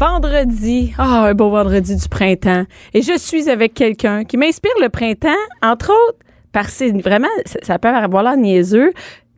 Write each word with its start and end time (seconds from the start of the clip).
Vendredi, 0.00 0.92
ah, 0.98 1.26
un 1.26 1.34
beau 1.34 1.48
vendredi 1.48 1.94
du 1.94 2.08
printemps. 2.08 2.64
Et 2.92 3.02
je 3.02 3.16
suis 3.16 3.48
avec 3.48 3.72
quelqu'un 3.72 4.24
qui 4.24 4.36
m'inspire 4.36 4.72
le 4.82 4.88
printemps, 4.88 5.28
entre 5.62 5.92
autres, 5.92 6.18
parce 6.50 6.76
que 6.80 7.00
vraiment, 7.00 7.28
ça 7.62 7.78
peut 7.78 7.86
avoir 7.86 8.24
l'air 8.24 8.36
niaiseux, 8.36 8.92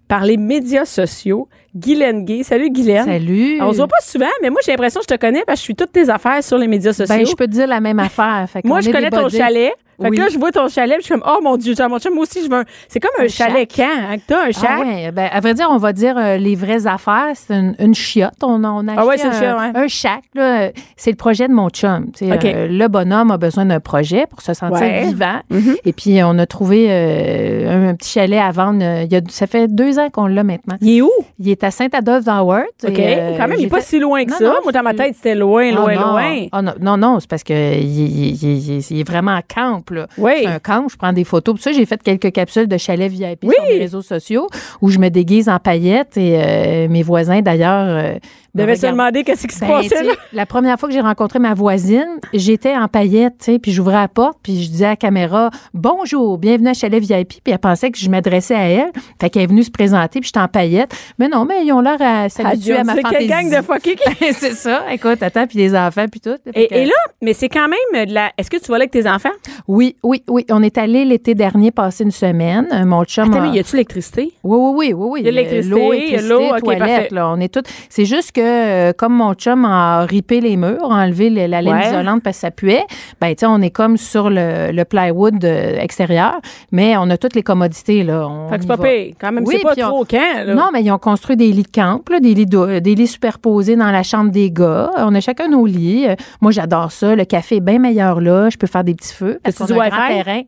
par 0.09 0.25
les 0.25 0.39
médias 0.39 0.87
sociaux. 0.87 1.51
Guylaine 1.77 2.25
Gay. 2.25 2.43
Salut, 2.43 2.71
Guylaine. 2.71 3.05
Salut. 3.05 3.59
On 3.61 3.73
se 3.73 3.77
voit 3.77 3.87
pas 3.89 4.01
souvent, 4.03 4.27
mais 4.43 4.51
moi, 4.51 4.61
j'ai 4.65 4.73
l'impression 4.73 5.01
que 5.01 5.07
je 5.09 5.15
te 5.15 5.21
connais 5.21 5.43
parce 5.47 5.59
que 5.59 5.61
je 5.61 5.65
suis 5.65 5.75
toutes 5.77 5.93
tes 5.93 6.09
affaires 6.09 6.43
sur 6.43 6.59
les 6.59 6.67
médias 6.69 6.93
sociaux. 6.93 7.15
Ben, 7.15 7.27
je 7.27 7.35
peux 7.35 7.47
te 7.47 7.53
dire 7.53 7.67
la 7.67 7.81
même 7.81 7.99
affaire. 7.99 8.47
Fait 8.53 8.65
moi, 8.65 8.81
je 8.81 8.91
connais 8.91 9.11
ton 9.11 9.29
chalet. 9.29 9.73
Fait 9.99 10.11
Oui. 10.11 10.17
que 10.19 10.23
là, 10.25 10.29
je 10.31 10.39
vois 10.39 10.53
ton 10.53 10.69
chalet, 10.69 10.97
puis 10.99 11.05
je 11.05 11.07
suis 11.07 11.15
comme, 11.19 11.25
oh 11.27 11.41
mon 11.43 11.57
Dieu, 11.57 11.73
mon 11.89 11.99
chum, 11.99 12.13
moi 12.13 12.25
aussi, 12.25 12.45
je 12.45 12.51
veux 12.51 12.57
un. 12.59 12.65
C'est 12.87 13.01
comme 13.01 13.13
un, 13.19 13.25
Un 13.25 13.29
chalet 13.29 13.67
shack. 13.73 13.89
camp, 13.89 14.03
hein, 14.11 14.17
que 14.19 14.23
t'as 14.27 14.43
un 14.49 14.51
chalet. 14.53 14.69
Ah 14.79 14.81
ouais, 15.07 15.11
ben, 15.11 15.29
à 15.33 15.41
vrai 15.41 15.55
dire, 15.55 15.69
on 15.71 15.79
va 15.79 15.95
dire 15.95 16.19
euh, 16.19 16.37
les 16.37 16.55
vraies 16.55 16.87
affaires. 16.87 17.31
C'est 17.33 17.55
une, 17.55 17.75
une 17.79 17.95
chiotte. 17.95 18.35
On, 18.43 18.63
a- 18.63 18.69
on 18.69 18.87
a 18.89 18.93
Ah 18.95 19.07
ouais, 19.07 19.15
acheté 19.15 19.29
c'est 19.33 19.39
une 19.39 19.45
un, 19.45 19.57
chiotte, 19.57 19.75
ouais. 19.75 19.81
un 19.85 19.89
shack. 19.89 20.21
là. 20.35 20.69
C'est 20.99 21.13
le 21.13 21.17
projet 21.17 21.49
de 21.49 21.55
mon 21.55 21.71
chum. 21.71 22.11
Euh, 22.21 22.69
le 22.69 22.89
bonhomme 22.89 23.31
a 23.31 23.39
besoin 23.39 23.65
d'un 23.65 23.81
projet 23.81 24.27
pour 24.29 24.43
se 24.43 24.53
sentir 24.53 24.87
vivant. 25.07 25.41
Mhm. 25.49 25.77
Et 25.87 25.95
puis, 25.95 26.23
on 26.23 26.39
a 26.41 26.45
trouvé 26.45 26.89
euh, 26.91 27.71
un, 27.87 27.89
un 27.89 27.95
petit 27.95 28.11
chalet 28.11 28.39
à 28.39 28.51
vendre. 28.51 28.83
il 29.03 29.11
y 29.11 29.17
a, 29.17 29.23
ça 29.31 29.47
fait 29.47 29.67
deux 29.67 29.99
ans 29.99 30.11
qu'on 30.11 30.27
l'a 30.27 30.45
maintenant. 30.45 30.77
Il 30.83 30.99
est 30.99 31.01
où? 31.01 31.11
Il 31.39 31.49
est 31.49 31.65
à 31.67 31.71
Saint-Adolphe-d'Howard. 31.71 32.65
OK. 32.87 32.99
Et, 32.99 33.17
euh, 33.19 33.37
Quand 33.37 33.49
même, 33.49 33.59
il 33.59 33.65
n'est 33.65 33.69
pas 33.69 33.81
si 33.81 33.99
loin 33.99 34.25
que 34.25 34.31
Non, 34.31 34.37
ça. 34.39 34.45
non, 34.45 34.55
moi, 34.63 34.73
dans 34.73 34.83
ma 34.83 34.95
tête, 34.95 35.15
c'était 35.17 35.35
loin, 35.35 35.71
Ah 35.73 35.75
loin, 35.77 35.95
non. 35.95 36.11
loin. 36.13 36.47
Ah 36.53 36.63
non, 36.63 36.73
non, 36.81 36.97
non, 36.97 37.21
c'est 37.21 37.29
parce 37.29 37.43
que 37.45 37.53
il, 37.81 39.01
est 39.01 39.07
vraiment 39.09 39.33
en 39.33 39.41
camp. 39.43 39.83
Là. 39.91 40.07
Oui. 40.19 40.33
C'est 40.43 40.47
un 40.47 40.59
camp, 40.59 40.89
je 40.89 40.97
prends 40.97 41.13
des 41.13 41.25
photos. 41.25 41.55
Pour 41.57 41.63
ça, 41.63 41.73
j'ai 41.73 41.87
fait 41.87 42.03
quelques 42.03 42.33
capsules 42.33 42.69
de 42.69 42.77
chalet 42.79 43.11
VIP 43.11 43.41
Oui. 43.45 43.55
sur 43.55 43.65
les 43.65 43.79
réseaux 43.79 44.03
sociaux 44.03 44.49
où 44.81 44.91
je 44.91 44.99
me 44.99 45.09
déguise 45.09 45.49
en 45.49 45.59
paillettes 45.59 46.17
et 46.17 46.39
euh, 46.43 46.89
mes 46.89 47.03
voisins, 47.03 47.41
d'ailleurs, 47.43 48.17
euh, 48.61 48.65
devais 48.65 48.77
se 48.77 48.81
regardent. 48.83 48.99
demander 48.99 49.25
qu'est-ce 49.25 49.47
qui 49.47 49.55
se 49.55 49.61
Ben, 49.61 49.69
passait, 49.69 50.03
là? 50.03 50.13
la 50.33 50.47
première 50.47 50.79
fois 50.79 50.89
que 50.89 50.95
j'ai 50.95 51.01
rencontré 51.01 51.39
ma 51.39 51.55
voisine, 51.55 52.07
j'étais 52.33 52.75
en 52.77 52.89
paillettes, 52.89 53.51
puis 53.63 53.73
j'ouvrais 53.73 53.95
la 53.97 54.09
porte, 54.09 54.39
puis 54.43 54.63
je 54.63 54.71
disais 54.71 54.87
à 54.87 54.91
la 54.91 54.97
caméra 54.97 55.51
Bonjour, 55.75 56.39
bienvenue 56.39 56.69
à 56.71 56.75
Chalet 56.75 57.01
VIP, 57.03 57.29
puis 57.45 57.53
elle 57.53 57.59
pensait 57.59 57.91
que 57.91 57.99
je 57.99 58.09
m'adressais 58.09 58.55
à 58.55 58.65
elle. 58.69 58.91
Fait 59.21 59.31
qu'elle 59.31 59.43
est 59.43 59.47
venue 59.47 59.63
se 59.63 59.71
présenter, 59.71 60.21
puis 60.21 60.29
j'étais 60.29 60.41
en 60.41 60.49
paillettes. 60.49 60.95
Mais 61.19 61.29
non, 61.29 61.45
mais 61.45 61.65
ils 61.65 61.73
ont 61.73 61.81
l'air 61.81 62.01
à 62.01 62.29
s'habituer 62.29 62.77
à 62.77 62.85
ma 62.85 62.95
C'est 62.95 63.03
fantaisie. 63.03 63.27
gang 63.29 63.51
de 63.51 63.79
qui- 63.79 63.97
c'est 64.33 64.53
ça. 64.55 64.83
Écoute, 64.93 65.23
attends, 65.23 65.47
puis 65.47 65.59
les 65.59 65.75
enfants, 65.77 66.07
puis 66.11 66.21
tout. 66.21 66.37
Que- 66.45 66.51
Et, 66.75 66.85
là, 66.87 66.95
mais 67.23 67.33
c'est 67.35 67.49
quand 67.49 67.69
même 67.69 68.07
de 68.07 68.13
la. 68.13 68.33
Est-ce 68.39 68.51
que 68.51 68.57
tu 68.57 68.67
vas 68.71 68.79
là 68.79 68.83
avec 68.83 68.91
tes 68.91 69.09
enfants? 69.09 69.29
Oui, 69.69 69.97
oui, 70.03 70.23
oui. 70.29 70.45
On 70.51 70.63
est 70.63 70.79
allé 70.79 71.05
l'été 71.05 71.35
dernier 71.35 71.71
passer 71.71 72.05
une 72.05 72.11
semaine. 72.11 72.67
Euh, 72.73 72.85
Mon 72.85 73.05
chum. 73.05 73.31
Attends, 73.31 73.43
a- 73.45 73.49
mais 73.51 73.57
y 73.57 73.61
a-tu 73.61 73.73
l'électricité? 73.77 74.33
Oui, 74.45 74.59
oui, 74.59 74.73
oui, 74.75 74.93
oui, 74.95 75.09
oui. 75.11 75.21
Il 75.21 75.25
y 75.27 75.29
a 75.29 75.31
de 75.31 75.37
l'électricité, 75.37 75.71
L'eau, 75.75 75.93
il 75.93 75.99
y 75.99 76.01
a 76.01 76.05
électricité, 76.07 76.29
l'eau, 76.35 76.41
ok, 76.55 76.59
toilette, 76.63 76.81
parfait. 76.81 77.09
là. 77.13 77.29
On 77.31 77.41
est 77.41 77.53
tout. 77.53 77.63
C'est 77.89 78.05
juste 78.05 78.33
que, 78.33 78.41
euh, 78.47 78.93
comme 78.93 79.15
mon 79.15 79.35
chum 79.35 79.65
a 79.65 80.03
ripé 80.07 80.41
les 80.41 80.57
murs, 80.57 80.91
a 80.93 81.03
enlevé 81.05 81.31
le- 81.31 81.47
la 81.47 81.61
laine 81.63 81.75
Ouais. 81.75 81.87
isolante 81.89 82.23
parce 82.23 82.37
que 82.37 82.41
ça 82.43 82.51
puait, 82.51 82.85
ben, 83.21 83.31
tu 83.31 83.41
sais, 83.41 83.47
on 83.47 83.61
est 83.61 83.71
comme 83.71 83.97
sur 83.97 84.31
le, 84.31 84.73
le 84.73 84.85
plywood 84.85 85.45
euh, 85.45 85.79
extérieur, 85.81 86.41
mais 86.73 86.97
on 86.97 87.09
a 87.11 87.17
toutes 87.17 87.35
les 87.35 87.43
commodités, 87.43 88.03
là. 88.05 88.27
On 88.29 88.49
Fait 88.49 88.57
que 88.57 88.63
c'est 88.63 88.69
pas 88.69 88.77
pire. 88.79 89.15
Quand 89.21 89.33
même, 89.33 89.45
Oui, 89.47 89.57
c'est 89.59 89.63
pas 89.63 89.75
on- 89.87 89.91
trop 89.91 90.05
camp, 90.05 90.45
là. 90.47 90.55
Non, 90.55 90.69
mais 90.73 90.83
ils 90.83 90.91
ont 90.91 90.99
construit 90.99 91.37
des 91.37 91.53
lits 91.53 91.63
de 91.65 91.69
camp, 91.69 92.01
là, 92.11 92.21
des, 92.21 92.35
lits 92.35 92.47
de- 92.47 92.79
des 92.79 92.95
lits 92.95 93.07
superposés 93.07 93.77
dans 93.77 93.91
la 93.91 94.03
chambre 94.03 94.31
des 94.31 94.51
gars. 94.51 94.91
On 94.97 95.15
a 95.15 95.21
chacun 95.21 95.49
nos 95.49 95.67
lits. 95.67 96.07
Euh, 96.09 96.15
Moi, 96.41 96.53
j'adore 96.53 96.93
ça. 96.93 97.15
Le 97.17 97.25
café 97.25 97.57
est 97.57 97.61
bien 97.61 97.79
meilleur 97.79 98.21
là. 98.21 98.49
Je 98.51 98.57
peux 98.57 98.67
faire 98.67 98.85
des 98.85 98.95
petits 98.95 99.13
feux. 99.15 99.39
Parce 99.43 99.57
qu'on 99.57 99.65
a 99.65 99.67
du 99.69 99.73
un 99.81 99.89
grand 99.89 100.09
terrain. 100.09 100.41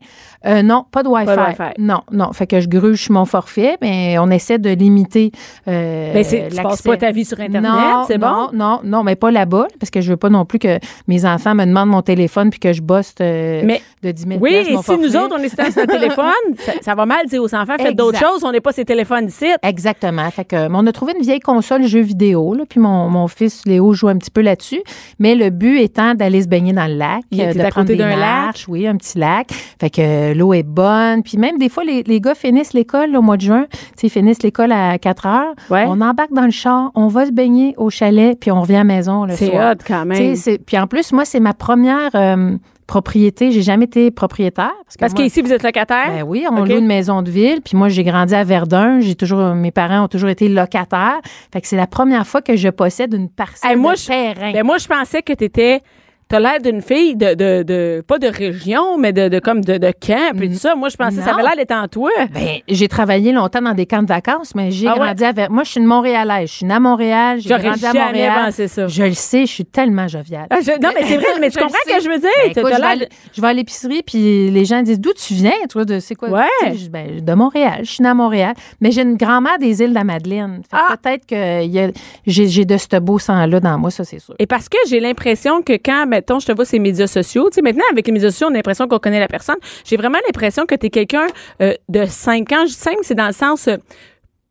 Euh, 0.45 0.61
non, 0.61 0.85
pas 0.89 1.03
de 1.03 1.09
Wi-Fi. 1.09 1.25
Pas 1.25 1.35
de 1.35 1.41
Wi-Fi. 1.41 1.73
Non, 1.79 2.01
non. 2.11 2.31
Fait 2.31 2.47
que 2.47 2.59
je 2.61 2.67
gruge 2.69 3.09
mon 3.09 3.25
forfait, 3.25 3.77
mais 3.81 4.17
on 4.19 4.29
essaie 4.29 4.57
de 4.57 4.69
limiter 4.69 5.31
euh, 5.67 6.11
Mais 6.13 6.23
c'est- 6.23 6.47
tu 6.49 6.61
passes 6.61 6.81
pas 6.81 6.95
ta 6.97 7.11
vie 7.11 7.25
sur 7.25 7.39
Internet, 7.39 7.69
Non, 7.69 7.88
c'est 8.07 8.17
bon? 8.17 8.27
Non, 8.27 8.49
non, 8.53 8.79
non, 8.83 9.03
mais 9.03 9.15
pas 9.15 9.31
là-bas, 9.31 9.67
parce 9.79 9.89
que 9.89 10.01
je 10.01 10.09
veux 10.11 10.17
pas 10.17 10.29
non 10.29 10.45
plus 10.45 10.59
que 10.59 10.79
mes 11.07 11.25
enfants 11.25 11.55
me 11.55 11.65
demandent 11.65 11.89
mon 11.89 12.01
téléphone 12.01 12.49
puis 12.49 12.59
que 12.59 12.73
je 12.73 12.81
bosse 12.81 13.13
euh, 13.21 13.61
Mais- 13.65 13.81
de 14.03 14.11
10 14.11 14.23
000 14.27 14.39
Oui, 14.41 14.53
et 14.53 14.63
si 14.77 14.97
nous 14.97 15.15
autres, 15.17 15.35
on 15.37 15.43
est 15.43 15.49
sur 15.49 15.63
notre 15.63 15.85
téléphone, 15.91 16.33
ça, 16.59 16.71
ça 16.81 16.95
va 16.95 17.05
mal 17.05 17.25
dire 17.27 17.41
aux 17.43 17.53
enfants, 17.53 17.73
faites 17.77 17.95
d'autres 17.95 18.19
choses, 18.19 18.43
on 18.43 18.51
n'est 18.51 18.61
pas 18.61 18.71
ces 18.71 18.85
téléphones 18.85 19.27
ici. 19.27 19.45
Exactement. 19.61 20.29
Fait 20.31 20.45
que, 20.45 20.67
on 20.71 20.85
a 20.87 20.91
trouvé 20.91 21.13
une 21.17 21.23
vieille 21.23 21.39
console 21.39 21.83
jeux 21.83 21.99
vidéo, 22.01 22.53
là, 22.53 22.63
puis 22.67 22.79
mon, 22.79 23.09
mon 23.09 23.27
fils 23.27 23.65
Léo 23.65 23.93
joue 23.93 24.07
un 24.07 24.17
petit 24.17 24.31
peu 24.31 24.41
là-dessus. 24.41 24.81
Mais 25.19 25.35
le 25.35 25.49
but 25.49 25.79
étant 25.79 26.13
d'aller 26.15 26.41
se 26.41 26.47
baigner 26.47 26.73
dans 26.73 26.87
le 26.87 26.95
lac, 26.95 27.21
Il 27.31 27.41
euh, 27.41 27.53
de 27.53 27.59
à 27.59 27.69
prendre 27.69 27.87
côté 27.87 27.97
des 27.97 28.03
d'un 28.03 28.09
lac. 28.09 28.19
marches, 28.19 28.67
oui, 28.67 28.87
un 28.87 28.95
petit 28.95 29.17
lac. 29.17 29.47
Fait 29.79 29.89
que 29.89 30.01
euh, 30.01 30.33
l'eau 30.33 30.53
est 30.53 30.63
bonne. 30.63 31.23
Puis 31.23 31.37
même 31.37 31.57
des 31.57 31.69
fois, 31.69 31.83
les, 31.83 32.03
les 32.03 32.21
gars 32.21 32.35
finissent 32.35 32.73
l'école 32.73 33.15
au 33.15 33.21
mois 33.21 33.37
de 33.37 33.41
juin. 33.41 33.65
Ils 34.01 34.09
finissent 34.09 34.43
l'école 34.43 34.71
à 34.71 34.97
4 34.97 35.25
heures. 35.25 35.53
Ouais. 35.69 35.85
On 35.87 35.99
embarque 36.01 36.31
dans 36.33 36.45
le 36.45 36.51
char, 36.51 36.91
on 36.95 37.07
va 37.07 37.25
se 37.25 37.31
baigner 37.31 37.73
au 37.79 37.89
chalet, 37.89 38.37
puis 38.39 38.51
on 38.51 38.61
revient 38.61 38.75
à 38.75 38.79
la 38.79 38.83
maison 38.83 39.25
le 39.25 39.33
C'est 39.35 39.47
soir. 39.47 39.71
hot 39.73 39.83
quand 39.87 40.05
même. 40.05 40.35
c'est- 40.35 40.57
Puis 40.63 40.77
en 40.77 40.85
plus, 40.87 41.11
moi, 41.13 41.25
c'est 41.25 41.39
ma 41.39 41.53
première 41.53 42.11
euh, 42.15 42.57
propriété. 42.87 43.51
J'ai 43.51 43.61
jamais 43.61 43.85
été 43.85 44.11
propriétaire. 44.11 44.71
Parce 44.99 45.13
qu'ici, 45.13 45.41
vous 45.41 45.53
êtes 45.53 45.63
locataire? 45.63 46.07
ben 46.09 46.23
oui, 46.23 46.45
on 46.49 46.63
loue 46.63 46.77
une 46.77 46.87
maison 46.87 47.21
de 47.21 47.29
ville. 47.29 47.61
Puis 47.63 47.77
moi, 47.77 47.87
j'ai 47.89 48.03
grandi 48.03 48.33
à 48.35 48.43
Verdun. 48.43 48.99
J'ai 48.99 49.15
toujours, 49.15 49.53
mes 49.55 49.71
parents 49.71 50.05
ont 50.05 50.07
toujours 50.07 50.29
été 50.29 50.49
locataires. 50.49 51.19
Fait 51.53 51.61
que 51.61 51.67
c'est 51.67 51.77
la 51.77 51.87
première 51.87 52.25
fois 52.27 52.41
que 52.41 52.55
je 52.55 52.69
possède 52.69 53.13
une 53.13 53.29
parcelle 53.29 53.71
Hey, 53.71 53.77
moi, 53.77 53.93
de 53.93 53.97
je- 53.99 54.07
terrain. 54.07 54.51
Ben, 54.53 54.63
moi, 54.65 54.77
je 54.77 54.87
pensais 54.87 55.21
que 55.21 55.33
tu 55.33 55.43
étais. 55.43 55.81
T'as 56.29 56.39
l'air 56.39 56.59
d'une 56.61 56.83
fille 56.83 57.15
de, 57.15 57.33
de, 57.33 57.63
de- 57.63 58.03
Pas 58.07 58.19
de 58.19 58.27
région, 58.27 58.99
mais 58.99 59.11
de, 59.13 59.29
de 59.29 59.39
comme 59.39 59.61
de, 59.65 59.77
de 59.79 59.91
camp, 59.99 60.37
puis 60.37 60.47
tout 60.51 60.59
ça. 60.59 60.75
Moi, 60.75 60.89
je 60.89 60.95
pensais 60.95 61.17
que 61.17 61.23
ça 61.23 61.33
avait 61.33 61.41
l'air 61.41 61.55
d'être 61.55 61.71
en 61.71 61.87
toi. 61.87 62.11
Ben, 62.31 62.59
j'ai 62.67 62.87
travaillé 62.87 63.31
longtemps 63.31 63.63
dans 63.63 63.73
des 63.73 63.87
camps 63.87 64.03
de 64.03 64.07
vacances, 64.07 64.53
mais 64.53 64.69
j'ai 64.69 64.87
Ah 64.87 64.93
ouais? 64.93 64.99
grandi 65.07 65.23
à 65.25 65.31
Ver- 65.31 65.49
Moi, 65.49 65.63
je 65.63 65.71
suis 65.71 65.79
une 65.79 65.87
Montréalaise. 65.87 66.49
Je 66.49 66.53
suis 66.57 66.65
née 66.67 66.75
à 66.75 66.79
Montréal. 66.79 67.39
J'ai 67.41 67.49
grandi 67.49 67.83
à 67.83 67.93
Montréal. 67.93 68.53
ça. 68.53 68.87
Je 68.87 69.03
le 69.03 69.13
sais, 69.13 69.47
je 69.47 69.51
suis 69.51 69.65
tellement 69.65 70.07
joviale. 70.07 70.45
Ah, 70.51 70.57
je- 70.61 70.71
non, 70.79 70.89
mais 70.93 71.03
c'est 71.07 71.17
vrai, 71.17 71.25
mais 71.41 71.49
tu 71.51 71.57
comprends 71.59 71.75
ce 71.87 71.95
que 71.97 72.03
je 72.03 72.09
veux 72.09 72.19
dire? 72.19 72.29
Ben, 72.43 72.51
écoute, 72.51 72.73
je, 72.75 72.79
vais 72.79 72.87
à 72.87 72.93
l- 72.93 73.09
je 73.33 73.41
vais 73.41 73.47
à 73.47 73.53
l'épicerie, 73.53 74.03
puis 74.05 74.51
les 74.51 74.65
gens 74.65 74.83
disent 74.83 74.99
D'où 74.99 75.13
tu 75.13 75.33
viens, 75.33 75.51
toi, 75.67 75.83
de 75.83 75.99
c'est 75.99 76.13
quoi? 76.13 76.29
Ouais. 76.29 76.75
Je 76.75 76.89
Ben, 76.89 77.21
De 77.25 77.33
Montréal. 77.33 77.79
Je 77.81 77.89
suis 77.89 78.03
née 78.03 78.09
à 78.09 78.13
Montréal. 78.13 78.53
Mais 78.81 78.91
j'ai 78.91 79.01
une 79.01 79.17
grand-mère 79.17 79.57
des 79.57 79.81
îles 79.81 79.89
de 79.89 79.95
la 79.95 80.03
Madeleine. 80.03 80.61
Ah! 80.71 80.95
Peut-être 81.01 81.25
que 81.25 81.63
il 81.63 81.71
y 81.71 81.79
a- 81.79 81.89
j'ai 82.27 82.47
j'ai 82.47 82.65
de 82.65 82.77
ce 82.77 82.99
beau 82.99 83.17
sang-là 83.17 83.59
dans 83.59 83.79
moi, 83.79 83.89
ça, 83.89 84.03
c'est 84.03 84.19
sûr. 84.19 84.35
Et 84.37 84.45
parce 84.45 84.69
que 84.69 84.77
j'ai 84.87 84.99
l'impression 84.99 85.63
que 85.63 85.73
quand, 85.73 86.05
mettons, 86.19 86.39
je 86.39 86.45
te 86.47 86.51
vois 86.51 86.65
sur 86.65 86.73
les 86.75 86.79
médias 86.79 87.07
sociaux, 87.07 87.49
tu 87.49 87.55
sais, 87.55 87.61
maintenant, 87.61 87.83
avec 87.91 88.05
les 88.05 88.13
médias 88.13 88.29
sociaux, 88.31 88.47
on 88.49 88.53
a 88.53 88.57
l'impression 88.57 88.87
qu'on 88.87 88.99
connaît 88.99 89.19
la 89.19 89.27
personne. 89.27 89.55
J'ai 89.85 89.97
vraiment 89.97 90.19
l'impression 90.25 90.65
que 90.65 90.75
tu 90.75 90.87
es 90.87 90.89
quelqu'un 90.89 91.27
euh, 91.61 91.73
de 91.87 92.05
5 92.05 92.51
ans. 92.51 92.61
Je 92.61 92.67
dis 92.67 92.73
5, 92.73 92.97
c'est 93.03 93.15
dans 93.15 93.27
le 93.27 93.33
sens. 93.33 93.67
euh, 93.67 93.77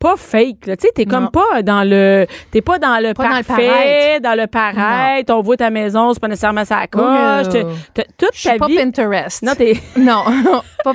pas 0.01 0.15
fake, 0.17 0.67
là. 0.69 0.77
Tu 0.77 0.87
sais, 0.87 0.93
t'es 0.95 1.07
comme 1.07 1.29
pas 1.33 1.61
dans 1.65 1.83
le. 1.83 2.25
T'es 2.53 2.61
pas 2.63 2.79
dans 2.79 3.03
le 3.03 3.15
Pas 3.15 3.25
parfait, 3.43 4.21
dans 4.21 4.37
le 4.41 4.47
paraître. 4.47 5.35
On 5.35 5.41
voit 5.43 5.57
ta 5.57 5.71
maison, 5.71 6.13
c'est 6.15 6.21
pas 6.21 6.29
nécessairement 6.29 6.65
sa 6.65 6.87
coche. 6.87 7.03
T'as- 7.95 8.05
toute 8.17 8.41
ta 8.45 8.55
pas 8.59 8.67
vie. 8.69 8.77
Pinterest. 8.77 9.43
Non, 9.43 9.55
t'es. 9.57 9.73
Non, 9.99 10.23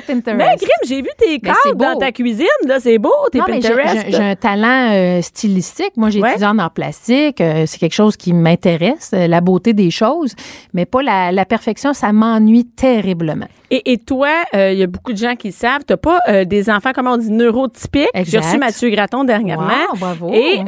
Pinterest. 0.00 0.36
Mais 0.38 0.56
Grim, 0.56 0.68
j'ai 0.86 1.02
vu 1.02 1.08
tes 1.18 1.38
cadres 1.40 1.74
dans 1.76 1.96
ta 1.98 2.12
cuisine, 2.12 2.46
là. 2.66 2.80
C'est 2.80 2.98
beau, 2.98 3.12
tes 3.32 3.38
Non, 3.38 3.44
Pinterest. 3.46 4.06
j'ai 4.08 4.16
un 4.16 4.36
talent 4.36 4.90
euh, 4.92 5.22
stylistique. 5.22 5.92
Moi, 5.96 6.10
j'ai 6.10 6.20
Ouais. 6.20 6.30
étudié 6.30 6.46
en 6.46 6.68
plastique. 6.68 7.40
Euh, 7.40 7.64
c'est 7.66 7.78
quelque 7.78 7.94
chose 7.94 8.16
qui 8.16 8.32
m'intéresse, 8.32 9.10
euh, 9.14 9.26
la 9.26 9.40
beauté 9.40 9.72
des 9.72 9.90
choses, 9.90 10.34
mais 10.72 10.86
pas 10.86 11.02
la, 11.02 11.32
la 11.32 11.44
perfection. 11.44 11.92
Ça 11.92 12.12
m'ennuie 12.12 12.64
terriblement. 12.64 13.46
Et, 13.70 13.92
et 13.92 13.98
toi, 13.98 14.28
il 14.52 14.74
y 14.78 14.82
a 14.82 14.86
beaucoup 14.86 15.12
de 15.12 15.18
gens 15.18 15.34
qui 15.34 15.48
le 15.48 15.52
savent, 15.52 15.82
t'as 15.86 15.96
pas 15.96 16.44
des 16.44 16.70
enfants, 16.70 16.90
comment 16.94 17.12
on 17.14 17.16
dit, 17.16 17.30
neurotypiques? 17.32 18.08
J'ai 18.24 18.38
reçu 18.38 18.56
Mathieu 18.58 18.88
Graton 18.90 19.24
dernièrement. 19.24 19.66
Wow, 19.92 19.98
bravo. 19.98 20.30
Et, 20.32 20.60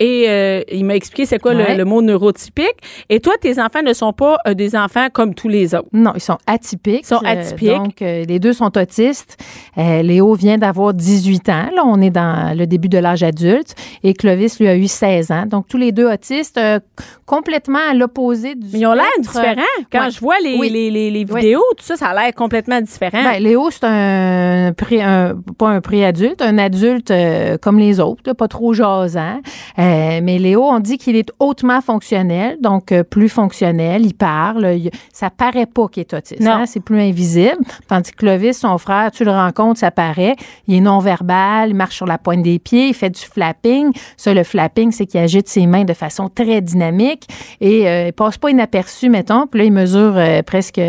et 0.00 0.76
il 0.76 0.84
m'a 0.84 0.94
expliqué 0.94 1.26
c'est 1.26 1.38
quoi 1.38 1.54
le- 1.54 1.64
Ouais. 1.64 1.76
le, 1.76 1.84
mot 1.84 2.02
neurotypique. 2.02 2.76
Et 3.08 3.20
toi, 3.20 3.32
tes 3.40 3.60
enfants 3.60 3.82
ne 3.82 3.92
sont 3.92 4.12
pas 4.12 4.36
des 4.54 4.76
enfants 4.76 5.08
comme 5.12 5.34
tous 5.34 5.48
les 5.48 5.74
autres? 5.74 5.88
Non, 5.92 6.12
ils 6.14 6.20
sont 6.20 6.38
atypiques. 6.46 7.00
Ils 7.02 7.06
sont 7.06 7.24
atypiques. 7.24 7.68
donc, 7.70 8.00
les 8.00 8.38
deux 8.38 8.52
sont 8.52 8.63
sont 8.64 8.78
autistes. 8.78 9.36
Euh, 9.78 10.02
Léo 10.02 10.34
vient 10.34 10.58
d'avoir 10.58 10.94
18 10.94 11.48
ans. 11.48 11.66
Là, 11.74 11.82
on 11.84 12.00
est 12.00 12.10
dans 12.10 12.56
le 12.56 12.66
début 12.66 12.88
de 12.88 12.98
l'âge 12.98 13.22
adulte. 13.22 13.74
Et 14.02 14.14
Clovis, 14.14 14.58
lui, 14.60 14.68
a 14.68 14.76
eu 14.76 14.86
16 14.88 15.30
ans. 15.30 15.46
Donc, 15.46 15.66
tous 15.68 15.76
les 15.76 15.92
deux 15.92 16.10
autistes, 16.10 16.58
euh, 16.58 16.78
complètement 17.26 17.78
à 17.90 17.94
l'opposé 17.94 18.54
du 18.54 18.66
ils 18.76 18.86
ont 18.86 18.92
l'air 18.92 19.04
différents. 19.20 19.62
Quand 19.90 20.04
Ouais. 20.04 20.10
je 20.10 20.20
vois 20.20 20.36
les, 20.42 20.56
Oui. 20.58 20.68
les, 20.70 20.90
les, 20.90 21.10
les 21.10 21.24
Oui. 21.30 21.40
vidéos, 21.40 21.62
tout 21.76 21.84
ça, 21.84 21.96
ça 21.96 22.08
a 22.08 22.14
l'air 22.22 22.34
complètement 22.34 22.80
différent. 22.80 23.22
Ben, 23.24 23.42
Léo, 23.42 23.70
c'est 23.70 23.84
un, 23.84 24.72
pré, 24.76 25.00
un 25.02 25.34
pas 25.58 25.68
un 25.68 25.80
pré-adulte, 25.80 26.42
un 26.42 26.58
adulte 26.58 27.10
euh, 27.10 27.56
comme 27.58 27.78
les 27.78 28.00
autres, 28.00 28.22
là, 28.26 28.34
pas 28.34 28.48
trop 28.48 28.72
jasant. 28.74 29.40
Mais 29.78 30.38
Léo, 30.38 30.62
on 30.64 30.80
dit 30.80 30.98
qu'il 30.98 31.16
est 31.16 31.30
hautement 31.40 31.80
fonctionnel, 31.80 32.56
donc 32.60 32.92
plus 33.10 33.28
fonctionnel, 33.28 34.04
il 34.04 34.14
parle, 34.14 34.74
il- 34.76 34.90
ça 35.12 35.30
paraît 35.30 35.66
pas 35.66 35.88
qu'il 35.88 36.02
est 36.02 36.14
autiste, 36.14 36.40
Non. 36.40 36.52
hein, 36.52 36.66
c'est 36.66 36.80
plus 36.80 37.00
invisible. 37.00 37.56
Tandis 37.88 38.10
que 38.12 38.16
Clovis, 38.16 38.43
son 38.52 38.78
frère, 38.78 39.10
tu 39.10 39.24
le 39.24 39.30
rencontres, 39.30 39.80
ça 39.80 39.90
paraît, 39.90 40.36
il 40.66 40.76
est 40.76 40.80
non-verbal, 40.80 41.70
il 41.70 41.74
marche 41.74 41.96
sur 41.96 42.06
la 42.06 42.18
pointe 42.18 42.42
des 42.42 42.58
pieds, 42.58 42.88
il 42.88 42.94
fait 42.94 43.10
du 43.10 43.20
flapping. 43.20 43.92
Ça, 44.16 44.34
le 44.34 44.44
flapping, 44.44 44.92
c'est 44.92 45.06
qu'il 45.06 45.20
agite 45.20 45.48
ses 45.48 45.66
mains 45.66 45.84
de 45.84 45.94
façon 45.94 46.28
très 46.28 46.60
dynamique 46.60 47.26
et 47.60 47.88
euh, 47.88 48.06
il 48.08 48.12
passe 48.12 48.38
pas 48.38 48.50
inaperçu, 48.50 49.08
mettons. 49.08 49.46
Puis 49.46 49.60
là, 49.60 49.64
il 49.66 49.72
mesure 49.72 50.14
euh, 50.16 50.42
presque... 50.42 50.80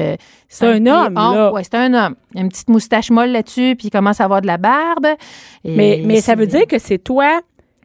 C'est 0.47 0.67
un 0.67 0.85
homme, 0.85 1.15
là. 1.15 1.51
Ouais, 1.51 1.63
c'est 1.63 1.75
un 1.75 1.93
homme. 1.93 2.15
Il 2.33 2.39
a 2.39 2.41
une 2.43 2.49
petite 2.49 2.69
moustache 2.69 3.09
molle 3.09 3.31
là-dessus, 3.31 3.75
puis 3.77 3.87
il 3.87 3.91
commence 3.91 4.21
à 4.21 4.25
avoir 4.25 4.41
de 4.41 4.47
la 4.47 4.57
barbe. 4.57 5.07
Et 5.65 5.75
mais 5.75 6.01
mais 6.05 6.21
ça 6.21 6.35
veut 6.35 6.47
dire 6.47 6.65
que 6.67 6.79
c'est 6.79 6.99
toi, 6.99 7.41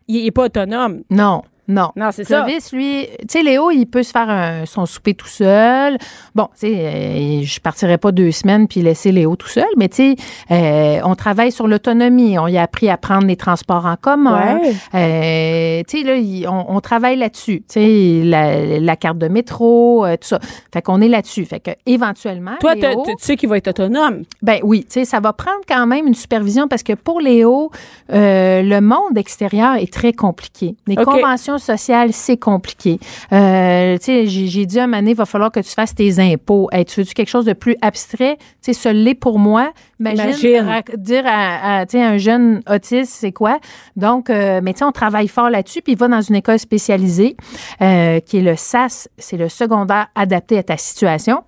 il 0.06 0.24
n'est 0.24 0.30
pas 0.30 0.44
autonome. 0.44 1.02
Non, 1.10 1.42
non. 1.70 1.90
Non, 1.96 2.10
c'est 2.12 2.24
ça. 2.24 2.42
Clovis, 2.44 2.72
lui, 2.72 3.06
tu 3.20 3.26
sais, 3.30 3.42
Léo, 3.42 3.70
il 3.70 3.86
peut 3.86 4.02
se 4.02 4.10
faire 4.10 4.28
un- 4.28 4.66
son 4.66 4.86
souper 4.86 5.14
tout 5.14 5.26
seul. 5.28 5.96
Bon, 6.34 6.44
tu 6.58 6.66
sais, 6.68 6.74
euh, 6.76 7.42
je 7.42 7.60
partirais 7.60 7.98
pas 7.98 8.12
deux 8.12 8.30
semaines 8.32 8.68
puis 8.68 8.82
laisser 8.82 9.12
Léo 9.12 9.36
tout 9.36 9.48
seul, 9.48 9.64
mais 9.76 9.88
tu 9.88 9.96
sais, 9.96 10.16
euh, 10.50 11.00
on 11.04 11.14
travaille 11.14 11.52
sur 11.52 11.66
l'autonomie. 11.66 12.38
On 12.38 12.46
y 12.48 12.58
a 12.58 12.62
appris 12.62 12.88
à 12.90 12.96
prendre 12.96 13.26
les 13.26 13.36
transports 13.36 13.86
en 13.86 13.96
commun. 13.96 14.58
Ouais. 14.60 14.72
Euh, 14.94 15.82
tu 15.88 15.98
sais, 15.98 16.04
là, 16.04 16.16
il- 16.16 16.46
on, 16.48 16.66
on 16.76 16.80
travaille 16.80 17.16
là-dessus. 17.16 17.60
Tu 17.60 17.64
sais, 17.68 18.20
la, 18.24 18.78
la 18.80 18.96
carte 18.96 19.18
de 19.18 19.28
métro, 19.28 20.04
euh, 20.04 20.16
tout 20.16 20.28
ça. 20.28 20.40
Fait 20.72 20.82
qu'on 20.82 21.00
est 21.00 21.08
là-dessus. 21.08 21.44
Fait 21.44 21.60
que 21.60 21.70
éventuellement, 21.86 22.56
Toi, 22.60 22.74
Léo- 22.74 23.02
tu 23.06 23.12
sais 23.18 23.36
qu'il 23.36 23.48
va 23.48 23.56
être 23.58 23.68
autonome. 23.68 24.22
ben 24.42 24.58
oui, 24.62 24.80
tu 24.84 24.94
sais, 25.00 25.04
ça 25.04 25.20
va 25.20 25.32
prendre 25.32 25.60
quand 25.68 25.86
même 25.86 26.06
une 26.06 26.14
supervision 26.14 26.68
parce 26.68 26.82
que 26.82 26.92
pour 26.94 27.20
Léo, 27.20 27.70
le 28.08 28.80
monde 28.80 29.16
extérieur 29.16 29.76
est 29.76 29.92
très 29.92 30.12
compliqué. 30.12 30.76
Les 30.86 30.96
conventions 31.04 31.58
sociales, 31.60 32.12
c'est 32.12 32.36
compliqué. 32.36 32.98
Euh, 33.32 33.96
tu 33.98 34.04
sais, 34.04 34.26
j'ai 34.26 34.66
dit 34.66 34.80
à 34.80 34.86
donné, 34.86 35.10
il 35.10 35.16
va 35.16 35.26
falloir 35.26 35.52
que 35.52 35.60
tu 35.60 35.70
fasses 35.70 35.94
tes 35.94 36.18
impôts. 36.18 36.68
Hey, 36.72 36.84
tu 36.84 37.00
veux-tu 37.00 37.14
quelque 37.14 37.28
chose 37.28 37.44
de 37.44 37.52
plus 37.52 37.76
abstrait? 37.80 38.36
Tu 38.62 38.72
sais, 38.72 38.72
ce 38.72 38.88
l'est 38.88 39.14
pour 39.14 39.38
moi. 39.38 39.72
Imagine, 40.00 40.82
dire 40.96 41.24
à, 41.26 41.84
un 41.92 42.18
jeune 42.18 42.62
autiste, 42.68 43.12
c'est 43.12 43.32
quoi? 43.32 43.58
Donc, 43.96 44.30
euh, 44.30 44.60
mais 44.62 44.72
tu 44.72 44.78
sais, 44.78 44.84
on 44.84 44.92
travaille 44.92 45.28
fort 45.28 45.50
là-dessus, 45.50 45.82
puis 45.82 45.92
il 45.92 45.98
va 45.98 46.08
dans 46.08 46.20
une 46.20 46.36
école 46.36 46.58
spécialisée 46.58 47.36
euh, 47.82 48.20
qui 48.20 48.38
est 48.38 48.42
le 48.42 48.56
SAS, 48.56 49.08
c'est 49.18 49.36
le 49.36 49.48
secondaire 49.48 50.08
adapté 50.14 50.58
à 50.58 50.62
ta 50.62 50.76
situation. 50.76 51.42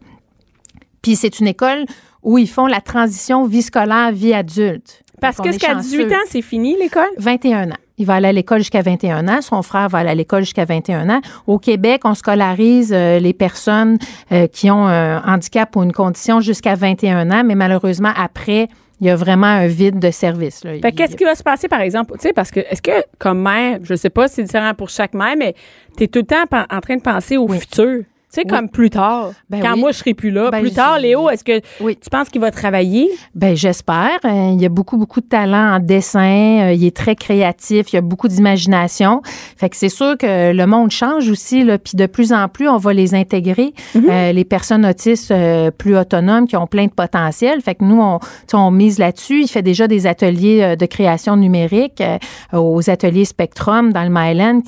Puis 1.03 1.17
c'est 1.17 1.41
une 1.41 1.49
école 1.49 1.85
où 2.23 2.38
ils 2.38 2.49
font 2.49 2.67
la 2.67 2.81
transition 2.81 3.44
vie 3.44 3.62
scolaire, 3.62 4.12
vie 4.12 4.32
adulte. 4.32 5.03
Parce 5.20 5.38
que 5.38 5.49
est 5.49 5.53
jusqu'à 5.53 5.75
18 5.75 6.03
chanceux. 6.03 6.15
ans, 6.15 6.25
c'est 6.29 6.43
fini 6.43 6.76
l'école? 6.79 7.11
21 7.19 7.70
ans. 7.70 7.76
Il 7.99 8.06
va 8.06 8.15
aller 8.15 8.29
à 8.29 8.33
l'école 8.33 8.59
jusqu'à 8.59 8.83
21 8.83 9.29
ans. 9.29 9.43
Son 9.43 9.62
frère 9.62 9.89
va 9.89 9.99
aller 9.99 10.11
à 10.11 10.15
l'école 10.15 10.43
jusqu'à 10.43 10.65
21 10.65 11.09
ans. 11.11 11.21
Au 11.47 11.59
Québec, 11.59 12.03
on 12.05 12.15
scolarise 12.15 12.93
euh, 12.93 13.19
les 13.19 13.33
personnes 13.33 13.99
euh, 14.33 14.47
qui 14.47 14.71
ont 14.71 14.87
un 14.87 15.23
handicap 15.25 15.75
ou 15.77 15.83
une 15.83 15.93
condition 15.93 16.41
jusqu'à 16.41 16.75
21 16.75 17.31
ans, 17.31 17.43
mais 17.44 17.55
malheureusement, 17.55 18.12
après, 18.17 18.69
il 19.00 19.06
y 19.06 19.11
a 19.11 19.17
vraiment 19.17 19.47
un 19.49 19.67
vide 19.67 19.99
de 19.99 20.11
service. 20.11 20.62
là. 20.65 20.73
Fait 20.81 20.93
qu'est-ce 20.93 21.17
qui 21.17 21.25
va 21.25 21.35
se 21.35 21.43
passer, 21.43 21.67
par 21.69 21.81
exemple? 21.81 22.12
Tu 22.15 22.29
sais, 22.29 22.33
parce 22.33 22.50
que, 22.53 22.61
est-ce 22.61 22.81
que, 22.81 22.93
comme 23.19 23.43
mère, 23.43 23.79
je 23.83 23.94
sais 23.94 24.11
pas 24.11 24.29
si 24.29 24.37
c'est 24.37 24.44
différent 24.44 24.75
pour 24.75 24.89
chaque 24.91 25.12
mère, 25.15 25.35
mais 25.37 25.55
tu 25.97 26.05
es 26.05 26.06
tout 26.06 26.21
le 26.21 26.25
temps 26.27 26.44
en 26.71 26.81
train 26.81 26.97
de 26.97 27.03
penser 27.03 27.37
au 27.37 27.47
Oui. 27.49 27.59
futur. 27.59 28.03
Tu 28.32 28.40
sais, 28.40 28.46
Oui. 28.46 28.50
comme 28.56 28.69
plus 28.70 28.88
tard. 28.88 29.32
Ben 29.50 29.61
quand 29.61 29.75
oui. 29.75 29.81
moi, 29.81 29.93
je 29.93 29.99
serai 29.99 30.14
plus 30.14 30.31
là. 30.31 30.50
Ben, 30.50 30.61
plus 30.61 30.73
tard, 30.73 30.99
Léo, 30.99 31.29
est-ce 31.29 31.44
que 31.44 31.61
Oui. 31.82 31.99
tu 32.02 32.08
penses 32.08 32.31
qu'il 32.31 32.40
va 32.40 32.50
travailler? 32.50 33.11
Ben 33.34 33.55
j'espère. 33.55 34.19
Euh, 34.25 34.50
il 34.55 34.61
y 34.62 34.64
a 34.64 34.70
beaucoup 34.70 34.96
beaucoup 34.96 35.20
de 35.20 35.26
talent 35.26 35.75
en 35.76 35.81
dessin. 35.81 36.61
Euh, 36.62 36.73
il 36.73 36.82
est 36.87 36.96
très 36.96 37.14
créatif. 37.14 37.93
Il 37.93 37.96
y 37.96 37.99
a 37.99 38.00
beaucoup 38.00 38.29
d'imagination. 38.29 39.20
Fait 39.58 39.69
que 39.69 39.76
c'est 39.76 39.90
sûr 39.90 40.17
que 40.17 40.52
le 40.52 40.67
monde 40.67 40.90
change 40.90 41.29
aussi. 41.29 41.62
Là, 41.62 41.76
puis 41.76 41.93
de 41.94 42.06
plus 42.06 42.32
en 42.32 42.49
plus, 42.49 42.69
on 42.70 42.79
va 42.79 42.94
les 42.94 43.14
intégrer. 43.14 43.75
Euh, 43.96 44.32
les 44.32 44.44
personnes 44.44 44.87
autistes 44.87 45.31
euh, 45.31 45.70
plus 45.70 45.94
autonomes 45.96 46.46
qui 46.46 46.56
ont 46.56 46.67
plein 46.67 46.87
de 46.87 46.93
potentiel. 46.93 47.61
Fait 47.61 47.75
que 47.75 47.84
nous, 47.84 48.00
on, 48.00 48.19
on 48.55 48.70
mise 48.70 48.99
là-dessus. 48.99 49.43
Il 49.43 49.49
fait 49.49 49.61
déjà 49.62 49.87
des 49.88 50.06
ateliers 50.06 50.75
de 50.76 50.87
création 50.87 51.37
numérique 51.37 52.00
euh, 52.00 52.17
aux 52.58 52.88
ateliers 52.88 53.26
Spectrum 53.26 53.93
dans 53.93 54.05
le 54.05 54.11
Myland. 54.11 54.62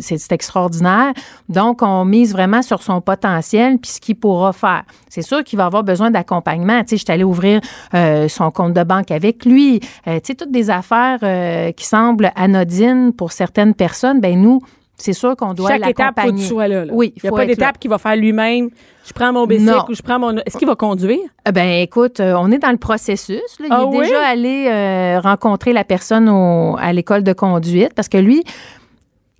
c'est 0.00 0.32
extraordinaire. 0.32 1.12
Donc, 1.50 1.82
on 1.82 2.06
mise 2.06 2.32
vraiment 2.32 2.62
sur 2.62 2.82
son 2.82 3.01
potentiel 3.02 3.78
puis 3.78 3.90
ce 3.90 4.00
qu'il 4.00 4.16
pourra 4.16 4.52
faire. 4.54 4.84
C'est 5.10 5.22
sûr 5.22 5.44
qu'il 5.44 5.58
va 5.58 5.66
avoir 5.66 5.84
besoin 5.84 6.10
d'accompagnement. 6.10 6.80
Tu 6.80 6.88
sais, 6.90 6.96
je 6.96 7.04
suis 7.04 7.12
allée 7.12 7.24
ouvrir 7.24 7.60
euh, 7.94 8.28
son 8.28 8.50
compte 8.50 8.72
de 8.72 8.82
banque 8.84 9.10
avec 9.10 9.44
lui. 9.44 9.80
Euh, 10.06 10.14
tu 10.16 10.28
sais, 10.28 10.34
toutes 10.34 10.50
des 10.52 10.70
affaires 10.70 11.18
euh, 11.22 11.72
qui 11.72 11.84
semblent 11.84 12.30
anodines 12.36 13.12
pour 13.12 13.32
certaines 13.32 13.74
personnes. 13.74 14.20
Ben 14.20 14.40
nous, 14.40 14.60
c'est 14.96 15.12
sûr 15.14 15.34
qu'on 15.36 15.52
doit 15.52 15.70
Chaque 15.70 15.78
étape, 15.88 15.90
faut 15.90 15.92
que 15.92 15.96
tu 15.96 16.02
l'accompagner. 16.04 16.44
sois 16.48 16.68
là. 16.68 16.84
là. 16.84 16.92
Oui, 16.94 17.12
Il 17.16 17.20
n'y 17.24 17.28
a 17.28 17.32
pas 17.32 17.44
d'étape 17.46 17.78
qu'il 17.78 17.90
va 17.90 17.98
faire 17.98 18.14
lui-même. 18.14 18.68
Je 19.04 19.12
prends 19.12 19.32
mon 19.32 19.46
bicycle 19.46 19.90
ou 19.90 19.94
je 19.94 20.02
prends 20.02 20.20
mon. 20.20 20.36
Est-ce 20.36 20.56
qu'il 20.56 20.68
va 20.68 20.76
conduire? 20.76 21.18
Ben 21.52 21.80
écoute, 21.82 22.20
euh, 22.20 22.34
on 22.38 22.52
est 22.52 22.58
dans 22.58 22.70
le 22.70 22.76
processus. 22.76 23.40
là. 23.58 23.66
Il 23.66 23.72
Ah 23.72 23.80
est 23.82 23.84
oui? 23.86 23.98
déjà 24.06 24.24
allé 24.24 24.66
euh, 24.70 25.18
rencontrer 25.20 25.72
la 25.72 25.82
personne 25.82 26.28
au- 26.28 26.76
à 26.78 26.92
l'école 26.92 27.24
de 27.24 27.32
conduite 27.32 27.94
parce 27.96 28.08
que 28.08 28.18
lui, 28.18 28.44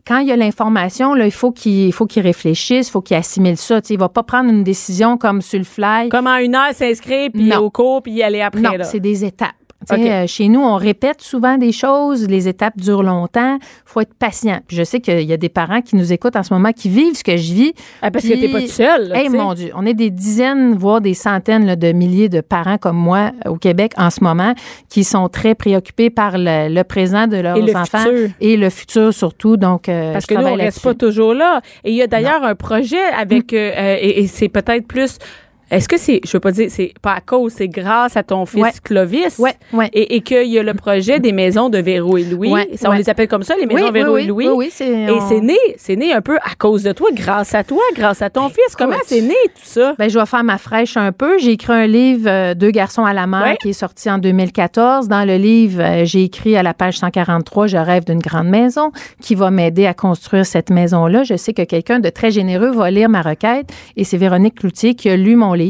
quand 0.06 0.18
il 0.18 0.28
y 0.28 0.32
a 0.32 0.36
l'information, 0.36 1.14
là, 1.14 1.26
il 1.26 1.32
faut 1.32 1.52
qu'il 1.52 1.86
il 1.86 1.92
faut 1.92 2.06
qu'il 2.06 2.22
réfléchisse, 2.22 2.88
il 2.88 2.90
faut 2.90 3.02
qu'il 3.02 3.16
assimile 3.16 3.56
ça. 3.56 3.80
Tu 3.80 3.88
sais, 3.88 3.94
il 3.94 4.00
va 4.00 4.08
pas 4.08 4.22
prendre 4.22 4.50
une 4.50 4.64
décision 4.64 5.16
comme 5.16 5.42
sur 5.42 5.58
le 5.58 5.64
fly. 5.64 6.08
Comment 6.08 6.36
une 6.36 6.54
heure 6.54 6.72
s'inscrire, 6.72 7.30
puis 7.32 7.54
au 7.54 7.70
cours, 7.70 8.02
puis 8.02 8.12
y 8.12 8.22
aller 8.22 8.40
après? 8.40 8.60
Non, 8.60 8.72
c'est 8.82 9.00
des 9.00 9.24
étapes. 9.24 9.54
Euh, 9.90 10.26
chez 10.26 10.48
nous, 10.48 10.60
on 10.60 10.76
répète 10.76 11.20
souvent 11.22 11.58
des 11.58 11.72
choses, 11.72 12.28
les 12.28 12.48
étapes 12.48 12.76
durent 12.76 13.02
longtemps, 13.02 13.58
faut 13.84 14.00
être 14.00 14.14
patient. 14.14 14.60
Puis 14.66 14.76
je 14.76 14.84
sais 14.84 15.00
qu'il 15.00 15.22
y 15.22 15.32
a 15.32 15.36
des 15.36 15.48
parents 15.48 15.80
qui 15.82 15.96
nous 15.96 16.12
écoutent 16.12 16.36
en 16.36 16.42
ce 16.42 16.52
moment 16.54 16.72
qui 16.72 16.88
vivent 16.88 17.16
ce 17.16 17.24
que 17.24 17.36
je 17.36 17.52
vis. 17.52 17.72
Ah, 18.00 18.10
parce 18.10 18.24
Puis- 18.24 18.34
que 18.34 18.40
t'es 18.46 18.52
pas 18.52 18.60
tout 18.60 18.66
seul. 18.68 19.08
là, 19.08 19.18
Hey, 19.20 19.28
mon 19.28 19.54
Dieu, 19.54 19.70
on 19.74 19.84
est 19.86 19.94
des 19.94 20.10
dizaines, 20.10 20.74
voire 20.76 21.00
des 21.00 21.14
centaines 21.14 21.66
là, 21.66 21.76
de 21.76 21.92
milliers 21.92 22.28
de 22.28 22.40
parents 22.40 22.78
comme 22.78 22.96
moi 22.96 23.32
euh, 23.46 23.50
au 23.50 23.56
Québec 23.56 23.92
en 23.96 24.10
ce 24.10 24.22
moment 24.22 24.54
qui 24.88 25.04
sont 25.04 25.28
très 25.28 25.54
préoccupés 25.54 26.10
par 26.10 26.32
le, 26.38 26.68
le 26.72 26.84
présent 26.84 27.26
de 27.26 27.36
leurs 27.38 27.56
Et 27.56 27.62
le 27.62 27.76
enfants 27.76 27.98
futur. 28.04 28.30
et 28.40 28.56
le 28.56 28.70
futur 28.70 29.12
surtout. 29.12 29.56
Donc, 29.56 29.88
euh, 29.88 30.12
Parce 30.12 30.24
je 30.28 30.34
que 30.34 30.40
nous, 30.40 30.46
on 30.46 30.54
reste 30.54 30.82
pas 30.82 30.94
toujours 30.94 31.34
là. 31.34 31.60
Et 31.84 31.90
il 31.90 31.96
y 31.96 32.02
a 32.02 32.06
d'ailleurs 32.06 32.44
un 32.44 32.54
projet 32.54 33.02
avec, 33.18 33.52
euh, 33.52 33.96
et, 34.00 34.20
et 34.22 34.26
c'est 34.26 34.48
peut-être 34.48 34.86
plus. 34.86 35.18
Est-ce 35.72 35.88
que 35.88 35.96
c'est, 35.98 36.20
je 36.24 36.30
veux 36.32 36.40
pas 36.40 36.52
dire, 36.52 36.68
c'est 36.70 36.92
pas 37.00 37.14
à 37.14 37.20
cause, 37.20 37.52
c'est 37.56 37.66
grâce 37.66 38.16
à 38.16 38.22
ton 38.22 38.44
fils 38.46 38.62
Ouais. 38.62 38.70
Clovis? 38.84 39.38
Ouais, 39.38 39.54
ouais. 39.72 39.88
Et, 39.94 40.16
et 40.16 40.20
qu'il 40.20 40.46
y 40.48 40.58
a 40.58 40.62
le 40.62 40.74
projet 40.74 41.18
des 41.18 41.32
maisons 41.32 41.70
de 41.70 41.78
Véro 41.78 42.18
et 42.18 42.24
Louis? 42.24 42.52
Ça, 42.76 42.90
on 42.90 42.92
les 42.92 43.08
appelle 43.08 43.26
comme 43.26 43.42
ça, 43.42 43.54
les 43.58 43.64
maisons 43.66 43.86
oui, 43.86 43.90
Véro 43.90 44.12
oui, 44.14 44.20
et 44.20 44.22
oui, 44.24 44.28
Louis. 44.28 44.48
oui, 44.48 44.54
oui, 44.66 44.68
c'est, 44.70 44.86
Et 44.90 45.10
on- 45.10 45.26
c'est 45.28 45.40
né, 45.40 45.56
c'est 45.78 45.96
né 45.96 46.12
un 46.12 46.20
peu 46.20 46.36
à 46.36 46.54
cause 46.58 46.82
de 46.82 46.92
toi, 46.92 47.08
grâce 47.14 47.54
à 47.54 47.64
toi, 47.64 47.80
grâce 47.96 48.20
à 48.20 48.28
ton 48.28 48.50
fils. 48.50 48.76
Comment 48.76 48.96
c'est 49.06 49.22
né 49.22 49.34
tout 49.54 49.62
ça? 49.64 49.94
Ben, 49.98 50.10
je 50.10 50.18
vais 50.18 50.26
faire 50.26 50.44
ma 50.44 50.58
fraîche 50.58 50.98
un 50.98 51.10
peu. 51.10 51.38
J'ai 51.38 51.52
écrit 51.52 51.72
un 51.72 51.86
livre, 51.86 52.28
euh, 52.28 52.52
Deux 52.54 52.70
garçons 52.70 53.06
à 53.06 53.14
la 53.14 53.26
mer, 53.26 53.56
qui 53.58 53.70
est 53.70 53.72
sorti 53.72 54.10
en 54.10 54.18
2014. 54.18 55.08
Dans 55.08 55.26
le 55.26 55.36
livre, 55.36 55.80
euh, 55.82 56.04
j'ai 56.04 56.24
écrit 56.24 56.54
à 56.54 56.62
la 56.62 56.74
page 56.74 56.98
143, 56.98 57.66
Je 57.66 57.78
rêve 57.78 58.04
d'une 58.04 58.18
grande 58.18 58.48
maison, 58.48 58.92
qui 59.22 59.34
va 59.34 59.50
m'aider 59.50 59.86
à 59.86 59.94
construire 59.94 60.44
cette 60.44 60.68
maison-là. 60.68 61.22
Je 61.24 61.36
sais 61.36 61.54
que 61.54 61.62
quelqu'un 61.62 61.98
de 61.98 62.10
très 62.10 62.30
généreux 62.30 62.72
va 62.72 62.90
lire 62.90 63.08
ma 63.08 63.22
requête 63.22 63.70
et 63.96 64.04
c'est 64.04 64.18
Véronique 64.18 64.56
Cloutier 64.56 64.94
qui 64.94 65.08
a 65.08 65.16
lu 65.16 65.34
mon 65.34 65.54
livre 65.54 65.61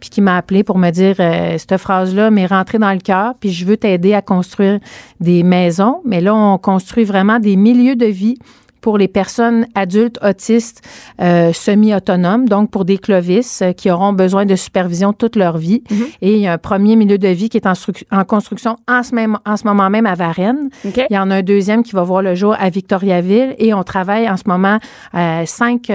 puis 0.00 0.10
qui 0.10 0.20
m'a 0.20 0.36
appelé 0.36 0.62
pour 0.64 0.78
me 0.78 0.90
dire 0.90 1.16
euh, 1.20 1.56
cette 1.58 1.76
phrase-là 1.76 2.30
m'est 2.30 2.46
rentrée 2.46 2.78
dans 2.78 2.92
le 2.92 3.00
cœur 3.00 3.34
puis 3.40 3.50
je 3.50 3.64
veux 3.64 3.76
t'aider 3.76 4.14
à 4.14 4.22
construire 4.22 4.78
des 5.20 5.42
maisons. 5.42 6.00
Mais 6.04 6.20
là, 6.20 6.34
on 6.34 6.58
construit 6.58 7.04
vraiment 7.04 7.38
des 7.38 7.56
milieux 7.56 7.96
de 7.96 8.06
vie 8.06 8.36
pour 8.80 8.96
les 8.96 9.08
personnes 9.08 9.66
adultes 9.74 10.18
autistes 10.26 10.80
euh, 11.20 11.52
semi-autonomes, 11.52 12.48
donc 12.48 12.70
pour 12.70 12.86
des 12.86 12.96
clovis 12.96 13.60
euh, 13.60 13.72
qui 13.72 13.90
auront 13.90 14.14
besoin 14.14 14.46
de 14.46 14.56
supervision 14.56 15.12
toute 15.12 15.36
leur 15.36 15.58
vie. 15.58 15.82
Et 16.22 16.36
il 16.36 16.40
y 16.40 16.46
a 16.46 16.54
un 16.54 16.58
premier 16.58 16.96
milieu 16.96 17.18
de 17.18 17.28
vie 17.28 17.50
qui 17.50 17.58
est 17.58 17.66
en, 17.66 17.74
stru- 17.74 18.04
en 18.10 18.24
construction 18.24 18.78
en 18.88 19.02
ce, 19.02 19.14
même, 19.14 19.36
en 19.44 19.58
ce 19.58 19.66
moment 19.66 19.90
même 19.90 20.06
à 20.06 20.14
Varennes. 20.14 20.70
Il 21.10 21.14
y 21.14 21.18
en 21.18 21.30
a 21.30 21.36
un 21.36 21.42
deuxième 21.42 21.82
qui 21.82 21.92
va 21.92 22.04
voir 22.04 22.22
le 22.22 22.34
jour 22.34 22.56
à 22.58 22.70
Victoriaville 22.70 23.54
et 23.58 23.74
on 23.74 23.82
travaille 23.82 24.26
en 24.30 24.38
ce 24.38 24.44
moment 24.46 24.78
à 25.12 25.44
cinq, 25.44 25.92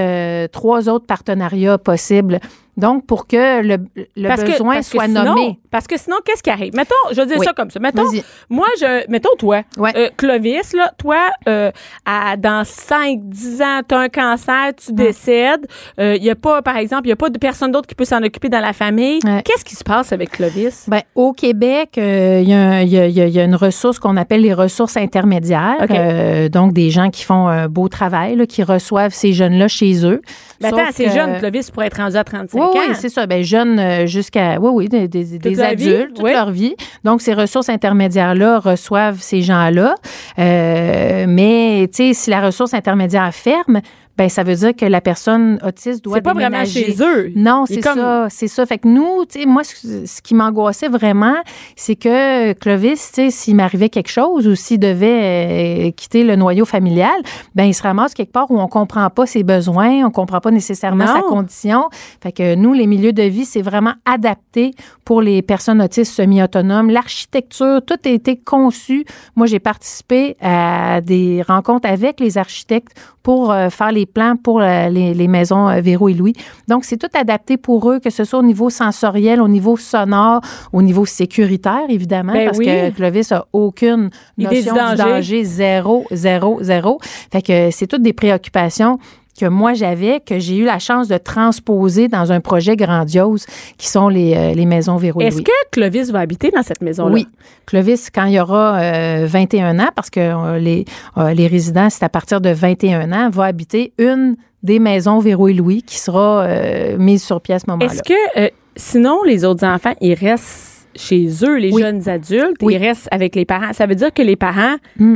trois 0.51 0.87
autres 0.87 1.07
partenariats 1.07 1.79
possibles 1.79 2.39
Donc, 2.77 3.05
pour 3.05 3.27
que 3.27 3.61
le, 3.61 3.77
le 4.17 4.27
Parce 4.27 4.43
besoin 4.43 4.77
que 4.77 4.81
soit 4.83 5.05
sinon- 5.05 5.23
nommé. 5.23 5.59
Parce 5.71 5.87
que 5.87 5.97
sinon, 5.97 6.17
qu'est-ce 6.25 6.43
qui 6.43 6.49
arrive? 6.49 6.73
Mettons, 6.75 6.93
je 7.11 7.15
vais 7.15 7.25
dire 7.25 7.37
Oui. 7.39 7.45
ça 7.45 7.53
comme 7.53 7.69
ça. 7.69 7.79
Mettons, 7.79 8.03
moi, 8.49 8.67
je, 8.79 9.09
mettons 9.09 9.35
toi, 9.37 9.61
Ouais. 9.77 9.91
euh, 9.95 10.09
Clovis, 10.17 10.73
là, 10.73 10.91
toi, 10.97 11.17
euh, 11.49 11.71
à, 12.05 12.37
dans 12.37 12.63
5, 12.65 13.19
10 13.23 13.61
ans, 13.61 13.81
tu 13.87 13.93
as 13.95 13.99
un 13.99 14.09
cancer, 14.09 14.71
tu 14.75 14.91
Hum. 14.91 14.95
décèdes. 14.97 15.65
Il 15.97 16.21
n'y 16.21 16.29
a 16.29 16.35
pas, 16.35 16.61
par 16.61 16.77
exemple, 16.77 17.03
il 17.05 17.07
n'y 17.09 17.13
a 17.13 17.17
pas 17.17 17.29
de 17.29 17.37
personne 17.37 17.71
d'autre 17.71 17.87
qui 17.87 17.95
peut 17.95 18.05
s'en 18.05 18.21
occuper 18.23 18.49
dans 18.49 18.59
la 18.59 18.73
famille. 18.73 19.19
Ouais. 19.25 19.41
Qu'est-ce 19.43 19.65
qui 19.65 19.75
se 19.75 19.83
passe 19.83 20.11
avec 20.13 20.31
Clovis? 20.31 20.85
Ben, 20.87 21.01
au 21.15 21.33
Québec, 21.33 21.97
euh, 21.97 22.39
il 22.43 22.49
y, 22.49 22.85
il 22.85 22.93
y 22.93 23.19
y 23.19 23.25
il 23.25 23.29
y 23.29 23.39
a 23.39 23.43
une 23.43 23.55
ressource 23.55 23.99
qu'on 23.99 24.15
appelle 24.17 24.41
les 24.41 24.53
ressources 24.53 24.97
intermédiaires. 24.97 25.77
OK. 25.81 25.91
Euh, 25.91 26.49
donc, 26.49 26.73
des 26.73 26.89
gens 26.89 27.09
qui 27.09 27.23
font 27.23 27.47
un 27.47 27.67
beau 27.67 27.87
travail, 27.89 28.35
là, 28.35 28.45
qui 28.45 28.63
reçoivent 28.63 29.13
ces 29.13 29.33
jeunes-là 29.33 29.67
chez 29.67 30.05
eux. 30.05 30.21
Ben, 30.61 30.67
attends, 30.73 30.91
que- 30.97 31.09
jeune, 31.09 31.37
Clovis 31.39 31.71
pourrait 31.71 31.87
être 31.87 31.97
rendu 31.97 32.15
à 32.15 32.23
35 32.23 32.59
Oui, 32.59 32.64
ans. 32.67 32.73
oui, 32.89 32.95
c'est 32.95 33.09
ça. 33.09 33.25
Ben, 33.27 33.43
jeunes 33.43 33.79
euh, 33.79 34.05
jusqu'à, 34.07 34.59
oui, 34.59 34.69
oui, 34.73 34.89
des, 34.89 35.07
des- 35.07 35.37
des 35.39 35.55
la 35.55 35.73
vie, 35.73 35.93
adultes, 35.93 36.15
toute 36.15 36.23
oui. 36.25 36.31
leur 36.33 36.51
vie. 36.51 36.75
Donc, 37.03 37.21
ces 37.21 37.33
ressources 37.33 37.69
intermédiaires-là 37.69 38.59
reçoivent 38.59 39.21
ces 39.21 39.41
gens-là. 39.41 39.95
Euh, 40.39 41.25
mais, 41.27 41.87
tu 41.93 42.07
sais, 42.07 42.13
si 42.13 42.29
la 42.29 42.41
ressource 42.41 42.73
intermédiaire 42.73 43.33
ferme, 43.33 43.81
ben, 44.17 44.29
ça 44.29 44.43
veut 44.43 44.55
dire 44.55 44.75
que 44.75 44.85
la 44.85 45.01
personne 45.01 45.59
autiste 45.65 46.03
doit 46.03 46.17
c'est 46.17 46.21
pas 46.21 46.33
vraiment 46.33 46.49
déménager. 46.63 46.85
chez 46.93 47.03
eux. 47.03 47.31
Non, 47.35 47.65
c'est 47.67 47.81
comme- 47.81 47.95
ça, 47.97 48.27
c'est 48.29 48.47
ça. 48.47 48.65
Fait 48.65 48.77
que 48.77 48.87
nous, 48.87 49.25
tu 49.25 49.41
sais, 49.41 49.45
moi, 49.45 49.63
ce, 49.63 50.05
ce 50.05 50.21
qui 50.21 50.33
m'angoissait 50.35 50.87
vraiment, 50.87 51.35
c'est 51.75 51.95
que 51.95 52.53
Clovis, 52.53 53.11
tu 53.13 53.21
sais, 53.23 53.29
s'il 53.29 53.55
m'arrivait 53.55 53.89
quelque 53.89 54.09
chose 54.09 54.47
ou 54.47 54.55
s'il 54.55 54.79
devait 54.79 55.87
euh, 55.87 55.91
quitter 55.91 56.23
le 56.23 56.35
noyau 56.35 56.65
familial, 56.65 57.15
ben 57.55 57.65
il 57.65 57.73
se 57.73 57.83
ramasse 57.83 58.13
quelque 58.13 58.31
part 58.31 58.49
où 58.51 58.59
on 58.59 58.67
comprend 58.67 59.09
pas 59.09 59.25
ses 59.25 59.43
besoins, 59.43 60.05
on 60.05 60.11
comprend 60.11 60.39
pas 60.39 60.51
nécessairement 60.51 61.05
Non. 61.05 61.13
sa 61.13 61.21
condition. 61.21 61.89
Fait 62.21 62.31
que 62.31 62.55
nous, 62.55 62.73
les 62.73 62.87
milieux 62.87 63.13
de 63.13 63.23
vie, 63.23 63.45
c'est 63.45 63.61
vraiment 63.61 63.93
adapté 64.05 64.71
pour 65.03 65.21
les 65.21 65.41
personnes 65.41 65.81
autistes 65.81 66.13
semi-autonomes. 66.13 66.89
L'architecture, 66.89 67.81
tout 67.85 67.95
a 68.05 68.09
été 68.09 68.37
conçu. 68.37 69.05
Moi, 69.35 69.47
j'ai 69.47 69.59
participé 69.59 70.35
à 70.41 71.01
des 71.01 71.43
rencontres 71.47 71.87
avec 71.89 72.19
les 72.19 72.37
architectes 72.37 72.93
pour 73.21 73.51
euh, 73.51 73.69
faire 73.69 73.91
les 73.91 74.04
plans 74.05 74.35
pour 74.35 74.61
euh, 74.61 74.89
les, 74.89 75.13
les 75.13 75.27
maisons 75.27 75.67
euh, 75.69 75.81
Véro 75.81 76.09
et 76.09 76.13
Louis. 76.13 76.33
Donc, 76.67 76.85
c'est 76.85 76.97
tout 76.97 77.09
adapté 77.13 77.57
pour 77.57 77.89
eux, 77.89 77.99
que 77.99 78.09
ce 78.09 78.23
soit 78.23 78.39
au 78.39 78.43
niveau 78.43 78.69
sensoriel, 78.69 79.41
au 79.41 79.47
niveau 79.47 79.77
sonore, 79.77 80.41
au 80.73 80.81
niveau 80.81 81.05
sécuritaire, 81.05 81.85
évidemment, 81.89 82.33
Ben 82.33 82.45
parce 82.45 82.57
oui. 82.57 82.65
que 82.65 82.89
Clovis 82.91 83.31
a 83.31 83.45
aucune 83.53 84.09
du 84.37 84.45
notion 84.45 84.73
du 84.73 84.79
danger. 84.79 85.03
danger, 85.03 85.43
zéro, 85.43 86.05
zéro, 86.11 86.59
zéro. 86.61 86.99
Fait 87.31 87.41
que 87.41 87.69
c'est 87.71 87.87
toutes 87.87 88.01
des 88.03 88.13
préoccupations 88.13 88.99
que 89.39 89.45
moi 89.45 89.73
j'avais, 89.73 90.19
que 90.19 90.39
j'ai 90.39 90.57
eu 90.57 90.63
la 90.65 90.79
chance 90.79 91.07
de 91.07 91.17
transposer 91.17 92.07
dans 92.07 92.31
un 92.31 92.39
projet 92.39 92.75
grandiose 92.75 93.45
qui 93.77 93.87
sont 93.87 94.07
les, 94.09 94.33
euh, 94.35 94.53
les 94.53 94.65
maisons 94.65 94.97
Véro 94.97 95.19
Est-ce 95.21 95.41
que 95.41 95.51
Clovis 95.71 96.11
va 96.11 96.19
habiter 96.19 96.51
dans 96.51 96.63
cette 96.63 96.81
maison-là? 96.81 97.13
Oui. 97.13 97.27
Clovis, 97.65 98.09
quand 98.09 98.25
il 98.25 98.33
y 98.33 98.39
aura 98.39 98.77
euh, 98.79 99.25
21 99.27 99.79
ans, 99.79 99.89
parce 99.95 100.09
que 100.09 100.19
euh, 100.19 100.57
les, 100.59 100.85
euh, 101.17 101.33
les 101.33 101.47
résidents, 101.47 101.89
c'est 101.89 102.03
à 102.05 102.09
partir 102.09 102.39
de 102.41 102.49
21 102.49 103.11
ans, 103.11 103.29
va 103.29 103.45
habiter 103.45 103.93
une 103.97 104.35
des 104.63 104.79
maisons 104.79 105.19
Véro 105.19 105.47
et 105.47 105.53
Louis 105.53 105.83
qui 105.83 105.97
sera 105.97 106.41
euh, 106.43 106.97
mise 106.97 107.23
sur 107.23 107.41
pied 107.41 107.53
à 107.55 107.59
ce 107.59 107.65
moment-là. 107.69 107.91
Est-ce 107.91 108.01
que, 108.03 108.39
euh, 108.39 108.49
sinon, 108.75 109.21
les 109.23 109.45
autres 109.45 109.65
enfants, 109.65 109.93
ils 110.01 110.13
restent 110.15 110.87
chez 110.95 111.27
eux, 111.43 111.57
les 111.57 111.71
Oui. 111.71 111.81
jeunes 111.81 112.07
adultes, 112.07 112.55
Oui. 112.61 112.73
ils 112.75 112.77
restent 112.77 113.09
avec 113.11 113.35
les 113.35 113.45
parents? 113.45 113.73
Ça 113.73 113.85
veut 113.85 113.95
dire 113.95 114.13
que 114.13 114.21
les 114.21 114.35
parents, 114.37 114.77
Mm. 114.97 115.15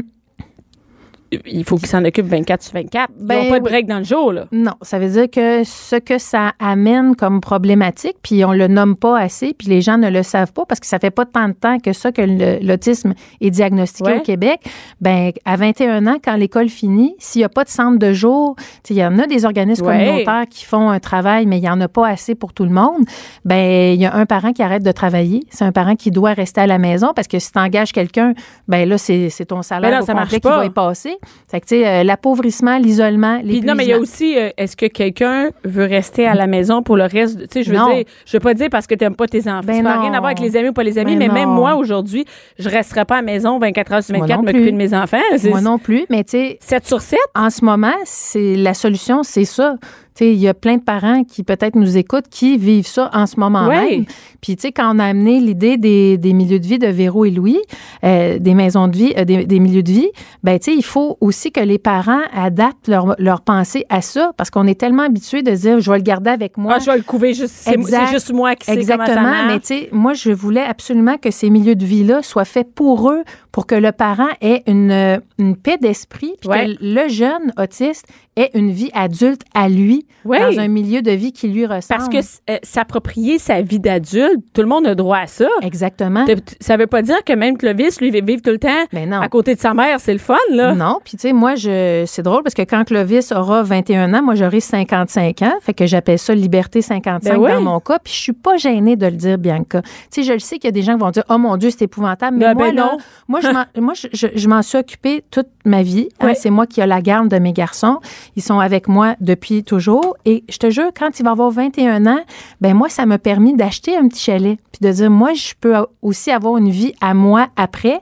Il 1.45 1.63
faut 1.63 1.77
qu'ils 1.77 1.88
s'en 1.88 2.03
occupent 2.05 2.27
24 2.27 2.62
sur 2.63 2.74
24. 2.74 3.09
Ils 3.19 3.25
Ben 3.25 3.43
n'ont 3.43 3.50
pas 3.50 3.59
de 3.59 3.63
oui. 3.65 3.69
break 3.69 3.88
dans 3.88 4.00
le 4.00 4.03
jour, 4.03 4.31
là. 4.33 4.45
Non, 4.51 4.74
ça 4.81 4.98
veut 5.00 5.09
dire 5.09 5.29
que 5.29 5.63
ce 5.63 5.95
que 5.95 6.17
ça 6.17 6.53
amène 6.59 7.15
comme 7.15 7.39
problématique, 7.41 8.15
puis 8.24 8.43
on 8.45 8.51
le 8.53 8.67
nomme 8.67 8.95
pas 8.95 9.19
assez, 9.19 9.53
puis 9.57 9.67
les 9.67 9.81
gens 9.81 9.98
ne 9.98 10.09
le 10.09 10.24
savent 10.24 10.53
pas 10.53 10.65
parce 10.65 10.79
que 10.79 10.88
ça 10.88 10.98
fait 11.00 11.12
pas 11.12 11.25
tant 11.25 11.48
de 11.50 11.53
temps 11.53 11.77
que 11.79 11.93
ça 11.93 12.12
que 12.12 12.21
l'autisme 12.65 13.13
est 13.41 13.50
diagnostiqué 13.51 14.09
Ouais. 14.12 14.17
au 14.19 14.21
Québec. 14.21 14.59
Ben 15.01 15.31
à 15.45 15.55
21 15.55 16.07
ans, 16.07 16.17
quand 16.24 16.36
l'école 16.36 16.69
finit, 16.69 17.15
s'il 17.19 17.41
y 17.41 17.43
a 17.43 17.50
pas 17.50 17.63
de 17.63 17.69
centre 17.69 18.00
de 18.00 18.13
jour, 18.13 18.55
il 18.89 18.95
y 18.95 19.05
en 19.05 19.19
a 19.19 19.27
des 19.27 19.45
organismes 19.45 19.86
Ouais. 19.86 19.98
communautaires 20.05 20.45
qui 20.50 20.65
font 20.65 20.89
un 20.89 21.00
travail, 21.00 21.45
mais 21.45 21.57
il 21.59 21.63
y 21.63 21.69
en 21.69 21.79
a 21.81 21.88
pas 21.88 22.07
assez 22.07 22.33
pour 22.36 22.53
tout 22.53 22.63
le 22.63 22.71
monde. 22.71 23.03
Ben 23.45 23.93
il 23.93 24.01
y 24.01 24.05
a 24.05 24.15
un 24.15 24.25
parent 24.25 24.51
qui 24.53 24.63
arrête 24.63 24.83
de 24.83 24.91
travailler, 24.91 25.41
c'est 25.50 25.63
un 25.65 25.71
parent 25.71 25.95
qui 25.95 26.12
doit 26.12 26.33
rester 26.33 26.62
à 26.62 26.67
la 26.67 26.77
maison 26.79 27.12
parce 27.15 27.27
que 27.27 27.39
si 27.39 27.51
tu 27.51 27.59
engages 27.59 27.91
quelqu'un, 27.91 28.33
ben 28.67 28.88
là 28.89 28.98
c'est 28.98 29.29
ton 29.48 29.62
salaire 29.62 29.91
Ben 29.91 29.98
non, 29.98 30.03
au 30.03 30.05
ça 30.05 30.13
complet 30.13 30.39
qui 30.39 30.48
va 30.48 30.65
y 30.65 30.69
passer. 30.69 31.17
Fait 31.49 31.59
que 31.61 31.65
tu 31.65 31.75
sais 31.79 31.88
euh, 31.88 32.03
l'appauvrissement, 32.03 32.77
l'isolement, 32.77 33.39
Puis 33.39 33.61
non, 33.61 33.73
mais 33.75 33.85
il 33.85 33.89
y 33.89 33.93
a 33.93 33.99
aussi, 33.99 34.38
euh, 34.38 34.49
est-ce 34.57 34.75
que 34.77 34.85
quelqu'un 34.85 35.49
veut 35.63 35.85
rester 35.85 36.27
à 36.27 36.35
la 36.35 36.47
maison 36.47 36.83
pour 36.83 36.95
le 36.97 37.03
reste? 37.03 37.39
Tu 37.41 37.45
sais, 37.51 37.63
je 37.63 37.71
veux 37.71 37.77
Non. 37.77 37.93
dire, 37.93 38.05
je 38.25 38.33
veux 38.33 38.39
pas 38.41 38.53
dire 38.53 38.67
parce 38.69 38.88
que 38.88 38.95
tu 38.95 39.03
n'aimes 39.03 39.15
pas 39.15 39.27
tes 39.27 39.41
enfants. 39.49 39.61
Ben 39.65 39.77
ça 39.77 39.81
n'a 39.81 39.99
rien 40.01 40.13
à 40.13 40.19
voir 40.19 40.27
avec 40.27 40.39
les 40.39 40.55
amis 40.57 40.69
ou 40.69 40.73
pas 40.73 40.83
les 40.83 40.97
amis, 40.97 41.15
Ben 41.15 41.27
mais 41.27 41.33
même 41.39 41.49
moi, 41.49 41.75
aujourd'hui, 41.75 42.25
je 42.57 42.69
resterai 42.69 43.05
pas 43.05 43.15
à 43.15 43.17
la 43.19 43.23
maison 43.23 43.57
24 43.59 43.93
heures 43.93 44.03
sur 44.03 44.15
Moi 44.15 44.27
24 44.27 44.38
non 44.39 44.43
m'occuper 44.45 44.71
de 44.71 44.77
mes 44.77 44.93
enfants. 44.93 45.17
Moi 45.45 45.61
non 45.61 45.77
plus, 45.79 46.05
mais 46.09 46.23
tu 46.23 46.31
sais, 46.31 46.57
7 46.61 46.85
sur 46.88 47.01
7? 47.01 47.17
en 47.35 47.49
ce 47.49 47.63
moment, 47.65 47.93
c'est 48.05 48.55
la 48.55 48.73
solution, 48.73 49.23
c'est 49.23 49.45
ça. 49.45 49.75
Il 50.21 50.38
y 50.39 50.47
a 50.47 50.53
plein 50.53 50.77
de 50.77 50.81
parents 50.83 51.23
qui 51.23 51.43
peut-être 51.43 51.75
nous 51.75 51.97
écoutent 51.97 52.27
qui 52.29 52.57
vivent 52.57 52.88
ça 52.88 53.09
en 53.13 53.25
ce 53.25 53.39
moment 53.39 53.67
Ouais. 53.67 53.89
même. 53.97 54.05
Puis 54.41 54.55
tu 54.55 54.61
sais, 54.63 54.71
quand 54.71 54.95
on 54.95 54.99
a 54.99 55.05
amené 55.05 55.39
l'idée 55.39 55.77
des, 55.77 56.17
des 56.17 56.33
milieux 56.33 56.59
de 56.59 56.65
vie 56.65 56.79
de 56.79 56.88
Véro 56.88 57.25
et 57.25 57.31
Louis, 57.31 57.59
euh, 58.03 58.39
des 58.39 58.53
maisons 58.53 58.88
de 58.88 58.95
vie, 58.95 59.13
euh, 59.17 59.25
des, 59.25 59.45
des 59.45 59.59
milieux 59.59 59.83
de 59.83 59.91
vie, 59.91 60.09
ben 60.43 60.57
tu 60.59 60.71
sais, 60.71 60.77
il 60.77 60.83
faut 60.83 61.17
aussi 61.21 61.51
que 61.51 61.59
les 61.59 61.77
parents 61.77 62.21
adaptent 62.33 62.88
leur, 62.88 63.15
leur 63.19 63.41
pensée 63.41 63.85
à 63.89 64.01
ça, 64.01 64.31
parce 64.38 64.49
qu'on 64.49 64.65
est 64.67 64.79
tellement 64.79 65.03
habitué 65.03 65.41
de 65.41 65.51
dire, 65.51 65.79
je 65.79 65.91
vais 65.91 65.97
le 65.97 66.03
garder 66.03 66.29
avec 66.29 66.57
moi. 66.57 66.73
Ah, 66.77 66.79
je 66.79 66.89
vais 66.89 66.97
le 66.97 67.03
couver 67.03 67.33
juste, 67.33 67.53
c'est 67.55 67.77
juste 68.11 68.31
moi 68.31 68.55
qui 68.55 68.65
sais 68.65 68.75
comment 68.75 68.85
ça 68.88 68.93
Exactement, 69.11 69.45
mais 69.47 69.59
tu 69.59 69.65
sais, 69.67 69.89
moi, 69.91 70.13
je 70.13 70.31
voulais 70.31 70.61
absolument 70.63 71.17
que 71.17 71.31
ces 71.31 71.49
milieux 71.49 71.75
de 71.75 71.85
vie-là 71.85 72.21
soient 72.23 72.45
faits 72.45 72.73
pour 72.73 73.09
eux, 73.11 73.23
pour 73.51 73.65
que 73.65 73.75
le 73.75 73.91
parent 73.91 74.27
ait 74.41 74.63
une, 74.68 75.20
une 75.39 75.56
paix 75.56 75.77
d'esprit, 75.82 76.34
puis 76.39 76.50
Ouais. 76.50 76.65
que 76.75 76.77
le 76.82 77.08
jeune 77.10 77.51
autiste 77.58 78.06
ait 78.36 78.51
une 78.53 78.72
vie 78.72 78.91
adulte 78.94 79.41
à 79.53 79.68
lui, 79.70 80.06
Ouais. 80.24 80.39
dans 80.39 80.60
un 80.60 80.68
milieu 80.68 81.01
de 81.01 81.12
vie 81.12 81.32
qui 81.34 81.48
lui 81.48 81.65
ressemble. 81.65 82.00
Parce 82.00 82.10
que 82.10 82.51
euh, 82.51 82.58
s'approprier 82.63 83.39
sa 83.39 83.62
vie 83.62 83.79
d'adulte, 83.79 84.44
tout 84.53 84.62
le 84.62 84.68
monde 84.68 84.86
a 84.88 84.96
droit 84.96 85.18
à 85.18 85.27
ça. 85.27 85.48
Exactement. 85.62 86.25
Ça 86.62 86.77
veut 86.77 86.88
pas 86.88 87.01
dire 87.01 87.24
que 87.25 87.34
même 87.34 87.58
Clovis, 87.58 88.00
lui, 88.00 88.12
vivre 88.12 88.41
tout 88.41 88.51
le 88.51 88.60
temps 88.60 88.70
Mais 88.94 89.06
non. 89.06 89.20
à 89.22 89.27
côté 89.29 89.56
de 89.56 89.60
sa 89.60 89.74
mère, 89.74 90.00
c'est 90.00 90.13
le 90.13 90.20
fun, 90.20 90.36
là. 90.51 90.74
Non, 90.75 91.00
puis 91.03 91.18
tu 91.18 91.22
sais, 91.27 91.34
moi, 91.34 91.56
je, 91.56 92.03
c'est 92.06 92.22
drôle 92.22 92.44
parce 92.44 92.53
que 92.53 92.62
quand 92.62 92.84
Clovis 92.86 93.32
aura 93.32 93.63
21 93.63 94.13
ans, 94.13 94.22
moi, 94.22 94.36
j'aurai 94.36 94.60
55 94.60 95.41
ans. 95.41 95.53
Fait 95.62 95.74
que 95.74 95.86
j'appelle 95.86 96.20
ça 96.20 96.34
liberté 96.36 96.82
55 96.82 97.29
Ben 97.34 97.38
oui. 97.39 97.51
dans 97.51 97.62
mon 97.62 97.79
cas. 97.79 98.00
Puis 98.03 98.13
je 98.13 98.20
suis 98.20 98.34
pas 98.34 98.58
gênée 98.58 98.96
de 98.96 99.06
le 99.06 99.13
dire, 99.13 99.38
Bianca. 99.38 99.82
Tu 99.82 99.89
sais, 100.12 100.24
je 100.24 100.34
le 100.34 100.39
sais 100.39 100.56
qu'il 100.58 100.65
y 100.65 100.70
a 100.70 100.72
des 100.72 100.82
gens 100.84 100.94
qui 100.94 101.00
vont 101.00 101.12
dire, 101.12 101.24
oh 101.29 101.38
mon 101.38 101.58
Dieu, 101.58 101.70
c'est 101.72 101.84
épouvantable. 101.86 102.38
Mais 102.38 102.46
Ben, 102.46 102.53
moi, 102.56 102.68
ben 102.70 102.75
là, 102.75 102.89
non. 102.94 102.98
moi, 103.27 103.38
je 103.41 103.48
m'en, 103.50 103.65
moi, 103.81 103.93
je, 103.93 104.08
je- 104.13 104.27
je 104.36 104.48
m'en 104.48 104.62
suis 104.62 104.77
occupée 104.77 105.24
toute 105.31 105.48
ma 105.65 105.84
vie. 105.84 106.10
Hein, 106.19 106.27
c'est 106.36 106.50
moi 106.50 106.65
qui 106.67 106.81
ai 106.81 106.86
la 106.88 107.01
garde 107.01 107.27
de 107.29 107.38
mes 107.39 107.53
garçons. 107.53 108.00
Ils 108.36 108.41
sont 108.43 108.60
avec 108.60 108.88
moi 108.88 109.15
depuis 109.19 109.63
toujours. 109.63 110.15
Et 110.25 110.43
je 110.50 110.58
te 110.58 110.69
jure, 110.69 110.91
quand 110.98 111.19
il 111.19 111.24
va 111.24 111.31
avoir 111.31 111.50
21 111.51 112.05
ans, 112.08 112.19
ben 112.62 112.74
moi, 112.74 112.89
ça 112.89 113.05
m'a 113.05 113.17
permis 113.17 113.55
d'acheter 113.55 113.96
un 113.98 114.08
petit 114.08 114.22
chalet. 114.24 114.58
Puis 114.72 114.88
de 114.88 114.91
dire, 114.93 115.10
moi, 115.10 115.34
je 115.34 115.53
peux 115.60 115.75
aussi 116.01 116.31
avoir 116.31 116.58
une 116.58 116.69
vie 116.69 116.93
à 117.01 117.13
moi 117.13 117.48
après 117.55 118.00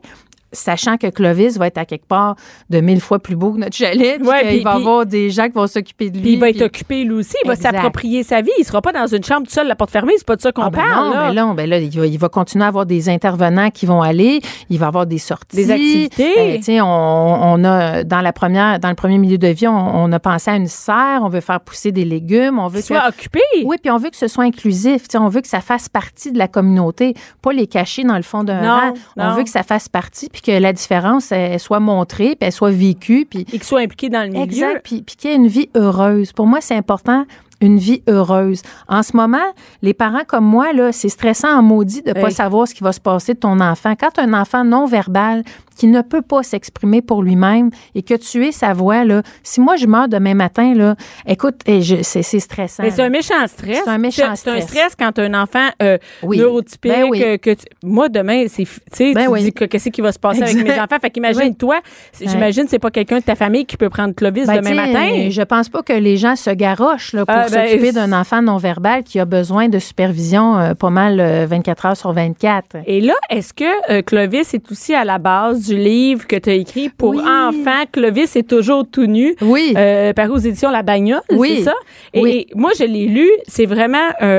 sachant 0.52 0.98
que 0.98 1.08
Clovis 1.08 1.58
va 1.58 1.68
être 1.68 1.78
à 1.78 1.86
quelque 1.86 2.06
part 2.08 2.36
de 2.70 2.80
mille 2.80 3.02
fois 3.02 3.20
plus 3.20 3.36
beau 3.36 3.52
que 3.52 3.60
notre 3.60 3.76
chalet, 3.76 4.18
puis 4.20 4.28
Ouais, 4.28 4.40
puis- 4.40 4.48
va 4.48 4.54
y 4.54 4.60
puis- 4.64 4.68
avoir 4.68 5.06
des 5.06 5.30
gens 5.30 5.46
qui 5.48 5.54
vont 5.54 5.68
s'occuper 5.68 6.10
de 6.10 6.16
lui. 6.18 6.22
Puis 6.24 6.34
il 6.34 6.40
va 6.40 6.50
être 6.50 6.56
puis- 6.56 6.66
occupé 6.66 7.04
lui 7.04 7.14
aussi, 7.14 7.36
il 7.44 7.48
va 7.48 7.56
s'approprier 7.56 8.24
sa 8.24 8.42
vie. 8.42 8.52
Il 8.60 8.64
sera 8.66 8.82
pas 8.82 8.92
dans 8.94 9.08
une 9.08 9.24
chambre 9.24 9.46
tout 9.48 9.54
seul, 9.54 9.68
la 9.68 9.76
porte 9.76 9.92
fermée. 9.92 10.14
C'est 10.18 10.26
pas 10.28 10.36
de 10.36 10.42
ça 10.42 10.52
qu'on 10.52 10.64
Ah 10.64 10.70
ben 10.70 10.78
parle. 10.84 11.08
non, 11.08 11.14
là. 11.14 11.28
ben 11.34 11.34
non, 11.48 11.54
ben 11.54 11.70
là, 11.70 11.80
il 11.80 12.00
va, 12.00 12.06
il 12.08 12.18
va 12.18 12.30
continuer 12.30 12.66
à 12.66 12.68
avoir 12.70 12.86
des 12.86 13.10
intervenants 13.10 13.70
qui 13.72 13.86
vont 13.86 14.02
aller, 14.02 14.40
il 14.70 14.80
va 14.80 14.88
avoir 14.88 15.06
des 15.06 15.18
sorties, 15.18 15.56
Des 15.58 15.72
activités. 15.72 16.34
Ben, 16.36 16.58
tu 16.58 16.64
sais, 16.64 16.82
on, 16.82 16.86
on 16.88 17.64
a 17.64 18.04
dans 18.04 18.22
la 18.22 18.34
première, 18.34 18.80
dans 18.80 18.90
le 18.90 18.96
premier 18.96 19.18
milieu 19.18 19.38
de 19.38 19.48
vie, 19.48 19.68
on, 19.68 19.74
on 20.04 20.12
a 20.12 20.20
pensé 20.20 20.52
à 20.52 20.56
une 20.56 20.68
serre, 20.68 21.20
on 21.24 21.30
veut 21.30 21.42
faire 21.42 21.60
pousser 21.62 21.92
des 21.92 22.06
légumes, 22.06 22.60
on 22.60 22.68
veut 22.68 22.80
que 22.80 22.86
soit 22.86 23.08
occupé. 23.08 23.42
oui, 23.66 23.78
puis 23.82 23.92
on 23.92 23.98
veut 23.98 24.10
que 24.10 24.16
ce 24.18 24.28
soit 24.28 24.44
inclusif. 24.46 25.04
Tu 25.04 25.12
sais, 25.12 25.18
on 25.18 25.28
veut 25.30 25.42
que 25.42 25.48
ça 25.48 25.62
fasse 25.62 25.90
partie 25.90 26.32
de 26.32 26.38
la 26.38 26.48
communauté, 26.48 27.14
pas 27.42 27.52
les 27.52 27.68
cacher 27.68 28.04
dans 28.04 28.16
le 28.16 28.22
fond 28.24 28.44
d'un 28.44 28.60
rang. 28.62 28.94
non. 29.18 29.26
On 29.28 29.34
veut 29.36 29.44
que 29.44 29.50
ça 29.50 29.64
fasse 29.64 29.90
partie, 29.90 30.30
puis 30.42 30.54
que 30.54 30.60
la 30.60 30.72
différence 30.72 31.32
elle 31.32 31.60
soit 31.60 31.80
montrée, 31.80 32.36
puis 32.36 32.48
elle 32.48 32.52
soit 32.52 32.70
vécue, 32.70 33.26
puis 33.28 33.40
Et 33.42 33.44
qu'il 33.46 33.64
soit 33.64 33.80
impliqué 33.80 34.10
dans 34.10 34.22
le 34.22 34.30
milieu. 34.30 34.44
Exact. 34.44 34.82
Puis, 34.84 35.02
puis 35.02 35.16
qu'il 35.16 35.32
y 35.32 35.34
ait 35.34 35.36
une 35.36 35.48
vie 35.48 35.70
heureuse. 35.76 36.32
Pour 36.32 36.46
moi, 36.46 36.62
c'est 36.62 36.76
important, 36.76 37.26
une 37.62 37.78
vie 37.78 38.04
heureuse. 38.08 38.62
En 38.88 39.04
ce 39.04 39.16
moment, 39.18 39.38
les 39.82 39.94
parents 39.94 40.24
comme 40.28 40.46
moi, 40.46 40.74
là, 40.74 40.92
c'est 40.92 41.10
stressant 41.10 41.50
en 41.58 41.62
maudit 41.64 42.02
de 42.04 42.10
ne 42.10 42.14
pas 42.14 42.28
Hey. 42.28 42.34
savoir 42.34 42.68
ce 42.68 42.74
qui 42.76 42.84
va 42.84 42.92
se 42.92 43.00
passer 43.00 43.34
de 43.34 43.40
ton 43.40 43.60
enfant. 43.60 43.94
Quand 44.00 44.20
un 44.20 44.34
enfant 44.34 44.64
non-verbal 44.64 45.44
qui 45.76 45.86
ne 45.88 46.02
peut 46.02 46.24
pas 46.24 46.42
s'exprimer 46.42 47.02
pour 47.04 47.22
lui-même 47.22 47.70
et 47.94 48.02
que 48.02 48.16
tu 48.16 48.46
es 48.48 48.52
sa 48.52 48.74
voix, 48.74 49.04
là, 49.06 49.22
si 49.44 49.62
moi 49.62 49.76
je 49.76 49.86
meurs 49.86 50.08
demain 50.08 50.34
matin, 50.34 50.74
là, 50.74 50.96
écoute, 51.28 51.56
eh, 51.68 51.82
c'est 52.04 52.24
c'est 52.24 52.40
stressant. 52.40 52.82
Mais 52.84 52.90
c'est 52.92 53.04
un 53.04 53.10
méchant 53.10 53.46
stress. 53.48 53.82
C'est 53.84 53.90
un 53.90 53.98
méchant 54.00 54.36
C'est 54.36 54.50
un 54.50 54.60
stress. 54.62 54.64
stress 54.68 54.96
quand 54.98 55.20
un 55.20 55.34
enfant 55.40 55.68
euh, 55.84 55.98
Oui. 56.24 56.40
neurotypique. 56.40 56.92
Ben 56.92 57.06
oui. 57.10 57.22
euh, 57.24 57.38
que 57.38 57.52
tu- 57.52 57.66
moi, 57.84 58.10
demain, 58.10 58.46
c'est, 58.48 58.64
f- 58.64 58.80
tu 58.92 58.98
sais, 58.98 59.14
Ben 59.14 59.26
tu 59.26 59.32
oui. 59.32 59.44
dis 59.44 59.54
que 59.54 59.66
qu'est-ce 59.66 59.90
qui 59.90 60.02
va 60.02 60.12
se 60.12 60.18
passer 60.20 60.42
avec 60.42 60.56
mes 60.56 60.74
enfants? 60.80 60.98
Fait 61.00 61.12
qu'imagine, 61.12 61.42
Oui. 61.44 61.56
toi, 61.56 61.80
c'est- 62.12 62.26
Ouais. 62.26 62.32
j'imagine, 62.32 62.66
c'est 62.68 62.80
pas 62.80 62.90
quelqu'un 62.92 63.20
de 63.20 63.24
ta 63.24 63.36
famille 63.36 63.66
qui 63.66 63.78
peut 63.78 63.90
prendre 63.90 64.16
Clovis 64.16 64.48
Ben, 64.48 64.58
demain 64.62 64.74
matin. 64.88 65.30
Je 65.30 65.42
pense 65.44 65.70
pas 65.70 65.84
que 65.84 65.94
les 65.94 66.18
gens 66.18 66.36
se 66.36 66.50
garochent 66.50 67.14
là, 67.14 67.26
pour 67.26 67.36
Euh, 67.36 67.47
pour 67.48 67.56
ben, 67.56 67.68
s'occuper 67.68 67.92
d'un 67.92 68.14
enfant 68.14 68.42
non-verbal 68.42 69.04
qui 69.04 69.20
a 69.20 69.26
besoin 69.26 69.68
de 69.70 69.80
supervision 69.80 70.58
euh, 70.58 70.74
pas 70.74 70.90
mal 70.90 71.20
euh, 71.20 71.46
24 71.48 71.86
heures 71.86 71.98
sur 71.98 72.12
24. 72.14 72.78
Et 72.86 73.02
là, 73.02 73.14
est-ce 73.30 73.54
que 73.54 73.64
euh, 73.92 74.02
Clovis 74.02 74.54
est 74.54 74.72
aussi 74.72 74.94
à 74.94 75.04
la 75.06 75.18
base 75.18 75.68
du 75.68 75.78
livre 75.78 76.28
que 76.28 76.36
tu 76.36 76.50
as 76.50 76.54
écrit 76.54 76.90
pour 76.90 77.10
Oui. 77.12 77.20
enfants? 77.22 77.84
Clovis 77.92 78.36
est 78.36 78.48
toujours 78.48 78.86
tout 78.90 79.06
nu. 79.06 79.36
Oui. 79.42 79.74
Euh, 79.76 80.14
paru 80.14 80.32
aux 80.32 80.38
éditions 80.38 80.72
La 80.72 80.84
Bagnole, 80.84 81.22
Oui. 81.32 81.56
c'est 81.58 81.64
ça? 81.64 81.74
Et, 82.14 82.22
Oui. 82.22 82.48
et 82.50 82.56
moi, 82.56 82.72
je 82.78 82.84
l'ai 82.84 83.06
lu. 83.08 83.30
C'est 83.48 83.66
vraiment 83.66 83.98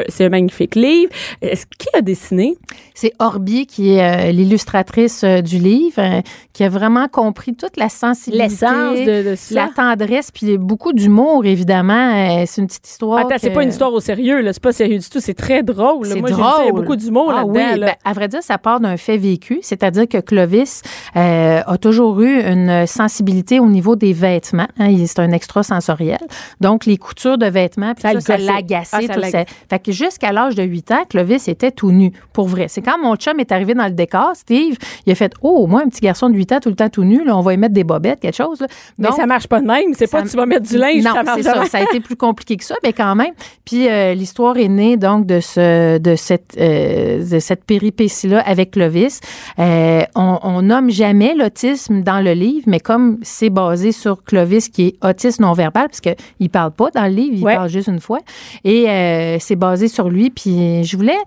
c'est 0.08 0.24
un 0.26 0.28
magnifique 0.28 0.74
livre. 0.74 1.10
Est-ce 1.42 1.66
qui 1.66 1.88
a 1.94 2.00
dessiné? 2.00 2.56
C'est 3.00 3.12
Orbi 3.20 3.66
qui 3.66 3.90
est 3.94 4.28
euh, 4.28 4.32
l'illustratrice 4.32 5.22
euh, 5.22 5.40
du 5.40 5.58
livre, 5.58 6.00
euh, 6.00 6.20
qui 6.52 6.64
a 6.64 6.68
vraiment 6.68 7.06
compris 7.06 7.54
toute 7.54 7.76
la 7.76 7.88
sensibilité, 7.88 8.48
L'essence 8.48 8.98
de, 8.98 9.30
de 9.30 9.34
ça? 9.36 9.54
la 9.54 9.68
tendresse, 9.68 10.32
puis 10.32 10.58
beaucoup 10.58 10.92
d'humour, 10.92 11.46
évidemment. 11.46 12.44
C'est 12.44 12.60
une 12.60 12.66
petite 12.66 12.88
histoire. 12.88 13.20
Attends, 13.20 13.36
c'est 13.38 13.50
pas 13.50 13.62
une 13.62 13.68
histoire 13.68 13.92
au 13.92 14.00
sérieux, 14.00 14.40
là. 14.40 14.52
C'est 14.52 14.60
pas 14.62 14.72
sérieux 14.72 14.98
du 14.98 15.08
tout. 15.08 15.20
C'est 15.20 15.34
très 15.34 15.62
drôle. 15.62 16.06
C'est 16.08 16.18
Moi, 16.18 16.30
drôle. 16.30 16.42
j'aime 16.44 16.52
ça. 16.56 16.62
Il 16.64 16.66
y 16.66 16.70
a 16.70 16.72
beaucoup 16.72 16.96
d'humour 16.96 17.28
Ah 17.32 17.36
là-dedans. 17.44 17.52
oui, 17.74 17.78
là. 17.78 17.86
ben, 17.86 17.94
à 18.04 18.12
vrai 18.14 18.26
dire, 18.26 18.42
ça 18.42 18.58
part 18.58 18.80
d'un 18.80 18.96
fait 18.96 19.16
vécu, 19.16 19.60
c'est-à-dire 19.62 20.08
que 20.08 20.18
Clovis 20.18 20.82
a 21.14 21.78
toujours 21.78 22.20
eu 22.20 22.40
une 22.42 22.84
sensibilité 22.88 23.60
au 23.60 23.66
niveau 23.68 23.94
des 23.94 24.12
vêtements. 24.12 24.66
hein, 24.80 24.88
il- 24.88 25.06
c'est 25.06 25.20
un 25.20 25.30
extrasensoriel. 25.30 26.18
Donc, 26.60 26.84
les 26.86 26.96
coutures 26.96 27.38
de 27.38 27.46
vêtements, 27.46 27.94
puis 27.94 28.02
Ça 28.02 28.12
ça, 28.20 28.20
ça 28.20 28.36
l'agaçait. 28.38 28.96
Ah, 28.96 29.06
ça 29.06 29.14
tout 29.14 29.22
ça. 29.30 29.44
Fait 29.70 29.78
que 29.78 29.92
jusqu'à 29.92 30.32
l'âge 30.32 30.54
de 30.56 30.62
8 30.64 30.90
ans, 30.90 31.04
Clovis 31.08 31.46
était 31.48 31.70
tout 31.70 31.92
nu, 31.92 32.12
pour 32.32 32.48
vrai. 32.48 32.66
C'est 32.68 32.87
quand 32.88 32.98
mon 32.98 33.16
chum 33.16 33.38
est 33.38 33.52
arrivé 33.52 33.74
dans 33.74 33.84
le 33.84 33.90
décor, 33.92 34.30
Steve, 34.34 34.76
il 35.04 35.12
a 35.12 35.14
fait 35.14 35.32
«Oh, 35.42 35.66
moi, 35.66 35.82
un 35.84 35.88
petit 35.88 36.00
garçon 36.00 36.30
de 36.30 36.34
8 36.34 36.52
ans 36.52 36.60
tout 36.60 36.70
le 36.70 36.74
temps 36.74 36.88
tout 36.88 37.04
nu, 37.04 37.22
là, 37.24 37.36
on 37.36 37.42
va 37.42 37.52
y 37.52 37.56
mettre 37.58 37.74
des 37.74 37.84
bobettes, 37.84 38.20
quelque 38.20 38.36
chose.» 38.36 38.60
là. 38.62 38.66
Mais 38.98 39.12
ça 39.12 39.26
marche 39.26 39.46
pas 39.46 39.60
de 39.60 39.66
même. 39.66 39.92
C'est 39.92 40.10
pas 40.10 40.22
tu 40.22 40.36
vas 40.36 40.46
mettre 40.46 40.66
du 40.68 40.78
linge, 40.78 41.02
non, 41.04 41.12
c'est 41.36 41.42
ça. 41.42 41.64
Ça 41.66 41.78
a 41.78 41.82
été 41.82 42.00
plus 42.00 42.16
compliqué 42.16 42.56
que 42.56 42.64
ça, 42.64 42.76
mais 42.82 42.92
quand 42.94 43.14
même. 43.14 43.32
Puis 43.66 43.88
euh, 43.88 44.14
l'histoire 44.14 44.56
est 44.56 44.68
née 44.68 44.96
donc 44.96 45.26
de 45.26 45.40
ce 45.40 45.98
de 45.98 46.16
cette 46.16 46.56
euh, 46.58 47.24
de 47.28 47.38
cette 47.38 47.64
péripétie-là 47.64 48.40
avec 48.46 48.70
Clovis. 48.70 49.20
Euh, 49.58 50.02
on, 50.14 50.38
on 50.42 50.62
nomme 50.62 50.90
jamais 50.90 51.34
l'autisme 51.34 52.02
dans 52.02 52.20
le 52.24 52.32
livre, 52.32 52.64
mais 52.66 52.80
comme 52.80 53.18
c'est 53.22 53.50
basé 53.50 53.92
sur 53.92 54.22
Clovis 54.24 54.68
qui 54.70 54.86
est 54.88 55.04
autiste 55.04 55.40
non 55.40 55.52
verbal, 55.52 55.88
parce 55.88 56.00
que 56.00 56.10
il 56.40 56.48
parle 56.48 56.72
pas 56.72 56.90
dans 56.90 57.04
le 57.04 57.10
livre, 57.10 57.34
il 57.36 57.44
Ouais. 57.44 57.54
parle 57.56 57.68
juste 57.68 57.88
une 57.88 58.00
fois, 58.00 58.20
et 58.64 59.36
c'est 59.40 59.56
basé 59.56 59.88
sur 59.88 60.08
lui. 60.08 60.30
Puis 60.30 60.84
je 60.84 60.96
voulais 60.96 61.18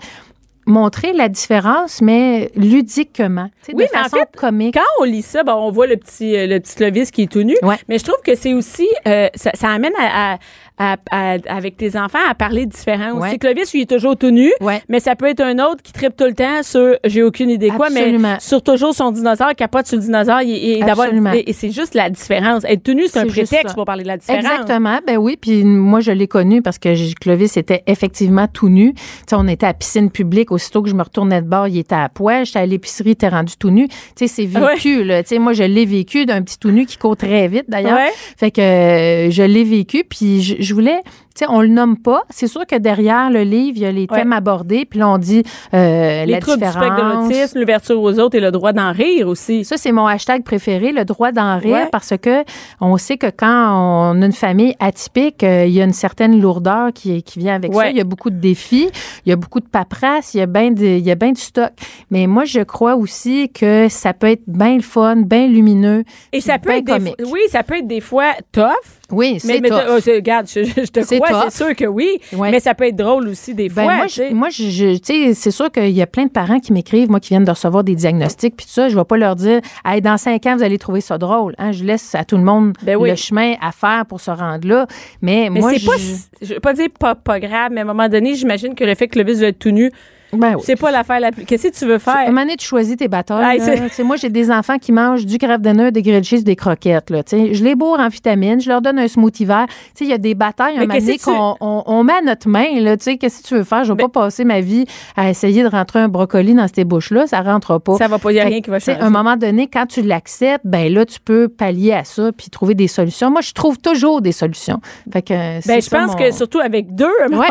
montrer 0.65 1.13
la 1.13 1.27
différence, 1.29 2.01
mais 2.01 2.51
ludiquement, 2.55 3.49
Oui, 3.69 3.73
de 3.73 3.77
mais 3.93 3.99
en 3.99 4.03
façon 4.03 4.17
fait, 4.17 4.35
comique. 4.37 4.73
Quand 4.75 5.01
on 5.01 5.03
lit 5.03 5.21
ça, 5.21 5.43
bon, 5.43 5.53
on 5.53 5.71
voit 5.71 5.87
le 5.87 5.97
petit, 5.97 6.35
euh, 6.35 6.47
le 6.47 6.59
petit 6.59 6.75
Clovis 6.75 7.11
qui 7.11 7.23
est 7.23 7.31
tout 7.31 7.43
nu. 7.43 7.55
Ouais. 7.63 7.75
Mais 7.89 7.97
je 7.97 8.03
trouve 8.03 8.21
que 8.23 8.35
c'est 8.35 8.53
aussi, 8.53 8.87
euh, 9.07 9.27
ça, 9.35 9.51
ça 9.53 9.69
amène 9.69 9.93
à, 9.99 10.33
à- 10.33 10.37
à- 10.77 10.95
à- 11.11 11.37
avec 11.47 11.77
tes 11.77 11.97
enfants 11.97 12.17
à 12.27 12.33
parler 12.33 12.65
différent. 12.65 13.13
Ouais. 13.19 13.29
aussi. 13.29 13.39
Clovis, 13.39 13.71
lui, 13.73 13.79
il 13.79 13.83
est 13.83 13.85
toujours 13.89 14.15
tout 14.17 14.31
nu. 14.31 14.51
Ouais. 14.61 14.81
Mais 14.89 14.99
ça 14.99 15.15
peut 15.15 15.27
être 15.27 15.41
un 15.41 15.59
autre 15.59 15.81
qui 15.83 15.93
tripe 15.93 16.15
tout 16.15 16.25
le 16.25 16.33
temps 16.33 16.63
sur, 16.63 16.95
j'ai 17.05 17.21
aucune 17.23 17.49
idée 17.49 17.69
quoi, 17.69 17.89
mais 17.89 18.15
sur 18.39 18.61
toujours 18.63 18.93
son 18.95 19.11
dinosaure, 19.11 19.53
capote 19.55 19.85
sur 19.87 19.97
le 19.97 20.03
dinosaure. 20.03 20.39
Et, 20.43 20.77
et 20.77 20.79
d'avoir- 20.79 21.07
Absolument. 21.07 21.33
et, 21.33 21.43
et 21.47 21.53
c'est 21.53 21.71
juste 21.71 21.93
la 21.93 22.09
différence. 22.09 22.63
Être 22.65 22.83
tout 22.83 22.93
nu, 22.93 23.07
c'est 23.07 23.19
un 23.19 23.25
prétexte 23.27 23.75
pour 23.75 23.85
parler 23.85 24.03
de 24.03 24.07
la 24.07 24.17
différence. 24.17 24.43
Exactement. 24.43 24.99
Ben 25.05 25.17
oui. 25.17 25.37
Puis 25.39 25.63
moi, 25.63 25.99
je 25.99 26.11
l'ai 26.11 26.27
connu 26.27 26.61
parce 26.61 26.79
que 26.79 27.13
Clovis 27.19 27.57
était 27.57 27.83
effectivement 27.87 28.47
tout 28.47 28.69
nu. 28.69 28.93
Tu 28.93 29.01
sais, 29.29 29.35
on 29.37 29.47
était 29.47 29.65
à 29.67 29.73
piscine 29.73 30.09
publique. 30.09 30.50
Aussitôt 30.51 30.81
que 30.81 30.89
je 30.89 30.95
me 30.95 31.01
retournais 31.01 31.41
de 31.41 31.47
bord, 31.47 31.67
il 31.67 31.77
était 31.77 31.95
à 31.95 32.09
poil. 32.09 32.45
J'étais 32.45 32.59
à 32.59 32.65
l'épicerie, 32.65 33.09
il 33.09 33.13
était 33.13 33.29
rendu 33.29 33.53
tout 33.57 33.69
nu. 33.69 33.87
Tu 33.87 33.95
sais, 34.15 34.27
c'est 34.27 34.45
vécu, 34.45 35.03
là. 35.03 35.23
Tu 35.23 35.29
sais, 35.29 35.39
moi, 35.39 35.53
je 35.53 35.63
l'ai 35.63 35.85
vécu 35.85 36.25
d'un 36.25 36.41
petit 36.41 36.59
tout 36.59 36.71
nu 36.71 36.85
qui 36.85 36.97
court 36.97 37.15
très 37.15 37.47
vite, 37.47 37.65
d'ailleurs. 37.69 37.97
Ouais. 37.97 38.11
Fait 38.37 38.51
que 38.51 38.61
euh, 38.61 39.31
je 39.31 39.43
l'ai 39.43 39.63
vécu. 39.63 40.03
Puis 40.03 40.41
je, 40.41 40.55
je 40.59 40.73
voulais, 40.73 40.99
sais, 41.39 41.45
on 41.49 41.61
le 41.61 41.67
nomme 41.67 41.97
pas. 41.97 42.23
C'est 42.29 42.47
sûr 42.47 42.65
que 42.65 42.75
derrière 42.75 43.29
le 43.29 43.41
livre, 43.43 43.77
il 43.77 43.83
y 43.83 43.85
a 43.85 43.91
les 43.91 44.01
Ouais. 44.09 44.17
thèmes 44.19 44.33
abordés. 44.33 44.85
Puis 44.85 44.99
là, 44.99 45.09
on 45.09 45.17
dit 45.17 45.43
euh, 45.73 46.25
Les 46.25 46.31
la 46.33 46.39
troubles 46.39 46.61
du 46.63 46.69
spectre 46.71 46.95
de 46.95 47.01
l'autisme, 47.01 47.59
l'ouverture 47.59 48.01
aux 48.01 48.19
autres 48.19 48.35
et 48.37 48.39
le 48.41 48.51
droit 48.51 48.73
d'en 48.73 48.91
rire 48.91 49.27
aussi. 49.27 49.63
Ça, 49.65 49.77
c'est 49.77 49.91
mon 49.91 50.05
hashtag 50.07 50.43
préféré, 50.43 50.91
le 50.91 51.05
droit 51.05 51.31
d'en 51.31 51.57
rire, 51.57 51.71
Ouais. 51.75 51.89
parce 51.91 52.13
que 52.21 52.43
on 52.79 52.97
sait 52.97 53.17
que 53.17 53.27
quand 53.27 54.11
on 54.13 54.21
a 54.21 54.25
une 54.25 54.31
famille 54.31 54.75
atypique, 54.79 55.43
euh, 55.43 55.65
il 55.65 55.73
y 55.73 55.81
a 55.81 55.85
une 55.85 55.93
certaine 55.93 56.39
lourdeur 56.41 56.91
qui, 56.93 57.23
qui 57.23 57.39
vient 57.39 57.55
avec 57.55 57.73
ça. 57.73 57.89
Il 57.89 57.97
y 57.97 58.01
a 58.01 58.05
beaucoup 58.05 58.29
de 58.29 58.35
défis, 58.37 58.89
il 59.25 59.29
y 59.29 59.31
a 59.31 59.35
beaucoup 59.35 59.59
de 59.59 59.67
paperasse, 59.67 60.33
il 60.33 60.39
y 60.39 60.41
a 60.41 60.45
bien 60.47 60.71
du 60.71 61.41
stock. 61.41 61.71
Mais 62.09 62.27
moi, 62.27 62.45
je 62.45 62.61
crois 62.61 62.95
aussi 62.95 63.49
que 63.49 63.87
ça 63.89 64.13
peut 64.13 64.27
être 64.27 64.43
bien 64.47 64.75
le 64.75 64.81
fun, 64.81 65.17
bien 65.17 65.47
lumineux. 65.47 66.03
Et 66.33 66.41
ça 66.41 66.57
peut 66.59 66.69
bien 66.69 66.77
être 66.79 66.85
des, 66.85 66.91
comique. 66.93 67.15
oui, 67.31 67.39
ça 67.49 67.63
peut 67.63 67.75
être 67.77 67.87
des 67.87 68.01
fois 68.01 68.31
tough. 68.51 68.67
Oui, 69.11 69.33
Mais, 69.33 69.39
c'est 69.39 69.61
mais 69.61 69.69
tough. 69.69 69.77
t'as- 69.77 69.95
oh, 69.97 70.15
regarde, 70.15 70.47
je, 70.47 70.63
je 70.63 70.85
te 70.91 71.01
C'est 71.03 71.19
crois, 71.19 71.29
tough. 71.43 71.49
c'est 71.51 71.63
sûr 71.65 71.75
que 71.75 71.85
oui. 71.85 72.17
Ouais. 72.33 72.51
Mais 72.51 72.59
ça 72.59 72.73
peut 72.73 72.85
être 72.85 72.95
drôle 72.95 73.27
aussi 73.27 73.53
des 73.53 73.69
Ben, 73.69 73.83
fois. 73.83 73.95
moi, 73.95 74.07
je, 74.07 74.33
moi, 74.33 74.49
je, 74.49 74.63
je- 74.69 75.33
c'est 75.33 75.51
sûr 75.51 75.71
qu'il 75.71 75.89
y 75.89 76.01
a 76.01 76.07
plein 76.07 76.25
de 76.25 76.31
parents 76.31 76.59
qui 76.59 76.73
m'écrivent, 76.73 77.09
moi, 77.09 77.19
qui 77.19 77.29
viennent 77.29 77.43
de 77.45 77.51
recevoir 77.51 77.83
des 77.83 77.95
diagnostics, 77.95 78.55
puis 78.55 78.65
tout 78.65 78.71
ça. 78.71 78.89
Je 78.89 78.95
vais 78.95 79.03
pas 79.05 79.17
leur 79.17 79.35
dire, 79.35 79.61
hey, 79.85 80.01
dans 80.01 80.17
cinq 80.17 80.45
ans, 80.45 80.55
vous 80.55 80.63
allez 80.63 80.77
trouver 80.77 81.01
ça 81.01 81.17
drôle. 81.17 81.55
Hein? 81.57 81.71
Je 81.71 81.83
laisse 81.83 82.15
à 82.15 82.23
tout 82.23 82.37
le 82.37 82.43
monde 82.43 82.73
Ben 82.83 82.95
oui. 82.95 83.09
le 83.09 83.15
chemin 83.15 83.53
à 83.61 83.71
faire 83.71 84.05
pour 84.07 84.19
se 84.21 84.31
rendre 84.31 84.67
là. 84.67 84.87
Mais, 85.21 85.49
Mais 85.51 85.59
moi, 85.59 85.71
c'est 85.73 85.85
pas, 85.85 85.97
je- 85.97 86.45
je 86.47 86.53
veux 86.55 86.59
pas 86.59 86.73
dire 86.73 86.87
pas, 86.99 87.15
pas 87.15 87.39
grave, 87.39 87.71
mais 87.71 87.81
à 87.81 87.83
un 87.83 87.87
moment 87.87 88.07
donné, 88.09 88.35
j'imagine 88.35 88.75
que 88.75 88.83
le 88.83 88.95
fait 88.95 89.07
que 89.07 89.19
le 89.19 89.25
vis 89.25 89.41
va 89.41 89.47
être 89.47 89.59
tout 89.59 89.71
nu, 89.71 89.91
ben 90.33 90.55
oui. 90.55 90.61
c'est 90.65 90.75
pas 90.75 90.91
l'affaire 90.91 91.19
la 91.19 91.31
plus. 91.31 91.45
Qu'est-ce 91.45 91.67
que 91.67 91.75
tu 91.77 91.85
veux 91.85 91.93
À 91.93 91.95
un 91.95 91.99
faire? 91.99 92.25
moment 92.27 92.41
donné, 92.41 92.55
tu 92.57 92.65
choisis 92.65 92.95
tes 92.97 93.07
batailles. 93.07 93.61
Moi, 94.03 94.15
j'ai 94.15 94.29
des 94.29 94.51
enfants 94.51 94.77
qui 94.77 94.91
mangent 94.91 95.25
du 95.25 95.37
craft 95.37 95.61
dinner, 95.61 95.91
des 95.91 96.01
grilled 96.01 96.23
cheese, 96.23 96.43
des 96.43 96.55
croquettes. 96.55 97.09
Là, 97.09 97.23
tu 97.23 97.37
sais. 97.37 97.53
je 97.53 97.63
les 97.63 97.75
bourre 97.75 97.99
en 97.99 98.07
vitamines, 98.09 98.59
je 98.61 98.69
leur 98.69 98.81
donne 98.81 98.99
un 98.99 99.07
smoothie 99.07 99.45
vert. 99.45 99.65
Tu 99.67 99.73
sais, 99.95 100.05
Il 100.05 100.09
y 100.09 100.13
a 100.13 100.17
des 100.17 100.35
batailles 100.35 100.77
un 100.77 100.85
moment 100.85 100.99
qu'on 101.23 101.55
on, 101.61 101.83
on 101.85 102.03
met 102.03 102.13
à 102.13 102.21
notre 102.21 102.47
main. 102.49 102.79
Là, 102.79 102.97
tu 102.97 103.03
sais, 103.03 103.17
Qu'est-ce 103.17 103.43
que 103.43 103.47
tu 103.47 103.55
veux 103.55 103.63
faire? 103.63 103.83
Je 103.83 103.91
vais 103.93 103.97
Mais- 103.97 104.03
pas 104.09 104.21
passer 104.21 104.45
ma 104.45 104.61
vie 104.61 104.85
à 105.15 105.29
essayer 105.29 105.63
de 105.63 105.67
rentrer 105.69 105.99
un 105.99 106.07
brocoli 106.07 106.53
dans 106.53 106.67
ces 106.73 106.83
bouches-là. 106.85 107.27
Ça 107.27 107.41
rentre 107.41 107.77
pas. 107.77 107.95
Ça 107.97 108.07
va 108.07 108.17
pas, 108.19 108.31
y 108.31 108.39
a 108.39 108.43
Fait 108.43 108.49
rien 108.49 108.61
qui 108.61 108.69
va 108.69 108.79
changer. 108.79 108.99
À 108.99 109.05
un 109.05 109.09
moment 109.09 109.35
donné, 109.37 109.67
quand 109.67 109.85
tu 109.85 110.01
l'acceptes, 110.01 110.65
ben 110.65 110.91
là, 110.93 111.05
tu 111.05 111.19
peux 111.19 111.47
pallier 111.49 111.93
à 111.93 112.03
ça 112.03 112.31
puis 112.35 112.49
trouver 112.49 112.73
des 112.75 112.87
solutions. 112.87 113.29
Moi, 113.29 113.41
je 113.41 113.51
trouve 113.53 113.77
toujours 113.77 114.21
des 114.21 114.31
solutions. 114.31 114.79
Fait 115.11 115.21
que, 115.21 115.33
c'est 115.61 115.67
Ben, 115.67 115.81
je 115.81 115.89
ça, 115.89 115.99
pense 115.99 116.11
mon- 116.11 116.17
que 116.17 116.31
surtout 116.31 116.59
avec 116.59 116.95
deux, 116.95 117.05
Ouais. 117.31 117.47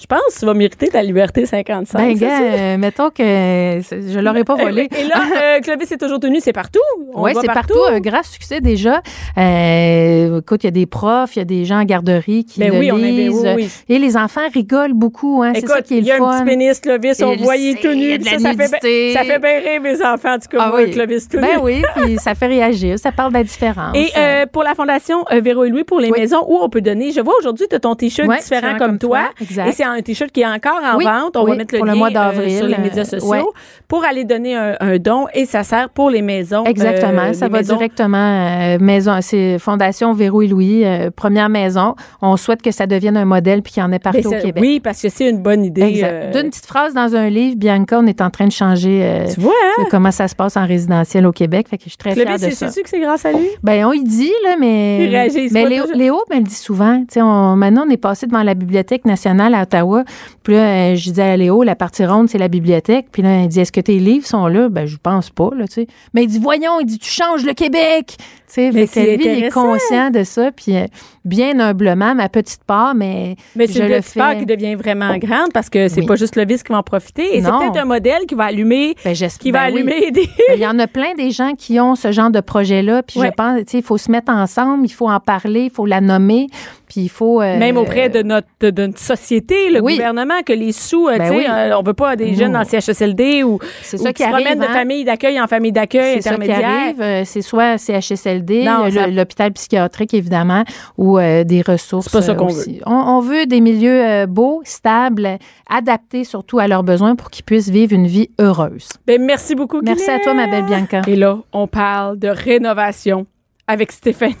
je 0.00 0.06
pense 0.06 0.20
que 0.34 0.38
tu 0.40 0.46
vas 0.46 0.54
mériter 0.54 0.88
ta 0.88 1.02
liberté 1.02 1.46
55. 1.46 1.98
Ben, 1.98 2.18
euh, 2.30 2.76
mettons 2.78 3.10
que 3.10 3.80
c'est- 3.82 4.08
je 4.12 4.18
l'aurais 4.18 4.44
pas 4.44 4.54
volé. 4.54 4.88
Et 4.98 5.04
là, 5.04 5.14
euh, 5.56 5.60
Clovis 5.60 5.90
est 5.92 5.96
toujours 5.98 6.20
tenu, 6.20 6.38
c'est 6.40 6.52
partout. 6.52 6.78
Oui, 7.14 7.32
le 7.34 7.40
c'est 7.40 7.46
partout. 7.46 7.78
Un 7.88 8.00
grand 8.00 8.22
succès 8.22 8.60
déjà. 8.60 9.00
Euh, 9.38 10.38
écoute, 10.40 10.62
il 10.64 10.66
y 10.66 10.68
a 10.68 10.72
des 10.72 10.86
profs, 10.86 11.36
il 11.36 11.40
y 11.40 11.42
a 11.42 11.44
des 11.44 11.64
gens 11.64 11.80
en 11.80 11.84
garderie 11.84 12.44
qui 12.44 12.60
Ben 12.60 12.72
le 12.72 12.78
oui, 12.78 12.92
on 12.92 12.96
avait- 12.96 13.06
lisent. 13.10 13.42
oui, 13.44 13.50
oui. 13.56 13.68
Et 13.88 13.98
les 13.98 14.16
enfants 14.16 14.40
rigolent 14.52 14.94
beaucoup. 14.94 15.42
Hein, 15.42 15.52
c'est 15.54 15.66
ça 15.66 15.82
qui 15.82 15.94
est 15.96 15.98
il 15.98 16.04
y 16.06 16.10
a 16.12 16.18
le 16.18 16.24
un 16.24 16.28
petit 16.30 16.38
fun. 16.38 16.44
pénis 16.44 16.80
Clovis, 16.80 17.22
on 17.22 17.36
voit, 17.36 17.56
il 17.56 17.70
est 17.70 17.80
tout 17.82 17.94
nu. 17.94 18.22
Ça, 18.22 18.38
ça, 18.38 18.52
fait, 18.54 19.12
ça 19.12 19.24
fait 19.24 19.38
bien 19.38 19.58
rire 19.60 19.80
mes 19.82 20.02
enfants, 20.04 20.34
en 20.34 20.38
tout 20.38 20.48
cas, 20.50 20.58
Ah 20.60 20.68
moi, 20.68 20.80
oui. 20.84 20.90
Clovis 20.90 21.28
tout. 21.28 21.38
Ben 21.40 21.58
oui, 21.62 21.82
puis 21.96 22.16
ça 22.18 22.34
fait 22.34 22.46
réagir. 22.46 22.98
Ça 22.98 23.12
parle 23.12 23.32
de 23.32 23.38
la 23.38 23.44
différence. 23.44 23.96
Et 23.96 24.08
euh, 24.16 24.46
pour 24.50 24.62
la 24.62 24.74
Fondation 24.74 25.24
euh, 25.32 25.40
Véro 25.40 25.64
et 25.64 25.68
Louis, 25.70 25.84
pour 25.84 26.00
les 26.00 26.10
maisons 26.10 26.44
où 26.48 26.58
on 26.60 26.68
peut 26.68 26.80
donner, 26.80 27.12
je 27.12 27.20
vois 27.20 27.34
aujourd'hui, 27.38 27.66
tu 27.68 27.76
as 27.76 27.80
ton 27.80 27.94
T-shirt 27.94 28.28
différent 28.30 28.76
comme, 28.78 28.98
toi. 28.98 29.30
Et 29.40 29.72
c'est 29.72 29.84
un 29.84 30.00
T-shirt 30.00 30.30
qui 30.30 30.40
est 30.42 30.46
encore 30.46 30.80
en 30.82 30.98
vente. 30.98 31.36
On 31.36 31.44
va 31.44 31.56
mettre 31.56 31.74
le 31.74 31.80
le 31.84 31.86
lien 31.86 31.92
euh, 31.92 31.98
d'avril, 32.14 32.56
sur 32.56 32.66
les 32.66 32.74
euh, 32.74 32.80
médias 32.82 33.04
sociaux 33.04 33.28
ouais. 33.28 33.42
pour 33.88 34.04
aller 34.04 34.24
donner 34.24 34.56
un, 34.56 34.76
un 34.80 34.98
don 34.98 35.26
et 35.34 35.44
ça 35.46 35.62
sert 35.62 35.88
pour 35.90 36.10
les 36.10 36.22
maisons. 36.22 36.64
Exactement, 36.64 37.22
euh, 37.28 37.32
ça 37.32 37.48
va 37.48 37.58
maisons. 37.58 37.74
directement 37.74 38.16
euh, 38.18 38.78
maison, 38.80 39.18
c'est 39.20 39.58
Fondation 39.58 40.12
Véro 40.12 40.42
et 40.42 40.46
Louis, 40.46 40.84
euh, 40.84 41.10
première 41.14 41.48
maison. 41.48 41.94
On 42.22 42.36
souhaite 42.36 42.62
que 42.62 42.70
ça 42.70 42.86
devienne 42.86 43.16
un 43.16 43.24
modèle 43.24 43.62
puis 43.62 43.72
qu'il 43.74 43.82
y 43.82 43.84
en 43.86 43.92
ait 43.92 43.98
Ben, 43.98 44.12
partout 44.12 44.28
au 44.28 44.40
Québec. 44.40 44.58
Oui, 44.60 44.80
parce 44.80 45.00
que 45.02 45.08
c'est 45.08 45.28
une 45.28 45.42
bonne 45.42 45.64
idée. 45.64 46.00
Euh, 46.04 46.32
D'une 46.32 46.50
petite 46.50 46.66
phrase 46.66 46.94
dans 46.94 47.14
un 47.16 47.28
livre, 47.28 47.56
Bianca, 47.56 47.98
on 48.00 48.06
est 48.06 48.20
en 48.20 48.30
train 48.30 48.46
de 48.46 48.52
changer 48.52 49.00
euh, 49.02 49.26
tu 49.32 49.40
vois, 49.40 49.52
hein? 49.78 49.84
comment 49.90 50.10
ça 50.10 50.28
se 50.28 50.34
passe 50.34 50.56
en 50.56 50.66
résidentiel 50.66 51.26
au 51.26 51.32
Québec. 51.32 51.68
Fait 51.68 51.76
que 51.78 51.84
je 51.84 51.90
suis 51.90 51.96
très 51.98 52.14
fière 52.14 52.34
de 52.34 52.38
c'est- 52.38 52.50
ça. 52.52 52.68
sais-tu 52.68 52.82
que 52.82 52.88
c'est 52.88 53.00
grâce 53.00 53.24
à 53.24 53.32
lui? 53.32 53.46
Ben, 53.62 53.84
on 53.84 53.92
y 53.92 54.02
dit, 54.04 54.32
là, 54.44 54.56
mais. 54.58 55.08
Mais 55.52 55.64
Léo. 55.66 55.84
Léo 55.94 56.16
me 56.30 56.36
le 56.36 56.42
dit 56.42 56.54
souvent. 56.54 57.02
Tu 57.10 57.20
on- 57.20 57.56
maintenant, 57.56 57.84
on 57.86 57.90
est 57.90 57.96
passé 57.96 58.26
devant 58.26 58.42
la 58.42 58.54
Bibliothèque 58.54 59.04
nationale 59.04 59.54
à 59.54 59.62
Ottawa. 59.62 60.04
Puis 60.42 60.54
là, 60.54 60.60
euh, 60.92 60.94
je 60.94 61.10
disais 61.10 61.22
à 61.22 61.36
Léo, 61.36 61.62
la 61.62 61.74
partie 61.74 62.03
c'est 62.28 62.38
la 62.38 62.48
bibliothèque. 62.48 63.06
Puis 63.12 63.22
là, 63.22 63.42
il 63.42 63.48
dit, 63.48 63.60
est-ce 63.60 63.72
que 63.72 63.80
tes 63.80 63.98
livres 63.98 64.26
sont 64.26 64.46
là? 64.46 64.68
Ben, 64.68 64.86
je 64.86 64.96
pense 65.02 65.30
pas, 65.30 65.50
là, 65.56 65.66
tu 65.66 65.74
sais. 65.74 65.86
Mais 66.12 66.24
il 66.24 66.28
dit, 66.28 66.38
voyons, 66.38 66.80
il 66.80 66.86
dit, 66.86 66.98
tu 66.98 67.10
changes 67.10 67.44
le 67.44 67.52
Québec. 67.54 68.14
Tu 68.18 68.24
sais, 68.46 68.70
Mais 68.72 68.86
fait 68.86 69.16
que 69.18 69.22
lui, 69.22 69.38
il 69.38 69.44
est 69.44 69.50
conscient 69.50 70.10
de 70.10 70.22
ça. 70.22 70.52
Puis 70.52 70.76
euh, 70.76 70.86
bien 71.24 71.58
humblement, 71.58 72.14
ma 72.14 72.28
petite 72.28 72.62
part, 72.64 72.94
mais. 72.94 73.36
Mais 73.56 73.66
c'est 73.66 73.80
une 73.80 73.88
le 73.88 74.00
petite 74.00 74.14
part 74.14 74.36
qui 74.36 74.46
devient 74.46 74.74
vraiment 74.76 75.16
grande 75.16 75.52
parce 75.52 75.68
que 75.70 75.88
c'est 75.88 76.00
Oui. 76.00 76.06
pas 76.06 76.16
juste 76.16 76.34
Clovis 76.34 76.62
qui 76.62 76.70
va 76.72 76.78
en 76.78 76.82
profiter. 76.82 77.36
Et 77.36 77.42
c'est 77.42 77.48
peut-être 77.50 77.78
un 77.78 77.84
modèle 77.84 78.26
qui 78.28 78.34
va 78.34 78.44
allumer, 78.44 78.94
Ben, 79.04 79.14
j'espère- 79.14 79.42
qui 79.42 79.50
va 79.50 79.66
ben 79.70 79.74
oui. 79.74 79.80
allumer 79.80 80.10
des. 80.12 80.26
Ben, 80.48 80.54
Il 80.56 80.60
y 80.60 80.66
en 80.66 80.78
a 80.78 80.86
plein 80.86 81.14
des 81.14 81.30
gens 81.30 81.52
qui 81.56 81.80
ont 81.80 81.94
ce 81.96 82.12
genre 82.12 82.30
de 82.30 82.40
projet-là. 82.40 83.02
Puis 83.02 83.18
Ouais. 83.18 83.28
je 83.28 83.32
pense, 83.32 83.58
tu 83.60 83.64
sais, 83.68 83.78
il 83.78 83.84
faut 83.84 83.98
se 83.98 84.10
mettre 84.10 84.30
ensemble, 84.30 84.84
il 84.86 84.90
faut 84.92 85.08
en 85.08 85.20
parler, 85.20 85.62
il 85.64 85.70
faut 85.70 85.86
la 85.86 86.00
nommer. 86.00 86.46
Puis 86.94 87.02
il 87.06 87.08
faut... 87.08 87.40
euh, 87.42 87.58
Même 87.58 87.76
auprès 87.76 88.08
de 88.08 88.22
notre, 88.22 88.46
de, 88.60 88.70
de 88.70 88.86
notre 88.86 89.00
société, 89.00 89.68
le 89.70 89.80
Oui. 89.82 89.94
gouvernement, 89.94 90.42
que 90.46 90.52
les 90.52 90.70
sous, 90.70 91.08
euh, 91.08 91.18
Ben 91.18 91.24
tu 91.24 91.30
sais, 91.30 91.36
oui. 91.38 91.46
euh, 91.50 91.76
on 91.76 91.82
veut 91.82 91.92
pas 91.92 92.14
des 92.14 92.34
jeunes 92.34 92.56
en 92.56 92.62
CHSLD 92.64 93.42
ou, 93.42 93.58
C'est 93.82 93.98
ou 93.98 94.04
ça 94.04 94.12
qui 94.12 94.22
se 94.22 94.28
promènent 94.28 94.60
de 94.60 94.64
hein. 94.64 94.72
famille 94.72 95.04
d'accueil 95.04 95.40
en 95.40 95.48
famille 95.48 95.72
d'accueil 95.72 96.18
intermédiaire. 96.18 96.94
C'est 97.24 97.42
soit 97.42 97.78
CHSLD, 97.78 98.64
ça- 98.64 99.06
l'hôpital 99.08 99.50
psychiatrique, 99.52 100.14
évidemment, 100.14 100.62
ou 100.96 101.18
euh, 101.18 101.42
des 101.42 101.62
ressources. 101.62 102.06
C'est 102.06 102.12
pas 102.18 102.22
ça 102.22 102.34
qu'on 102.34 102.46
aussi. 102.46 102.80
On, 102.86 102.94
on 102.94 103.20
veut 103.20 103.46
des 103.46 103.60
milieux 103.60 104.04
euh, 104.04 104.26
beaux, 104.26 104.62
stables, 104.64 105.38
adaptés 105.68 106.22
surtout 106.24 106.60
à 106.60 106.68
leurs 106.68 106.84
besoins 106.84 107.16
pour 107.16 107.30
qu'ils 107.30 107.44
puissent 107.44 107.70
vivre 107.70 107.92
une 107.92 108.06
vie 108.06 108.30
heureuse. 108.38 108.88
Ben, 109.06 109.20
merci 109.20 109.54
beaucoup, 109.56 109.80
Merci 109.82 110.10
à 110.10 110.20
toi, 110.20 110.34
ma 110.34 110.46
belle 110.46 110.64
Bianca. 110.66 111.02
Et 111.08 111.16
là, 111.16 111.38
on 111.52 111.66
parle 111.66 112.18
de 112.18 112.28
rénovation 112.28 113.26
avec 113.66 113.90
Stéphanie. 113.90 114.36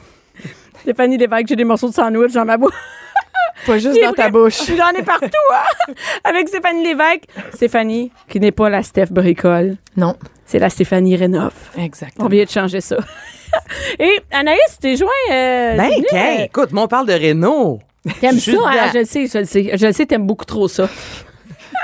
Stéphanie 0.84 1.16
Lévesque, 1.18 1.46
j'ai 1.48 1.56
des 1.56 1.64
morceaux 1.64 1.88
de 1.88 1.94
sandwich 1.94 2.32
dans 2.32 2.44
ma 2.44 2.56
bouche. 2.56 2.72
Pas 3.66 3.78
juste 3.78 3.94
C'est 3.94 4.04
dans 4.04 4.12
ta 4.12 4.28
bouche. 4.28 4.60
J'en 4.76 4.90
ai 4.90 5.02
partout, 5.02 5.28
hein? 5.52 5.92
Avec 6.24 6.48
Stéphanie 6.48 6.84
Lévesque. 6.84 7.24
Stéphanie, 7.54 8.12
qui 8.28 8.38
n'est 8.40 8.52
pas 8.52 8.68
la 8.68 8.82
Steph 8.82 9.06
Bricole, 9.10 9.76
Non. 9.96 10.16
c'est 10.44 10.58
la 10.58 10.68
Stéphanie 10.68 11.16
Rénov. 11.16 11.52
Exactement. 11.78 12.26
On 12.26 12.28
vient 12.28 12.44
de 12.44 12.50
changer 12.50 12.80
ça. 12.82 12.96
Et 13.98 14.20
Anaïs, 14.30 14.78
t'es 14.80 14.96
joint. 14.96 15.08
Euh, 15.30 15.76
Ben, 15.76 15.88
venue, 15.88 16.42
écoute, 16.44 16.72
moi, 16.72 16.82
on 16.84 16.88
parle 16.88 17.06
de 17.06 17.14
Renault. 17.14 17.80
T'aimes 18.20 18.38
ça, 18.38 18.52
hein? 18.52 18.90
Je 18.92 18.98
le 18.98 19.04
sais, 19.06 19.26
je 19.26 19.38
le 19.38 19.44
sais. 19.46 19.70
Je 19.76 19.86
le 19.86 19.92
sais, 19.92 20.04
t'aimes 20.04 20.26
beaucoup 20.26 20.44
trop 20.44 20.68
ça. 20.68 20.88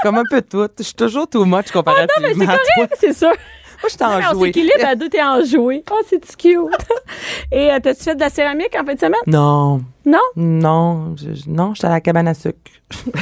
Comme 0.03 0.19
un 0.19 0.25
peu 0.29 0.43
tout. 0.43 0.69
Je 0.79 0.83
suis 0.83 0.95
toujours 0.95 1.29
too 1.29 1.45
much 1.47 1.71
comparativement 1.73 2.29
Mais 2.29 2.35
c'est 2.35 2.51
à 2.51 2.55
toi. 2.55 2.63
correct, 2.75 2.97
c'est 3.01 3.13
sûr. 3.15 3.33
Moi, 3.83 3.89
je 3.91 3.97
t'ai 3.97 4.05
on 4.05 4.41
s'équilibre 4.47 4.85
à 4.87 4.95
deux, 4.95 5.09
t'es. 5.09 5.19
Oh, 5.25 5.95
c'est 6.07 6.37
cute. 6.37 6.59
Et 7.53 7.71
euh, 7.73 7.79
t'as-tu 7.83 8.03
fait 8.05 8.15
de 8.15 8.21
la 8.21 8.29
céramique 8.31 8.77
en 8.79 8.85
fin 8.85 8.95
de 8.95 9.01
semaine? 9.01 9.21
Non. 9.27 9.81
Non? 10.05 10.19
Non. 10.37 11.17
Je, 11.17 11.35
je- 11.35 11.49
non, 11.49 11.75
j'étais 11.75 11.87
à 11.87 11.91
la 11.91 12.01
cabane 12.01 12.29
à 12.29 12.35
sucre. 12.35 12.59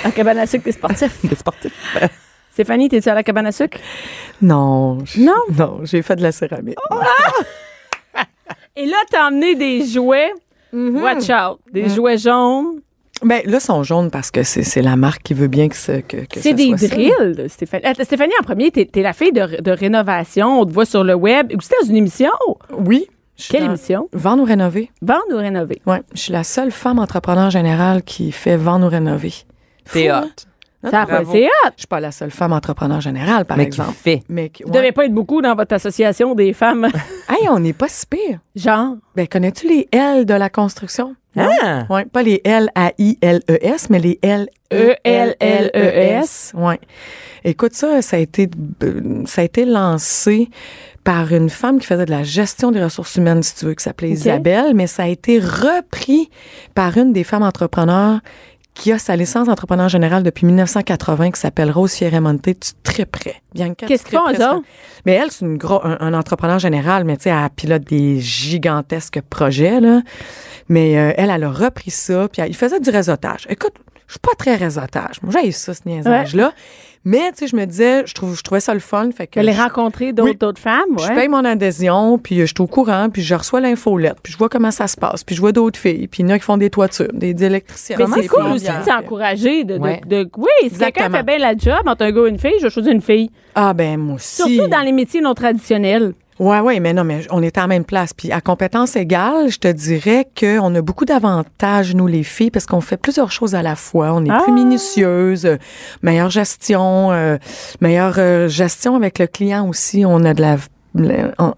À 0.05 0.11
cabane 0.11 0.38
à 0.38 0.47
sucre, 0.47 0.64
t'es 0.64 0.73
sportif. 0.73 1.25
Des 1.25 1.37
sportifs. 1.37 1.97
Stéphanie, 2.53 2.88
t'es-tu 2.88 3.09
à 3.09 3.14
la 3.14 3.23
cabane 3.23 3.47
à 3.47 3.53
sucre? 3.53 3.79
Non. 4.42 4.99
je- 5.05 5.21
Non? 5.21 5.35
Non, 5.57 5.81
j'ai 5.85 6.03
fait 6.03 6.16
de 6.16 6.23
la 6.23 6.33
céramique. 6.33 6.77
Et 8.77 8.87
là, 8.87 8.97
t'as 9.11 9.29
emmené 9.29 9.55
des 9.55 9.85
jouets. 9.87 10.33
Watch 10.73 11.29
out. 11.31 11.61
Des 11.73 11.88
jouets 11.88 12.18
jaunes. 12.18 12.81
Ben, 13.25 13.43
là, 13.47 13.59
ils 13.59 13.61
sont 13.61 13.83
jaunes 13.83 14.11
parce 14.11 14.31
que 14.31 14.43
c'est 14.43 14.63
c'est 14.63 14.83
la 14.83 14.97
marque 14.97 15.23
qui 15.23 15.35
veut 15.35 15.49
bien 15.49 15.69
que, 15.69 15.77
ce- 15.77 16.01
que, 16.01 16.19
que 16.19 16.41
C'est 16.41 16.51
ce 16.51 16.55
des 16.55 16.69
soit 16.69 16.79
ça. 16.79 16.89
drills, 16.89 17.49
Stéphanie. 17.49 17.85
Stéphanie, 18.03 18.33
en 18.41 18.45
premier, 18.45 18.71
t'es 18.71 18.89
es 18.95 19.03
la 19.03 19.13
fille 19.13 19.33
de, 19.33 19.61
de 19.61 19.71
rénovation. 19.73 20.61
On 20.61 20.65
te 20.67 20.73
voit 20.73 20.85
sur 20.87 21.03
le 21.05 21.15
web. 21.15 21.53
Ou 21.57 21.61
c'était 21.61 21.75
dans 21.83 21.89
une 21.89 21.97
émission? 21.97 22.31
Oui. 22.79 23.07
Quelle 23.51 23.63
dans- 23.63 23.69
émission? 23.71 24.09
Vendre 24.13 24.43
ou 24.43 24.47
rénover. 24.47 24.91
Vendre 25.03 25.23
ou 25.33 25.37
rénover? 25.37 25.81
Oui. 25.87 25.97
Je 26.15 26.21
suis 26.21 26.33
la 26.33 26.45
seule 26.45 26.71
femme 26.71 26.99
entrepreneur 26.99 27.51
générale 27.51 28.03
qui 28.03 28.31
fait 28.33 28.57
vendre 28.57 28.87
ou 28.87 28.89
rénover. 28.89 29.33
T'es 29.93 30.09
Fou, 30.09 30.15
hot. 30.15 30.29
hein? 30.85 30.91
Ça 30.93 31.03
a. 31.03 31.23
Je 31.25 31.49
suis 31.77 31.87
pas 31.89 31.99
la 31.99 32.13
seule 32.13 32.31
femme 32.31 32.53
entrepreneur 32.53 33.01
générale, 33.01 33.45
par 33.47 33.57
Mais 33.57 33.65
qui 33.65 33.81
exemple. 33.81 33.95
fait. 34.01 34.23
Mais 34.29 34.49
qui- 34.49 34.63
Vous 34.63 34.71
ouais. 34.71 34.77
devez 34.79 34.93
pas 34.93 35.07
être 35.07 35.13
beaucoup 35.15 35.41
dans 35.43 35.57
votre 35.57 35.75
association 35.75 36.35
des 36.37 36.53
femmes. 36.53 36.87
Hey, 37.31 37.47
on 37.51 37.59
n'est 37.59 37.73
pas 37.75 37.89
si 37.89 38.07
pire. 38.07 38.39
Genre. 38.57 38.95
Ben, 39.15 39.27
connais-tu 39.29 39.69
les 39.69 39.87
L 39.93 40.25
de 40.25 40.33
la 40.35 40.49
construction? 40.49 41.15
Ah! 41.38 41.87
Oui, 41.90 42.05
pas 42.07 42.22
les 42.22 42.40
L-A-I-L-E-S, 42.44 43.85
E 43.85 43.87
mais 43.90 43.98
les 43.98 44.18
E 44.22 44.46
L-E-L-L-E-S. 45.05 46.53
Oui. 46.57 46.74
Écoute, 47.44 47.74
ça, 47.74 48.03
ça 48.03 48.16
a 48.16 48.20
été, 48.20 48.48
euh, 48.83 49.22
ça 49.27 49.42
a 49.42 49.44
été 49.44 49.64
lancé 49.64 50.48
par 51.05 51.33
une 51.33 51.48
femme 51.48 51.79
qui 51.79 51.87
faisait 51.87 52.05
de 52.05 52.11
la 52.11 52.22
gestion 52.22 52.70
des 52.70 52.83
ressources 52.83 53.16
humaines, 53.16 53.42
si 53.42 53.55
tu 53.55 53.64
veux, 53.66 53.74
qui 53.74 53.83
s'appelait. 53.83 54.11
Isabelle, 54.11 54.74
mais 54.74 54.87
ça 54.87 55.05
a 55.05 55.07
été 55.07 55.38
repris 55.38 56.29
par 56.74 56.98
une 56.98 57.12
des 57.12 57.24
femmes 57.24 57.44
entrepreneurs 57.44 58.20
qui 58.79 58.93
a 58.93 58.99
sa 58.99 59.17
licence 59.17 59.49
d'entrepreneur 59.49 59.88
général 59.88 60.23
depuis 60.23 60.47
1980, 60.47 61.33
qui 61.33 61.41
s'appelle 61.41 61.71
Rose 61.71 61.93
Fierramonte. 61.93 62.43
Tu 62.43 62.53
triperais. 62.85 63.35
Qu'est-ce 63.88 64.05
qu'ils 64.05 64.19
font, 64.19 64.25
ça. 64.38 64.61
Mais 65.05 65.12
elle, 65.14 65.31
c'est 65.33 65.45
une 65.45 65.59
gros, 65.59 65.85
un, 65.85 65.97
un 66.01 66.14
entrepreneur 66.14 66.59
général, 66.61 67.05
mais 67.05 67.17
tu 67.17 67.25
sais, 67.25 67.31
elle 67.31 67.51
pilote 67.51 67.83
des 67.85 68.21
gigantesques 68.21 69.21
projets, 69.29 69.81
là. 69.81 70.01
Mais 70.69 70.97
euh, 70.99 71.12
elle, 71.17 71.31
elle 71.31 71.45
a 71.45 71.51
repris 71.51 71.91
ça, 71.91 72.29
puis 72.29 72.41
elle- 72.41 72.51
il 72.51 72.57
faisait 72.57 72.79
du 72.81 72.91
réseautage. 72.91 73.47
Écoute, 73.51 73.73
je 74.09 74.12
suis 74.14 74.21
pas 74.21 74.35
très 74.37 74.57
réseautage. 74.57 75.23
Moi, 75.23 75.33
j'ai 75.44 75.53
ça, 75.53 75.73
ce 75.75 75.83
niaisage-là. 75.87 76.53
Mais, 77.05 77.31
tu 77.31 77.38
sais, 77.38 77.47
je 77.47 77.55
me 77.57 77.64
disais, 77.64 78.05
je, 78.07 78.12
trouve, 78.12 78.37
je 78.37 78.42
trouvais 78.42 78.61
ça 78.61 78.75
le 78.75 78.81
fun. 78.81 79.09
Fait 79.16 79.27
que 79.29 79.38
les 79.38 79.53
je- 79.53 79.61
rencontrer 79.61 80.12
d'autres 80.12 80.47
Oui. 80.47 80.53
femmes, 80.61 80.99
je 80.99 81.05
ouais. 81.09 81.14
paye 81.14 81.29
mon 81.29 81.44
adhésion, 81.44 82.18
puis 82.18 82.40
euh, 82.40 82.47
je 82.47 82.47
suis 82.55 82.61
au 82.61 82.66
courant, 82.66 83.09
puis 83.09 83.23
je 83.23 83.35
reçois 83.35 83.61
l'infolette, 83.61 84.16
puis 84.23 84.33
je 84.33 84.37
vois 84.38 84.49
comment 84.49 84.73
ça 84.73 84.88
se 84.88 84.97
passe, 84.97 85.23
puis 85.25 85.37
je 85.37 85.40
vois 85.40 85.53
d'autres 85.53 85.79
filles, 85.79 86.09
puis 86.09 86.23
il 86.23 86.29
y 86.29 86.33
en 86.33 86.35
a 86.35 86.38
qui 86.38 86.44
font 86.44 86.57
des 86.57 86.71
toitures, 86.71 87.09
des, 87.12 87.35
des 87.35 87.44
électriciens. 87.44 87.97
Mais 87.99 88.07
c'est 88.23 88.29
cool 88.29 88.47
aussi 88.47 88.66
de 88.66 88.85
s'encourager. 88.85 89.64
De, 89.64 89.75
de- 89.77 89.81
Ouais. 89.83 90.01
de- 90.07 90.29
oui, 90.37 90.49
si 90.71 90.77
quelqu'un 90.79 91.09
fait 91.09 91.23
bien 91.23 91.38
la 91.38 91.57
job 91.57 91.81
entre 91.87 92.05
un 92.05 92.11
gars 92.11 92.27
et 92.27 92.29
une 92.31 92.38
fille, 92.38 92.55
je 92.59 92.64
vais 92.64 92.71
choisir 92.71 92.92
une 92.92 93.01
fille. 93.03 93.31
Ah, 93.55 93.73
ben, 93.73 93.97
moi 93.99 94.16
aussi. 94.16 94.37
Surtout 94.57 94.68
dans 94.68 94.81
les 94.83 94.92
métiers 94.92 95.21
non 95.21 95.35
traditionnels. 95.35 96.12
Ouais, 96.38 96.61
ouais, 96.61 96.79
mais 96.79 96.92
non, 96.92 97.03
mais 97.03 97.27
on 97.31 97.42
est 97.42 97.59
à 97.59 97.62
la 97.62 97.66
même 97.66 97.85
place. 97.85 98.14
Puis 98.14 98.31
à 98.31 98.40
compétence 98.40 98.94
égale, 98.94 99.48
je 99.51 99.59
te 99.59 99.66
dirais 99.68 100.27
qu'on 100.38 100.72
a 100.74 100.81
beaucoup 100.83 101.05
d'avantages, 101.05 101.94
nous, 101.96 102.07
les 102.07 102.22
filles, 102.22 102.51
parce 102.53 102.64
qu'on 102.66 102.81
fait 102.81 102.96
plusieurs 102.96 103.33
choses 103.33 103.55
à 103.57 103.62
la 103.62 103.74
fois. 103.74 104.12
On 104.14 104.24
est 104.24 104.31
Ah! 104.31 104.40
plus 104.44 104.53
minutieuse, 104.53 105.46
euh, 105.46 105.57
meilleure 106.03 106.31
gestion, 106.31 107.11
euh, 107.11 107.38
meilleure 107.81 108.14
euh, 108.18 108.46
gestion 108.48 108.94
avec 108.94 109.18
le 109.18 109.27
client 109.27 109.68
aussi. 109.68 110.05
On 110.07 110.24
a 110.24 110.33
de 110.33 110.40
la... 110.42 110.57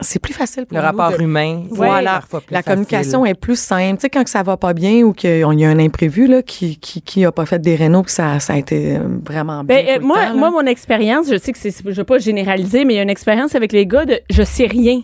C'est 0.00 0.18
plus 0.20 0.32
facile 0.34 0.66
pour 0.66 0.76
Le 0.76 0.82
nous 0.82 0.86
rapport 0.88 1.16
de- 1.18 1.22
humain. 1.22 1.62
Voilà. 1.70 2.12
parfois 2.14 2.40
plus 2.40 2.52
La 2.52 2.58
facile. 2.62 2.72
communication 2.72 3.26
est 3.26 3.34
plus 3.34 3.58
simple. 3.58 3.96
Tu 3.96 4.02
sais, 4.02 4.10
quand 4.10 4.24
que 4.24 4.30
ça 4.30 4.42
va 4.42 4.56
pas 4.56 4.72
bien 4.74 5.02
ou 5.02 5.12
qu'il 5.12 5.38
y 5.38 5.42
a 5.64 5.68
un 5.68 5.78
imprévu 5.78 6.26
là, 6.26 6.42
qui, 6.42 6.78
qui, 6.78 7.02
qui 7.02 7.24
a 7.24 7.32
pas 7.32 7.46
fait 7.46 7.58
des 7.58 7.74
rénaux, 7.76 8.02
que 8.02 8.10
ça, 8.10 8.40
ça 8.40 8.54
a 8.54 8.56
été 8.58 8.96
euh, 8.96 9.00
vraiment 9.24 9.64
bien. 9.64 9.76
Ben, 9.76 9.86
euh, 9.88 9.94
tout 9.96 10.00
le 10.02 10.06
moi, 10.06 10.26
temps, 10.26 10.36
moi, 10.36 10.50
mon 10.50 10.66
expérience, 10.66 11.26
je 11.30 11.38
sais 11.38 11.52
que 11.52 11.58
c'est, 11.58 11.70
je 11.84 11.90
vais 11.90 12.04
pas 12.04 12.18
généraliser, 12.18 12.84
mais 12.84 12.94
il 12.94 12.96
y 12.96 13.00
a 13.00 13.02
une 13.02 13.10
expérience 13.10 13.54
avec 13.54 13.72
les 13.72 13.86
gars 13.86 14.04
de 14.04 14.20
je 14.30 14.42
sais 14.42 14.66
rien. 14.66 15.00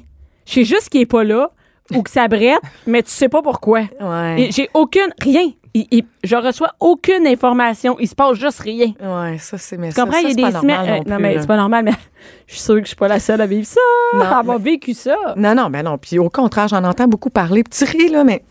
Je 0.46 0.52
sais 0.54 0.64
juste 0.64 0.88
qu'il 0.90 1.00
est 1.00 1.06
pas 1.06 1.24
là 1.24 1.50
ou 1.94 2.02
que 2.02 2.10
ça 2.10 2.26
brette, 2.28 2.58
mais 2.86 3.02
tu 3.02 3.10
sais 3.10 3.28
pas 3.28 3.42
pourquoi. 3.42 3.80
Ouais. 4.00 4.48
J'ai 4.50 4.68
aucune, 4.74 5.12
rien. 5.22 5.50
Il- 5.78 5.86
il- 5.90 6.04
je 6.24 6.36
reçois 6.36 6.70
aucune 6.80 7.26
information. 7.26 7.96
Il 8.00 8.08
se 8.08 8.14
passe 8.14 8.38
juste 8.38 8.60
rien. 8.60 8.92
Ouais, 8.98 9.36
ça, 9.38 9.58
c'est. 9.58 9.76
Mais 9.76 9.90
Tu 9.90 10.00
comprends? 10.00 10.12
ça, 10.14 10.20
il 10.22 10.28
y 10.40 10.44
a 10.44 10.50
des 10.50 10.56
semaines. 10.58 10.80
euh, 10.80 10.86
non 10.86 10.96
non, 10.96 11.16
plus, 11.16 11.22
mais 11.22 11.36
c'est 11.40 11.46
pas 11.46 11.56
normal, 11.58 11.84
mais 11.84 11.90
je 12.46 12.54
suis 12.54 12.62
sûre 12.62 12.74
que 12.76 12.80
je 12.82 12.86
suis 12.86 12.96
pas 12.96 13.08
la 13.08 13.20
seule 13.20 13.40
à 13.42 13.46
vivre 13.46 13.66
ça. 13.66 13.80
Non, 14.14 14.22
à 14.22 14.38
avoir 14.38 14.58
mais- 14.58 14.64
vécu 14.70 14.94
ça. 14.94 15.16
Non, 15.36 15.54
non, 15.54 15.68
ben 15.68 15.82
non. 15.84 15.98
Puis 15.98 16.18
au 16.18 16.30
contraire, 16.30 16.68
j'en 16.68 16.82
entends 16.82 17.08
beaucoup 17.08 17.28
parler. 17.30 17.62
Ris, 17.82 18.08
là, 18.08 18.24
mais 18.24 18.42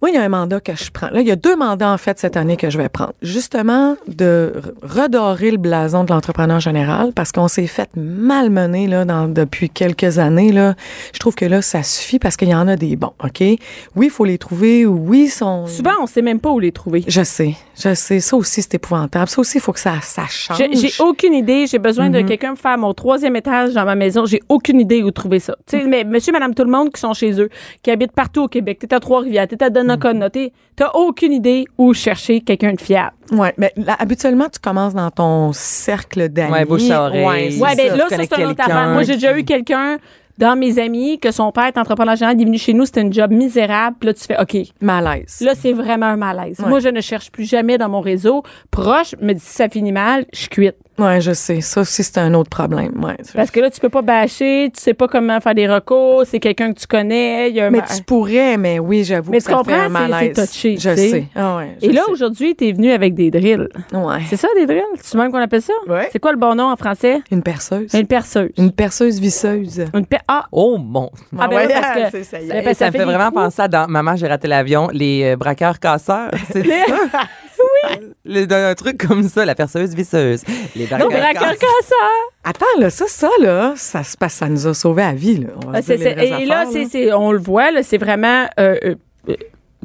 moi, 0.00 0.10
il 0.10 0.14
y 0.14 0.18
a 0.18 0.22
un 0.22 0.28
mandat 0.28 0.60
que 0.60 0.76
je 0.76 0.92
prends. 0.92 1.10
Là, 1.10 1.20
il 1.20 1.26
y 1.26 1.30
a 1.32 1.36
deux 1.36 1.56
mandats, 1.56 1.90
en 1.90 1.98
fait, 1.98 2.20
cette 2.20 2.36
année 2.36 2.56
que 2.56 2.70
je 2.70 2.78
vais 2.78 2.88
prendre. 2.88 3.14
Justement, 3.20 3.96
de 4.06 4.52
redorer 4.82 5.50
le 5.50 5.56
blason 5.56 6.04
de 6.04 6.12
l'entrepreneur 6.12 6.60
général 6.60 7.12
parce 7.12 7.32
qu'on 7.32 7.48
s'est 7.48 7.66
fait 7.66 7.90
malmener, 7.96 8.86
là, 8.86 9.04
dans, 9.04 9.26
depuis 9.26 9.68
quelques 9.70 10.18
années, 10.18 10.52
là. 10.52 10.74
Je 11.12 11.18
trouve 11.18 11.34
que 11.34 11.44
là, 11.44 11.62
ça 11.62 11.82
suffit 11.82 12.20
parce 12.20 12.36
qu'il 12.36 12.48
y 12.48 12.54
en 12.54 12.68
a 12.68 12.76
des 12.76 12.94
bons, 12.94 13.12
OK? 13.24 13.40
Oui, 13.40 13.58
il 13.96 14.10
faut 14.10 14.24
les 14.24 14.38
trouver. 14.38 14.86
Oui, 14.86 15.24
ils 15.24 15.30
sont... 15.30 15.66
Souvent, 15.66 15.94
on 16.00 16.06
sait 16.06 16.22
même 16.22 16.38
pas 16.38 16.50
où 16.50 16.60
les 16.60 16.72
trouver. 16.72 17.02
Je 17.08 17.24
sais, 17.24 17.56
je 17.80 17.94
sais. 17.94 18.20
Ça 18.20 18.36
aussi, 18.36 18.62
c'est 18.62 18.74
épouvantable. 18.74 19.28
Ça 19.28 19.40
aussi, 19.40 19.58
il 19.58 19.60
faut 19.60 19.72
que 19.72 19.80
ça, 19.80 19.94
ça 20.02 20.24
change. 20.28 20.58
J'ai 20.72 20.90
aucune 21.00 21.34
idée. 21.34 21.66
J'ai 21.66 21.78
besoin 21.78 22.08
Mm-hmm. 22.08 22.22
de 22.22 22.28
quelqu'un 22.28 22.48
pour 22.54 22.58
faire 22.60 22.78
mon 22.78 22.92
troisième 22.94 23.36
étage 23.36 23.72
dans 23.74 23.84
ma 23.84 23.94
maison. 23.94 24.26
J'ai 24.26 24.40
aucune 24.48 24.80
idée 24.80 25.02
où 25.02 25.10
trouver 25.10 25.38
ça. 25.40 25.56
Tu 25.66 25.78
sais, 25.78 25.84
mais 25.86 26.04
monsieur, 26.04 26.32
madame, 26.32 26.54
tout 26.54 26.64
le 26.64 26.70
monde 26.70 26.90
qui 26.92 27.00
sont 27.00 27.12
chez 27.14 27.40
eux, 27.40 27.48
qui 27.82 27.90
habitent 27.90 28.12
partout 28.12 28.42
au 28.44 28.48
Québec. 28.48 28.78
T'es 28.80 28.92
à 28.94 29.00
Trois-Rivières, 29.00 29.46
t'es 29.48 29.62
à 29.62 29.70
Donnacona, 29.70 30.30
t'es- 30.30 30.52
t'as 30.76 30.90
aucune 30.94 31.32
idée 31.32 31.64
où 31.76 31.92
chercher 31.94 32.40
quelqu'un 32.40 32.72
de 32.72 32.80
fiable. 32.80 33.12
Ouais, 33.32 33.52
mais 33.58 33.72
là, 33.76 33.96
habituellement, 33.98 34.46
tu 34.52 34.58
commences 34.58 34.94
dans 34.94 35.10
ton 35.10 35.52
cercle 35.52 36.28
d'amis. 36.28 36.52
Ouais, 36.52 36.64
bouche 36.64 36.88
à 36.90 37.02
oreille. 37.04 37.52
c'est 37.52 37.62
Ouais, 37.62 37.70
ça. 37.70 37.76
ben 37.76 37.96
là, 37.96 38.06
ça, 38.08 38.16
c'est 38.18 38.38
une 38.38 38.46
autre 38.46 38.60
affaire. 38.62 38.88
Moi, 38.90 39.02
j'ai 39.02 39.14
déjà 39.14 39.36
eu 39.38 39.44
quelqu'un 39.44 39.98
dans 40.38 40.56
mes 40.56 40.78
amis 40.78 41.18
que 41.18 41.30
son 41.30 41.52
père 41.52 41.64
est 41.66 41.76
entrepreneur 41.78 42.16
général, 42.16 42.36
il 42.38 42.42
est 42.42 42.46
venu 42.46 42.58
chez 42.58 42.72
nous, 42.72 42.86
c'était 42.86 43.00
un 43.02 43.10
job 43.10 43.30
misérable. 43.32 43.96
Puis 44.00 44.06
là, 44.08 44.14
tu 44.14 44.24
fais, 44.24 44.40
OK, 44.40 44.56
Malaise. 44.80 45.40
là, 45.40 45.52
c'est 45.54 45.72
vraiment 45.72 46.06
un 46.06 46.16
malaise. 46.16 46.58
Ouais. 46.60 46.68
Moi, 46.68 46.80
je 46.80 46.88
ne 46.88 47.00
cherche 47.00 47.30
plus 47.30 47.44
jamais 47.44 47.76
dans 47.78 47.88
mon 47.88 48.00
réseau 48.00 48.42
proche, 48.70 49.14
mais 49.20 49.34
si 49.38 49.52
ça 49.54 49.68
finit 49.68 49.92
mal, 49.92 50.24
je 50.32 50.48
quitte. 50.48 50.76
Ouais, 50.98 51.20
je 51.20 51.32
sais. 51.32 51.60
Ça 51.60 51.82
aussi, 51.82 52.02
c'est 52.02 52.18
un 52.18 52.34
autre 52.34 52.50
problème. 52.50 52.92
Ouais. 53.04 53.16
Parce 53.34 53.52
que 53.52 53.60
là, 53.60 53.70
tu 53.70 53.78
peux 53.80 53.88
pas 53.88 54.02
bâcher, 54.02 54.70
tu 54.74 54.80
sais 54.82 54.94
pas 54.94 55.06
comment 55.06 55.40
faire 55.40 55.54
des 55.54 55.68
recours, 55.68 56.24
c'est 56.26 56.40
quelqu'un 56.40 56.72
que 56.72 56.80
tu 56.80 56.88
connais, 56.88 57.50
il 57.50 57.54
y 57.56 57.60
a 57.60 57.66
un 57.66 57.70
mais 57.70 57.78
ma- 57.78 57.84
tu 57.86 58.02
pourrais, 58.02 58.56
mais 58.56 58.80
oui, 58.80 59.04
j'avoue 59.04 59.30
Mais 59.30 59.38
que 59.38 59.44
tu 59.44 59.50
ça 59.50 59.56
comprends, 59.58 59.74
fait 59.74 59.80
un 59.80 59.88
malaise. 59.90 60.32
c'est 60.34 60.46
touché, 60.48 60.74
Je 60.76 60.80
sais. 60.96 60.96
sais. 61.10 61.24
Ah 61.36 61.56
ouais, 61.58 61.76
je 61.80 61.86
Et 61.88 61.92
là, 61.92 62.02
sais. 62.04 62.10
aujourd'hui, 62.10 62.56
tu 62.56 62.66
es 62.66 62.72
venu 62.72 62.90
avec 62.90 63.14
des 63.14 63.30
drills. 63.30 63.68
Ouais. 63.92 64.18
C'est 64.28 64.36
ça, 64.36 64.48
des 64.56 64.66
drills? 64.66 64.82
C'est 65.00 65.16
même 65.16 65.30
qu'on 65.30 65.38
appelle 65.38 65.62
ça? 65.62 65.72
Ouais. 65.86 66.08
C'est 66.10 66.18
quoi 66.18 66.32
le 66.32 66.38
bon 66.38 66.56
nom 66.56 66.64
en 66.64 66.76
français? 66.76 67.20
Une 67.30 67.44
perceuse. 67.44 67.94
Une 67.94 68.06
perceuse. 68.08 68.50
Une 68.58 68.72
perceuse 68.72 69.20
visseuse. 69.20 69.84
Une 69.94 70.04
per- 70.04 70.18
Ah! 70.30 70.44
Oh 70.52 70.76
mon. 70.76 71.10
Ah, 71.38 71.48
ben 71.48 71.56
oui, 71.66 71.72
parce 71.72 72.10
que- 72.12 72.22
c'est 72.22 72.24
ça. 72.24 72.38
que 72.38 72.64
ça, 72.68 72.74
ça 72.74 72.86
me 72.86 72.90
fait 72.92 73.04
vraiment 73.04 73.30
penser 73.32 73.62
à 73.62 73.68
dans 73.68 73.88
Maman, 73.88 74.14
j'ai 74.14 74.26
raté 74.28 74.46
l'avion, 74.46 74.88
les 74.92 75.32
euh, 75.32 75.36
braqueurs 75.36 75.78
casseurs. 75.78 76.30
C'est 76.52 76.62
ça? 76.64 77.26
oui. 78.26 78.46
un 78.50 78.74
truc 78.74 78.98
comme 79.06 79.22
ça, 79.22 79.44
la 79.46 79.54
perceuse 79.54 79.94
visseuse. 79.94 80.42
Les 80.76 80.84
braqueurs, 80.86 81.08
casseurs. 81.10 81.32
casseur! 81.56 82.18
Attends, 82.44 82.66
là, 82.78 82.90
ça, 82.90 83.06
ça, 83.08 83.30
là, 83.40 83.72
ça 83.76 84.04
se 84.04 84.16
passe, 84.18 84.34
ça 84.34 84.48
nous 84.48 84.66
a 84.66 84.74
sauvé 84.74 85.02
la 85.02 85.14
vie, 85.14 85.38
là. 85.38 85.48
On 85.66 85.70
va 85.70 85.78
Ah, 85.78 85.80
dire 85.80 85.96
les 85.98 86.06
et 86.42 86.44
là, 86.46 86.64
c'est- 86.90 87.12
on 87.14 87.32
le 87.32 87.38
voit, 87.38 87.70
là, 87.70 87.82
c'est 87.82 87.98
vraiment 87.98 88.46
euh, 88.60 88.76
euh, 88.84 89.34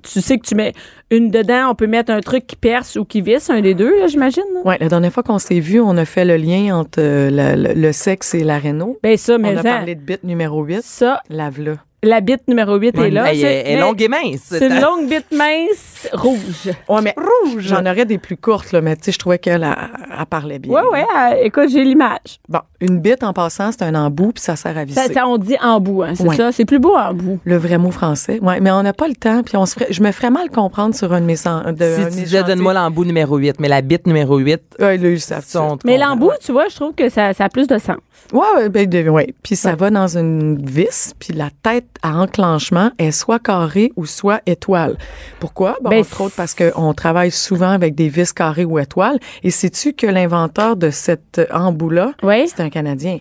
tu 0.08 0.22
sais 0.22 0.38
que 0.38 0.46
tu 0.46 0.56
mets 0.56 0.74
une 1.12 1.30
dedans, 1.30 1.70
on 1.72 1.76
peut 1.76 1.88
mettre 1.88 2.12
un 2.12 2.22
truc 2.22 2.46
qui 2.48 2.56
perce 2.56 2.96
ou 2.96 3.06
qui 3.06 3.22
visse, 3.22 3.50
un 3.50 3.62
des 3.62 3.74
deux, 3.74 4.00
là, 4.00 4.08
j'imagine. 4.08 4.44
Ouais, 4.66 4.78
la 4.80 4.88
dernière 4.90 5.12
fois 5.12 5.24
qu'on 5.24 5.40
s'est 5.40 5.60
vu, 5.60 5.80
on 5.80 5.96
a 5.98 6.06
fait 6.06 6.26
le 6.26 6.38
lien 6.38 6.76
entre 6.78 7.00
euh, 7.02 7.30
le, 7.30 7.62
le- 7.70 7.74
le 7.80 7.92
sexe 7.92 8.34
et 8.36 8.44
la 8.44 8.58
réno. 8.60 8.98
Ben 9.04 9.18
ça, 9.18 9.38
mais 9.38 9.50
On 9.56 9.58
a 9.58 9.64
ça, 9.64 9.70
parlé 9.70 9.96
de 9.96 10.02
bit 10.02 10.24
numéro 10.24 10.64
8. 10.64 10.82
ça, 10.84 11.22
Lave-la. 11.30 11.76
La 12.04 12.22
bite 12.22 12.48
numéro 12.48 12.76
8 12.78 12.98
est 12.98 13.10
là. 13.10 13.26
Elle, 13.32 13.38
C'est- 13.38 13.42
est- 13.44 13.60
elle 13.66 13.72
est 13.72 13.76
mais 13.76 13.82
longue 13.82 14.02
et 14.02 14.08
mince. 14.08 14.42
C'est 14.44 14.68
une 14.68 14.80
longue 14.82 15.08
bite 15.10 15.32
mince 15.32 16.08
rouge. 16.14 16.70
Ouais, 16.90 17.02
mais 17.02 17.16
rouge. 17.18 17.64
J'en 17.64 17.86
aurais 17.86 18.06
des 18.06 18.18
plus 18.18 18.38
courtes, 18.38 18.72
là, 18.72 18.82
mais 18.82 18.96
tu 18.96 19.06
sais, 19.06 19.12
je 19.14 19.20
trouvais 19.20 19.40
qu'elle 19.40 19.64
elle, 19.64 19.76
elle 20.20 20.26
parlait 20.26 20.60
bien. 20.60 20.74
Ouais, 20.74 20.82
ouais, 20.92 21.06
euh, 21.18 21.36
écoute, 21.44 21.70
j'ai 21.70 21.84
l'image. 21.84 22.40
Bon, 22.50 22.60
une 22.82 23.00
bite, 23.00 23.24
en 23.24 23.34
passant, 23.34 23.72
c'est 23.72 23.84
un 23.84 23.96
embout, 23.96 24.34
puis 24.34 24.44
ça 24.44 24.56
sert 24.56 24.78
à 24.78 24.84
visser. 24.84 25.00
Ça, 25.08 25.14
ça, 25.14 25.28
on 25.28 25.38
dit 25.38 25.56
en 25.62 25.80
bout, 25.80 26.04
hein, 26.04 26.14
c'est 26.16 26.28
Ouais. 26.28 26.36
ça? 26.36 26.52
C'est 26.52 26.66
plus 26.66 26.80
beau 26.80 26.94
en 26.96 27.14
bout. 27.14 27.40
Le 27.46 27.56
vrai 27.58 27.78
mot 27.78 27.92
français. 27.92 28.40
Ouais, 28.42 28.60
mais 28.60 28.72
on 28.72 28.84
n'a 28.84 28.94
pas 28.94 29.08
le 29.08 29.16
temps, 29.16 29.42
puis 29.44 29.56
on 29.58 29.66
se 29.66 29.76
ferait- 29.76 29.88
je 29.92 30.04
me 30.04 30.12
ferais 30.12 30.30
mal 30.30 30.50
comprendre 30.50 30.94
sur 30.96 31.14
un 31.14 31.22
de 31.22 31.26
mes 31.26 31.36
sen- 31.38 31.74
de, 31.74 31.84
un 31.86 32.10
Si 32.10 32.18
tu 32.18 32.24
disais, 32.26 32.44
donne-moi 32.44 32.74
l'embout 32.74 33.06
numéro 33.06 33.38
8, 33.38 33.60
mais 33.60 33.70
la 33.70 33.82
bite 33.82 34.06
numéro 34.08 34.38
8, 34.38 34.62
Ouais, 34.80 34.98
là, 34.98 35.20
ça. 35.20 35.42
sont 35.42 35.78
Mais 35.86 35.98
l'embout, 35.98 36.32
tu 36.44 36.52
vois, 36.52 36.68
je 36.70 36.76
trouve 36.76 36.94
que 36.94 37.08
ça, 37.10 37.34
ça 37.34 37.46
a 37.46 37.50
plus 37.50 37.68
de 37.68 37.78
sens. 37.78 37.98
Ouais, 38.34 38.42
ouais, 38.58 38.70
ben, 38.70 38.88
de- 38.88 39.10
ouais. 39.10 39.34
Puis 39.44 39.56
ça 39.56 39.76
va 39.76 39.90
dans 39.90 40.18
une 40.18 40.58
vis, 40.66 41.14
puis 41.20 41.34
la 41.34 41.50
tête 41.62 41.86
à 42.04 42.16
enclenchement 42.18 42.92
est 43.00 43.12
soit 43.12 43.40
carrée 43.40 43.92
ou 43.96 44.06
soit 44.06 44.42
étoile. 44.46 44.98
Pourquoi? 45.40 45.78
Bon, 45.82 45.90
Ben, 45.90 46.02
entre 46.02 46.22
autres 46.22 46.36
parce 46.38 46.54
qu'on 46.54 46.94
travaille 46.94 47.32
souvent 47.32 47.70
avec 47.72 47.96
des 47.96 48.10
vis 48.10 48.32
carrées 48.34 48.66
ou 48.66 48.78
étoiles. 48.78 49.18
Et 49.44 49.50
sais-tu 49.50 49.94
que 49.94 50.06
l'inventeur 50.06 50.76
de 50.76 50.90
cet 50.92 51.40
euh, 51.40 51.46
embout-là, 51.54 52.12
Oui. 52.22 52.48
c'est 52.48 52.62
un 52.62 52.70
Canadien? 52.70 53.18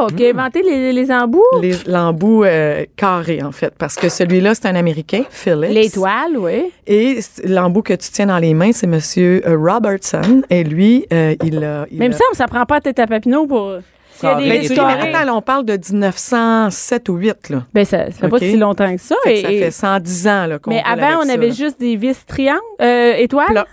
Oh, 0.00 0.06
qui 0.16 0.24
a 0.26 0.30
inventé 0.30 0.62
les, 0.62 0.92
les 0.94 1.10
embouts? 1.12 1.42
Les- 1.60 1.74
L'embout 1.86 2.44
euh, 2.44 2.86
carré, 2.96 3.42
en 3.42 3.52
fait. 3.52 3.74
Parce 3.76 3.96
que 3.96 4.08
celui-là, 4.08 4.54
c'est 4.54 4.66
un 4.66 4.74
Américain, 4.76 5.24
Phillips. 5.28 5.70
L'étoile, 5.70 6.38
oui. 6.38 6.72
Et 6.86 7.18
l'embout 7.44 7.82
que 7.82 7.92
tu 7.92 8.10
tiens 8.10 8.26
dans 8.26 8.38
les 8.38 8.54
mains, 8.54 8.72
c'est 8.72 8.86
Monsieur 8.86 9.42
euh, 9.46 9.58
Robertson. 9.58 10.42
Et 10.48 10.64
lui, 10.64 11.06
euh, 11.12 11.34
il 11.44 11.62
a... 11.62 11.86
il 11.90 11.98
Mais 11.98 12.06
il 12.06 12.08
me 12.10 12.14
a- 12.14 12.18
semble 12.18 12.34
ça 12.34 12.46
prend 12.46 12.64
pas 12.64 12.80
tête 12.80 12.98
à 12.98 13.06
Papineau 13.06 13.46
pour. 13.46 13.74
Carrées. 14.20 15.10
attends, 15.10 15.24
là, 15.24 15.34
on 15.34 15.42
parle 15.42 15.64
de 15.64 15.72
1907 15.72 17.08
ou 17.08 17.14
8, 17.16 17.50
là. 17.50 17.62
Ben, 17.72 17.84
ça, 17.84 18.06
ça 18.06 18.12
fait 18.12 18.28
pas 18.28 18.38
si 18.38 18.56
longtemps 18.56 18.94
que 18.94 19.00
ça. 19.00 19.14
Que 19.24 19.30
et- 19.30 19.42
ça 19.42 19.48
fait 19.48 19.70
110 19.70 20.28
ans 20.28 20.46
là, 20.46 20.58
qu'on 20.58 20.70
mais 20.70 20.82
avant, 20.84 21.06
avec 21.06 21.18
on 21.18 21.22
ça, 21.26 21.32
avait 21.32 21.48
là. 21.48 21.54
juste 21.54 21.80
des 21.80 21.96
vis 21.96 22.24
triangles, 22.26 22.58
euh, 22.80 23.14
étoiles? 23.16 23.64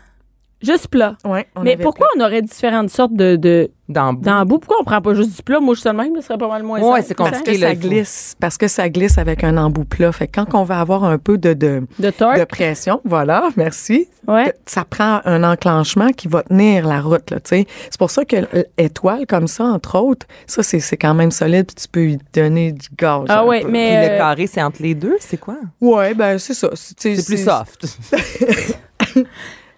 Juste 0.66 0.88
plat. 0.88 1.16
Ouais, 1.24 1.48
on 1.56 1.62
Mais 1.62 1.74
avait 1.74 1.84
pourquoi 1.84 2.08
on 2.18 2.22
aurait 2.24 2.42
différentes 2.42 2.90
sortes 2.90 3.14
de, 3.14 3.36
de 3.36 3.70
d'embout. 3.88 4.24
d'embouts? 4.26 4.58
Pourquoi 4.60 4.78
on 4.82 4.84
prend 4.84 5.00
pas 5.02 5.14
juste 5.14 5.36
du 5.36 5.44
plat? 5.44 5.60
Moi, 5.60 5.76
je 5.76 5.82
suis 5.82 5.90
le 5.90 5.96
même, 5.96 6.16
ce 6.16 6.22
serait 6.22 6.38
pas 6.40 6.48
mal 6.48 6.64
moins 6.64 6.80
Ouais, 6.80 7.02
simple. 7.02 7.06
c'est 7.08 7.16
Parce 7.18 7.30
compliqué, 7.38 7.56
que 7.58 7.62
là, 7.62 7.68
ça 7.70 7.76
glisse, 7.76 8.36
parce 8.40 8.58
que 8.58 8.68
ça 8.68 8.90
glisse 8.90 9.18
avec 9.20 9.44
un 9.44 9.58
embout 9.58 9.86
plat. 9.86 10.12
Fait 10.12 10.28
que 10.28 10.42
quand 10.42 10.60
on 10.60 10.64
va 10.64 10.80
avoir 10.80 11.04
un 11.04 11.18
peu 11.20 11.38
de, 11.38 11.54
de, 11.54 11.84
De 12.00 12.10
torque. 12.10 12.40
de 12.40 12.44
pression, 12.46 13.00
voilà, 13.06 13.50
merci, 13.58 14.08
Ouais. 14.28 14.52
ça 14.66 14.84
prend 14.86 15.22
un 15.26 15.44
enclenchement 15.44 16.10
qui 16.10 16.28
va 16.28 16.42
tenir 16.44 16.88
la 16.88 17.00
route, 17.00 17.30
là, 17.30 17.40
tu 17.40 17.50
sais. 17.50 17.66
C'est 17.92 18.00
pour 18.00 18.10
ça 18.10 18.26
que 18.26 18.38
l'étoile, 18.80 19.28
comme 19.28 19.48
ça, 19.48 19.66
entre 19.66 20.00
autres, 20.00 20.26
ça, 20.48 20.64
c'est 20.64 20.80
c'est 20.80 20.98
quand 20.98 21.14
même 21.14 21.30
solide, 21.32 21.68
puis 21.68 21.76
tu 21.76 21.88
peux 21.88 22.08
y 22.10 22.18
donner 22.34 22.72
du 22.72 22.88
gaz. 22.98 23.26
Ah 23.30 23.46
ouais, 23.46 23.62
peu. 23.62 23.70
mais. 23.70 23.98
Puis 24.00 24.08
le 24.10 24.14
euh, 24.14 24.18
carré, 24.18 24.48
c'est 24.48 24.64
entre 24.64 24.82
les 24.82 24.96
deux, 24.96 25.16
c'est 25.20 25.38
quoi? 25.38 25.58
Ouais, 25.80 26.14
ben, 26.16 26.40
c'est 26.40 26.56
ça. 26.56 26.70
C'est 26.74 27.24
plus 27.24 27.44
soft. 27.44 27.86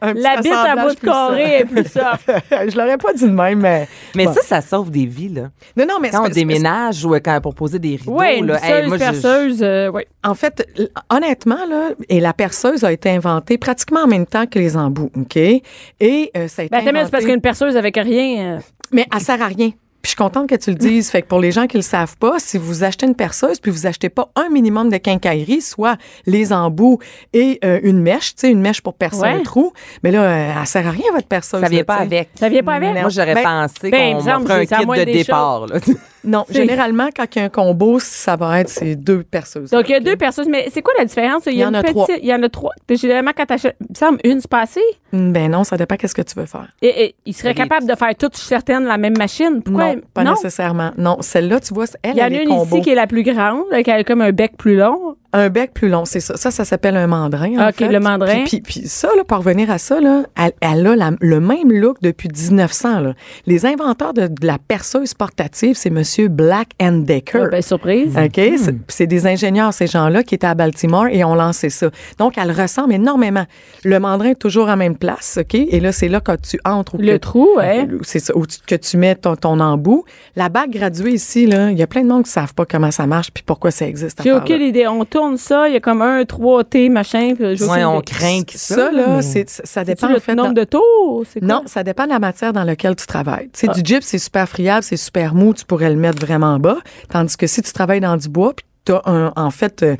un 0.01 0.13
petit 0.13 0.21
La 0.21 0.41
bite 0.41 0.51
à 0.53 0.75
bout 0.75 0.93
de 0.95 0.99
carré 0.99 1.59
est 1.59 1.65
plus 1.65 1.83
soft. 1.83 2.31
Je 2.51 2.77
l'aurais 2.77 2.97
pas 2.97 3.13
dit 3.13 3.23
de 3.25 3.29
même, 3.29 3.59
mais. 3.59 3.87
Mais 4.15 4.25
Bon. 4.25 4.33
ça, 4.33 4.41
ça 4.41 4.61
sauve 4.61 4.91
des 4.91 5.05
vies, 5.05 5.29
là. 5.29 5.49
Non, 5.75 5.85
non, 5.87 5.95
mais 6.01 6.09
Quand 6.09 6.25
on 6.25 6.29
déménage 6.29 7.03
ou 7.05 7.13
quand 7.15 7.39
pour 7.41 7.55
poser 7.55 7.79
des 7.79 7.95
rideaux, 7.97 8.17
Oui, 8.19 8.37
une 8.39 8.47
là. 8.47 8.55
visseuse, 8.57 8.69
hey, 8.71 8.87
moi, 8.87 8.97
je- 8.97 9.03
perceuse, 9.03 9.63
euh, 9.63 9.89
ouais. 9.91 10.07
En 10.23 10.33
fait, 10.35 10.67
honnêtement, 11.09 11.65
là, 11.69 11.89
et 12.09 12.19
la 12.19 12.33
perceuse 12.33 12.83
a 12.83 12.91
été 12.91 13.09
inventée 13.09 13.57
pratiquement 13.57 14.01
en 14.01 14.07
même 14.07 14.25
temps 14.25 14.45
que 14.45 14.59
les 14.59 14.75
embouts, 14.77 15.11
OK? 15.15 15.35
Et 15.37 15.61
euh, 16.35 16.47
ça 16.47 16.61
a 16.61 16.65
été 16.65 16.75
Ben, 16.75 16.83
mais 16.93 17.05
c'est 17.05 17.11
parce 17.11 17.23
inventé- 17.23 17.25
qu'une 17.33 17.41
perceuse 17.41 17.77
avec 17.77 17.95
rien. 17.97 18.55
euh, 18.55 18.59
Mais 18.91 19.05
elle 19.13 19.21
sert 19.21 19.41
à 19.41 19.47
rien. 19.47 19.71
Puis 20.01 20.09
je 20.11 20.15
suis 20.15 20.15
contente 20.17 20.47
que 20.47 20.55
tu 20.55 20.69
le 20.69 20.75
dises. 20.77 21.09
fait 21.09 21.21
que 21.21 21.27
pour 21.27 21.39
les 21.39 21.51
gens 21.51 21.67
qui 21.67 21.75
le 21.75 21.83
savent 21.83 22.15
pas, 22.17 22.35
si 22.39 22.57
vous 22.57 22.83
achetez 22.83 23.05
une 23.05 23.15
perceuse 23.15 23.59
puis 23.59 23.71
vous 23.71 23.87
achetez 23.87 24.09
pas 24.09 24.29
un 24.35 24.49
minimum 24.49 24.89
de 24.89 24.97
quincaillerie, 24.97 25.61
soit 25.61 25.97
les 26.25 26.53
embouts 26.53 26.99
et 27.33 27.59
euh, 27.65 27.79
une 27.83 27.99
mèche, 28.01 28.35
tu 28.35 28.41
sais, 28.41 28.51
une 28.51 28.61
mèche 28.61 28.81
pour 28.81 28.93
percer 28.93 29.21
Ouais. 29.21 29.29
un 29.29 29.41
trou, 29.43 29.73
mais 30.03 30.11
là, 30.11 30.21
euh, 30.21 30.53
elle 30.61 30.67
sert 30.67 30.87
à 30.87 30.91
rien 30.91 31.11
votre 31.13 31.27
perceuse. 31.27 31.59
Ça 31.61 31.67
vient 31.67 31.79
là, 31.79 31.85
pas 31.85 31.95
avec. 31.95 32.29
Ça 32.35 32.47
vient 32.47 32.63
pas 32.63 32.75
avec? 32.75 32.93
Moi, 32.93 33.09
j'aurais 33.09 33.33
Ben, 33.35 33.43
pensé 33.43 33.89
ben, 33.89 34.17
qu'on 34.17 34.23
m'offrait 34.39 34.53
un 34.53 34.65
kit 34.65 34.85
de 34.85 35.03
départ, 35.05 35.67
là. 35.67 35.79
Non, 36.23 36.45
généralement, 36.49 37.09
quand 37.15 37.25
il 37.35 37.39
y 37.39 37.41
a 37.41 37.45
un 37.45 37.49
combo, 37.49 37.99
ça 37.99 38.35
va 38.35 38.59
être 38.61 38.69
ces 38.69 38.95
deux 38.95 39.23
perceuses. 39.23 39.69
Donc, 39.71 39.87
il 39.89 39.91
y 39.91 39.95
a 39.95 39.99
deux 39.99 40.15
perceuses. 40.15 40.47
Mais 40.49 40.67
c'est 40.73 40.81
quoi 40.81 40.93
la 40.97 41.05
différence? 41.05 41.43
Il 41.45 41.53
y, 41.53 41.55
Il 41.55 41.59
y 41.59 41.63
a 41.63 41.67
en 41.69 41.73
a 41.73 41.81
petite- 41.81 41.93
trois. 41.95 42.07
Il 42.21 42.25
y 42.27 42.33
en 42.33 42.43
a 42.43 42.49
trois. 42.49 42.71
Généralement, 42.89 43.31
quand 43.35 43.45
t'achètes, 43.45 43.75
il 43.81 43.87
me 43.91 43.95
semble, 43.95 44.19
une, 44.23 44.41
c'est 44.41 44.49
pas 44.49 44.61
assez. 44.61 44.81
Ben 45.13 45.49
non, 45.51 45.63
ça 45.63 45.77
dépend 45.77 45.95
qu'est-ce 45.95 46.15
que 46.15 46.21
tu 46.21 46.37
veux 46.39 46.45
faire. 46.45 46.67
Et, 46.81 47.05
et 47.05 47.15
il 47.25 47.33
serait 47.33 47.53
capable 47.53 47.87
de 47.87 47.95
faire 47.95 48.13
toutes 48.17 48.35
certaines 48.35 48.85
la 48.85 48.97
même 48.97 49.17
machine? 49.17 49.61
Pourquoi? 49.63 49.95
Non, 49.95 50.01
pas 50.13 50.23
nécessairement. 50.23 50.91
Non, 50.97 51.17
celle-là, 51.21 51.59
tu 51.59 51.73
vois, 51.73 51.85
elle, 52.03 52.11
Il 52.15 52.17
y 52.17 52.21
en 52.21 52.25
a 52.25 52.41
une 52.41 52.51
ici 52.63 52.81
qui 52.81 52.89
est 52.89 52.95
la 52.95 53.07
plus 53.07 53.23
grande, 53.23 53.63
qui 53.83 53.91
a 53.91 54.03
comme 54.03 54.21
un 54.21 54.31
bec 54.31 54.57
plus 54.57 54.75
long. 54.75 55.15
Un 55.33 55.49
bec 55.49 55.73
plus 55.73 55.89
long, 55.89 56.05
c'est 56.05 56.19
ça. 56.21 56.37
Ça, 56.37 56.51
ça 56.51 56.63
s'appelle 56.65 56.95
un 56.95 57.07
mandrin. 57.07 57.51
en 57.59 57.69
OK, 57.69 57.75
fait. 57.75 57.87
le 57.89 57.99
mandrin. 57.99 58.43
Puis, 58.45 58.61
puis, 58.61 58.79
puis 58.79 58.87
ça, 58.87 59.09
là, 59.15 59.23
pour 59.25 59.39
revenir 59.39 59.69
à 59.69 59.77
ça, 59.77 59.99
là, 59.99 60.23
elle, 60.37 60.53
elle 60.61 60.87
a 60.87 60.95
la- 60.95 61.11
le 61.19 61.39
même 61.41 61.71
look 61.71 61.97
depuis 62.01 62.29
1900. 62.29 63.01
Là. 63.01 63.13
Les 63.45 63.65
inventeurs 63.65 64.13
de, 64.13 64.27
de 64.27 64.47
la 64.47 64.57
perceuse 64.57 65.13
portative, 65.13 65.75
c'est 65.75 65.89
Monsieur 65.89 66.29
Black 66.29 66.69
and 66.81 66.99
Decker. 66.99 67.43
Ah, 67.45 67.49
ben, 67.49 67.61
surprise. 67.61 68.15
OK? 68.17 68.33
C'est- 68.35 68.75
C'est 68.87 69.07
des 69.07 69.27
ingénieurs, 69.27 69.73
ces 69.73 69.87
gens-là, 69.87 70.23
qui 70.23 70.33
étaient 70.35 70.47
à 70.47 70.55
Baltimore 70.55 71.07
et 71.07 71.23
ont 71.23 71.35
lancé 71.35 71.69
ça. 71.69 71.89
Donc, 72.17 72.37
elle 72.37 72.51
ressemble 72.51 72.93
énormément. 72.93 73.45
Le 73.83 73.99
mandrin 73.99 74.29
est 74.29 74.35
toujours 74.35 74.69
en 74.69 74.77
même 74.77 74.95
place, 74.97 75.37
OK? 75.41 75.55
Et 75.55 75.79
là, 75.79 75.91
c'est 75.91 76.07
là 76.07 76.19
quand 76.21 76.41
tu 76.41 76.59
entres 76.65 76.95
ou 76.95 76.99
Le 76.99 77.13
que- 77.13 77.17
trou, 77.17 77.47
ouais. 77.57 77.87
c'est 78.03 78.19
ça, 78.19 78.35
où 78.35 78.45
tu- 78.47 78.59
que 78.65 78.75
tu 78.75 78.97
mets 78.97 79.15
ton, 79.15 79.35
ton 79.35 79.59
embout. 79.59 80.05
La 80.35 80.49
bague 80.49 80.71
graduée 80.71 81.11
ici, 81.11 81.45
là, 81.47 81.69
il 81.71 81.77
y 81.77 81.83
a 81.83 81.87
plein 81.87 82.01
de 82.03 82.07
monde 82.07 82.23
qui 82.23 82.31
savent 82.31 82.53
pas 82.53 82.65
comment 82.65 82.91
ça 82.91 83.05
marche 83.07 83.31
puis 83.31 83.43
pourquoi 83.45 83.71
ça 83.71 83.85
existe. 83.87 84.21
J'ai 84.23 84.31
aucune 84.31 84.61
idée. 84.61 84.87
On 84.87 85.03
tourne 85.17 85.37
ça, 85.37 85.67
il 85.67 85.73
y 85.73 85.77
a 85.77 85.79
comme 85.79 86.01
un 86.01 86.21
3T, 86.23 86.89
machin. 86.89 87.33
puis 87.35 87.63
Ouais, 87.63 87.83
on 87.85 88.01
craint 88.01 88.43
que 88.43 88.57
ça. 88.57 88.75
Ça, 88.75 88.91
là, 88.91 89.07
mais- 89.17 89.21
c'est, 89.21 89.49
ça 89.49 89.83
dépend, 89.83 90.07
le 90.09 90.17
en 90.17 90.19
fait. 90.19 90.35
nombre 90.35 90.53
dans- 90.53 90.61
de 90.61 90.63
tours? 90.63 91.23
C'est 91.31 91.39
quoi? 91.39 91.47
Non, 91.47 91.63
ça 91.65 91.83
dépend 91.83 92.03
de 92.05 92.09
la 92.09 92.19
matière 92.19 92.53
dans 92.53 92.63
laquelle 92.63 92.95
tu 92.95 93.05
travailles. 93.07 93.49
Tu 93.53 93.61
sais, 93.61 93.67
Ah. 93.69 93.73
du 93.73 93.81
gyps, 93.83 94.03
c'est 94.05 94.19
super 94.19 94.47
friable, 94.47 94.83
c'est 94.83 94.97
super 94.97 95.33
mou, 95.33 95.53
tu 95.53 95.65
pourrais 95.65 95.89
le 95.89 95.95
mettre 95.95 96.23
vraiment 96.25 96.59
bas. 96.59 96.77
Tandis 97.09 97.35
que 97.37 97.47
si 97.47 97.61
tu 97.61 97.71
travailles 97.73 97.99
dans 98.01 98.17
du 98.17 98.29
bois, 98.29 98.53
puis 98.55 98.65
tu 98.85 98.91
as 98.93 99.01
un, 99.05 99.33
en 99.35 99.49
fait, 99.51 99.83
euh, 99.83 99.95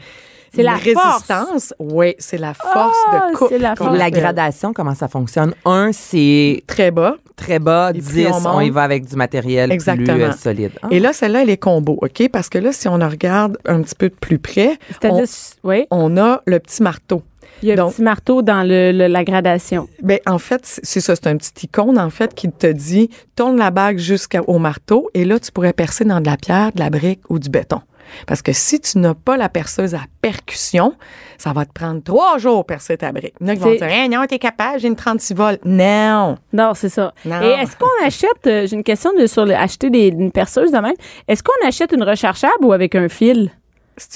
C'est 0.58 0.64
la 0.64 0.78
force. 0.78 0.84
résistance. 1.28 1.74
Oui, 1.80 2.16
c'est 2.20 2.38
la 2.38 2.54
force 2.54 2.98
Ah, 3.12 3.28
de 3.32 3.36
coupe. 3.38 3.48
c'est 3.50 3.60
la 3.60 3.76
force. 3.76 3.98
La 3.98 4.12
gradation, 4.12 4.74
comment 4.74 4.94
ça 4.96 5.08
fonctionne? 5.08 5.54
Un, 5.66 5.92
c'est 5.94 6.64
Très 6.68 6.92
bas. 6.92 7.16
très 7.36 7.60
bas. 7.60 7.92
Et 7.94 8.00
plus 8.00 8.14
10, 8.14 8.28
on 8.46 8.58
on, 8.58 8.62
y 8.62 8.70
va 8.70 8.84
avec 8.84 9.06
du 9.06 9.16
matériel 9.16 9.70
plus 9.70 9.74
Exactement. 9.76 10.18
euh, 10.26 10.32
solide. 10.34 10.72
Ah. 10.82 10.88
Et 10.92 11.00
là, 11.00 11.14
celle-là, 11.14 11.44
elle 11.44 11.50
est 11.50 11.58
combo, 11.58 11.98
OK? 12.02 12.30
Parce 12.32 12.50
que 12.50 12.58
là, 12.58 12.72
si 12.72 12.88
on 12.88 12.98
la 12.98 13.08
regarde 13.10 13.58
un 13.66 13.82
petit 13.82 13.96
peu 13.96 14.10
de 14.10 14.16
plus 14.16 14.40
près, 14.40 14.78
C'est-à-dire, 14.90 15.26
oui, 15.64 15.86
on, 15.92 16.18
on 16.18 16.22
a 16.22 16.42
le 16.46 16.60
petit 16.60 16.82
marteau. 16.84 17.22
il 17.62 17.70
y 17.70 17.72
a 17.72 17.74
un 17.74 17.78
donc- 17.78 17.94
petit 17.94 18.02
marteau 18.02 18.42
dans 18.42 18.64
le, 18.64 18.92
le- 18.92 19.08
la 19.08 19.24
gradation. 19.24 19.88
Ben, 20.02 20.20
en 20.26 20.40
fait, 20.40 20.62
c'est 20.64 20.86
c'est 20.86 21.00
ça, 21.02 21.16
c'est 21.16 21.28
un 21.28 21.38
petit 21.38 21.66
icône, 21.66 22.00
en 22.00 22.10
fait, 22.10 22.34
qui 22.34 22.50
te 22.52 22.68
dit 22.68 23.10
tourne 23.36 23.58
la 23.58 23.70
bague 23.72 23.98
jusqu'au 24.00 24.58
marteau 24.58 25.10
et 25.14 25.24
là, 25.26 25.40
tu 25.40 25.52
pourrais 25.52 25.74
percer 25.74 26.06
dans 26.06 26.20
de 26.22 26.26
la 26.26 26.38
pierre, 26.38 26.72
de 26.74 26.80
la 26.80 26.90
brique 26.90 27.22
ou 27.30 27.38
du 27.40 27.50
béton. 27.50 27.82
Parce 28.26 28.42
que 28.42 28.54
si 28.54 28.80
tu 28.80 28.98
n'as 29.00 29.14
pas 29.14 29.38
la 29.38 29.50
perceuse 29.50 29.96
à 29.96 30.02
percussion, 30.22 30.94
ça 31.38 31.54
va 31.54 31.66
te 31.66 31.72
prendre 31.74 32.02
trois 32.04 32.38
jours 32.38 32.66
percer 32.66 32.98
ta 32.98 33.12
brique. 33.12 33.34
Il 33.42 33.48
y 33.48 33.50
en 33.50 33.54
a 33.54 33.56
qui 33.56 33.62
vont 33.62 33.76
dire 33.76 33.84
Hey, 33.84 34.10
non, 34.10 34.26
t'es 34.28 34.40
capable, 34.40 34.80
j'ai 34.80 34.88
une 34.88 34.96
36 34.96 35.34
volts. 35.34 35.62
Non. 35.66 36.38
Non, 36.54 36.74
c'est 36.74 36.90
ça. 36.90 37.14
Non. 37.26 37.42
Et 37.42 37.62
est-ce 37.62 37.76
qu'on 37.78 38.06
achète, 38.06 38.48
euh, 38.48 38.68
j'ai 38.68 38.76
une 38.76 38.84
question 38.84 39.12
de, 39.18 39.28
sur 39.28 39.46
le, 39.46 39.56
acheter 39.56 39.90
des, 39.90 40.08
une 40.08 40.32
perceuse 40.32 40.72
de 40.72 40.78
même, 40.78 40.96
est-ce 41.28 41.44
qu'on 41.44 41.68
achète 41.68 41.92
une 41.92 42.04
rechargeable 42.04 42.64
ou 42.64 42.74
avec 42.74 42.96
un 42.96 43.10
fil? 43.10 43.52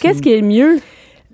Qu'est-ce 0.01 0.21
qui 0.21 0.34
est 0.34 0.41
mieux? 0.41 0.80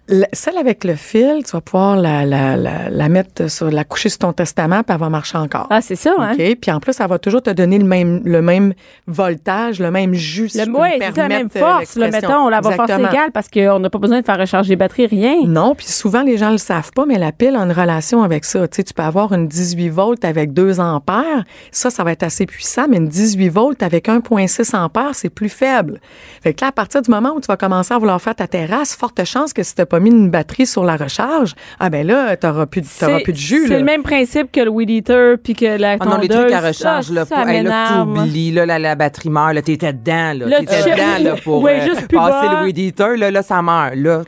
La- 0.10 0.28
celle 0.32 0.58
avec 0.58 0.84
le 0.86 0.96
fil, 0.96 1.44
tu 1.46 1.52
vas 1.52 1.60
pouvoir 1.62 1.98
la, 1.98 2.26
la, 2.26 2.56
la, 2.56 2.90
la 2.90 3.10
mettre 3.10 3.50
sur, 3.50 3.70
la 3.70 3.84
coucher 3.84 4.10
sur 4.10 4.20
ton 4.20 4.34
testament, 4.34 4.82
puis 4.84 4.94
elle 4.94 5.00
va 5.02 5.10
marcher 5.10 5.38
encore. 5.38 5.68
Ah, 5.70 5.82
c'est 5.82 5.96
ça, 5.98 6.14
hein? 6.18 6.34
OK? 6.34 6.58
Puis 6.62 6.72
en 6.72 6.80
plus, 6.80 6.94
ça 6.94 7.08
va 7.08 7.20
toujours 7.20 7.42
te 7.42 7.50
donner 7.50 7.78
le 7.78 7.84
même, 7.86 8.22
le 8.24 8.42
même 8.42 8.74
voltage, 9.08 9.80
le 9.80 9.92
même 9.92 10.14
jus. 10.14 10.50
si 10.50 10.60
Le, 10.60 10.66
ça, 10.66 11.12
la 11.16 11.28
même 11.28 11.50
euh, 11.56 11.60
force. 11.60 11.96
L'expression. 11.96 12.30
mettons, 12.30 12.46
on 12.46 12.50
la 12.50 12.62
va 12.62 12.72
force 12.72 12.90
égale 12.92 13.32
parce 13.34 13.50
qu'on 13.50 13.80
n'a 13.80 13.90
pas 13.90 13.98
besoin 14.00 14.20
de 14.22 14.26
faire 14.26 14.38
recharger 14.38 14.70
les 14.70 14.76
batteries, 14.76 15.08
rien. 15.08 15.36
Non, 15.46 15.76
puis 15.76 15.88
souvent 15.88 16.22
les 16.24 16.38
gens 16.38 16.52
le 16.52 16.58
savent 16.58 16.92
pas, 16.94 17.06
mais 17.06 17.18
la 17.18 17.32
pile 17.32 17.56
a 17.56 17.60
une 17.60 17.72
relation 17.72 18.24
avec 18.24 18.46
ça. 18.46 18.68
Tu 18.68 18.78
sais, 18.78 18.84
tu 18.84 18.94
peux 18.94 19.04
avoir 19.04 19.34
une 19.34 19.48
18 19.48 19.90
volts 19.90 20.24
avec 20.26 20.54
2 20.54 20.80
ampères, 20.80 21.44
ça, 21.72 21.90
ça 21.90 22.04
va 22.04 22.12
être 22.12 22.24
assez 22.24 22.46
puissant, 22.46 22.86
mais 22.90 22.98
une 22.98 23.08
18 23.08 23.50
volts 23.50 23.84
avec 23.84 24.08
1,6 24.08 24.76
ampères, 24.76 25.16
c'est 25.16 25.30
plus 25.30 25.50
faible. 25.50 26.00
Fait 26.42 26.54
que 26.54 26.62
là, 26.64 26.70
à 26.70 26.72
partir 26.72 27.02
du 27.02 27.12
moment 27.12 27.34
où 27.36 27.40
tu 27.42 27.48
vas 27.48 27.58
commencer 27.58 27.94
à 27.94 27.98
vouloir 27.98 28.22
faire 28.22 28.36
ta 28.36 28.48
terrasse, 28.48 28.96
forte 28.96 29.24
chance 29.26 29.54
que 29.54 29.64
si 29.64 29.76
tu 29.76 29.86
pas 29.86 29.97
mis 30.00 30.10
une 30.12 30.30
batterie 30.30 30.66
sur 30.66 30.84
la 30.84 30.96
recharge, 30.98 31.54
ah 31.80 31.90
ben 31.90 32.06
là, 32.06 32.36
tu 32.38 32.46
n'auras 32.48 32.66
plus, 32.66 32.82
de- 32.82 32.88
t'auras 33.00 33.18
C'est- 33.18 33.24
plus 33.24 33.34
de 33.34 33.38
jus. 33.38 33.68
C'est 33.68 33.78
le 33.80 33.84
même 33.86 34.04
principe 34.04 34.52
que 34.52 34.62
le 34.62 34.70
weed 34.70 34.90
eater 34.90 35.36
puis 35.44 35.54
que 35.54 35.78
la 35.78 35.92
Ah 35.92 35.98
tondeuse. 35.98 36.14
non, 36.16 36.22
les 36.22 36.28
trucs 36.30 36.52
à 36.52 36.60
recharge, 36.62 37.06
ça, 37.06 37.14
là, 37.14 37.26
ça 37.26 37.36
pour, 37.38 37.50
hey, 37.50 37.64
là, 37.64 38.04
t'oublies, 38.04 38.52
là, 38.52 38.66
la, 38.66 38.80
la 38.80 38.96
batterie 38.96 39.30
meurt, 39.30 39.54
là, 39.54 39.62
t'étais 39.62 39.94
dedans, 39.94 40.34
là. 40.38 40.46
Là, 40.46 40.60
T'étais 40.60 40.84
dedans, 40.92 41.24
là, 41.24 41.36
pour 41.44 41.62
Ouais, 41.62 41.82
euh, 41.82 41.94
passer 41.96 42.48
bas. 42.48 42.60
le 42.62 42.66
weed 42.66 42.78
eater, 42.78 43.18
là, 43.18 43.32
là, 43.32 43.42
ça 43.44 43.62
meurt, 43.62 43.96
là. 43.96 44.22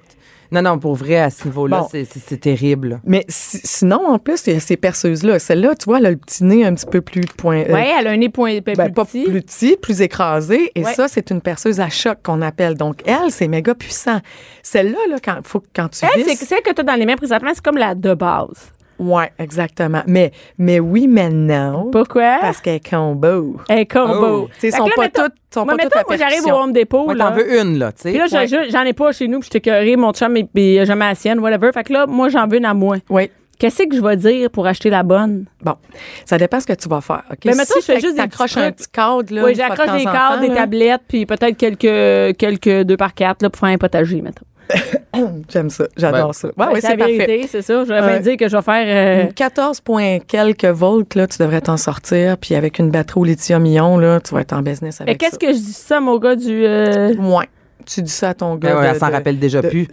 Non, 0.51 0.61
non, 0.63 0.79
pour 0.79 0.95
vrai, 0.95 1.17
à 1.17 1.29
ce 1.29 1.45
niveau-là, 1.45 1.81
Bon. 1.81 1.87
c'est- 1.91 2.37
terrible. 2.39 2.99
Mais 3.05 3.23
si- 3.27 3.59
sinon, 3.63 4.07
en 4.07 4.17
plus, 4.17 4.47
il 4.47 4.53
y 4.53 4.55
a 4.55 4.59
ces 4.59 4.77
perceuses-là. 4.77 5.37
Celle-là, 5.39 5.75
tu 5.75 5.85
vois, 5.85 5.99
elle 5.99 6.05
a 6.07 6.11
le 6.11 6.17
petit 6.17 6.43
nez 6.43 6.65
un 6.65 6.73
petit 6.73 6.85
peu 6.87 7.01
plus 7.01 7.21
point. 7.37 7.59
euh, 7.59 7.73
Oui, 7.73 7.81
elle 7.99 8.07
a 8.07 8.11
un 8.11 8.17
nez 8.17 8.29
point, 8.29 8.61
plus 8.61 8.75
ben, 8.75 8.91
pas 8.93 9.05
petit. 9.05 9.25
plus 9.25 9.41
petit, 9.41 9.77
plus 9.77 10.01
écrasé. 10.01 10.71
Et 10.75 10.83
Ouais. 10.83 10.93
ça, 10.93 11.07
c'est 11.07 11.29
une 11.29 11.41
perceuse 11.41 11.79
à 11.79 11.89
choc 11.89 12.17
qu'on 12.23 12.41
appelle. 12.41 12.75
Donc, 12.75 13.01
elle, 13.05 13.29
c'est 13.29 13.47
méga 13.47 13.75
puissant. 13.75 14.19
Celle-là, 14.63 14.97
là, 15.09 15.17
quand, 15.23 15.37
faut, 15.43 15.61
quand 15.75 15.89
tu 15.89 16.05
Elle, 16.05 16.25
c'est 16.25 16.45
celle 16.45 16.61
que 16.61 16.73
tu 16.73 16.81
as 16.81 16.83
dans 16.83 16.95
les 16.95 17.05
mains 17.05 17.15
présentement, 17.15 17.51
c'est 17.53 17.63
comme 17.63 17.77
la 17.77 17.93
de 17.93 18.13
base. 18.15 18.71
Ouais, 18.99 19.31
exactement. 19.39 20.03
Mais, 20.07 20.31
mais 20.57 20.79
oui, 20.79 21.07
mais 21.07 21.29
non. 21.29 21.89
Pourquoi? 21.91 22.37
Parce 22.41 22.59
qu'elle 22.59 22.75
est 22.75 22.89
combo. 22.89 23.55
Elle 23.69 23.79
est 23.79 23.85
combo. 23.85 24.43
Oh. 24.43 24.49
Fait 24.51 24.71
sont 24.71 24.85
là, 24.85 24.91
pas 24.95 25.01
mettons- 25.03 25.23
toutes, 25.23 25.33
sont 25.53 25.65
moi, 25.65 25.77
pas 25.77 25.83
mettons, 25.85 25.99
moi, 26.07 26.17
j'arrive 26.17 26.45
au. 26.45 26.49
Home 26.51 26.73
Depot, 26.73 27.05
Moi, 27.05 27.15
là. 27.15 27.29
t'en 27.29 27.35
veux 27.35 27.59
une, 27.61 27.79
là, 27.79 27.91
tu 27.93 28.01
sais. 28.01 28.09
Puis 28.11 28.19
là, 28.19 28.65
j'en 28.69 28.83
ai 28.83 28.93
pas 28.93 29.11
chez 29.13 29.27
nous, 29.27 29.39
puis 29.39 29.49
je 29.53 29.57
t'ai 29.59 29.95
mon 29.95 30.11
chum, 30.11 30.35
et 30.35 30.43
puis 30.43 30.73
il 30.73 30.79
a 30.79 30.85
jamais 30.85 31.05
la 31.07 31.15
sienne, 31.15 31.39
whatever. 31.39 31.71
Fait 31.73 31.85
que 31.85 31.93
là, 31.93 32.05
moi, 32.07 32.29
j'en 32.29 32.45
veux 32.47 32.57
une 32.57 32.65
à 32.65 32.73
moi. 32.73 32.97
Oui. 33.09 33.31
Qu'est-ce 33.59 33.83
que 33.83 33.93
je 33.95 34.01
vais 34.01 34.15
dire 34.15 34.49
pour 34.49 34.65
acheter 34.67 34.89
la 34.89 35.03
bonne? 35.03 35.45
Bon, 35.61 35.75
ça 36.23 36.37
dépend 36.37 36.61
ce 36.61 36.65
que 36.65 36.71
tu 36.73 36.87
vas 36.87 37.01
faire. 37.01 37.23
OK? 37.29 37.39
Ben, 37.43 37.57
mettons, 37.57 37.73
si 37.73 37.81
je 37.81 37.85
fais 37.85 37.99
juste 37.99 38.13
des 38.15 38.21
t'accroches 38.21 38.53
petits 38.53 38.65
un 38.65 38.71
petit 38.71 38.87
cadre, 38.89 39.33
là. 39.35 39.43
oui, 39.43 39.51
de 39.51 39.57
j'accroche 39.57 39.97
des 39.97 40.05
cadres, 40.05 40.39
des 40.39 40.53
tablettes, 40.53 41.01
puis 41.09 41.25
peut-être 41.25 41.57
quelques, 41.57 42.37
quelques 42.37 42.83
deux 42.85 42.95
par 42.95 43.13
quatre 43.13 43.41
là, 43.41 43.49
pour 43.49 43.59
faire 43.59 43.69
un 43.69 43.77
potager, 43.77 44.21
mettons. 44.21 44.45
J'aime 45.49 45.69
ça. 45.69 45.85
J'adore 45.97 46.33
ça. 46.35 46.49
Ouais, 46.57 46.67
ouais, 46.67 46.81
c'est 46.81 46.95
vérité, 46.95 47.47
c'est 47.49 47.61
ça. 47.61 47.83
Je 47.83 47.89
vais 47.89 47.99
Euh, 48.01 48.19
dire 48.19 48.37
que 48.37 48.47
je 48.47 48.55
vais 48.55 48.61
faire. 48.63 48.85
euh, 48.87 49.23
Une 49.25 49.33
14 49.33 49.81
points 49.81 50.19
quelques 50.19 50.65
volts, 50.65 51.15
là, 51.15 51.27
tu 51.27 51.37
devrais 51.39 51.61
t'en 51.61 51.77
sortir. 51.77 52.37
Puis 52.37 52.55
avec 52.55 52.79
une 52.79 52.91
batterie 52.91 53.19
au 53.19 53.23
lithium-ion, 53.23 53.97
là, 53.97 54.19
tu 54.19 54.33
vas 54.33 54.41
être 54.41 54.53
en 54.53 54.61
business 54.61 54.99
Mais 54.99 55.09
avec 55.09 55.17
qu'est-ce 55.19 55.31
ça. 55.33 55.37
que 55.37 55.47
je 55.47 55.57
dis 55.57 55.73
ça, 55.73 55.99
mon 55.99 56.17
gars, 56.19 56.35
du. 56.35 56.65
euh, 56.65 57.13
Ouais. 57.15 57.47
Tu 57.85 58.01
dis 58.03 58.11
ça 58.11 58.29
à 58.29 58.33
ton 58.35 58.55
Ben 58.55 58.69
gars. 58.69 58.75
ouais, 58.77 58.83
de- 58.83 58.89
elle 58.93 58.99
s'en 58.99 59.09
rappelle 59.11 59.39
déjà 59.39 59.61
de- 59.61 59.69
plus. 59.69 59.87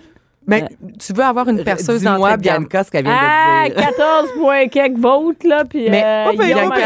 Ben, 0.46 0.68
tu 1.04 1.12
veux 1.12 1.24
avoir 1.24 1.48
une 1.48 1.64
perceuse 1.64 2.00
Dis-moi, 2.02 2.36
de 2.36 2.42
gamme. 2.42 2.58
Bianca, 2.64 2.84
ce 2.84 2.90
qu'elle 2.92 3.04
vient 3.04 3.18
Ah, 3.18 3.64
de 3.68 3.74
dire. 3.74 3.84
14 3.86 4.28
points 4.38 4.68
quelques 4.68 4.98
volts, 4.98 5.42
là, 5.44 5.64
puis. 5.68 5.88
Mais- 5.90 6.04
euh, 6.04 6.26
Oh, 6.32 6.36
ben, 6.36 6.46
Bianca. 6.46 6.76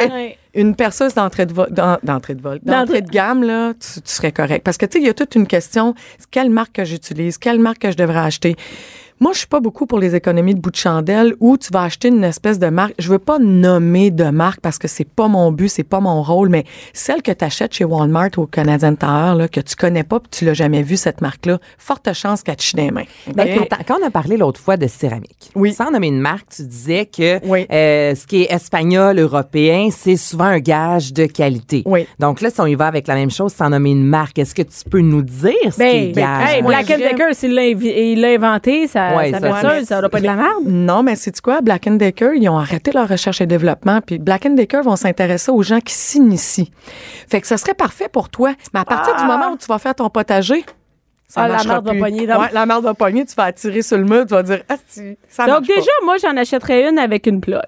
Une 0.54 0.74
perceuse 0.74 1.14
d'entrée 1.14 1.46
de 1.46 1.52
vol, 1.52 1.68
d'en- 1.70 1.98
d'entrée 2.02 2.34
de 2.34 2.42
vol, 2.42 2.58
D'entrée- 2.62 2.72
d'entrée 2.86 3.02
de 3.02 3.10
gamme 3.10 3.42
là, 3.44 3.72
tu, 3.74 4.00
tu 4.00 4.12
serais 4.12 4.32
correct. 4.32 4.62
Parce 4.64 4.76
que 4.78 4.86
tu 4.86 4.98
sais, 4.98 5.04
il 5.04 5.06
y 5.06 5.10
a 5.10 5.14
toute 5.14 5.34
une 5.36 5.46
question. 5.46 5.94
Quelle 6.30 6.50
marque 6.50 6.72
que 6.72 6.84
j'utilise, 6.84 7.38
quelle 7.38 7.60
marque 7.60 7.78
que 7.78 7.90
je 7.90 7.96
devrais 7.96 8.18
acheter. 8.20 8.56
Moi, 9.22 9.32
je 9.34 9.40
suis 9.40 9.46
pas 9.48 9.60
beaucoup 9.60 9.84
pour 9.84 9.98
les 9.98 10.14
économies 10.14 10.54
de 10.54 10.60
bout 10.60 10.70
de 10.70 10.76
chandelle 10.76 11.34
où 11.40 11.58
tu 11.58 11.68
vas 11.74 11.82
acheter 11.82 12.08
une 12.08 12.24
espèce 12.24 12.58
de 12.58 12.68
marque. 12.68 12.94
Je 12.98 13.10
veux 13.10 13.18
pas 13.18 13.38
nommer 13.38 14.10
de 14.10 14.24
marque 14.24 14.60
parce 14.60 14.78
que 14.78 14.88
c'est 14.88 15.04
pas 15.06 15.28
mon 15.28 15.52
but, 15.52 15.68
c'est 15.68 15.82
pas 15.84 16.00
mon 16.00 16.22
rôle, 16.22 16.48
mais 16.48 16.64
celle 16.94 17.20
que 17.20 17.30
tu 17.30 17.44
achètes 17.44 17.74
chez 17.74 17.84
Walmart 17.84 18.30
ou 18.38 18.42
au 18.42 18.46
Canadian 18.46 18.94
Tire, 18.94 19.34
là, 19.34 19.46
que 19.46 19.60
tu 19.60 19.76
connais 19.76 20.04
pas 20.04 20.20
puis 20.20 20.30
tu 20.30 20.46
l'as 20.46 20.54
jamais 20.54 20.80
vu 20.82 20.96
cette 20.96 21.20
marque-là, 21.20 21.58
forte 21.76 22.10
chance 22.14 22.42
qu'elle 22.42 22.56
te 22.56 22.62
chie 22.62 22.76
les 22.76 22.90
mains. 22.90 23.04
Ben, 23.34 23.46
quand 23.86 23.98
on 24.02 24.06
a 24.06 24.10
parlé 24.10 24.38
l'autre 24.38 24.58
fois 24.58 24.78
de 24.78 24.86
céramique, 24.86 25.50
Oui. 25.54 25.74
sans 25.74 25.90
nommer 25.90 26.06
une 26.08 26.20
marque, 26.20 26.46
tu 26.56 26.62
disais 26.62 27.04
que 27.04 27.46
Oui. 27.46 27.66
euh, 27.70 28.14
ce 28.14 28.26
qui 28.26 28.44
est 28.44 28.50
espagnol, 28.54 29.18
européen, 29.18 29.90
c'est 29.92 30.16
souvent 30.16 30.44
un 30.44 30.60
gage 30.60 31.12
de 31.12 31.26
qualité. 31.26 31.82
Oui. 31.84 32.06
Donc 32.18 32.40
là, 32.40 32.48
si 32.48 32.58
on 32.62 32.66
y 32.66 32.74
va 32.74 32.86
avec 32.86 33.06
la 33.06 33.16
même 33.16 33.30
chose 33.30 33.52
sans 33.52 33.68
nommer 33.68 33.90
une 33.90 34.06
marque, 34.06 34.38
est-ce 34.38 34.54
que 34.54 34.62
tu 34.62 34.88
peux 34.90 35.00
nous 35.00 35.20
dire 35.20 35.52
ce 35.70 35.76
qui 35.76 35.82
est 35.82 36.12
Ben, 36.14 36.22
gage? 36.22 36.54
hey, 36.54 36.62
Black 36.62 36.86
Decker, 36.86 37.34
s'il 37.34 37.52
l'a 37.54 38.28
inventé, 38.28 38.86
ça, 38.86 39.09
Ouais, 39.16 39.30
ça 39.32 39.40
ça, 39.40 39.46
fait 39.60 39.66
ouais, 39.66 39.80
ça, 39.80 39.86
ça 39.86 40.00
doit 40.00 40.08
pas 40.08 40.18
être 40.18 40.22
de 40.24 40.28
la 40.28 40.36
merde. 40.36 40.64
Non, 40.66 41.02
mais 41.02 41.16
c'est 41.16 41.38
quoi? 41.40 41.60
Black 41.60 41.88
Decker, 41.88 42.32
ils 42.34 42.48
ont 42.48 42.58
arrêté 42.58 42.92
leur 42.92 43.08
recherche 43.08 43.40
et 43.40 43.46
développement. 43.46 44.00
Puis 44.00 44.18
Black 44.18 44.46
Decker 44.54 44.82
vont 44.82 44.96
s'intéresser 44.96 45.50
aux 45.50 45.62
gens 45.62 45.80
qui 45.80 45.94
s'initient. 45.94 46.70
Fait 47.28 47.40
que 47.40 47.46
ça 47.46 47.56
serait 47.56 47.74
parfait 47.74 48.08
pour 48.12 48.28
toi. 48.28 48.54
Mais 48.74 48.80
à 48.80 48.84
partir 48.84 49.16
du 49.16 49.24
moment 49.24 49.50
où 49.52 49.56
tu 49.56 49.66
vas 49.66 49.78
faire 49.78 49.94
ton 49.94 50.08
potager, 50.10 50.64
ça 51.28 51.42
Ah, 51.42 51.48
la 51.48 51.62
marde 51.64 51.86
va 51.86 51.94
pogner 51.94 52.26
Ouais, 52.26 52.48
la 52.52 52.66
marde 52.66 52.84
va 52.84 52.94
pogner, 52.94 53.24
tu 53.24 53.34
vas 53.36 53.44
attirer 53.44 53.82
sur 53.82 53.96
le 53.98 54.04
mur, 54.04 54.22
tu 54.26 54.34
vas 54.34 54.42
dire, 54.42 54.62
ah, 54.68 54.74
si, 54.88 55.16
ça 55.28 55.46
Donc, 55.46 55.66
pas. 55.66 55.74
déjà, 55.74 55.90
moi, 56.04 56.16
j'en 56.20 56.36
achèterais 56.36 56.88
une 56.88 56.98
avec 56.98 57.26
une 57.26 57.40
plug. 57.40 57.60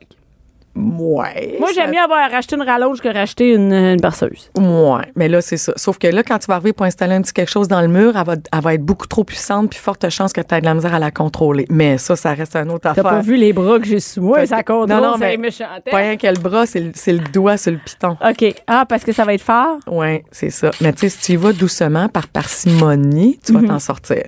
Ouais. 0.74 1.56
Moi, 1.60 1.68
j'aime 1.74 1.86
ça- 1.86 1.90
mieux 1.92 1.98
avoir 2.00 2.30
racheté 2.30 2.56
une 2.56 2.62
rallonge 2.62 3.00
que 3.00 3.08
racheter 3.12 3.52
une, 3.54 3.72
une 3.72 4.00
berceuse. 4.00 4.50
Ouais, 4.56 5.02
mais 5.16 5.28
là, 5.28 5.42
c'est 5.42 5.58
ça. 5.58 5.72
Sauf 5.76 5.98
que 5.98 6.06
là, 6.06 6.22
quand 6.22 6.38
tu 6.38 6.46
vas 6.46 6.54
arriver 6.54 6.72
pour 6.72 6.86
installer 6.86 7.14
un 7.14 7.20
petit 7.22 7.32
quelque 7.34 7.50
chose 7.50 7.68
dans 7.68 7.82
le 7.82 7.88
mur, 7.88 8.16
elle 8.16 8.24
va, 8.24 8.34
elle 8.52 8.60
va 8.62 8.74
être 8.74 8.82
beaucoup 8.84 9.06
trop 9.06 9.22
puissante, 9.22 9.68
puis 9.70 9.78
forte 9.78 10.08
chance 10.08 10.32
que 10.32 10.40
tu 10.40 10.54
aies 10.54 10.60
de 10.60 10.64
la 10.64 10.72
misère 10.74 10.94
à 10.94 10.98
la 10.98 11.10
contrôler. 11.10 11.66
Mais 11.68 11.98
ça, 11.98 12.16
ça 12.16 12.32
reste 12.32 12.56
un 12.56 12.68
autre 12.70 12.80
T'as 12.82 12.90
affaire. 12.92 13.02
pas 13.04 13.20
vu 13.20 13.36
les 13.36 13.52
bras 13.52 13.78
que 13.78 13.84
j'ai 13.86 14.00
sous 14.00 14.22
moi, 14.22 14.46
ça 14.46 14.62
compte. 14.62 14.88
non, 14.88 15.00
non, 15.02 15.12
c'est 15.14 15.20
mais 15.20 15.36
méchant. 15.36 15.66
Pas 15.90 15.96
rien 15.98 16.16
que 16.16 16.26
le 16.26 16.38
bras, 16.40 16.64
c'est 16.64 16.80
le, 16.80 16.92
le 17.18 17.28
doigt 17.32 17.56
sur 17.58 17.72
le 17.72 17.78
piton. 17.78 18.16
OK. 18.26 18.54
Ah, 18.66 18.86
parce 18.88 19.04
que 19.04 19.12
ça 19.12 19.24
va 19.24 19.34
être 19.34 19.42
fort? 19.42 19.76
Oui, 19.86 20.22
c'est 20.30 20.50
ça. 20.50 20.70
Mais 20.80 20.92
tu 20.94 21.00
sais, 21.00 21.08
si 21.10 21.18
tu 21.20 21.32
y 21.32 21.36
vas 21.36 21.52
doucement, 21.52 22.08
par 22.08 22.28
parcimonie, 22.28 23.38
tu 23.44 23.52
vas 23.52 23.60
Mhm. 23.60 23.68
t'en 23.68 23.78
sortir. 23.78 24.22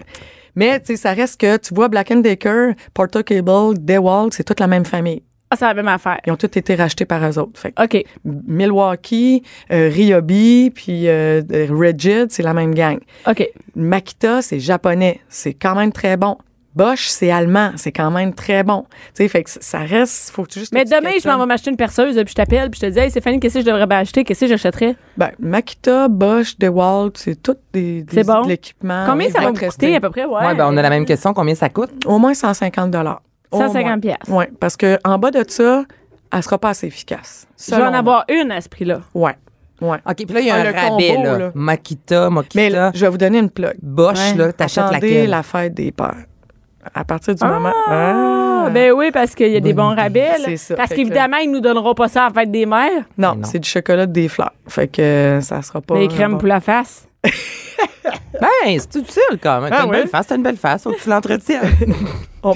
Mais 0.57 0.79
tu 0.81 0.87
sais, 0.89 0.97
ça 0.97 1.13
reste 1.13 1.41
que 1.41 1.57
tu 1.57 1.75
vois 1.75 1.89
Black 1.89 2.13
Decker, 2.13 2.73
Porter 2.93 3.25
Cable, 3.25 3.79
DeWalt, 3.79 4.33
c'est 4.33 4.45
toute 4.45 4.61
la 4.61 4.67
même 4.67 4.85
famille. 4.85 5.23
Ah, 5.55 5.57
c'est 5.57 5.65
la 5.67 5.75
même 5.75 5.89
affaire. 5.89 6.19
Ils 6.27 6.33
ont 6.33 6.37
tous 6.37 6.57
été 6.59 6.75
rachetés 6.75 7.05
par 7.05 7.25
eux 7.25 7.39
autres. 7.39 7.59
Fait 7.61 7.71
que 7.73 7.83
OK. 7.85 8.05
Milwaukee, 8.25 9.43
euh, 9.73 9.89
Ryobi, 9.93 10.71
puis 10.75 11.09
euh, 11.09 11.43
Rigid, 11.71 12.27
c'est 12.31 12.43
la 12.43 12.55
même 12.55 12.75
gang. 12.75 12.99
OK. 13.29 13.49
Makita, 13.77 14.43
c'est 14.43 14.59
japonais, 14.61 15.21
c'est 15.29 15.55
quand 15.55 15.75
même 15.75 15.93
très 15.93 16.17
bon. 16.17 16.37
Bosch, 16.75 17.07
c'est 17.07 17.31
allemand, 17.31 17.71
c'est 17.77 17.93
quand 17.93 18.11
même 18.11 18.35
très 18.35 18.65
bon. 18.65 18.83
Tu 19.15 19.23
sais, 19.23 19.29
fait 19.29 19.45
que 19.45 19.51
ça 19.51 19.79
reste, 19.79 20.31
faut 20.31 20.43
que 20.43 20.49
tu 20.49 20.59
juste. 20.59 20.73
Mais 20.75 20.85
demain, 20.85 21.11
je 21.23 21.29
m'en 21.29 21.39
vais 21.39 21.47
m'acheter 21.47 21.71
une 21.71 21.77
perceuse, 21.77 22.17
puis 22.17 22.25
je 22.31 22.35
t'appelle, 22.35 22.69
puis 22.69 22.81
je 22.83 22.87
te 22.89 22.93
dis, 22.93 22.99
hey, 22.99 23.11
Stéphanie, 23.13 23.39
qu'est-ce 23.39 23.55
que 23.55 23.61
je 23.61 23.67
devrais 23.67 23.87
acheter? 23.95 24.25
Qu'est-ce 24.25 24.41
que 24.41 24.47
j'achèterais? 24.49 24.97
Ben, 25.17 25.31
Makita, 25.39 26.09
Bosch, 26.09 26.59
DeWalt, 26.59 27.13
c'est 27.17 27.41
tout 27.41 27.55
des, 27.73 28.03
des 28.03 28.13
C'est 28.13 28.27
bon. 28.27 28.43
de 28.43 28.49
l'équipement. 28.49 29.05
Combien 29.09 29.31
ça 29.31 29.41
va 29.43 29.53
me 29.53 29.57
coûter 29.57 29.95
à 29.95 30.01
peu 30.01 30.11
près? 30.11 30.25
Ouais, 30.25 30.47
Ouais, 30.47 30.55
ben, 30.57 30.67
on 30.69 30.77
a 30.77 30.83
la 30.83 30.91
même 30.91 31.05
question. 31.07 31.33
Combien 31.33 31.55
ça 31.55 31.69
coûte? 31.69 31.93
Au 32.07 32.19
moins 32.19 32.35
150 32.35 32.91
dollars. 32.91 33.23
150 33.59 34.01
pièces. 34.01 34.17
Oui, 34.29 34.45
parce 34.61 34.77
que 34.77 34.99
en 35.05 35.19
bas 35.19 35.31
de 35.31 35.45
ça, 35.49 35.85
elle 36.33 36.43
sera 36.43 36.59
pas 36.59 36.71
assez 36.71 36.87
efficace. 36.87 37.47
Je 37.69 37.75
vais 37.75 37.83
en 37.83 37.95
avoir 37.95 38.25
une 38.29 38.51
à 38.53 38.61
ce 38.61 38.69
prix-là. 38.69 39.01
Ouais. 39.15 39.37
Ouais. 39.81 39.99
OK, 40.09 40.15
puis 40.17 40.27
là, 40.33 40.41
il 40.41 40.47
y 40.47 40.51
a 40.51 40.55
Ah, 40.55 40.61
un 40.61 40.65
le 40.65 40.71
rabais, 40.71 41.09
combo, 41.15 41.23
là. 41.25 41.39
là. 41.39 41.51
Makita, 41.55 42.31
Makita, 42.31 42.59
Mais 42.61 42.71
là, 42.71 42.91
je 42.95 43.01
vais 43.05 43.09
vous 43.11 43.19
donner 43.19 43.39
une 43.39 43.51
plug. 43.51 43.75
Bosch, 43.83 44.19
Ouais. 44.19 44.35
là, 44.37 44.53
t'achètes 44.53 44.85
Attendez 44.85 45.01
laquelle? 45.15 45.31
la 45.31 45.43
fête 45.43 45.75
des 45.75 45.91
pères. 45.93 46.15
À 46.95 47.05
partir 47.05 47.35
du 47.35 47.45
moment. 47.45 47.73
Ah, 47.89 48.69
ben 48.73 48.93
oui, 48.93 49.11
parce 49.11 49.35
qu'il 49.35 49.49
y 49.51 49.57
a 49.57 49.61
des 49.61 49.73
bons 49.73 49.95
rabais. 49.95 50.29
là. 50.39 50.45
C'est 50.45 50.57
ça. 50.59 50.75
Parce 50.77 50.91
Fait 50.91 50.97
que- 50.97 51.01
qu'évidemment, 51.01 51.39
ils 51.39 51.51
nous 51.51 51.61
donneront 51.61 51.95
pas 51.95 52.09
ça 52.09 52.25
à 52.27 52.29
la 52.29 52.35
fête 52.35 52.51
des 52.51 52.67
mères. 52.67 53.05
Non, 53.19 53.39
c'est 53.43 53.59
du 53.59 53.69
chocolat 53.69 54.07
des 54.07 54.29
fleurs. 54.29 54.53
Fait 54.69 54.87
que 54.89 55.39
ça 55.43 55.61
sera 55.63 55.81
pas. 55.81 55.99
Les 55.99 56.09
crèmes 56.09 56.39
pour 56.39 56.49
la 56.49 56.61
face. 56.61 57.07
Ben, 58.41 58.79
c'est 58.79 58.95
utile 58.97 59.39
quand 59.43 59.61
même. 59.61 59.71
T'as 59.71 59.79
Ah 59.81 59.85
une 59.85 59.91
ouais? 59.91 60.01
belle 60.01 60.09
face, 60.09 60.27
t'as 60.27 60.37
une 60.37 60.43
belle 60.43 60.57
face. 60.57 60.83
Faut 60.83 60.93
que 60.93 61.01
tu 61.03 61.09
l'entretiennes. 61.09 61.73
Oh. 62.47 62.55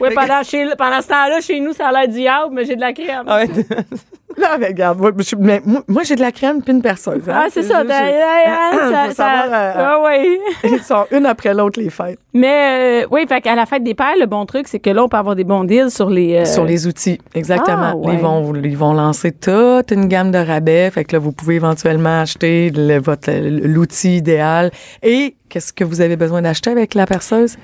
Oui, 0.00 0.08
pendant, 0.14 0.42
chez- 0.42 0.74
pendant 0.78 1.02
ce 1.02 1.08
temps-là, 1.08 1.42
chez 1.42 1.60
nous, 1.60 1.74
ça 1.74 1.88
a 1.88 1.92
l'air 1.92 2.08
diable, 2.08 2.54
mais 2.54 2.64
j'ai 2.64 2.74
de 2.74 2.80
la 2.80 2.94
crème. 2.94 3.24
Ah 3.26 3.36
ouais. 3.40 3.48
Là, 4.42 4.58
mais 4.58 4.66
regarde, 4.68 4.98
moi, 4.98 5.12
je- 5.18 5.36
mais 5.36 5.60
moi, 5.64 5.82
moi, 5.88 6.02
j'ai 6.02 6.14
de 6.14 6.20
la 6.20 6.30
crème 6.32 6.62
puis 6.62 6.72
une 6.72 6.82
perceuse. 6.82 7.22
hein. 7.28 7.32
Ah, 7.34 7.46
c'est 7.50 7.62
ça. 7.62 7.78
juste- 7.82 7.88
t'as- 7.88 8.70
Faut 8.72 8.92
ça- 8.92 9.06
ça- 9.08 9.14
savoir, 9.14 9.44
euh, 9.52 9.72
Ah 9.76 9.98
oui. 10.04 10.38
Ils 10.64 10.82
sont 10.82 11.06
une 11.10 11.24
après 11.26 11.54
l'autre, 11.54 11.80
les 11.80 11.90
fêtes. 11.90 12.18
Mais 12.34 13.02
euh, 13.04 13.06
oui, 13.10 13.24
fait 13.28 13.40
qu'à 13.40 13.54
la 13.54 13.64
fête 13.66 13.82
des 13.82 13.94
pères, 13.94 14.14
le 14.20 14.26
bon 14.26 14.44
truc, 14.44 14.68
c'est 14.68 14.78
que 14.78 14.90
là, 14.90 15.04
on 15.04 15.08
peut 15.08 15.16
avoir 15.16 15.36
des 15.36 15.44
bons 15.44 15.64
deals 15.64 15.90
sur 15.90 16.10
les. 16.10 16.36
euh, 16.36 16.44
Sur 16.44 16.64
les 16.64 16.86
outils, 16.86 17.18
exactement. 17.34 17.92
Ah, 17.92 17.96
ouais. 17.96 18.14
Ils, 18.14 18.20
vont, 18.20 18.54
ils 18.54 18.76
vont 18.76 18.92
lancer 18.92 19.32
toute 19.32 19.90
une 19.90 20.06
gamme 20.06 20.30
de 20.30 20.38
rabais. 20.38 20.90
Fait 20.90 21.04
que 21.04 21.14
là, 21.16 21.18
vous 21.18 21.32
pouvez 21.32 21.54
éventuellement 21.56 22.20
acheter 22.20 22.70
le- 22.74 22.98
votre 23.00 23.30
l'outil 23.32 24.18
idéal. 24.18 24.70
Et 25.02 25.36
qu'est-ce 25.48 25.72
que 25.72 25.84
vous 25.84 26.00
avez 26.02 26.16
besoin 26.16 26.42
d'acheter 26.42 26.70
avec 26.70 26.94
la 26.94 27.06
perceuse? 27.06 27.56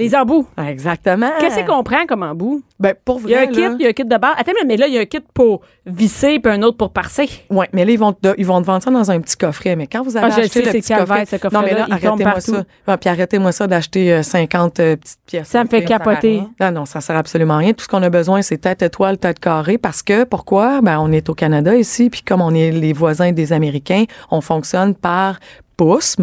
Les 0.00 0.14
embouts. 0.14 0.46
Ah, 0.56 0.70
Exactement. 0.70 1.30
Qu'est-ce 1.38 1.60
qu'on 1.66 1.82
prend 1.82 2.06
comme 2.06 2.22
embout? 2.22 2.62
Ben, 2.78 2.94
pour 3.04 3.20
Il 3.24 3.30
y 3.30 3.34
a 3.34 3.38
vrai, 3.38 3.46
un 3.46 3.50
kit, 3.52 3.60
là, 3.60 3.76
il 3.78 3.82
y 3.82 3.86
a 3.86 3.88
un 3.90 3.92
kit 3.92 4.04
de 4.04 4.16
base. 4.16 4.34
Attends, 4.38 4.52
mais 4.66 4.76
là, 4.76 4.86
il 4.88 4.94
y 4.94 4.98
a 4.98 5.02
un 5.02 5.04
kit 5.04 5.20
pour 5.34 5.60
visser 5.86 6.38
puis 6.38 6.52
un 6.52 6.62
autre 6.62 6.76
pour 6.78 6.92
parser. 6.92 7.28
Ouais, 7.50 7.68
mais 7.72 7.84
là, 7.84 7.92
ils 7.92 7.98
vont, 7.98 8.12
te, 8.12 8.34
ils 8.38 8.46
vont 8.46 8.60
te 8.60 8.66
vendre 8.66 8.82
ça 8.82 8.90
dans 8.90 9.10
un 9.10 9.20
petit 9.20 9.36
coffret. 9.36 9.76
Mais 9.76 9.86
quand 9.86 10.02
vous 10.02 10.16
avez 10.16 10.32
Ah, 10.32 10.36
acheté 10.40 10.62
le 10.62 10.72
petit 10.72 10.92
coffret, 10.94 11.26
ce 11.26 11.36
coffret-là, 11.36 11.60
non, 11.60 11.66
mais 11.66 11.74
là, 11.74 11.86
arrêtez-moi 11.90 12.40
ça. 12.40 12.64
Ah, 12.86 12.96
puis 12.96 13.10
arrêtez-moi 13.10 13.52
ça 13.52 13.66
d'acheter 13.66 14.12
euh, 14.14 14.22
50 14.22 14.80
euh, 14.80 14.96
petites 14.96 15.18
pièces. 15.26 15.48
Ça 15.48 15.62
me 15.62 15.68
fait 15.68 15.84
capoter. 15.84 16.42
Non, 16.60 16.70
non, 16.72 16.84
ça 16.86 17.00
sert 17.00 17.16
absolument 17.16 17.54
à 17.54 17.58
rien. 17.58 17.72
Tout 17.72 17.84
ce 17.84 17.88
qu'on 17.88 18.02
a 18.02 18.10
besoin, 18.10 18.42
c'est 18.42 18.58
tête 18.58 18.82
étoile, 18.82 19.18
tête 19.18 19.38
carrée. 19.38 19.78
Parce 19.78 20.02
que, 20.02 20.24
pourquoi? 20.24 20.80
Ben, 20.80 20.98
on 21.00 21.12
est 21.12 21.28
au 21.28 21.34
Canada 21.34 21.74
ici, 21.76 22.08
puis 22.10 22.22
comme 22.22 22.40
on 22.40 22.54
est 22.54 22.70
les 22.70 22.92
voisins 22.92 23.32
des 23.32 23.52
Américains, 23.52 24.04
on 24.30 24.40
fonctionne 24.40 24.94
par 24.94 25.38
pouces 25.84 26.16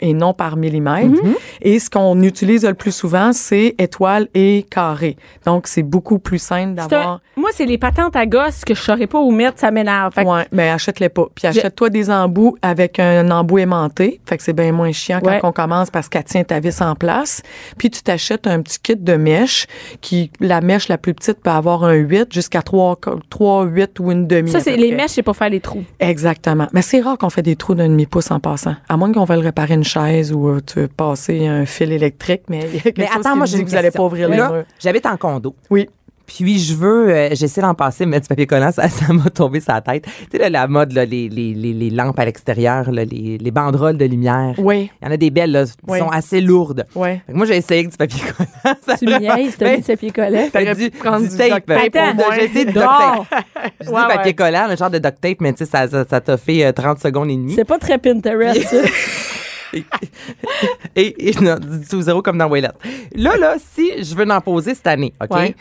et 0.00 0.14
non 0.14 0.32
par 0.32 0.56
millimètre. 0.56 1.08
Mhm. 1.24 1.34
Et 1.60 1.80
ce 1.80 1.90
qu'on 1.90 2.20
utilise 2.22 2.64
le 2.64 2.74
plus 2.74 2.92
souvent, 2.94 3.32
c'est 3.32 3.74
étoile 3.78 4.28
et 4.32 4.64
carré. 4.70 5.16
Donc, 5.44 5.66
c'est 5.66 5.82
beaucoup 5.82 6.20
plus 6.20 6.38
simple 6.40 6.74
d'avoir... 6.74 7.20
moi, 7.36 7.50
c'est 7.52 7.66
les 7.66 7.78
patentes 7.78 8.14
à 8.14 8.26
gosse 8.26 8.64
que 8.64 8.74
je 8.76 8.80
saurais 8.80 9.08
pas 9.08 9.18
où 9.18 9.32
mettre, 9.32 9.58
ça 9.58 9.72
m'énerve. 9.72 10.14
Que- 10.14 10.22
Ouais, 10.22 10.46
mais 10.52 10.68
achète-les 10.70 11.08
pas. 11.08 11.26
Puis 11.34 11.48
achète-toi 11.48 11.90
des 11.90 12.10
embouts 12.10 12.56
avec 12.62 13.00
un 13.00 13.28
embout 13.32 13.58
aimanté. 13.58 14.20
Fait 14.24 14.36
que 14.36 14.42
c'est 14.44 14.52
bien 14.52 14.70
moins 14.70 14.92
chiant 14.92 15.18
Ouais. 15.24 15.40
quand 15.40 15.48
on 15.48 15.52
commence 15.52 15.90
parce 15.90 16.08
qu'elle 16.08 16.22
tient 16.24 16.44
ta 16.44 16.60
vis 16.60 16.80
en 16.80 16.94
place. 16.94 17.42
Puis 17.78 17.90
tu 17.90 18.02
t'achètes 18.02 18.46
un 18.46 18.62
petit 18.62 18.78
kit 18.80 18.94
de 18.96 19.14
mèche 19.14 19.66
qui, 20.00 20.30
la 20.38 20.60
mèche 20.60 20.86
la 20.88 20.96
plus 20.96 21.12
petite 21.12 21.40
peut 21.42 21.50
avoir 21.50 21.82
un 21.82 21.94
8 21.94 22.32
jusqu'à 22.32 22.62
3, 22.62 22.98
3 23.30 23.64
8 23.64 23.98
ou 23.98 24.12
une 24.12 24.28
demi. 24.28 24.50
Ça, 24.52 24.60
c'est 24.60 24.76
les 24.76 24.92
mèches, 24.92 25.10
c'est 25.12 25.22
pour 25.24 25.36
faire 25.36 25.50
les 25.50 25.60
trous. 25.60 25.82
Exactement. 25.98 26.68
Mais 26.72 26.82
c'est 26.82 27.00
rare 27.00 27.18
qu'on 27.18 27.30
fait 27.30 27.42
des 27.42 27.56
trous 27.56 27.74
d'un 27.74 27.88
demi-pouce 27.88 28.30
en 28.30 28.38
passant. 28.38 28.76
À 28.92 28.98
moins 28.98 29.10
qu'on 29.10 29.24
veuille 29.24 29.40
réparer 29.40 29.72
une 29.72 29.84
chaise 29.84 30.34
ou 30.34 30.48
euh, 30.50 30.60
tu 30.60 30.86
passer 30.86 31.46
un 31.46 31.64
fil 31.64 31.92
électrique, 31.92 32.42
mais 32.50 32.60
il 32.68 32.74
y 32.74 32.78
a 32.78 32.82
quelque 32.82 32.98
Mais 32.98 33.06
chose 33.06 33.16
attends, 33.20 33.32
qui 33.32 33.38
moi, 33.38 33.46
dit 33.46 33.64
que 33.64 33.70
vous 33.70 33.74
allez 33.74 33.84
question. 33.86 34.02
pas 34.02 34.06
ouvrir 34.06 34.28
les 34.28 34.36
murs. 34.36 34.64
J'habite 34.78 35.06
en 35.06 35.16
condo. 35.16 35.56
Oui. 35.70 35.88
Puis 36.26 36.58
je 36.58 36.74
veux, 36.74 37.10
euh, 37.10 37.28
j'essaie 37.32 37.60
d'en 37.60 37.74
passer, 37.74 38.06
mettre 38.06 38.22
du 38.22 38.28
papier 38.28 38.46
collant, 38.46 38.70
ça, 38.72 38.88
ça 38.88 39.12
m'a 39.12 39.28
tombé 39.30 39.60
sa 39.60 39.80
tête. 39.80 40.04
Tu 40.04 40.10
sais, 40.32 40.38
là, 40.38 40.48
la 40.50 40.66
mode, 40.68 40.92
là, 40.92 41.04
les, 41.04 41.28
les, 41.28 41.52
les, 41.54 41.72
les 41.72 41.90
lampes 41.90 42.18
à 42.18 42.24
l'extérieur, 42.24 42.90
là, 42.92 43.04
les, 43.04 43.38
les 43.38 43.50
banderoles 43.50 43.98
de 43.98 44.04
lumière. 44.04 44.54
Oui. 44.58 44.90
Il 45.00 45.04
y 45.04 45.08
en 45.08 45.12
a 45.12 45.16
des 45.16 45.30
belles, 45.30 45.50
là, 45.52 45.64
qui 45.64 45.72
Oui. 45.88 45.98
sont 45.98 46.08
assez 46.08 46.40
lourdes. 46.40 46.86
Oui. 46.94 47.08
Fait 47.26 47.32
que 47.32 47.36
moi, 47.36 47.46
j'ai 47.46 47.56
essayé 47.56 47.80
avec 47.80 47.90
du 47.90 47.96
papier 47.96 48.20
collant. 48.36 48.76
ça 48.86 48.96
Tu 48.96 49.04
l'a- 49.06 49.18
me 49.20 49.36
niaises, 49.36 49.56
t'as 49.58 49.64
Ben, 49.76 49.82
mis 49.88 49.96
pied 49.96 50.10
collet. 50.10 50.48
fait 50.50 50.60
T'aurais 50.64 50.74
du, 50.76 50.90
pu 50.90 50.98
prendre 50.98 51.22
du 51.22 51.28
du 51.28 51.36
tape. 51.36 51.50
duct 51.54 51.66
tape 51.66 51.96
Attends, 51.96 52.10
au 52.10 52.14
moins. 52.14 52.34
J'ai 52.36 52.44
essayé 52.44 52.64
du 52.64 52.72
duct 52.72 52.84
tape. 52.84 53.44
Je 53.80 53.86
dis 53.86 53.92
Ouais, 53.92 54.00
papier 54.02 54.18
ouais. 54.26 54.34
collant, 54.34 54.66
le 54.68 54.76
genre 54.76 54.90
de 54.90 54.98
duct 54.98 55.20
tape, 55.20 55.40
mais 55.40 55.52
tu 55.52 55.64
sais, 55.64 55.70
ça, 55.70 55.88
ça, 55.88 56.04
ça 56.08 56.20
t'a 56.20 56.36
fait 56.36 56.64
euh, 56.64 56.72
30 56.72 56.98
secondes 57.00 57.30
et 57.30 57.36
demie. 57.36 57.54
C'est 57.54 57.64
pas 57.64 57.78
très 57.78 57.98
Pinterest, 57.98 58.62
ça. 58.62 58.76
Et, 60.94 61.30
et 61.30 61.34
non, 61.40 61.56
du 61.58 61.86
tout 61.88 62.02
zéro 62.02 62.20
comme 62.20 62.36
dans 62.36 62.46
Waylette. 62.46 62.74
Là, 63.14 63.36
là, 63.38 63.54
si 63.74 64.04
je 64.04 64.14
veux 64.14 64.30
en 64.30 64.40
poser 64.42 64.74
cette 64.74 64.86
année, 64.86 65.14
OK? 65.22 65.30
Ouais. 65.34 65.54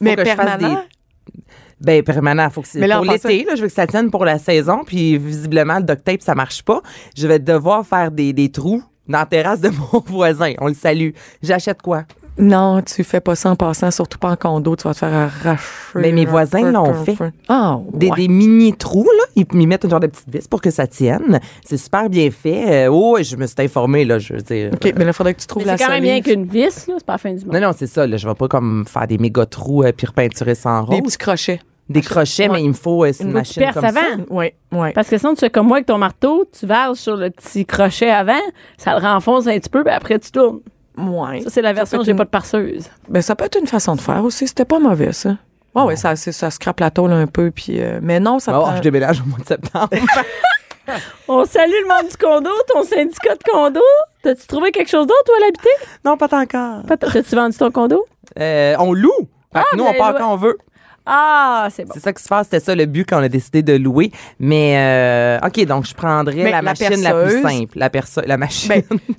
Mais 0.00 0.16
que 0.16 0.24
je 0.24 0.30
fasse 0.34 0.46
permanent? 0.46 0.74
des- 0.74 1.32
Ben, 1.80 2.02
permanent. 2.02 2.50
Faut 2.50 2.62
que 2.62 2.68
c'est 2.68 2.80
pour 2.96 3.06
l'été, 3.28 3.44
là, 3.44 3.54
je 3.56 3.62
veux 3.62 3.68
que 3.68 3.74
ça 3.74 3.86
tienne 3.86 4.10
pour 4.10 4.24
la 4.24 4.38
saison. 4.38 4.84
Puis, 4.86 5.18
visiblement, 5.18 5.78
le 5.78 5.84
duct 5.84 6.04
tape, 6.04 6.22
ça 6.22 6.34
marche 6.34 6.62
pas. 6.62 6.80
Je 7.16 7.26
vais 7.26 7.38
devoir 7.38 7.86
faire 7.86 8.10
des, 8.10 8.32
des 8.32 8.50
trous 8.50 8.82
dans 9.08 9.18
la 9.18 9.26
terrasse 9.26 9.60
de 9.60 9.68
mon 9.92 10.00
voisin. 10.06 10.54
On 10.60 10.68
le 10.68 10.74
salue. 10.74 11.10
J'achète 11.42 11.82
quoi? 11.82 12.04
Non, 12.36 12.82
tu 12.82 13.04
fais 13.04 13.20
pas 13.20 13.36
ça 13.36 13.50
en 13.50 13.56
passant, 13.56 13.90
surtout 13.92 14.18
pas 14.18 14.30
en 14.30 14.36
condo. 14.36 14.74
Tu 14.74 14.82
vas 14.82 14.92
te 14.94 14.98
faire 14.98 15.12
arracher. 15.14 15.62
Mais 15.94 16.10
mes 16.10 16.26
voisins 16.26 16.70
l'ont 16.72 16.92
fait. 17.04 17.16
Ah, 17.48 17.78
Des, 17.92 18.10
ouais. 18.10 18.16
des 18.16 18.28
mini 18.28 18.72
trous, 18.72 19.04
là. 19.04 19.24
Ils 19.36 19.46
m'y 19.56 19.66
mettent 19.68 19.84
une 19.84 19.90
genre 19.90 20.00
de 20.00 20.08
petite 20.08 20.28
vis 20.28 20.48
pour 20.48 20.60
que 20.60 20.70
ça 20.70 20.86
tienne. 20.88 21.38
C'est 21.64 21.76
super 21.76 22.10
bien 22.10 22.30
fait. 22.32 22.86
Euh, 22.86 22.90
oh, 22.92 23.18
je 23.22 23.36
me 23.36 23.46
suis 23.46 23.54
informée, 23.60 24.04
là. 24.04 24.18
Je 24.18 24.34
veux 24.34 24.40
dire. 24.40 24.70
OK, 24.72 24.92
mais 24.96 25.04
là, 25.04 25.10
il 25.10 25.12
faudrait 25.12 25.34
que 25.34 25.40
tu 25.40 25.46
trouves 25.46 25.62
Mais 25.62 25.72
la 25.72 25.76
c'est 25.76 25.84
quand 25.84 25.90
même 25.90 26.02
bien 26.02 26.20
qu'une 26.22 26.46
vis, 26.46 26.86
là. 26.88 26.94
C'est 26.98 27.06
pas 27.06 27.12
la 27.14 27.18
fin 27.18 27.32
du 27.32 27.44
monde. 27.44 27.54
Non, 27.54 27.60
non, 27.60 27.70
c'est 27.76 27.86
ça. 27.86 28.04
Là, 28.06 28.16
je 28.16 28.26
vais 28.26 28.34
pas 28.34 28.48
comme 28.48 28.84
faire 28.86 29.06
des 29.06 29.18
méga 29.18 29.46
trous 29.46 29.84
euh, 29.84 29.92
puis 29.92 30.06
repeinturer 30.08 30.56
ça 30.56 30.70
en 30.70 30.84
rose. 30.86 30.96
Des 30.96 31.02
petits 31.02 31.18
crochets. 31.18 31.60
Des 31.88 32.00
crochets, 32.00 32.48
mais 32.48 32.62
il 32.62 32.68
me 32.68 32.72
faut 32.74 33.04
euh, 33.04 33.08
une 33.20 33.26
tu 33.28 33.32
machine 33.32 33.62
comme 33.74 33.82
ça. 33.82 33.88
avant. 33.88 34.24
Oui, 34.30 34.46
oui. 34.72 34.88
Parce 34.94 35.08
que 35.08 35.18
sinon, 35.18 35.34
tu 35.34 35.40
fais 35.40 35.50
comme 35.50 35.66
moi 35.68 35.76
avec 35.76 35.86
ton 35.86 35.98
marteau, 35.98 36.46
tu 36.58 36.66
verges 36.66 36.96
sur 36.96 37.14
le 37.14 37.28
petit 37.30 37.66
crochet 37.66 38.08
avant, 38.10 38.40
ça 38.78 38.98
le 38.98 39.06
renfonce 39.06 39.46
un 39.46 39.58
petit 39.58 39.68
peu, 39.68 39.84
puis 39.84 39.92
après, 39.92 40.18
tu 40.18 40.30
tournes. 40.32 40.60
Ouais. 40.96 41.40
Ça, 41.40 41.50
c'est 41.50 41.62
la 41.62 41.72
version 41.72 42.02
j'ai 42.04 42.14
pas 42.14 42.24
de 42.24 42.28
parseuse. 42.30 42.88
Ben, 43.08 43.20
ça 43.22 43.34
peut 43.34 43.44
être 43.44 43.58
une 43.58 43.66
façon 43.66 43.96
de 43.96 44.00
faire 44.00 44.22
aussi. 44.24 44.46
C'était 44.46 44.64
pas 44.64 44.78
mauvais, 44.78 45.12
ça. 45.12 45.36
Ouais, 45.74 45.82
ouais, 45.82 45.96
ça, 45.96 46.14
ça 46.14 46.50
scrape 46.50 46.78
la 46.80 46.90
tôle 46.90 47.12
un 47.12 47.26
peu. 47.26 47.50
Puis, 47.50 47.80
euh, 47.82 47.98
mais 48.00 48.20
non, 48.20 48.38
ça 48.38 48.56
Oh, 48.58 48.62
prend... 48.62 48.76
je 48.76 48.82
déménage 48.82 49.20
au 49.20 49.24
mois 49.24 49.38
de 49.40 49.46
septembre. 49.46 49.88
On 51.28 51.44
salue 51.46 51.72
le 51.82 51.88
monde 51.88 52.10
du 52.10 52.16
condo, 52.16 52.50
ton 52.72 52.82
syndicat 52.84 53.34
de 53.34 53.42
condo. 53.50 53.80
T'as-tu 54.22 54.46
trouvé 54.46 54.70
quelque 54.70 54.90
chose 54.90 55.06
d'autre, 55.06 55.24
toi, 55.24 55.34
à 55.38 55.40
l'habiter? 55.46 55.70
non, 56.04 56.16
pas 56.16 56.26
encore. 56.38 56.82
Pas- 56.86 56.96
T'as-tu 56.98 57.34
vendu 57.34 57.56
ton 57.56 57.70
condo? 57.70 58.04
Euh, 58.38 58.76
on 58.78 58.92
loue. 58.92 59.10
Fait 59.52 59.60
que 59.60 59.64
Ah, 59.72 59.76
nous, 59.76 59.84
on 59.84 59.88
avez 59.88 59.98
part 59.98 60.14
quand 60.16 60.32
on 60.32 60.36
veut. 60.36 60.58
Ah, 61.06 61.68
c'est 61.70 61.84
bon. 61.84 61.90
C'est 61.92 62.00
ça 62.00 62.12
qui 62.12 62.22
se 62.22 62.28
passe. 62.28 62.46
C'était 62.46 62.64
ça 62.64 62.74
le 62.74 62.86
but 62.86 63.04
quand 63.06 63.18
on 63.18 63.22
a 63.22 63.28
décidé 63.28 63.62
de 63.62 63.74
louer. 63.74 64.10
Mais, 64.38 64.76
euh, 64.78 65.46
OK, 65.46 65.64
donc 65.66 65.86
je 65.86 65.94
prendrais 65.94 66.36
Mais 66.36 66.44
la, 66.44 66.56
la 66.56 66.62
machine 66.62 67.02
la 67.02 67.24
plus 67.24 67.42
simple. 67.42 67.78
La, 67.78 67.90
la 68.26 68.36
machine. 68.38 68.68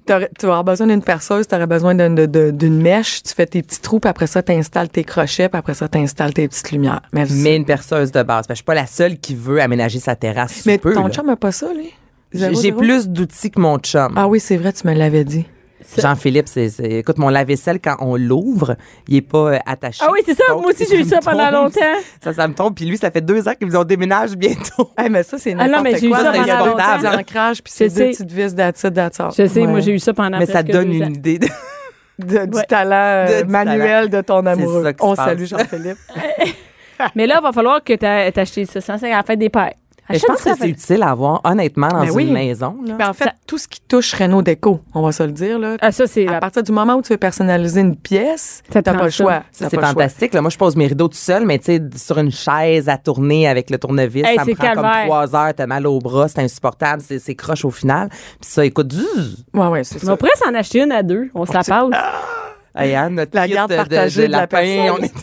Ben, 0.07 0.27
tu 0.38 0.45
avoir 0.45 0.63
besoin 0.63 0.88
d'une 0.88 1.03
perceuse, 1.03 1.47
tu 1.47 1.55
aurais 1.55 1.67
besoin 1.67 1.93
d'une 1.95 2.81
mèche, 2.81 3.21
tu 3.23 3.33
fais 3.33 3.45
tes 3.45 3.61
petits 3.61 3.81
trous, 3.81 3.99
puis 3.99 4.09
après 4.09 4.27
ça, 4.27 4.41
tu 4.41 4.51
installes 4.51 4.89
tes 4.89 5.03
crochets, 5.03 5.49
puis 5.49 5.59
après 5.59 5.73
ça, 5.73 5.88
tu 5.88 5.97
installes 5.97 6.33
tes 6.33 6.47
petites 6.47 6.71
lumières. 6.71 7.01
Mais, 7.13 7.25
mais 7.29 7.55
une 7.55 7.65
perceuse 7.65 8.11
de 8.11 8.23
base. 8.23 8.47
Que 8.47 8.53
je 8.53 8.57
suis 8.57 8.63
pas 8.63 8.75
la 8.75 8.88
seule 8.88 9.17
qui 9.19 9.36
veut 9.36 9.61
aménager 9.61 9.99
sa 9.99 10.15
terrasse 10.15 10.65
mais 10.65 10.77
peu. 10.77 10.93
ton 10.93 11.07
là. 11.07 11.13
chum 11.13 11.27
n'a 11.27 11.36
pas 11.36 11.51
ça, 11.51 11.67
lui? 11.73 11.91
J'ai 12.33 12.71
plus 12.71 13.07
d'outils 13.07 13.51
que 13.51 13.59
mon 13.59 13.77
chum. 13.77 14.13
Ah 14.15 14.27
oui, 14.27 14.39
c'est 14.39 14.57
vrai, 14.57 14.73
tu 14.73 14.88
me 14.88 14.93
l'avais 14.93 15.23
dit. 15.23 15.45
Jean-Philippe, 15.97 16.47
c'est, 16.47 16.69
c'est- 16.69 16.99
écoute, 16.99 17.17
mon 17.17 17.29
lave-vaisselle, 17.29 17.79
quand 17.79 17.95
on 17.99 18.15
l'ouvre, 18.15 18.75
il 19.07 19.17
est 19.17 19.21
pas 19.21 19.38
euh, 19.53 19.57
attaché. 19.65 20.03
Ah 20.05 20.09
oui, 20.11 20.19
c'est 20.25 20.33
ça. 20.36 20.43
Donc, 20.49 20.61
Moi 20.63 20.71
aussi, 20.71 20.86
j'ai 20.89 20.99
eu 20.99 21.03
ça 21.05 21.19
pendant 21.23 21.45
tombe. 21.45 21.53
longtemps. 21.65 21.99
Ça, 22.23 22.33
ça 22.33 22.47
me 22.47 22.53
tombe. 22.53 22.75
Puis 22.75 22.86
lui, 22.86 22.97
ça 22.97 23.11
fait 23.11 23.21
deux 23.21 23.47
ans 23.47 23.53
qu'ils 23.59 23.75
ont 23.77 23.83
déménagé 23.83 24.36
bientôt. 24.36 24.91
Ah, 24.97 25.09
mais 25.09 25.23
ça, 25.23 25.38
c'est 25.38 25.51
Ah 25.57 25.67
non, 25.67 25.77
n'importe 25.77 25.83
mais 25.83 25.97
j'ai 25.99 26.07
eu 26.07 26.09
quoi. 26.09 26.19
ça 26.19 26.31
Il 26.36 26.45
y 26.45 26.49
a 26.49 26.57
pendant 26.57 26.75
pas 26.75 26.97
de 26.97 27.03
longtemps. 27.03 27.19
ancrage, 27.19 27.63
puis 27.63 27.71
Je 27.73 27.77
c'est 27.77 27.89
deux 27.97 28.11
petites 28.11 28.31
vis 28.31 28.53
d'attitude 28.55 28.89
d'attitude. 28.93 29.31
Je 29.38 29.47
sais, 29.47 29.61
moi, 29.67 29.79
j'ai 29.79 29.91
eu 29.93 29.99
ça 29.99 30.13
pendant 30.13 30.39
Mais 30.39 30.45
ça 30.45 30.63
donne 30.63 30.89
ans. 30.89 31.07
une 31.07 31.15
idée. 31.15 31.39
de- 31.39 31.47
De- 32.17 32.45
du 32.45 32.61
talent 32.69 32.95
euh, 33.27 33.39
De- 33.41 33.45
du 33.45 33.51
manuel 33.51 34.09
de 34.09 34.21
ton 34.21 34.45
amoureux. 34.45 34.93
On 35.01 35.15
passe. 35.15 35.25
salue 35.25 35.43
Jean-Philippe. 35.45 35.97
Mais 37.15 37.27
là, 37.27 37.39
il 37.39 37.43
va 37.43 37.51
falloir 37.51 37.83
que 37.83 37.91
tu 37.93 38.05
acheté 38.39 38.65
ça. 38.65 38.79
Ça, 38.79 38.97
c'est 38.97 39.11
à 39.11 39.17
la 39.17 39.23
fête 39.23 39.38
des 39.39 39.49
pères. 39.49 39.73
Mais 40.10 40.20
je 40.20 40.26
pense 40.26 40.43
que 40.43 40.49
la 40.49 40.56
c'est 40.56 40.70
utile 40.70 41.01
à 41.03 41.10
avoir, 41.10 41.41
honnêtement, 41.43 41.88
dans 41.88 42.01
Ben 42.01 42.12
oui. 42.12 42.28
une 42.28 42.34
maison. 42.34 42.76
là. 42.86 42.93
Ben, 42.93 43.10
en 43.10 43.14
fait, 43.14 43.24
Ça- 43.26 43.34
tout 43.47 43.58
ce 43.58 43.68
qui 43.68 43.82
touche 43.82 44.14
Renault 44.14 44.43
Déco, 44.43 44.82
on 44.93 45.01
va 45.01 45.12
se 45.12 45.24
le 45.24 45.32
dire, 45.32 45.58
là. 45.58 45.78
Ah, 45.82 45.91
ça, 45.91 46.06
c'est 46.06 46.28
À 46.28 46.34
la... 46.34 46.39
partir 46.39 46.62
du 46.64 46.72
moment 46.72 46.93
où 46.95 47.01
tu 47.01 47.12
veux 47.12 47.18
personnaliser 47.18 47.82
une 47.82 47.95
pièce, 47.95 48.62
t'as 48.70 48.82
te 48.84 48.89
pas 48.91 49.03
le 49.03 49.10
choix. 49.10 49.43
Ça, 49.51 49.68
c'est 49.70 49.80
fantastique. 49.80 50.34
Là. 50.34 50.41
Moi, 50.41 50.51
je 50.51 50.58
pose 50.58 50.76
mes 50.76 50.88
rideaux 50.88 51.08
tout 51.08 51.18
seul, 51.18 51.45
mais 51.45 51.58
tu 51.58 51.66
sais, 51.66 51.82
sur 51.95 52.18
une 52.20 52.32
chaise 52.32 52.88
à 52.88 52.97
tourner 52.97 53.47
avec 53.47 53.70
le 53.72 53.78
tournevis, 53.80 54.24
Hey, 54.26 54.36
ça 54.38 54.45
me 54.45 54.53
prend 54.53 54.64
calvaire. 54.68 54.91
comme 54.91 55.01
trois 55.06 55.36
heures. 55.36 55.53
T'as 55.56 55.66
mal 55.68 55.88
au 55.88 55.97
bras, 55.99 56.28
c'est 56.28 56.39
insupportable, 56.41 57.01
c'est, 57.01 57.36
croche 57.36 57.66
au 57.66 57.72
final. 57.72 58.10
Puis 58.10 58.49
ça, 58.49 58.64
écoute. 58.66 58.93
Ouais, 59.53 59.68
ouais, 59.68 59.84
c'est 59.84 60.03
On 60.03 60.08
ça. 60.08 60.18
pourrait 60.18 60.32
s'en 60.36 60.53
acheter 60.53 60.82
une 60.84 60.91
à 60.91 61.01
deux. 61.01 61.30
On 61.34 61.45
se 61.45 61.53
la 61.53 61.64
passe. 61.64 61.89
Hey, 62.78 62.93
Anne, 62.93 63.16
notre 63.16 63.32
La 63.34 63.47
garde 63.47 63.72
de- 63.72 63.78
partagée 63.78 64.24
de, 64.24 64.28
de 64.28 64.32
la 64.34 64.39
lapin, 64.41 64.58
personne. 64.58 64.97
on 64.99 65.03
est- 65.03 65.14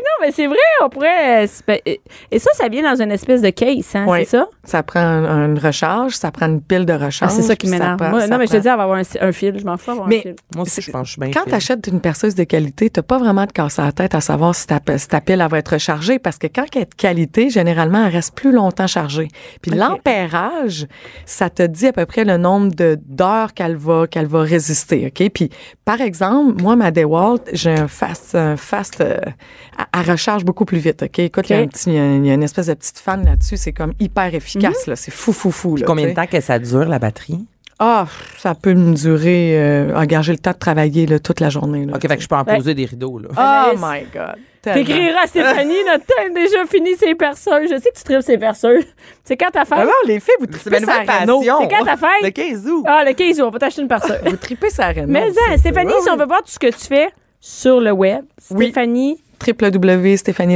Non, 0.00 0.26
mais 0.26 0.32
c'est 0.32 0.46
vrai, 0.46 0.56
on 0.82 0.88
pourrait. 0.88 1.46
c'est- 1.46 2.00
Et 2.30 2.38
ça, 2.38 2.50
ça 2.54 2.68
vient 2.68 2.82
dans 2.94 3.00
une 3.00 3.12
espèce 3.12 3.42
de 3.42 3.50
case, 3.50 3.86
hein, 3.94 4.06
Ouais. 4.06 4.20
c'est 4.24 4.36
ça? 4.38 4.48
Ça 4.64 4.82
prend 4.82 5.00
un- 5.00 5.46
une 5.46 5.58
recharge, 5.58 6.14
ça 6.14 6.30
prend 6.30 6.46
une 6.46 6.60
pile 6.60 6.86
de 6.86 6.92
recharge. 6.92 7.32
Ah, 7.32 7.34
c'est 7.34 7.42
ça 7.42 7.56
qui 7.56 7.68
m'énerve. 7.68 8.00
Non, 8.00 8.38
mais 8.38 8.46
je 8.46 8.52
te 8.52 8.56
dis, 8.58 8.68
elle 8.68 8.76
va 8.76 8.82
avoir 8.84 8.98
un, 8.98 9.02
un 9.20 9.32
fil. 9.32 9.58
Je 9.58 9.64
m'en 9.64 9.76
fous 9.76 9.90
avoir 9.92 10.06
Mais- 10.08 10.18
un 10.18 10.22
fil. 10.22 10.34
Moi 10.54 10.62
aussi, 10.62 10.80
je 10.80 10.90
pense 10.90 11.02
que 11.02 11.06
je 11.06 11.12
suis 11.12 11.20
bien 11.20 11.30
Quand 11.30 11.48
tu 11.48 11.54
achètes 11.54 11.86
une 11.86 12.00
perceuse 12.00 12.34
de 12.34 12.44
qualité, 12.44 12.90
tu 12.90 13.02
pas 13.02 13.18
vraiment 13.18 13.44
de 13.46 13.52
casser 13.52 13.82
la 13.82 13.92
tête 13.92 14.14
à 14.14 14.20
savoir 14.20 14.54
si 14.54 14.66
ta, 14.66 14.80
si 14.96 15.08
ta 15.08 15.20
pile 15.20 15.40
elle 15.40 15.48
va 15.50 15.58
être 15.58 15.72
rechargée 15.72 16.18
parce 16.18 16.38
que 16.38 16.46
quand 16.46 16.64
elle 16.74 16.82
est 16.82 16.90
de 16.90 16.94
qualité, 16.94 17.50
généralement, 17.50 18.04
elle 18.06 18.12
reste 18.12 18.34
plus 18.34 18.52
longtemps 18.52 18.86
chargée. 18.86 19.28
Puis 19.62 19.72
Ok. 19.72 19.78
l'ampérage, 19.78 20.86
ça 21.26 21.50
te 21.50 21.62
dit 21.66 21.86
à 21.86 21.92
peu 21.92 22.06
près 22.06 22.24
le 22.24 22.36
nombre 22.36 22.74
de 22.74 22.98
d'heures 23.06 23.54
qu'elle 23.54 23.76
va 23.76 24.06
qu'elle 24.06 24.26
va 24.26 24.40
résister, 24.42 25.06
OK? 25.06 25.28
Puis 25.32 25.50
par 25.84 26.00
exemple, 26.00 26.62
moi 26.62 26.76
ma 26.76 26.90
DeWalt, 26.90 27.42
j'ai 27.52 27.70
un 27.72 27.88
fast 27.88 28.34
un 28.34 28.56
fast 28.56 29.00
euh, 29.00 29.18
elle- 29.92 30.10
recharge 30.10 30.44
beaucoup 30.44 30.64
plus 30.64 30.78
vite, 30.78 31.02
OK? 31.02 31.18
Écoute, 31.18 31.48
il 31.50 31.56
y 31.56 31.98
a 31.98 32.02
y 32.16 32.26
y 32.28 32.30
une 32.32 32.42
espèce 32.42 32.66
de 32.66 32.74
petite 32.74 32.98
fan 32.98 33.24
là-dessus, 33.24 33.56
c'est 33.56 33.72
comme 33.72 33.92
hyper 34.00 34.34
efficace 34.34 34.86
là, 34.86 34.96
c'est 34.96 35.10
fou 35.10 35.32
fou 35.32 35.50
fou 35.50 35.76
là. 35.76 35.84
Combien 35.86 36.08
de 36.08 36.14
temps 36.14 36.26
que 36.26 36.40
ça 36.40 36.58
dure, 36.58 36.86
la 36.86 36.98
batterie? 36.98 37.46
Ah, 37.82 38.06
ça 38.36 38.54
peut 38.54 38.74
me 38.74 38.94
durer 38.94 39.58
euh, 39.58 39.94
ah, 39.96 40.20
j'ai 40.20 40.32
le 40.32 40.38
temps 40.38 40.50
de 40.52 40.58
travailler 40.58 41.06
là, 41.06 41.18
toute 41.18 41.40
la 41.40 41.48
journée 41.48 41.86
là. 41.86 41.94
OK, 41.96 42.06
fait 42.06 42.16
que 42.16 42.22
je 42.22 42.28
peux 42.28 42.34
en 42.36 42.44
Ouais. 42.44 42.56
poser 42.56 42.74
des 42.74 42.84
rideaux, 42.84 43.18
là. 43.18 43.28
Oh 43.72 43.76
my 43.80 44.04
God. 44.12 44.36
T'écriras 44.60 45.22
à 45.24 45.26
Stéphanie, 45.26 45.72
notre 45.86 46.04
est 46.22 46.34
déjà 46.34 46.66
fini 46.66 46.94
ses 46.94 47.14
perceuses. 47.14 47.70
Je 47.70 47.80
sais 47.80 47.90
que 47.90 47.96
tu 47.96 48.04
tripes 48.04 48.20
ses 48.20 48.36
perceuses. 48.36 48.84
C'est 49.24 49.38
quand 49.38 49.50
ta 49.50 49.64
fête? 49.64 49.78
Alors, 49.78 49.94
les 50.06 50.20
filles, 50.20 50.34
vous 50.38 50.46
C'est 50.52 50.68
tripez 50.68 50.84
sa 50.84 51.00
passion. 51.06 51.40
C'est 51.42 51.68
quand 51.74 51.84
ta 51.86 51.96
fête? 51.96 52.22
Le 52.22 52.28
15 52.28 52.66
août. 52.68 52.84
Ah, 52.86 53.02
le 53.06 53.14
15 53.14 53.40
août, 53.40 53.44
on 53.46 53.50
va 53.50 53.58
t'acheter 53.58 53.80
une 53.80 53.88
perceuse. 53.88 54.18
Vous 54.26 54.36
tripez 54.36 54.68
sa 54.68 54.88
Renault. 54.88 55.06
Mais 55.06 55.22
hein, 55.48 55.56
Stéphanie, 55.56 55.94
si 56.02 56.10
on 56.10 56.16
veut 56.18 56.26
voir 56.26 56.42
tout 56.42 56.50
ce 56.50 56.58
que 56.58 56.66
tu 56.66 56.86
fais 56.86 57.08
sur 57.40 57.80
le 57.80 57.92
web, 57.92 58.22
Oui. 58.50 58.66
Stéphanie, 59.42 59.78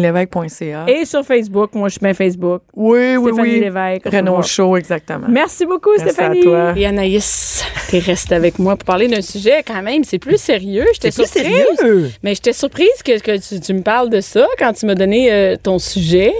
www.stéphanielevesque.ca. 0.00 0.84
et 0.88 1.04
sur 1.04 1.24
Facebook. 1.24 1.74
Moi, 1.74 1.88
je 1.88 1.92
suis 1.94 2.00
bien 2.00 2.14
Facebook. 2.14 2.62
Oui, 2.74 3.16
oui, 3.16 3.32
Stéphanie 3.32 3.54
oui. 3.54 3.60
Lévesque. 3.60 4.02
Renault. 4.06 4.42
Show, 4.42 4.76
exactement. 4.76 5.26
Merci 5.28 5.66
beaucoup, 5.66 5.90
Merci 5.98 6.12
Stéphanie. 6.14 6.40
à 6.40 6.42
toi. 6.42 6.72
Et 6.76 6.86
Anaïs, 6.86 7.64
t'es 7.88 7.98
restée 7.98 8.34
avec 8.34 8.58
moi 8.58 8.76
pour 8.76 8.84
parler 8.84 9.08
d'un 9.08 9.22
sujet 9.22 9.62
quand 9.66 9.82
même, 9.82 10.04
c'est 10.04 10.18
plus 10.18 10.38
sérieux. 10.38 10.84
J'étais 10.94 11.10
C'est 11.10 11.22
plus 11.22 11.30
surprise. 11.32 11.78
sérieux? 11.78 12.10
Mais 12.22 12.34
j'étais 12.34 12.52
surprise 12.52 13.02
que, 13.04 13.18
que 13.20 13.36
tu, 13.38 13.60
tu 13.60 13.74
me 13.74 13.82
parles 13.82 14.10
de 14.10 14.20
ça 14.20 14.46
quand 14.58 14.72
tu 14.72 14.86
m'as 14.86 14.94
donné 14.94 15.32
euh, 15.32 15.56
ton 15.62 15.78
sujet. 15.78 16.32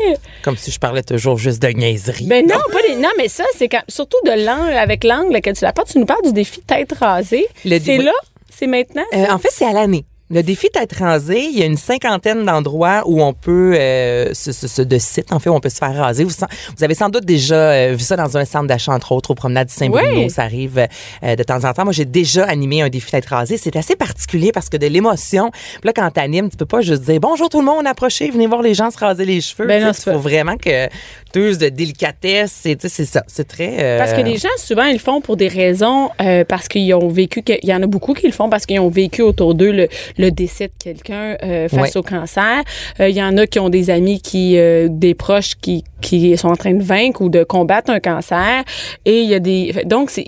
Comme 0.43 0.57
si 0.57 0.71
je 0.71 0.79
parlais 0.79 1.03
toujours 1.03 1.39
juste 1.39 1.63
de 1.63 1.69
niaiserie. 1.69 2.27
Ben 2.27 2.47
non, 2.47 2.57
pas 2.73 2.79
les, 2.89 2.97
non, 2.97 3.09
mais 3.19 3.29
ça, 3.29 3.45
c'est 3.57 3.69
quand, 3.69 3.83
surtout 3.89 4.19
de 4.27 4.45
l'angle, 4.45 4.73
avec 4.77 5.05
l'angle 5.05 5.41
que 5.41 5.51
tu 5.51 5.65
la 5.65 5.73
portes, 5.73 5.89
tu 5.91 5.99
nous 5.99 6.07
parles 6.07 6.23
du 6.25 6.33
défi 6.33 6.61
tête 6.61 6.93
rasée. 6.93 7.47
Le 7.65 7.79
C'est 7.79 7.99
là, 7.99 8.13
c'est 8.51 8.67
maintenant. 8.67 9.03
Euh, 9.15 9.25
en 9.31 9.39
fait, 9.39 9.49
c'est 9.51 9.65
à 9.67 9.73
l'année. 9.73 10.05
Le 10.35 10.43
défi 10.43 10.66
d'être 10.74 10.97
rasé, 10.99 11.39
il 11.53 11.57
y 11.59 11.62
a 11.62 11.64
une 11.66 11.76
cinquantaine 11.76 12.45
d'endroits 12.45 13.05
où 13.07 13.22
on 13.22 13.32
peut, 13.32 13.74
euh, 13.78 14.30
ce, 14.35 14.51
ce- 14.51 14.66
ce- 14.66 14.82
de 14.82 14.99
sites 14.99 15.32
en 15.32 15.39
fait, 15.39 15.49
où 15.49 15.55
on 15.55 15.61
peut 15.61 15.68
se 15.68 15.76
faire 15.78 15.95
raser. 15.95 16.24
Vous, 16.24 16.35
avez 16.82 16.95
sans 16.95 17.09
doute 17.09 17.24
déjà 17.24 17.55
euh, 17.55 17.93
vu 17.97 18.03
ça 18.03 18.16
dans 18.16 18.37
un 18.37 18.45
centre 18.45 18.66
d'achat, 18.66 18.93
entre 18.93 19.12
autres, 19.12 19.30
au 19.30 19.35
promenade 19.37 19.68
du 19.68 19.74
Saint-Bruno. 19.74 20.22
Oui. 20.22 20.30
Ça 20.30 20.43
arrive 20.43 20.87
euh, 21.22 21.37
de 21.37 21.43
temps 21.45 21.64
en 21.64 21.72
temps. 21.72 21.85
Moi, 21.85 21.93
j'ai 21.93 22.05
déjà 22.05 22.45
animé 22.47 22.82
un 22.82 22.89
défi 22.89 23.12
d'être 23.12 23.26
rasé. 23.28 23.57
C'est 23.57 23.76
assez 23.76 23.95
particulier 23.95 24.51
parce 24.53 24.68
que 24.68 24.76
de 24.76 24.89
l'émotion. 24.89 25.53
Là, 25.85 25.93
quand 25.95 26.11
t'animes, 26.11 26.51
tu 26.51 26.57
peux 26.57 26.66
pas 26.66 26.80
juste 26.80 27.03
dire 27.03 27.20
bonjour 27.20 27.49
tout 27.49 27.61
le 27.61 27.66
monde, 27.66 27.87
approchez, 27.87 28.28
venez 28.30 28.49
voir 28.49 28.61
les 28.61 28.74
gens 28.74 28.91
se 28.91 28.99
raser 28.99 29.24
les 29.24 29.41
cheveux. 29.41 29.66
Ben 29.68 29.93
Tu 29.93 30.01
il 30.01 30.12
faut 30.12 30.18
vraiment 30.18 30.57
que 30.57 30.89
deux 31.32 31.57
de 31.57 31.68
délicatesse. 31.68 32.53
C'est, 32.62 32.74
tu 32.76 32.89
ça. 32.89 33.22
C'est 33.28 33.47
très. 33.47 33.76
euh, 33.78 33.99
Parce 33.99 34.12
que 34.12 34.20
les 34.20 34.37
gens, 34.37 34.49
souvent, 34.59 34.85
ils 34.85 34.95
le 34.95 34.99
font 34.99 35.20
pour 35.20 35.37
des 35.37 35.49
raisons, 35.49 36.11
parce 36.49 36.66
qu'ils 36.66 36.93
ont 36.95 37.09
vécu, 37.09 37.43
il 37.62 37.68
y 37.68 37.72
en 37.74 37.82
a 37.82 37.87
beaucoup 37.87 38.14
qui 38.14 38.26
le 38.26 38.32
font 38.32 38.49
parce 38.49 38.66
qu'ils 38.66 38.80
ont 38.80 38.89
vécu 38.91 39.22
autour 39.22 39.55
d'eux 39.55 39.70
le, 39.70 39.89
le 40.18 40.24
décès 40.31 40.68
de 40.68 40.72
quelqu'un 40.79 41.37
euh, 41.43 41.68
face 41.68 41.95
Ouais. 41.95 41.97
au 41.97 42.03
cancer. 42.03 42.62
Euh, 43.01 43.09
Il 43.09 43.16
y 43.16 43.22
en 43.22 43.37
a 43.37 43.47
qui 43.47 43.59
ont 43.59 43.68
des 43.68 43.91
amis 43.91 44.20
qui, 44.20 44.59
euh, 44.59 44.89
des 44.91 45.14
proches 45.14 45.55
qui, 45.61 45.85
qui 46.05 46.37
sont 46.37 46.49
en 46.49 46.57
train 46.57 46.75
de 46.75 46.83
vaincre 46.83 47.21
ou 47.23 47.29
de 47.29 47.43
combattre 47.45 47.91
un 47.91 48.01
cancer. 48.01 48.63
Et 49.05 49.21
il 49.23 49.29
y 49.31 49.35
a 49.35 49.39
des, 49.41 49.73
donc 49.87 50.11
c'est, 50.11 50.23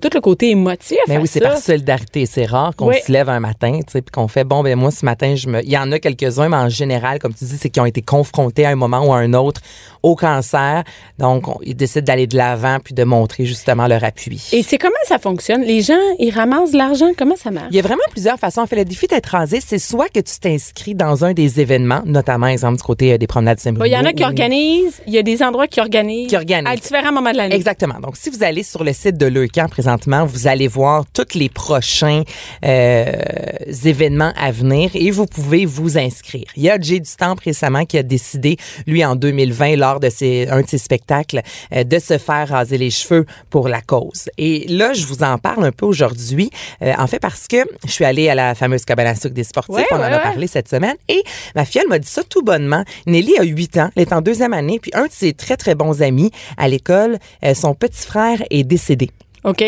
tout 0.00 0.10
le 0.14 0.20
côté 0.20 0.50
émotif. 0.50 0.98
Mais 1.08 1.18
oui, 1.18 1.26
c'est 1.28 1.40
par 1.40 1.58
solidarité. 1.58 2.26
C'est 2.26 2.46
rare 2.46 2.74
qu'on 2.74 2.88
Oui. 2.88 2.96
se 3.06 3.12
lève 3.12 3.28
un 3.28 3.40
matin, 3.40 3.78
tu 3.86 3.92
sais, 3.92 4.02
puis 4.02 4.10
qu'on 4.10 4.28
fait 4.28 4.44
bon 4.44 4.62
ben 4.62 4.76
moi 4.78 4.90
ce 4.90 5.04
matin, 5.04 5.34
je 5.34 5.48
me 5.48 5.62
il 5.62 5.70
y 5.70 5.78
en 5.78 5.92
a 5.92 5.98
quelques-uns 5.98 6.48
mais 6.48 6.56
en 6.56 6.68
général 6.68 7.18
comme 7.18 7.34
tu 7.34 7.44
dis, 7.44 7.56
c'est 7.58 7.68
qu'ils 7.70 7.82
ont 7.82 7.86
été 7.86 8.02
confrontés 8.02 8.64
à 8.64 8.70
un 8.70 8.74
moment 8.74 9.06
ou 9.06 9.12
à 9.12 9.18
un 9.18 9.32
autre 9.34 9.60
au 10.02 10.16
cancer. 10.16 10.82
Donc 11.18 11.48
on- 11.48 11.58
ils 11.62 11.76
décident 11.76 12.04
d'aller 12.04 12.26
de 12.26 12.36
l'avant 12.36 12.78
puis 12.82 12.94
de 12.94 13.04
montrer 13.04 13.44
justement 13.44 13.86
leur 13.86 14.02
appui. 14.04 14.42
Et 14.52 14.62
c'est 14.62 14.78
comment 14.78 14.94
ça 15.06 15.18
fonctionne? 15.18 15.62
Les 15.62 15.82
gens, 15.82 15.94
ils 16.18 16.30
ramassent 16.30 16.72
de 16.72 16.78
l'argent. 16.78 17.10
Comment 17.16 17.36
ça 17.36 17.50
marche? 17.50 17.68
Il 17.70 17.76
y 17.76 17.78
a 17.78 17.82
vraiment 17.82 18.02
plusieurs 18.10 18.38
façons. 18.38 18.62
En 18.62 18.66
fait, 18.66 18.76
le 18.76 18.84
défi 18.84 19.06
d'être 19.06 19.26
rasé, 19.26 19.60
c'est 19.64 19.78
soit 19.78 20.08
que 20.08 20.20
tu 20.20 20.38
t'inscris 20.40 20.94
dans 20.94 21.24
un 21.24 21.32
des 21.34 21.60
événements, 21.60 22.02
notamment, 22.06 22.46
exemple, 22.46 22.76
du 22.78 22.82
côté 22.82 23.12
euh, 23.12 23.18
des 23.18 23.26
promenades 23.26 23.56
de 23.58 23.62
Saint-Bruno. 23.62 23.84
Il 23.84 23.92
y 23.92 23.96
en 23.96 24.04
a 24.04 24.12
qui 24.12 24.24
organisent, 24.24 25.01
il 25.06 25.12
y 25.12 25.18
a 25.18 25.22
des 25.22 25.42
endroits 25.42 25.66
qui 25.66 25.80
organisent, 25.80 26.28
Qui 26.28 26.36
organisent. 26.36 26.72
à 26.72 26.76
différents 26.76 27.12
moments 27.12 27.32
de 27.32 27.36
l'année. 27.36 27.54
Exactement. 27.54 27.98
Donc, 28.00 28.16
si 28.16 28.30
vous 28.30 28.42
allez 28.42 28.62
sur 28.62 28.84
le 28.84 28.92
site 28.92 29.16
de 29.16 29.26
Leucan 29.26 29.66
présentement, 29.68 30.24
vous 30.26 30.46
allez 30.46 30.68
voir 30.68 31.04
tous 31.12 31.34
les 31.38 31.48
prochains 31.48 32.22
euh, 32.64 33.12
événements 33.84 34.32
à 34.36 34.50
venir 34.50 34.90
et 34.94 35.10
vous 35.10 35.26
pouvez 35.26 35.66
vous 35.66 35.98
inscrire. 35.98 36.44
Il 36.56 36.62
y 36.62 36.70
a 36.70 36.78
Jay 36.80 37.00
du 37.00 37.10
Temple 37.16 37.42
récemment 37.44 37.84
qui 37.84 37.98
a 37.98 38.02
décidé, 38.02 38.56
lui, 38.86 39.04
en 39.04 39.16
2020, 39.16 39.76
lors 39.76 40.00
de 40.00 40.08
ses, 40.10 40.48
un 40.48 40.62
de 40.62 40.68
ses 40.68 40.78
spectacles, 40.78 41.42
euh, 41.74 41.84
de 41.84 41.98
se 41.98 42.18
faire 42.18 42.48
raser 42.48 42.78
les 42.78 42.90
cheveux 42.90 43.26
pour 43.50 43.68
la 43.68 43.80
cause. 43.80 44.28
Et 44.38 44.66
là, 44.68 44.92
je 44.92 45.06
vous 45.06 45.22
en 45.22 45.38
parle 45.38 45.64
un 45.64 45.72
peu 45.72 45.86
aujourd'hui, 45.86 46.50
euh, 46.82 46.92
en 46.98 47.06
fait, 47.06 47.18
parce 47.18 47.46
que 47.48 47.58
je 47.86 47.90
suis 47.90 48.04
allée 48.04 48.28
à 48.28 48.34
la 48.34 48.54
fameuse 48.54 48.84
cabane 48.84 49.06
à 49.08 49.14
sucre 49.14 49.34
des 49.34 49.44
sportifs. 49.44 49.74
Ouais, 49.74 49.84
On 49.90 49.96
en 49.96 50.02
a 50.02 50.10
ouais. 50.16 50.22
parlé 50.22 50.46
cette 50.46 50.68
semaine. 50.68 50.96
Et 51.08 51.22
ma 51.54 51.64
fille, 51.64 51.80
elle 51.82 51.88
m'a 51.88 51.98
dit 51.98 52.08
ça 52.08 52.22
tout 52.24 52.42
bonnement. 52.42 52.84
Nelly 53.06 53.36
a 53.38 53.42
8 53.44 53.76
ans. 53.78 53.90
Elle 53.96 54.02
est 54.02 54.12
en 54.12 54.20
deuxième 54.20 54.52
année. 54.52 54.78
Puis 54.80 54.91
un 54.94 55.06
de 55.06 55.12
ses 55.12 55.32
très, 55.32 55.56
très 55.56 55.74
bons 55.74 56.02
amis 56.02 56.30
à 56.56 56.68
l'école, 56.68 57.18
euh, 57.44 57.54
son 57.54 57.74
petit 57.74 58.02
frère 58.06 58.42
est 58.50 58.64
décédé. 58.64 59.10
OK? 59.44 59.64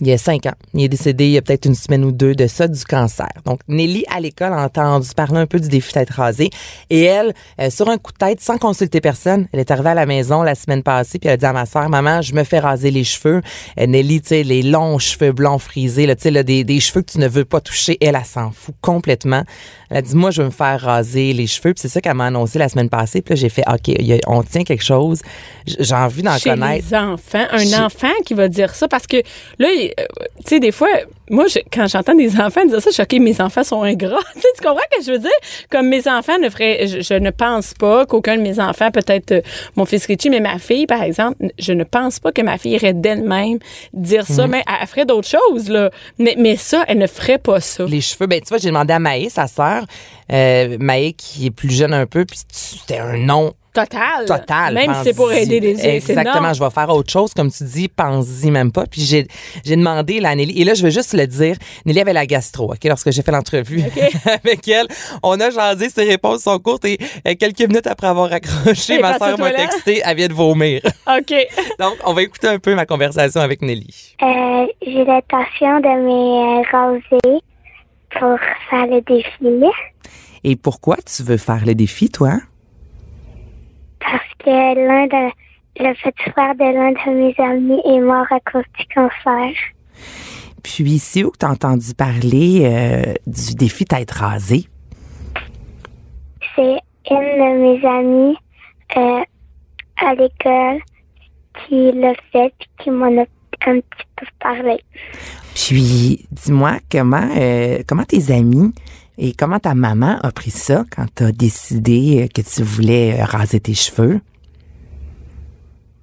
Il 0.00 0.08
y 0.08 0.12
a 0.12 0.18
cinq 0.18 0.46
ans. 0.46 0.54
Il 0.74 0.82
est 0.82 0.88
décédé 0.88 1.26
il 1.26 1.30
y 1.30 1.38
a 1.38 1.42
peut-être 1.42 1.66
une 1.66 1.76
semaine 1.76 2.04
ou 2.04 2.10
deux 2.10 2.34
de 2.34 2.48
ça, 2.48 2.66
du 2.66 2.82
cancer. 2.84 3.28
Donc, 3.44 3.60
Nelly, 3.68 4.04
à 4.12 4.18
l'école, 4.18 4.52
a 4.52 4.64
entendu 4.64 5.08
parler 5.16 5.38
un 5.38 5.46
peu 5.46 5.60
du 5.60 5.68
défi 5.68 5.92
d'être 5.94 6.10
rasé. 6.14 6.50
Et 6.90 7.02
elle, 7.04 7.32
euh, 7.60 7.70
sur 7.70 7.88
un 7.88 7.96
coup 7.96 8.10
de 8.12 8.18
tête, 8.18 8.40
sans 8.40 8.58
consulter 8.58 9.00
personne, 9.00 9.46
elle 9.52 9.60
est 9.60 9.70
arrivée 9.70 9.90
à 9.90 9.94
la 9.94 10.04
maison 10.04 10.42
la 10.42 10.56
semaine 10.56 10.82
passée, 10.82 11.20
puis 11.20 11.28
elle 11.28 11.34
a 11.34 11.36
dit 11.36 11.46
à 11.46 11.52
ma 11.52 11.64
sœur, 11.64 11.88
maman, 11.88 12.22
je 12.22 12.34
me 12.34 12.42
fais 12.42 12.58
raser 12.58 12.90
les 12.90 13.04
cheveux. 13.04 13.40
Euh, 13.78 13.86
Nelly, 13.86 14.20
tu 14.20 14.28
sais, 14.30 14.42
les 14.42 14.62
longs 14.62 14.98
cheveux 14.98 15.30
blancs 15.30 15.60
frisés, 15.60 16.06
là, 16.06 16.16
tu 16.16 16.22
sais, 16.22 16.30
là, 16.32 16.42
des, 16.42 16.64
des 16.64 16.80
cheveux 16.80 17.02
que 17.02 17.12
tu 17.12 17.18
ne 17.18 17.28
veux 17.28 17.44
pas 17.44 17.60
toucher, 17.60 17.96
elle, 18.00 18.16
elle 18.16 18.24
s'en 18.24 18.50
fout 18.50 18.74
complètement. 18.80 19.44
Elle 19.90 19.98
a 19.98 20.02
dit, 20.02 20.16
moi, 20.16 20.32
je 20.32 20.42
veux 20.42 20.48
me 20.48 20.52
faire 20.52 20.80
raser 20.80 21.32
les 21.34 21.46
cheveux. 21.46 21.72
Puis 21.72 21.82
c'est 21.82 21.88
ça 21.88 22.00
qu'elle 22.00 22.14
m'a 22.14 22.26
annoncé 22.26 22.58
la 22.58 22.68
semaine 22.68 22.88
passée. 22.88 23.22
Puis 23.22 23.34
là, 23.34 23.40
j'ai 23.40 23.48
fait, 23.48 23.62
OK, 23.68 23.90
a- 23.90 24.18
on 24.30 24.42
tient 24.42 24.64
quelque 24.64 24.82
chose. 24.82 25.20
J'ai 25.66 25.94
envie 25.94 26.22
d'en 26.22 26.36
Chez 26.36 26.50
connaître. 26.50 26.84
les 26.90 26.96
enfants, 26.96 27.44
un 27.52 27.58
Chez- 27.64 27.76
enfant 27.76 28.10
qui 28.26 28.34
va 28.34 28.48
dire 28.48 28.74
ça 28.74 28.88
parce 28.88 29.06
que 29.06 29.18
là, 29.58 29.68
il- 29.70 29.83
euh, 29.98 30.04
tu 30.38 30.48
sais, 30.48 30.60
des 30.60 30.72
fois, 30.72 30.88
moi, 31.30 31.46
je- 31.48 31.58
quand 31.72 31.86
j'entends 31.86 32.14
des 32.14 32.38
enfants 32.40 32.64
dire 32.66 32.80
ça, 32.82 32.90
je 32.90 32.94
suis 32.94 33.02
OK, 33.02 33.12
mes 33.20 33.40
enfants 33.40 33.64
sont 33.64 33.82
ingrats. 33.82 34.18
tu 34.34 34.40
sais, 34.40 34.48
tu 34.56 34.62
comprends 34.62 34.80
ce 34.92 34.98
que 34.98 35.04
je 35.04 35.12
veux 35.12 35.18
dire? 35.18 35.30
Comme 35.70 35.88
mes 35.88 36.06
enfants 36.08 36.38
ne 36.38 36.48
feraient, 36.50 36.86
je, 36.86 37.00
je 37.00 37.14
ne 37.14 37.30
pense 37.30 37.74
pas 37.74 38.04
qu'aucun 38.06 38.36
de 38.36 38.42
mes 38.42 38.60
enfants, 38.60 38.90
peut-être 38.90 39.32
euh, 39.32 39.40
mon 39.76 39.84
fils 39.84 40.06
Richie, 40.06 40.30
mais 40.30 40.40
ma 40.40 40.58
fille, 40.58 40.86
par 40.86 41.02
exemple, 41.02 41.36
je 41.58 41.72
ne 41.72 41.84
pense 41.84 42.18
pas 42.20 42.32
que 42.32 42.42
ma 42.42 42.58
fille 42.58 42.72
irait 42.72 42.92
d'elle-même 42.94 43.58
dire 43.92 44.24
Mhm. 44.28 44.36
ça, 44.36 44.46
mais 44.46 44.62
elle, 44.66 44.74
elle 44.82 44.86
ferait 44.86 45.06
d'autres 45.06 45.28
choses, 45.28 45.68
là. 45.68 45.90
Mais, 46.18 46.34
mais 46.38 46.56
ça, 46.56 46.84
elle 46.88 46.98
ne 46.98 47.06
ferait 47.06 47.38
pas 47.38 47.60
ça. 47.60 47.84
Les 47.84 48.00
cheveux, 48.00 48.26
ben 48.26 48.40
tu 48.40 48.48
vois, 48.48 48.58
j'ai 48.58 48.68
demandé 48.68 48.92
à 48.92 48.98
Maë, 48.98 49.28
sa 49.30 49.46
sœur, 49.46 49.84
euh, 50.32 50.76
Maë 50.80 51.12
qui 51.16 51.46
est 51.46 51.50
plus 51.50 51.70
jeune 51.72 51.94
un 51.94 52.06
peu, 52.06 52.24
puis 52.24 52.38
c'était 52.50 52.98
un 52.98 53.16
nom 53.16 53.52
Total. 53.74 54.24
total. 54.24 54.72
Même 54.74 54.94
si 54.94 55.00
c'est 55.02 55.14
pour 55.16 55.32
aider 55.32 55.58
les 55.58 55.74
c'est 55.76 55.96
Exactement, 55.96 56.52
je 56.52 56.62
vais 56.62 56.70
faire 56.70 56.88
autre 56.90 57.10
chose, 57.10 57.34
comme 57.34 57.50
tu 57.50 57.64
dis, 57.64 57.88
pense-y 57.88 58.52
même 58.52 58.70
pas. 58.70 58.84
Puis 58.86 59.00
j'ai, 59.00 59.26
demandé 59.64 60.20
là, 60.20 60.32
et 60.36 60.62
là, 60.62 60.74
je 60.74 60.84
veux 60.84 60.90
juste 60.90 61.12
le 61.14 61.26
dire, 61.26 61.56
Nelly 61.86 62.00
avait 62.00 62.12
la 62.12 62.26
gastro, 62.26 62.72
OK, 62.72 62.84
lorsque 62.84 63.10
j'ai 63.10 63.22
fait 63.22 63.32
l'entrevue 63.32 63.82
avec 64.26 64.66
elle. 64.68 64.86
On 65.22 65.38
a 65.40 65.50
jasé, 65.50 65.88
ses 65.88 66.04
réponses 66.04 66.42
sont 66.42 66.58
courtes, 66.58 66.84
et 66.84 66.98
euh, 67.26 67.34
quelques 67.38 67.60
minutes 67.60 67.86
après 67.86 68.06
avoir 68.06 68.32
accroché, 68.32 68.98
ma 68.98 69.16
aux 69.16 69.36
m'a 69.38 69.52
texté, 69.52 70.02
elle 70.04 70.16
vient 70.16 70.28
de 70.28 70.34
vomir. 70.34 70.80
OK. 71.06 71.34
Donc, 71.78 71.94
on 72.04 72.12
va 72.12 72.22
écouter 72.22 72.48
un 72.48 72.58
peu 72.58 72.74
ma 72.74 72.86
conversation 72.86 73.40
avec 73.40 73.62
Nelly. 73.62 74.16
Euh, 74.22 74.66
j'ai 74.82 75.04
l'intention 75.04 75.80
de 75.80 76.02
me 76.02 76.70
raser 76.72 77.40
pour 78.10 78.38
faire 78.70 78.86
le 78.86 79.00
défi 79.00 79.70
Et 80.44 80.56
pourquoi 80.56 80.96
tu 81.04 81.22
veux 81.22 81.36
faire 81.36 81.64
le 81.64 81.74
défi, 81.74 82.08
toi? 82.08 82.38
parce 84.04 84.28
que 84.38 84.50
l'un 84.50 85.06
de 85.06 85.32
le 85.76 85.92
petit 85.94 86.30
frère 86.30 86.54
de 86.54 86.64
l'un 86.64 86.92
de 86.92 87.10
mes 87.18 87.34
amis 87.38 87.80
est 87.84 88.00
mort 88.00 88.26
à 88.30 88.38
cause 88.40 88.64
du 88.78 88.86
cancer. 88.94 89.52
Puis, 90.64 90.98
c'est 90.98 91.22
où 91.22 91.30
que 91.30 91.38
tu 91.38 91.46
as 91.46 91.50
entendu 91.50 91.94
parler 91.94 92.62
euh, 92.64 93.14
du 93.26 93.54
défi 93.54 93.84
d'être 93.84 94.12
rasé? 94.12 94.66
C'est 96.56 96.78
une 97.10 97.18
de 97.18 97.50
mes 97.62 97.86
amies 97.86 98.36
euh, 98.96 99.22
à 99.98 100.14
l'école 100.14 100.80
qui 101.60 101.92
l'a 101.92 102.14
fait 102.32 102.46
et 102.46 102.82
qui 102.82 102.90
m'en 102.90 103.06
a 103.06 103.26
un 103.66 103.80
petit 103.80 104.06
peu 104.16 104.26
parlé. 104.40 104.78
Puis, 105.54 106.26
dis-moi, 106.32 106.78
comment, 106.90 107.28
euh, 107.36 107.82
comment 107.86 108.04
tes 108.04 108.32
amis 108.32 108.72
et 109.18 109.32
comment 109.34 109.60
ta 109.60 109.74
maman 109.74 110.18
a 110.22 110.32
pris 110.32 110.50
ça 110.50 110.84
quand 110.94 111.06
tu 111.14 111.24
as 111.24 111.32
décidé 111.32 112.22
euh, 112.22 112.26
que 112.26 112.40
tu 112.40 112.62
voulais 112.62 113.22
raser 113.22 113.60
tes 113.60 113.74
cheveux? 113.74 114.20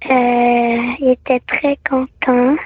Euh, 0.08 0.76
il 1.00 1.16
était 1.20 1.40
très 1.46 1.76
content. 1.88 2.56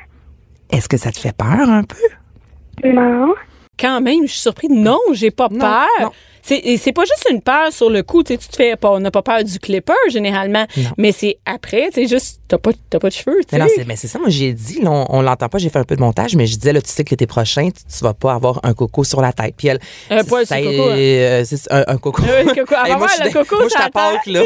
Est-ce 0.71 0.89
que 0.89 0.97
ça 0.97 1.13
te 1.13 1.19
fait 1.19 1.37
peur 1.37 1.69
un 1.69 1.83
peu? 1.85 2.89
Non. 2.89 3.35
Quand 3.79 4.01
même, 4.01 4.23
je 4.27 4.33
suis 4.33 4.41
surprise. 4.41 4.71
Non, 4.73 4.99
j'ai 5.13 5.31
pas 5.31 5.49
Non, 5.51 5.59
peur. 5.61 5.87
non. 6.01 6.11
C'est 6.43 6.59
et 6.59 6.77
c'est 6.79 6.93
pas 6.93 7.03
juste 7.05 7.27
une 7.29 7.43
peur 7.43 7.73
sur 7.73 7.91
le 7.91 8.05
coup, 8.05 8.23
tu 8.23 8.39
te 8.39 8.55
fais 8.57 8.77
pas, 8.77 8.93
on 8.93 9.01
n'a 9.01 9.11
pas 9.11 9.21
peur 9.23 9.43
du 9.43 9.59
clipper 9.59 9.93
généralement, 10.11 10.65
Non. 10.77 10.91
mais 10.97 11.11
c'est 11.11 11.39
après, 11.45 11.89
tu 11.93 11.95
sais, 12.03 12.07
juste 12.07 12.41
t'as 12.47 12.57
pas 12.59 12.71
t'as 12.89 13.01
pas 13.01 13.09
de 13.09 13.13
cheveux, 13.15 13.41
tu 13.41 13.49
Mais 13.53 13.59
non, 13.59 13.67
sais. 13.67 13.73
c'est, 13.79 13.85
mais 13.85 13.97
c'est 13.97 14.07
ça, 14.07 14.21
moi 14.21 14.29
j'ai 14.29 14.53
dit, 14.53 14.81
là, 14.81 14.93
on, 14.93 15.07
on 15.09 15.23
l'entend 15.23 15.49
pas, 15.49 15.59
j'ai 15.59 15.71
fait 15.71 15.81
un 15.81 15.85
peu 15.85 15.97
de 15.97 16.01
montage, 16.01 16.37
mais 16.37 16.47
je 16.47 16.55
disais, 16.57 16.73
là, 16.73 16.81
tu 16.81 16.89
sais 16.89 17.03
que 17.03 17.11
l'été 17.11 17.27
prochain, 17.27 17.71
tu, 17.71 17.83
tu 17.93 18.05
vas 18.05 18.15
pas 18.15 18.33
avoir 18.35 18.61
un 18.63 18.75
coco 18.75 19.03
sur 19.03 19.21
la 19.21 19.33
tête. 19.33 19.55
Puis 19.59 19.67
elle, 19.67 19.81
Un 20.09 20.23
poil 20.23 20.47
sur 20.47 20.57
coco, 20.57 20.69
hein. 20.69 20.95
euh, 20.97 21.45
c'est 21.45 21.73
un, 21.73 21.85
un 21.89 21.99
coco. 21.99 22.23
Oui, 22.23 22.29
Hey, 22.57 22.63
moi, 22.69 22.79
avoir 22.95 23.11
le 23.25 23.33
coco 23.33 23.57
moi, 23.59 23.67
je 23.69 23.83
t'apporte, 23.83 24.27
là. 24.27 24.43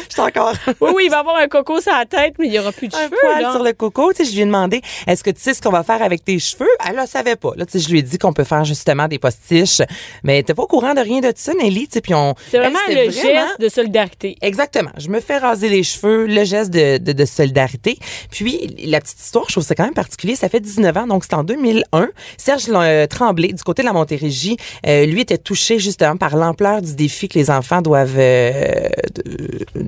Encore. 0.18 0.54
Oui, 0.80 0.90
oui, 0.94 1.02
il 1.06 1.10
va 1.10 1.18
avoir 1.20 1.36
un 1.36 1.48
coco 1.48 1.80
sur 1.80 1.92
la 1.92 2.04
tête, 2.06 2.34
mais 2.38 2.46
il 2.46 2.52
y 2.52 2.58
aura 2.58 2.72
plus 2.72 2.88
de 2.88 2.94
un 2.94 3.04
cheveux. 3.04 3.16
poil 3.20 3.42
là. 3.42 3.52
sur 3.52 3.62
le 3.62 3.72
coco. 3.72 4.12
Tu 4.12 4.24
sais, 4.24 4.30
je 4.30 4.34
lui 4.34 4.42
ai 4.42 4.44
demandé, 4.46 4.80
est-ce 5.06 5.22
que 5.22 5.30
tu 5.30 5.40
sais 5.40 5.54
ce 5.54 5.60
qu'on 5.62 5.70
va 5.70 5.82
faire 5.82 6.02
avec 6.02 6.24
tes 6.24 6.38
cheveux? 6.38 6.68
Elle 6.88 6.96
ne 6.96 7.06
savait 7.06 7.36
pas. 7.36 7.52
Là, 7.56 7.66
tu 7.66 7.72
sais, 7.72 7.78
je 7.80 7.90
lui 7.90 7.98
ai 7.98 8.02
dit 8.02 8.18
qu'on 8.18 8.32
peut 8.32 8.44
faire 8.44 8.64
justement 8.64 9.08
des 9.08 9.18
postiches. 9.18 9.82
Mais 10.22 10.42
t'es 10.42 10.54
pas 10.54 10.62
au 10.62 10.66
courant 10.66 10.94
de 10.94 11.00
rien 11.00 11.20
de 11.20 11.32
ça, 11.34 11.52
Nelly? 11.54 11.88
Tu 11.88 11.94
sais, 11.94 12.00
puis 12.00 12.14
on. 12.14 12.34
C'est 12.50 12.56
Elle, 12.56 12.62
vraiment 12.64 12.78
c'était 12.86 13.06
le 13.06 13.10
geste 13.10 13.60
de 13.60 13.68
solidarité. 13.68 14.36
Exactement. 14.42 14.90
Je 14.96 15.08
me 15.08 15.20
fais 15.20 15.38
raser 15.38 15.68
les 15.68 15.82
cheveux, 15.82 16.26
le 16.26 16.44
geste 16.44 16.70
de, 16.70 16.98
de, 16.98 17.12
de 17.12 17.24
solidarité. 17.24 17.98
Puis, 18.30 18.74
la 18.84 19.00
petite 19.00 19.20
histoire, 19.20 19.44
je 19.48 19.52
trouve 19.52 19.64
ça 19.64 19.74
quand 19.74 19.84
même 19.84 19.94
particulier. 19.94 20.36
Ça 20.36 20.48
fait 20.48 20.60
19 20.60 20.96
ans, 20.96 21.06
donc 21.06 21.24
c'est 21.24 21.34
en 21.34 21.44
2001. 21.44 22.08
Serge 22.36 22.64
euh, 22.68 23.06
Tremblay, 23.06 23.52
du 23.52 23.62
côté 23.62 23.82
de 23.82 23.86
la 23.86 23.92
Montérégie, 23.92 24.56
euh, 24.86 25.06
lui 25.06 25.20
était 25.20 25.38
touché 25.38 25.78
justement 25.78 26.16
par 26.16 26.36
l'ampleur 26.36 26.82
du 26.82 26.94
défi 26.94 27.28
que 27.28 27.38
les 27.38 27.50
enfants 27.50 27.82
doivent 27.82 28.18
euh, 28.18 28.88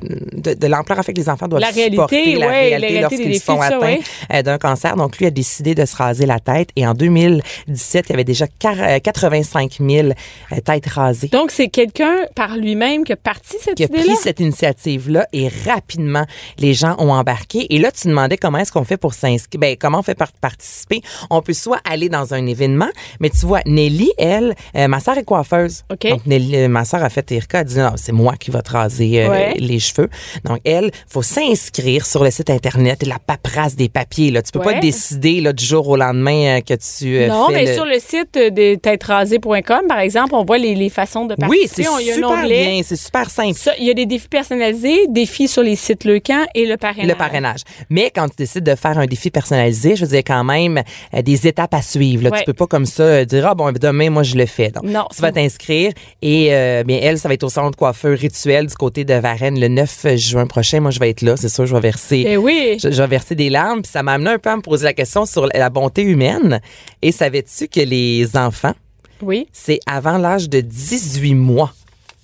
de- 0.01 0.55
de, 0.55 0.66
l'ampleur 0.66 0.99
en 0.99 1.03
fait 1.03 1.12
que 1.12 1.20
les 1.20 1.28
enfants 1.28 1.49
doivent 1.49 1.61
La 1.61 1.68
réalité, 1.68 1.90
supporter 1.96 2.34
la 2.36 2.46
ouais, 2.46 2.68
réalité 2.76 3.01
lorsqu'ils 3.01 3.40
sont 3.40 3.61
atteints 3.61 3.78
ouais. 3.80 4.01
euh, 4.32 4.42
d'un 4.42 4.59
cancer. 4.59 4.96
Donc 4.96 5.18
lui 5.18 5.26
a 5.26 5.30
décidé 5.30 5.74
de 5.74 5.84
se 5.84 5.96
raser 5.96 6.26
la 6.26 6.40
tête 6.40 6.70
et 6.76 6.86
en 6.86 6.94
2017, 6.94 8.07
il 8.09 8.11
y 8.11 8.14
avait 8.14 8.24
déjà 8.24 8.46
quar- 8.46 8.78
euh, 8.80 8.99
85 8.99 9.78
000 9.80 10.09
euh, 10.09 10.61
têtes 10.64 10.86
rasées. 10.86 11.28
Donc, 11.28 11.51
c'est 11.51 11.68
quelqu'un 11.68 12.14
par 12.34 12.57
lui-même 12.57 13.05
qui 13.05 13.12
a 13.12 13.16
parti 13.16 13.57
cette 13.61 13.74
qui 13.76 13.84
a 13.84 13.88
pris 13.88 14.16
cette 14.16 14.40
initiative-là 14.40 15.26
et 15.32 15.49
rapidement, 15.66 16.24
les 16.59 16.74
gens 16.74 16.94
ont 16.99 17.11
embarqué. 17.12 17.66
Et 17.74 17.78
là, 17.78 17.90
tu 17.92 18.09
demandais 18.09 18.36
comment 18.36 18.59
est-ce 18.59 18.72
qu'on 18.72 18.84
fait 18.84 18.96
pour 18.96 19.14
s'inscrire. 19.14 19.61
Ben, 19.61 19.76
comment 19.78 20.01
on 20.01 20.03
fait 20.03 20.14
pour 20.14 20.28
participer? 20.40 21.01
On 21.30 21.42
peut 21.42 21.53
soit 21.53 21.80
aller 21.88 22.09
dans 22.09 22.34
un 22.34 22.46
événement, 22.46 22.88
mais 23.20 23.30
tu 23.30 23.46
vois, 23.46 23.61
Nelly, 23.66 24.11
elle, 24.18 24.55
euh, 24.76 24.88
ma 24.88 25.01
sœur 25.01 25.18
est 25.18 25.24
coiffeuse. 25.24 25.84
Donc, 25.90 26.26
Nelly, 26.26 26.57
euh, 26.57 26.68
ma 26.68 26.84
sœur 26.84 27.03
a 27.03 27.09
fait 27.11 27.30
Erika, 27.32 27.61
elle 27.61 27.66
dit, 27.66 27.78
non, 27.78 27.92
c'est 27.96 28.12
moi 28.12 28.36
qui 28.36 28.51
va 28.51 28.62
te 28.62 28.70
raser 28.72 29.22
euh, 29.24 29.28
Ouais. 29.30 29.55
les 29.59 29.78
cheveux. 29.89 30.09
Donc, 30.45 30.61
elle, 30.64 30.91
faut 31.09 31.22
s'inscrire 31.22 32.07
sur 32.07 32.22
le 32.24 32.30
site 32.30 32.51
Internet, 32.51 33.05
la 33.07 33.18
paperasse 33.18 33.76
des 33.76 33.89
papiers, 33.89 34.30
là. 34.30 34.43
Tu 34.43 34.53
peux 34.53 34.59
Ouais. 34.61 34.74
pas 34.74 34.80
décider, 34.80 35.41
là, 35.41 35.53
du 35.53 35.64
jour 35.64 35.86
au 35.89 35.97
lendemain 35.97 36.59
euh, 36.59 36.61
que 36.61 36.74
tu 36.74 37.16
euh, 37.18 37.28
Non, 37.28 37.49
fais 37.49 37.53
mais 37.55 37.66
le- 37.66 37.74
sur 37.74 37.84
le 37.84 37.99
site 37.99 38.34
de 38.34 38.74
têtesrasées.com, 38.76 39.82
par 39.89 40.01
exemple, 40.01 40.34
on 40.34 40.45
voit 40.45 40.59
les, 40.59 40.74
les 40.74 40.89
façons 40.91 41.24
de 41.26 41.34
participer. 41.34 41.62
Oui, 41.62 41.68
c'est 41.72 42.12
super 42.14 42.43
bien, 42.47 42.80
c'est 42.84 42.97
super 42.97 43.30
simple. 43.30 43.59
Il 43.78 43.86
y 43.86 43.91
a 43.91 43.95
des 43.95 44.07
défis 44.07 44.28
personnalisés, 44.28 45.07
défis 45.09 45.49
sur 45.49 45.62
les 45.62 45.76
sites 45.76 46.05
Leucan 46.05 46.45
et 46.55 46.66
le 46.66 46.76
parrainage. 46.76 47.09
Le 47.09 47.14
parrainage. 47.14 47.61
Mais 47.91 48.11
quand 48.14 48.28
tu 48.28 48.36
décides 48.39 48.64
de 48.64 48.74
faire 48.74 48.99
un 48.99 49.07
défi 49.07 49.30
personnalisé, 49.30 49.97
je 49.97 50.05
veux 50.05 50.11
dire 50.11 50.22
quand 50.26 50.45
même 50.45 50.82
euh, 51.14 51.22
des 51.22 51.47
étapes 51.47 51.74
à 51.74 51.82
suivre. 51.82 52.24
Là. 52.24 52.30
Ouais. 52.30 52.39
Tu 52.41 52.45
peux 52.45 52.53
pas 52.53 52.66
comme 52.66 52.86
ça 52.86 53.03
euh, 53.03 53.24
dire 53.24 53.47
ah 53.47 53.55
bon 53.55 53.72
demain 53.72 54.11
moi 54.11 54.22
je 54.22 54.36
le 54.36 54.47
fais. 54.47 54.70
Donc 54.70 54.84
Non. 54.84 55.07
tu 55.14 55.20
vas 55.22 55.32
t'inscrire 55.32 55.93
et 56.22 56.49
euh, 56.55 56.82
bien 56.84 56.99
elle 57.03 57.18
ça 57.18 57.28
va 57.28 57.34
être 57.34 57.45
au 57.45 57.49
salon 57.49 57.70
de 57.70 57.76
coiffeur 57.76 58.16
rituel 58.16 58.66
du 58.66 58.74
côté 58.74 59.05
de 59.05 59.14
Varennes 59.14 59.59
le 59.61 59.68
9 59.68 59.78
juin 60.16 60.47
prochain. 60.47 60.81
Moi 60.81 60.91
je 60.91 60.99
vais 61.01 61.11
être 61.11 61.22
là, 61.22 61.37
c'est 61.37 61.49
sûr 61.49 61.66
je 61.66 61.74
vais 61.74 61.81
verser 61.81 62.24
Eh 62.26 62.37
oui. 62.37 62.79
je, 62.83 62.91
je 62.91 63.03
vais 63.03 63.09
verser 63.09 63.35
des 63.35 63.51
larmes 63.51 63.83
puis 63.83 63.91
ça 63.93 64.03
m'a 64.03 64.12
amené 64.14 64.31
un 64.31 64.39
peu 64.39 64.51
à 64.51 64.57
me 64.57 64.62
poser 64.62 64.85
la 64.85 64.93
question 64.95 65.26
sur 65.26 65.47
la 65.47 65.70
bonté 65.70 66.03
humaine 66.03 66.61
et 67.03 67.12
savais-tu 67.12 67.68
que 67.68 67.81
les 67.81 68.37
enfants 68.37 68.74
Oui. 69.22 69.47
c'est 69.53 69.81
avant 69.87 70.18
l'âge 70.18 70.49
de 70.49 70.61
18 70.61 71.35
mois? 71.35 71.72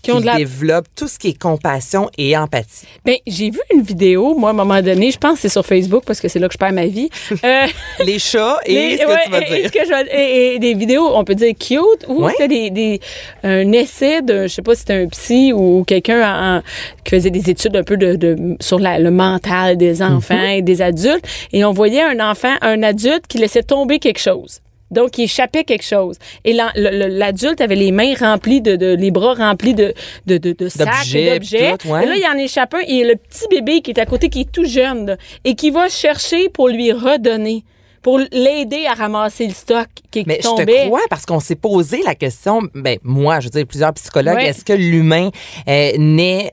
Qui 0.04 0.12
ont 0.12 0.20
de 0.20 0.26
la- 0.26 0.36
développent 0.36 0.86
tout 0.94 1.08
ce 1.08 1.18
qui 1.18 1.28
est 1.28 1.38
compassion 1.38 2.10
et 2.18 2.36
empathie. 2.36 2.86
Ben, 3.04 3.16
j'ai 3.26 3.50
vu 3.50 3.58
une 3.72 3.82
vidéo, 3.82 4.34
moi, 4.34 4.50
à 4.50 4.52
un 4.52 4.56
moment 4.56 4.80
donné, 4.82 5.10
je 5.10 5.18
pense 5.18 5.34
que 5.34 5.40
c'est 5.40 5.48
sur 5.48 5.64
Facebook 5.66 6.04
parce 6.06 6.20
que 6.20 6.28
c'est 6.28 6.38
là 6.38 6.46
que 6.48 6.52
je 6.54 6.58
perds 6.58 6.72
ma 6.72 6.86
vie. 6.86 7.08
Euh, 7.44 7.66
Les 8.04 8.18
chats 8.18 8.58
et 8.66 8.74
les- 8.74 8.96
ce 8.98 9.02
que 9.02 9.08
ouais, 9.08 9.16
tu 9.24 9.30
vas 9.30 9.40
dire. 9.40 9.70
que 9.70 9.78
je 9.84 10.14
et- 10.16 10.54
et 10.54 10.58
des 10.58 10.74
vidéos, 10.74 11.10
on 11.14 11.24
peut 11.24 11.34
dire 11.34 11.52
cute, 11.58 12.06
ou 12.08 12.24
Ouais. 12.24 12.32
c'était 12.32 12.48
des, 12.48 12.70
des, 12.70 13.00
un 13.42 13.72
essai 13.72 14.22
de, 14.22 14.42
je 14.42 14.48
sais 14.48 14.62
pas 14.62 14.74
si 14.74 14.80
c'était 14.80 14.94
un 15.02 15.08
psy 15.08 15.52
ou 15.52 15.84
quelqu'un 15.84 16.62
qui 17.04 17.10
faisait 17.10 17.30
des 17.30 17.50
études 17.50 17.76
un 17.76 17.82
peu 17.82 17.96
de, 17.96 18.16
de- 18.16 18.56
sur 18.60 18.78
la- 18.78 18.98
le 18.98 19.10
mental 19.10 19.76
des 19.76 20.02
enfants 20.02 20.34
Mhm. 20.36 20.50
et 20.58 20.62
des 20.62 20.80
adultes. 20.82 21.26
Et 21.52 21.64
on 21.64 21.72
voyait 21.72 22.02
un 22.02 22.20
enfant, 22.20 22.54
un 22.60 22.82
adulte 22.82 23.26
qui 23.26 23.38
laissait 23.38 23.62
tomber 23.62 23.98
quelque 23.98 24.20
chose. 24.20 24.60
Donc, 24.94 25.18
il 25.18 25.24
échappait 25.24 25.64
quelque 25.64 25.84
chose. 25.84 26.16
Et 26.44 26.54
l'adulte 26.54 27.60
avait 27.60 27.74
les 27.76 27.92
mains 27.92 28.14
remplies 28.18 28.60
de, 28.62 28.76
de- 28.76 28.94
les 28.94 29.10
bras 29.10 29.34
remplis 29.34 29.74
de, 29.74 29.92
de, 30.26 30.38
de, 30.38 30.52
de 30.52 30.68
sacs 30.68 31.14
et 31.14 31.30
D'objets, 31.34 31.74
ouais. 31.86 32.04
Et 32.04 32.06
là, 32.06 32.14
il 32.16 32.26
en 32.32 32.38
échappe 32.38 32.74
un 32.74 32.80
et 32.86 33.04
le 33.04 33.16
petit 33.16 33.44
bébé 33.50 33.80
qui 33.80 33.90
est 33.90 33.98
à 34.00 34.06
côté, 34.06 34.28
qui 34.28 34.42
est 34.42 34.50
tout 34.52 34.64
jeune, 34.64 35.06
là, 35.06 35.16
et 35.44 35.54
qui 35.54 35.70
va 35.70 35.88
chercher 35.88 36.48
pour 36.48 36.68
lui 36.68 36.92
redonner, 36.92 37.64
pour 38.02 38.18
l'aider 38.32 38.86
à 38.86 38.94
ramasser 38.94 39.46
le 39.46 39.54
stock 39.54 39.86
qui, 40.10 40.20
qui 40.22 40.24
Mais 40.28 40.38
je 40.42 40.48
tombait. 40.48 40.82
te 40.82 40.86
crois 40.86 41.00
parce 41.10 41.24
qu'on 41.26 41.40
s'est 41.40 41.54
posé 41.56 42.02
la 42.04 42.14
question, 42.14 42.60
ben 42.74 42.98
moi, 43.02 43.40
je 43.40 43.46
veux 43.46 43.50
dire, 43.50 43.66
plusieurs 43.66 43.92
psychologues, 43.94 44.34
Ouais. 44.36 44.46
est-ce 44.48 44.64
que 44.64 44.72
l'humain 44.74 45.30
euh, 45.68 45.90
naît 45.98 46.52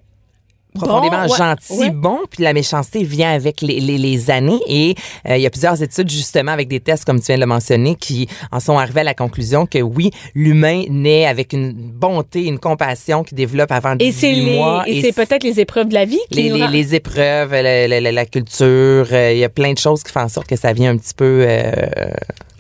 profondément 0.74 1.26
Bon, 1.26 1.32
ouais, 1.32 1.38
gentil, 1.38 1.74
ouais. 1.80 1.89
bon, 1.91 2.19
puis 2.30 2.43
la 2.43 2.53
méchanceté 2.53 3.03
vient 3.03 3.32
avec 3.32 3.61
les, 3.61 3.80
les, 3.80 3.97
les 3.97 4.32
années 4.32 4.59
et 4.67 4.95
euh, 5.28 5.36
il 5.38 5.41
y 5.41 5.45
a 5.45 5.49
plusieurs 5.49 5.82
études 5.82 6.09
justement 6.09 6.51
avec 6.53 6.67
des 6.67 6.80
tests 6.80 7.05
comme 7.05 7.19
tu 7.19 7.26
viens 7.28 7.36
de 7.36 7.41
le 7.41 7.45
mentionner 7.47 7.95
qui 7.95 8.28
en 8.51 8.59
sont 8.59 8.78
arrivés 8.78 9.01
à 9.01 9.03
la 9.03 9.13
conclusion 9.13 9.65
que 9.65 9.80
oui, 9.80 10.11
l'humain 10.36 10.84
naît 10.89 11.26
avec 11.26 11.53
une 11.53 11.74
bonté, 11.74 12.45
une 12.45 12.59
compassion 12.59 13.24
qui 13.24 13.36
développe 13.36 13.72
avant 13.72 13.93
Et 13.95 14.11
18 14.11 14.13
c'est 14.13 14.32
les- 14.32 14.55
mois 14.55 14.84
et 14.88 15.01
c'est 15.01 15.11
peut-être 15.13 15.43
les 15.43 15.59
épreuves 15.59 15.89
de 15.89 15.93
la 15.93 16.05
vie 16.05 16.19
qui 16.30 16.43
les, 16.49 16.67
les 16.67 16.95
épreuves, 16.95 17.51
la, 17.51 17.88
la- 17.88 17.99
la- 17.99 18.11
la 18.11 18.26
culture, 18.26 19.07
euh, 19.11 19.32
il 19.34 19.39
y 19.39 19.43
a 19.43 19.49
plein 19.49 19.74
de 19.74 19.78
choses 19.78 20.03
qui 20.03 20.11
font 20.11 20.22
en 20.22 20.30
sorte 20.30 20.47
que 20.47 20.55
ça 20.55 20.72
vient 20.74 20.91
un 20.91 20.97
petit 20.97 21.13
peu 21.15 21.43
euh, 21.47 21.72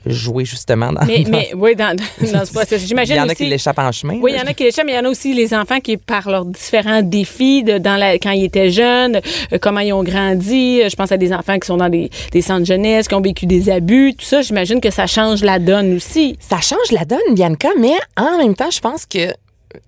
jouer 0.05 0.45
justement 0.45 0.91
dans, 0.91 1.05
Mais, 1.05 1.19
dans- 1.23 1.29
mais 1.31 1.49
oui, 1.55 1.75
dans, 1.75 1.95
dans 2.33 2.45
ce 2.45 2.51
processus. 2.51 2.83
il 2.83 2.87
J'imagine 2.87 3.15
y 3.15 3.19
en 3.19 3.23
a 3.23 3.25
aussi- 3.27 3.35
qui 3.35 3.45
l'échappent 3.45 3.79
en 3.79 3.91
chemin. 3.91 4.17
Oui, 4.21 4.31
il 4.33 4.39
y 4.39 4.41
en 4.41 4.47
a 4.47 4.53
qui 4.53 4.63
l'échappent, 4.63 4.85
mais 4.85 4.93
il 4.93 4.95
y 4.95 4.99
en 4.99 5.05
a 5.05 5.09
aussi 5.09 5.33
les 5.33 5.53
enfants 5.53 5.79
qui, 5.79 5.97
par 5.97 6.29
leurs 6.29 6.45
différents 6.45 7.01
défis 7.01 7.63
de, 7.63 7.77
dans 7.77 7.95
la, 7.97 8.13
quand 8.15 8.31
ils 8.31 8.45
étaient 8.45 8.71
jeunes, 8.71 9.21
euh, 9.53 9.57
comment 9.61 9.79
ils 9.81 9.93
ont 9.93 10.03
grandi. 10.03 10.81
Euh, 10.81 10.89
Je 10.89 10.95
pense 10.95 11.11
à 11.11 11.17
des 11.17 11.31
enfants 11.33 11.59
qui 11.59 11.67
sont 11.67 11.77
dans 11.77 11.89
des, 11.89 12.09
des 12.31 12.41
centres 12.41 12.65
jeunesse, 12.65 13.07
qui 13.07 13.13
ont 13.15 13.21
vécu 13.21 13.45
des 13.45 13.69
abus. 13.69 14.13
Tout 14.17 14.25
ça, 14.25 14.41
j'imagine 14.41 14.81
que 14.81 14.89
ça 14.91 15.07
change 15.07 15.43
la 15.43 15.59
donne 15.59 15.95
aussi. 15.95 16.37
Ça 16.39 16.59
change 16.61 16.91
la 16.91 17.05
donne, 17.05 17.19
Bianca, 17.33 17.69
mais 17.79 17.93
en 18.17 18.37
même 18.37 18.55
temps, 18.55 18.71
je 18.71 18.79
pense 18.79 19.05
que 19.05 19.33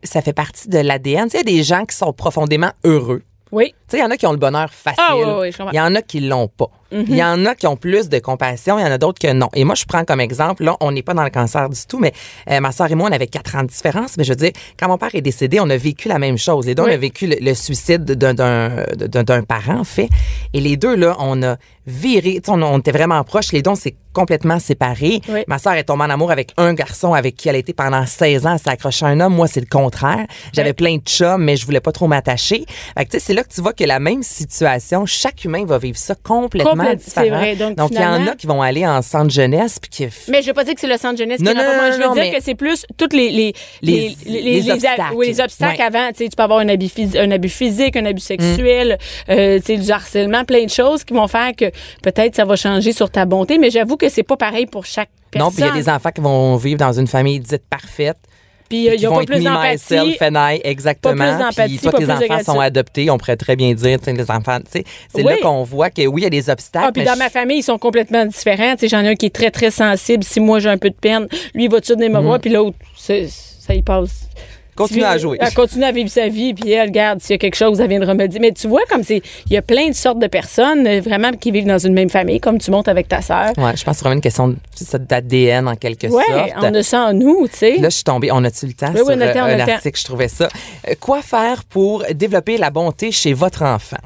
ça 0.04 0.22
fait 0.22 0.34
partie 0.34 0.70
de 0.70 0.78
l'ADN. 0.80 1.26
Tu 1.26 1.32
sais, 1.32 1.44
il 1.46 1.50
y 1.50 1.54
a 1.56 1.58
des 1.58 1.64
gens 1.64 1.86
qui 1.86 1.96
sont 1.98 2.14
profondément 2.14 2.72
heureux. 2.86 3.22
Oui. 3.52 3.74
Sais, 3.94 4.00
il 4.00 4.02
y 4.02 4.06
en 4.06 4.12
a 4.12 4.18
qui 4.18 4.26
ont 4.26 4.32
le 4.32 4.38
bonheur 4.38 4.70
facile. 4.74 5.04
Ah, 5.08 5.16
oui, 5.16 5.24
oui, 5.40 5.52
je 5.52 5.58
comprends. 5.58 5.72
il 5.72 5.78
y 5.78 5.82
en 5.82 5.94
a 5.94 6.02
qui 6.02 6.20
l'ont 6.20 6.48
pas. 6.48 6.66
Mhm. 6.92 7.06
Il 7.08 7.16
y 7.16 7.24
en 7.24 7.46
a 7.46 7.56
qui 7.56 7.66
ont 7.68 7.76
plus 7.76 8.08
de 8.10 8.20
compassion, 8.20 8.78
il 8.78 8.82
y 8.84 8.86
en 8.86 8.92
a 8.92 8.98
d'autres 9.00 9.20
que 9.20 9.32
non. 9.34 9.50
Et 9.56 9.64
moi, 9.64 9.74
je 9.76 9.84
prends 9.86 10.04
comme 10.06 10.20
exemple, 10.20 10.64
là, 10.64 10.76
on 10.80 10.92
n'est 10.92 11.02
pas 11.02 11.14
dans 11.16 11.24
le 11.24 11.30
cancer 11.32 11.68
du 11.70 11.80
tout, 11.88 11.98
mais 12.00 12.12
euh, 12.52 12.60
ma 12.60 12.72
soeur 12.72 12.92
et 12.92 12.96
moi, 12.96 13.10
on 13.10 13.12
avait 13.14 13.26
quatre 13.28 13.56
ans 13.56 13.64
de 13.64 13.68
différence. 13.68 14.16
Mais 14.18 14.24
je 14.24 14.30
veux 14.30 14.36
dire, 14.36 14.52
quand 14.80 14.88
mon 14.88 14.98
père 15.00 15.10
est 15.14 15.22
décédé, 15.22 15.60
on 15.60 15.70
a 15.70 15.78
vécu 15.78 16.08
la 16.08 16.20
même 16.20 16.38
chose. 16.38 16.66
Les 16.68 16.76
deux, 16.76 16.84
Oui. 16.84 16.90
on 16.92 16.94
a 16.94 16.98
vécu 16.98 17.28
le, 17.28 17.36
le 17.42 17.54
suicide 17.56 18.04
d'un- 18.04 18.34
d'un 18.34 18.70
d'un- 18.96 19.24
d'un 19.24 19.44
parent, 19.44 19.80
en 19.80 19.84
fait. 19.84 20.10
Et 20.54 20.60
les 20.62 20.78
deux, 20.78 20.96
là, 20.96 21.16
on 21.20 21.42
a 21.44 21.58
viré, 21.88 22.36
tu 22.36 22.42
sais, 22.46 22.52
on, 22.52 22.62
on 22.64 22.78
était 22.80 22.92
vraiment 22.92 23.22
proches. 23.24 23.52
Les 23.52 23.62
deux, 23.62 23.72
on 23.72 23.76
s'est 23.76 23.96
complètement 24.14 24.60
séparés. 24.60 25.20
Oui. 25.30 25.42
Ma 25.48 25.58
soeur 25.58 25.74
est 25.74 25.84
tombée 25.86 26.04
en 26.04 26.10
amour 26.12 26.30
avec 26.32 26.52
un 26.58 26.74
garçon 26.76 27.14
avec 27.14 27.36
qui 27.36 27.50
elle 27.50 27.56
a 27.56 27.60
été 27.60 27.74
pendant 27.74 28.06
16 28.06 28.46
ans. 28.46 28.54
Elle 28.54 28.60
s'est 28.60 28.70
accrochée 28.70 29.06
à 29.06 29.10
un 29.10 29.20
homme. 29.20 29.34
Moi, 29.34 29.48
c'est 29.48 29.60
le 29.60 29.66
contraire. 29.66 30.26
J'avais 30.54 30.70
Oui. 30.70 30.74
plein 30.76 30.98
de 30.98 31.02
chums, 31.02 31.44
mais 31.44 31.56
je 31.58 31.66
voulais 31.66 31.80
pas 31.82 31.92
trop 31.92 32.08
m'attacher. 32.08 32.66
Fait 32.96 33.06
que, 33.06 33.10
tu 33.12 33.18
sais, 33.18 33.26
c'est 33.26 33.34
là 33.34 33.44
que 33.44 33.52
tu 33.52 33.60
vois 33.62 33.74
que 33.74 33.83
la 33.86 34.00
même 34.00 34.24
situation, 34.24 35.06
chaque 35.06 35.44
humain 35.46 35.66
va 35.66 35.78
vivre 35.78 35.98
ça 35.98 36.16
complètement 36.16 36.72
Complète- 36.72 37.02
c'est 37.02 37.22
différent. 37.22 37.38
vrai. 37.40 37.56
Donc, 37.56 37.90
il 37.92 37.98
y 37.98 38.06
en 38.06 38.28
a 38.28 38.36
qui 38.36 38.48
vont 38.48 38.62
aller 38.62 38.86
en 38.88 39.02
centre 39.02 39.30
jeunesse 39.32 39.80
puis 39.80 39.90
qui 39.90 40.08
Mais 40.30 40.42
je 40.42 40.48
veux 40.48 40.54
pas 40.54 40.64
dire 40.64 40.74
que 40.76 40.82
c'est 40.82 40.88
le 40.88 40.98
centre 40.98 41.18
jeunesse 41.18 41.38
qui 41.38 41.44
Non, 41.44 41.54
non, 41.54 41.64
non. 41.64 41.92
Je 41.92 41.98
veux 41.98 42.14
dire 42.14 42.24
mais- 42.24 42.32
que 42.34 42.44
c'est 42.44 42.56
plus 42.56 42.86
toutes 42.98 43.14
les 43.14 43.32
les 43.32 43.54
Les- 43.82 44.16
les 44.26 44.70
a- 44.70 44.74
obstacles. 44.74 45.02
oui, 45.16 45.28
les 45.28 45.40
obstacles 45.42 45.80
Ouais. 45.80 45.86
avant. 45.86 46.12
Tu 46.16 46.28
peux 46.36 46.44
avoir 46.44 46.60
un 46.60 46.70
abus, 46.70 46.90
un 47.18 47.32
abus 47.32 47.50
physique, 47.50 47.96
un 47.96 48.06
abus 48.06 48.22
sexuel, 48.22 48.98
euh, 49.30 49.60
tu 49.60 49.66
sais, 49.66 49.78
du 49.78 49.92
harcèlement, 49.92 50.44
plein 50.46 50.66
de 50.66 50.70
choses 50.70 51.04
qui 51.04 51.14
vont 51.14 51.28
faire 51.28 51.52
que 51.56 51.72
peut-être 52.02 52.36
ça 52.36 52.46
va 52.46 52.56
changer 52.56 52.92
sur 52.94 53.10
ta 53.10 53.26
bonté. 53.26 53.58
Mais 53.58 53.70
j'avoue 53.70 53.98
que 53.98 54.10
c'est 54.10 54.24
pas 54.24 54.38
pareil 54.38 54.66
pour 54.66 54.86
chaque 54.86 55.10
personne. 55.32 55.48
Non, 55.50 55.52
puis 55.56 55.64
il 55.64 55.68
y 55.68 55.70
a 55.70 55.74
des 55.74 55.90
enfants 55.90 56.12
qui 56.12 56.22
vont 56.22 56.56
vivre 56.58 56.78
dans 56.80 56.94
une 56.94 57.08
famille 57.08 57.40
dite 57.40 57.64
parfaite. 57.70 58.18
Puis 58.74 58.88
euh, 58.88 58.92
puis 58.92 58.96
il 58.96 58.98
qui 58.98 59.04
y 59.04 59.06
a 59.06 59.10
vont 59.10 59.22
être 59.22 59.28
plus 59.28 59.42
me, 59.42 59.72
myself, 59.72 60.22
and 60.22 60.36
I, 60.36 60.62
exactement. 60.64 61.52
Puis 61.56 61.78
toi, 61.78 61.92
tes 61.92 62.10
enfants 62.10 62.44
sont 62.44 62.60
adoptés, 62.60 63.10
on 63.12 63.18
pourrait 63.20 63.38
très 63.38 63.56
bien 63.56 63.74
dire, 63.74 64.00
des 64.00 64.32
enfants, 64.32 64.60
tu 64.60 64.80
sais, 64.80 64.84
c'est 65.14 65.22
là 65.22 65.38
qu'on 65.38 65.64
voit 65.64 65.92
que 65.92 66.06
oui, 66.08 66.22
il 66.22 66.24
y 66.24 66.28
a 66.28 66.32
des 66.32 66.50
obstacles. 66.50 66.86
Ah, 66.88 66.92
puis 66.92 67.04
dans 67.04 67.16
ma 67.16 67.30
famille, 67.30 67.60
ils 67.60 67.64
sont 67.64 67.78
complètement 67.78 68.26
différents. 68.26 68.74
Tu 68.74 68.82
sais, 68.82 68.88
j'en 68.88 69.02
ai 69.02 69.10
un 69.10 69.16
qui 69.16 69.28
est 69.28 69.36
très, 69.36 69.52
très 69.52 69.70
sensible. 69.70 70.24
Si 70.24 70.40
moi, 70.40 70.60
j'ai 70.60 70.70
un 70.70 70.78
peu 70.78 70.90
de 70.90 70.96
peine, 70.96 71.28
lui, 71.54 71.66
il 71.66 71.70
va-tu 71.70 71.94
venir 71.94 72.10
me 72.10 72.20
voir, 72.20 72.40
puis 72.40 72.50
l'autre, 72.50 72.78
ça 72.96 73.74
y 73.74 73.82
passe. 73.84 74.28
Continue 74.76 75.04
à 75.04 75.18
jouer. 75.18 75.38
Elle 75.40 75.54
continue 75.54 75.84
à 75.86 75.92
vivre 75.92 76.10
sa 76.10 76.28
vie, 76.28 76.54
puis 76.54 76.72
elle, 76.72 76.88
regarde, 76.88 77.22
s'il 77.22 77.32
y 77.32 77.34
a 77.36 77.38
quelque 77.38 77.56
chose, 77.56 77.80
elle 77.80 77.90
vient 77.90 78.00
de 78.00 78.06
remédier. 78.06 78.40
Mais 78.40 78.52
tu 78.52 78.68
vois, 78.68 78.82
comme 78.90 79.04
c'est. 79.04 79.22
Il 79.48 79.54
y 79.54 79.58
a 79.58 79.62
plein 79.62 79.90
de 79.90 79.94
sortes 79.94 80.20
de 80.20 80.28
personnes, 80.28 80.88
euh, 80.88 81.00
vraiment, 81.02 81.32
qui 81.32 81.52
vivent 81.52 81.68
dans 81.68 81.78
une 81.78 81.94
même 81.94 82.10
famille, 82.10 82.40
comme 82.40 82.58
tu 82.58 82.72
montes 82.72 82.88
avec 82.88 83.08
ta 83.08 83.22
sœur. 83.22 83.54
Ouais, 83.58 83.76
je 83.76 83.84
pense 83.84 83.94
que 83.96 84.00
c'est 84.00 84.00
vraiment 84.04 84.16
une 84.16 84.22
question 84.22 84.56
d'ADN 85.00 85.68
en 85.68 85.76
quelque 85.76 86.08
Ouais, 86.08 86.24
sorte. 86.28 86.52
on 86.62 86.74
a 86.74 86.84
ça 86.84 87.06
en 87.06 87.14
nous, 87.14 87.48
tu 87.48 87.58
sais. 87.58 87.78
Là, 87.78 87.90
je 87.90 87.96
suis 87.96 88.04
tombée. 88.04 88.32
On 88.32 88.44
a-tu 88.44 88.66
le 88.68 88.74
temps 88.74 88.88
Oui, 88.92 88.98
sur 88.98 89.08
oui, 89.08 89.14
on 89.18 89.22
a 89.22 89.26
le 89.26 89.30
euh, 89.30 89.34
temps, 89.34 89.40
on 89.42 89.44
a 89.44 89.54
un 89.54 89.58
le 89.58 89.66
temps. 89.66 89.72
article? 89.74 90.00
Je 90.00 90.06
trouvais 90.06 90.28
ça. 90.28 90.48
Euh, 90.90 90.94
quoi 91.00 91.22
faire 91.22 91.64
pour 91.66 92.04
développer 92.14 92.58
la 92.58 92.70
bonté 92.70 93.12
chez 93.12 93.34
votre 93.34 93.64
enfant? 93.64 93.98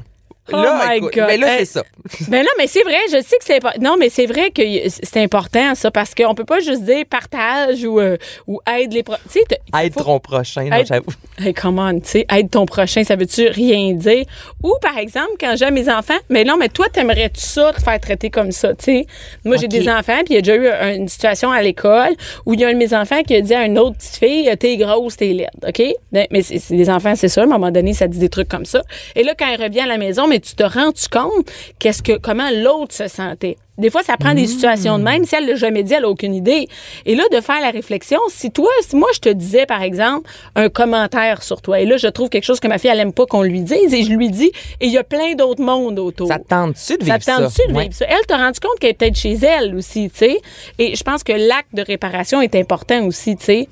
Oh 0.52 0.56
là, 0.56 0.84
my 0.88 0.96
écoute, 0.96 1.14
God. 1.14 1.26
ben 1.26 1.40
là, 1.40 1.52
Hey. 1.54 1.58
c'est 1.60 1.72
ça. 1.72 1.82
Ben 2.28 2.42
non, 2.42 2.50
mais 2.58 2.66
c'est 2.66 2.82
vrai, 2.82 2.96
je 3.12 3.20
sais 3.22 3.36
que 3.38 3.44
c'est 3.44 3.56
important. 3.56 3.80
Non, 3.82 3.96
mais 3.98 4.08
c'est 4.08 4.26
vrai 4.26 4.50
que 4.50 4.62
c'est 4.88 5.22
important, 5.22 5.74
ça, 5.74 5.90
parce 5.90 6.14
qu'on 6.14 6.34
peut 6.34 6.44
pas 6.44 6.60
juste 6.60 6.82
dire 6.84 7.04
partage 7.08 7.84
ou, 7.84 8.00
euh, 8.00 8.16
ou 8.46 8.60
aide 8.70 8.92
les. 8.92 9.02
pro- 9.02 9.16
Tu 9.30 9.40
sais, 9.40 9.44
Aide 9.82 9.92
faut- 9.92 10.02
ton 10.04 10.18
prochain, 10.20 10.70
Aide- 10.72 10.86
j'avoue. 10.86 11.10
Hey, 11.40 11.54
come 11.54 11.78
on, 11.78 12.00
tu 12.00 12.08
sais, 12.08 12.26
aide 12.34 12.50
ton 12.50 12.66
prochain, 12.66 13.04
ça 13.04 13.14
veut-tu 13.14 13.46
rien 13.48 13.92
dire? 13.92 14.24
Ou, 14.64 14.74
par 14.82 14.98
exemple, 14.98 15.32
quand 15.38 15.54
j'ai 15.56 15.70
mes 15.70 15.88
enfants, 15.88 16.18
mais 16.28 16.42
non, 16.42 16.56
mais 16.56 16.68
toi, 16.68 16.86
t'aimerais-tu 16.92 17.40
ça, 17.40 17.72
te 17.76 17.80
faire 17.80 18.00
traiter 18.00 18.28
comme 18.30 18.50
ça, 18.50 18.74
tu 18.74 18.84
sais? 18.86 19.06
Moi, 19.44 19.56
j'ai 19.56 19.68
des 19.68 19.88
enfants, 19.88 20.18
puis 20.24 20.30
il 20.30 20.34
y 20.34 20.38
a 20.38 20.40
déjà 20.40 20.56
eu 20.56 20.66
un- 20.68 20.94
une 20.94 21.08
situation 21.08 21.52
à 21.52 21.62
l'école 21.62 22.10
où 22.44 22.54
il 22.54 22.60
y 22.60 22.64
a 22.64 22.68
un 22.68 22.72
de 22.72 22.78
mes 22.78 22.92
enfants 22.92 23.22
qui 23.22 23.36
a 23.36 23.40
dit 23.40 23.54
à 23.54 23.64
une 23.66 23.78
autre 23.78 23.96
petite 23.98 24.16
fille, 24.16 24.50
t'es 24.58 24.76
grosse, 24.78 25.16
t'es 25.16 25.26
laide, 25.32 25.50
OK? 25.66 25.82
Ben, 26.10 26.26
Mais 26.30 26.42
c'est 26.42 26.58
c'est 26.58 26.76
des 26.76 26.90
enfants, 26.90 27.14
c'est 27.14 27.28
sûr, 27.28 27.42
à 27.42 27.44
un 27.44 27.48
moment 27.48 27.70
donné, 27.70 27.94
ça 27.94 28.08
dit 28.08 28.18
des 28.18 28.28
trucs 28.28 28.48
comme 28.48 28.64
ça. 28.64 28.82
Et 29.14 29.22
là, 29.22 29.34
quand 29.38 29.46
elle 29.52 29.62
revient 29.62 29.80
à 29.80 29.86
la 29.86 29.98
maison, 29.98 30.26
mais 30.26 30.37
tu 30.38 30.54
te 30.54 30.62
rends-tu 30.62 31.08
compte 31.08 31.46
qu'est-ce 31.78 32.02
que, 32.02 32.18
comment 32.18 32.48
l'autre 32.50 32.94
se 32.94 33.08
sentait? 33.08 33.56
Des 33.76 33.90
fois, 33.90 34.02
ça 34.02 34.16
prend 34.16 34.34
des 34.34 34.48
situations 34.48 34.98
de 34.98 35.04
même. 35.04 35.24
Si 35.24 35.36
elle 35.36 35.46
l'a 35.46 35.54
jamais 35.54 35.84
dit, 35.84 35.94
elle 35.94 36.04
a 36.04 36.08
aucune 36.08 36.34
idée. 36.34 36.66
Et 37.06 37.14
là, 37.14 37.22
de 37.30 37.40
faire 37.40 37.60
la 37.60 37.70
réflexion, 37.70 38.18
si 38.28 38.50
toi, 38.50 38.68
si 38.80 38.96
moi, 38.96 39.06
je 39.14 39.20
te 39.20 39.28
disais, 39.28 39.66
par 39.66 39.82
exemple, 39.82 40.28
un 40.56 40.68
commentaire 40.68 41.44
sur 41.44 41.62
toi, 41.62 41.78
et 41.78 41.84
là, 41.86 41.96
je 41.96 42.08
trouve 42.08 42.28
quelque 42.28 42.42
chose 42.42 42.58
que 42.58 42.66
ma 42.66 42.78
fille, 42.78 42.90
elle 42.90 42.98
aime 42.98 43.12
pas 43.12 43.24
qu'on 43.26 43.42
lui 43.42 43.60
dise, 43.60 43.94
et 43.94 44.02
je 44.02 44.10
lui 44.10 44.30
dis, 44.30 44.50
et 44.80 44.86
il 44.86 44.90
y 44.90 44.98
a 44.98 45.04
plein 45.04 45.34
d'autres 45.34 45.62
mondes 45.62 46.00
autour. 46.00 46.26
Ça 46.26 46.40
te 46.40 46.48
tente-tu 46.48 46.96
de 46.96 47.04
Ça 47.04 47.18
vivre 47.18 47.22
ça? 47.22 47.36
tente-tu 47.36 47.68
de 47.68 47.76
Ouais. 47.76 47.82
vivre 47.84 47.94
ça? 47.94 48.06
Elle 48.08 48.26
t'a 48.26 48.36
rendu 48.38 48.58
compte 48.58 48.80
qu'elle 48.80 48.90
est 48.90 48.94
peut-être 48.94 49.16
chez 49.16 49.34
elle 49.34 49.72
aussi, 49.76 50.10
tu 50.10 50.16
sais. 50.18 50.40
Et 50.80 50.96
je 50.96 51.04
pense 51.04 51.22
que 51.22 51.32
l'acte 51.32 51.72
de 51.72 51.82
réparation 51.82 52.42
est 52.42 52.56
important 52.56 53.04
aussi, 53.06 53.36
tu 53.36 53.44
sais, 53.44 53.68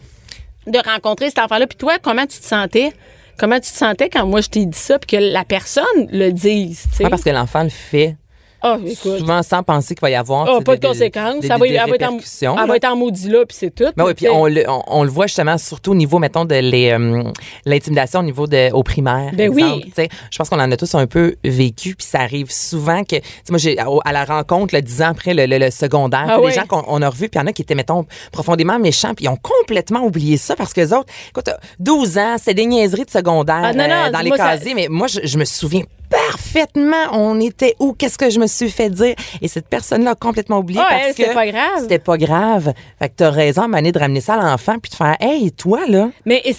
de 0.69 0.79
rencontrer 0.89 1.31
cet 1.31 1.41
enfant-là. 1.41 1.67
Puis 1.67 1.79
toi, 1.79 1.95
comment 2.01 2.27
tu 2.27 2.39
te 2.39 2.45
sentais? 2.45 2.93
Comment 3.39 3.57
tu 3.57 3.71
te 3.71 3.77
sentais 3.77 4.09
quand 4.09 4.27
moi 4.27 4.41
je 4.41 4.49
t'ai 4.49 4.65
dit 4.67 4.79
ça, 4.79 4.99
puis 4.99 5.17
que 5.17 5.23
la 5.33 5.45
personne 5.45 5.85
le 6.11 6.31
dise, 6.31 6.85
tu 6.91 6.97
sais? 6.97 7.05
Ouais, 7.05 7.11
parce 7.11 7.23
que 7.23 7.31
l'enfant 7.31 7.63
le 7.63 7.69
fait 7.69 8.17
Ah, 8.63 8.79
souvent 9.01 9.43
sans 9.43 9.63
penser 9.63 9.95
qu'il 9.95 10.01
va 10.03 10.11
y 10.11 10.15
avoir 10.15 10.49
Ah, 10.49 10.61
pas 10.61 10.77
de 10.77 10.81
des- 10.81 10.87
conséquences. 10.89 11.41
des- 11.41 11.47
ça 11.49 11.57
va, 11.57 11.67
des 11.67 11.75
elle, 11.75 11.89
va 11.91 11.95
être 11.97 12.09
en, 12.09 12.19
elle 12.63 12.69
va 12.69 12.77
être 12.77 12.85
en 12.89 12.97
maudit 12.97 13.29
là, 13.29 13.45
puis 13.47 13.57
c'est 13.59 13.75
tout. 13.75 13.85
Ben 13.97 14.05
oui, 14.05 14.15
puis 14.15 14.29
on 14.29 14.47
le, 14.47 14.65
on, 14.69 14.83
on 14.87 15.03
le 15.05 15.11
voit 15.11 15.27
justement 15.27 15.57
surtout 15.59 15.93
au 15.93 15.95
niveau, 15.95 16.19
mettons, 16.19 16.45
de 16.45 16.55
euh, 16.55 17.23
l'intimidation 17.65 18.21
au 18.21 18.23
niveau 18.23 18.47
de 18.47 18.71
au 18.73 18.83
primaire. 18.83 19.31
Ben 19.35 19.51
oui. 19.51 19.63
exemple, 19.63 19.85
tu 19.87 19.93
sais. 19.95 20.09
Je 20.31 20.39
pense 20.39 20.49
qu'on 20.49 20.59
en 20.61 20.71
a 20.73 20.77
tous 20.77 20.95
un 20.95 21.07
peu 21.07 21.37
vécu, 21.45 21.95
puis 21.95 22.07
ça 22.07 22.21
arrive 22.21 22.51
souvent 22.51 23.05
que, 23.05 23.17
moi, 23.51 23.59
j'ai 23.59 23.77
à 23.79 24.13
la 24.13 24.25
rencontre, 24.25 24.75
là, 24.75 24.81
dix 24.81 25.03
ans 25.03 25.11
après 25.11 25.35
le, 25.35 25.47
le- 25.47 25.59
le 25.59 25.71
secondaire, 25.71 26.27
Ah 26.29 26.41
oui. 26.41 26.49
les 26.49 26.55
gens 26.55 26.67
qu'on 26.67 26.85
on 26.89 27.03
a 27.03 27.09
revus, 27.09 27.29
puis 27.29 27.39
il 27.39 27.43
y 27.43 27.45
en 27.45 27.47
a 27.47 27.53
qui 27.53 27.63
étaient, 27.63 27.75
mettons, 27.75 28.07
profondément 28.33 28.79
méchants, 28.79 29.15
puis 29.15 29.27
ils 29.27 29.29
ont 29.29 29.39
complètement 29.41 30.01
oublié 30.01 30.37
ça 30.37 30.57
parce 30.57 30.73
que 30.73 30.81
les 30.81 30.93
autres, 30.93 31.13
écoute, 31.31 31.51
12 31.79 32.19
ans, 32.19 32.37
c'est 32.43 32.55
des 32.55 32.67
niaiseries 32.67 33.05
de 33.05 33.11
secondaire 33.11 33.61
Ah, 33.63 33.73
non, 33.73 33.87
non, 33.89 33.95
euh, 34.07 34.11
dans 34.11 34.21
les 34.21 34.31
ça- 34.31 34.37
casiers, 34.57 34.75
mais 34.75 34.89
moi, 34.89 35.07
je, 35.09 35.21
je 35.23 35.39
me 35.39 35.45
souviens 35.45 35.83
parfaitement, 36.11 36.97
on 37.13 37.41
était 37.41 37.75
où, 37.79 37.93
qu'est-ce 37.93 38.19
que 38.19 38.31
je 38.31 38.39
me 38.39 38.47
suis 38.47 38.71
fait 38.71 38.91
dire, 38.91 39.15
et 39.43 39.49
cette 39.49 39.69
personne-là 39.69 40.13
a 40.13 40.15
complètement 40.15 40.59
oublié 40.59 40.81
Ah, 40.83 40.87
parce 40.91 41.03
elle, 41.09 41.15
que 41.15 41.23
c'était 41.23 41.35
pas 41.35 41.47
grave. 41.47 41.81
c'était 41.81 41.99
pas 41.99 42.17
grave. 42.19 42.73
Fait 42.99 43.09
que 43.09 43.15
t'as 43.17 43.31
raison, 43.31 43.69
Mané, 43.69 43.93
de 43.93 43.99
ramener 43.99 44.21
ça 44.21 44.35
à 44.35 44.37
l'enfant 44.51 44.77
puis 44.81 44.91
de 44.91 44.97
faire, 44.97 45.17
hey, 45.21 45.51
toi, 45.53 45.81
là. 45.89 46.11
Mais 46.25 46.43
il 46.45 46.51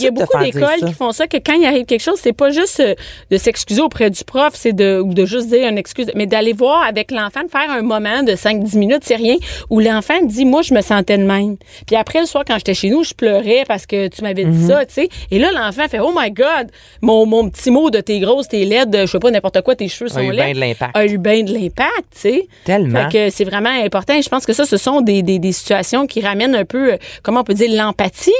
y 0.00 0.06
a 0.06 0.10
beaucoup 0.10 0.38
d'écoles 0.38 0.86
qui 0.86 0.92
font 0.94 1.12
ça, 1.12 1.26
que 1.26 1.36
quand 1.38 1.54
il 1.54 1.66
arrive 1.66 1.84
quelque 1.86 2.02
chose, 2.02 2.18
c'est 2.22 2.32
pas 2.32 2.50
juste 2.50 2.80
euh, 2.80 2.94
de 3.30 3.36
s'excuser 3.38 3.80
auprès 3.82 4.10
du 4.10 4.22
prof, 4.24 4.50
c'est 4.54 4.72
de, 4.72 5.00
ou 5.04 5.14
de 5.14 5.24
juste 5.24 5.48
dire 5.48 5.68
une 5.68 5.78
excuse, 5.78 6.10
mais 6.14 6.26
d'aller 6.26 6.52
voir 6.52 6.82
avec 6.84 7.10
l'enfant, 7.10 7.42
de 7.42 7.50
faire 7.50 7.70
un 7.70 7.82
moment 7.82 8.22
de 8.22 8.32
5-10 8.32 8.78
minutes, 8.78 9.02
c'est 9.04 9.16
rien, 9.16 9.36
où 9.70 9.80
l'enfant 9.80 10.14
dit, 10.22 10.44
moi, 10.44 10.62
je 10.62 10.74
me 10.74 10.80
sentais 10.80 11.18
de 11.18 11.24
même. 11.24 11.56
Puis 11.86 11.96
après, 11.96 12.20
le 12.20 12.26
soir, 12.26 12.44
quand 12.46 12.56
j'étais 12.56 12.74
chez 12.74 12.90
nous, 12.90 13.04
je 13.04 13.14
pleurais 13.14 13.64
parce 13.66 13.86
que 13.86 14.08
tu 14.08 14.22
m'avais 14.22 14.44
dit 14.44 14.56
Mhm. 14.56 14.68
ça, 14.68 14.86
tu 14.86 14.94
sais. 14.94 15.08
Et 15.30 15.38
là, 15.38 15.50
l'enfant 15.52 15.86
fait, 15.88 16.00
oh 16.00 16.12
my 16.16 16.30
God, 16.30 16.70
mon, 17.02 17.26
mon 17.26 17.48
petit 17.50 17.70
mot 17.70 17.90
de 17.90 18.00
t'es 18.00 18.18
grosse, 18.20 18.48
t'es 18.48 18.64
laide, 18.96 19.06
je 19.06 19.12
sais 19.12 19.18
pas, 19.18 19.30
n'importe 19.30 19.60
quoi, 19.62 19.74
tes 19.76 19.88
cheveux 19.88 20.10
A 20.10 20.14
sont 20.14 20.20
eu 20.20 20.30
laids. 20.32 20.44
bien 20.44 20.54
de 20.54 20.60
l'impact. 20.60 20.96
A 20.96 21.06
eu 21.06 21.18
bien 21.18 21.42
de 21.42 21.52
l'impact, 21.52 21.90
tu 22.12 22.18
sais. 22.20 22.48
Tellement. 22.64 23.08
Fait 23.10 23.28
que 23.28 23.30
c'est 23.30 23.44
vraiment 23.44 23.70
important. 23.70 24.14
Et 24.14 24.22
je 24.22 24.28
pense 24.28 24.46
que 24.46 24.52
ça, 24.52 24.64
ce 24.64 24.76
sont 24.76 25.00
des, 25.00 25.22
des, 25.22 25.38
des 25.38 25.52
situations 25.52 26.06
qui 26.06 26.20
ramènent 26.20 26.54
un 26.54 26.64
peu, 26.64 26.92
euh, 26.94 26.96
comment 27.22 27.40
on 27.40 27.44
peut 27.44 27.54
dire, 27.54 27.70
l'empathie. 27.72 28.30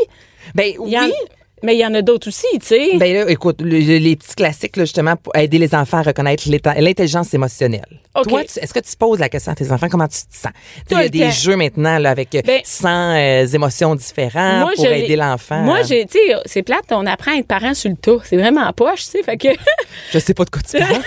Ben 0.55 0.73
oui. 0.79 0.95
Mais 1.63 1.75
il 1.75 1.79
y 1.81 1.87
en 1.87 1.95
a 1.95 2.03
d'autres 2.03 2.29
aussi, 2.29 2.47
tu 2.61 2.67
sais. 2.67 2.97
Ben 2.99 3.13
là, 3.13 3.31
écoute, 3.31 3.61
le- 3.61 3.79
le- 3.81 3.99
les 3.99 4.17
petits 4.17 4.35
classiques, 4.35 4.77
là, 4.77 4.85
justement, 4.85 5.17
pour 5.17 5.35
aider 5.37 5.59
les 5.59 5.75
enfants 5.75 5.99
à 5.99 6.03
reconnaître 6.03 6.45
l'intelligence 6.79 7.33
émotionnelle. 7.35 7.87
OK. 8.15 8.29
Toi, 8.29 8.43
est-ce 8.43 8.73
que 8.75 8.81
tu 8.81 8.97
poses 8.99 9.19
la 9.19 9.29
question 9.29 9.53
à 9.53 9.55
tes 9.55 9.71
enfants, 9.73 9.89
comment 9.91 10.07
tu 10.09 10.19
te 10.21 10.37
sens? 10.37 10.53
Il 10.91 10.97
y 10.97 11.01
a 11.01 11.09
des 11.09 11.31
jeux 11.31 11.57
maintenant 11.57 11.99
là, 11.99 12.11
avec 12.11 12.31
Ben, 12.47 12.61
100 12.65 12.89
euh, 12.89 13.47
émotions 13.47 13.95
différentes 13.95 14.75
pour 14.75 14.85
je 14.85 14.91
l'ai- 14.91 15.05
aider 15.05 15.17
l'enfant. 15.17 15.59
Moi, 15.63 15.83
j'ai, 15.83 16.05
tu 16.07 16.19
sais, 16.19 16.35
c'est 16.47 16.63
plate, 16.63 16.85
on 16.91 17.07
apprend 17.07 17.33
à 17.33 17.37
être 17.37 17.47
parent 17.47 17.75
sur 17.75 17.91
le 17.91 17.97
tas. 17.97 18.19
C'est 18.25 18.37
vraiment 18.37 18.63
en 18.63 18.73
poche, 18.73 19.05
tu 19.05 19.11
sais. 19.13 19.23
Fait 19.23 19.37
que, 19.37 19.49
Je 20.13 20.19
sais 20.19 20.35
pas 20.35 20.45
de 20.45 20.51
quoi 20.51 20.63
tu 20.63 20.79
parles. 20.79 21.03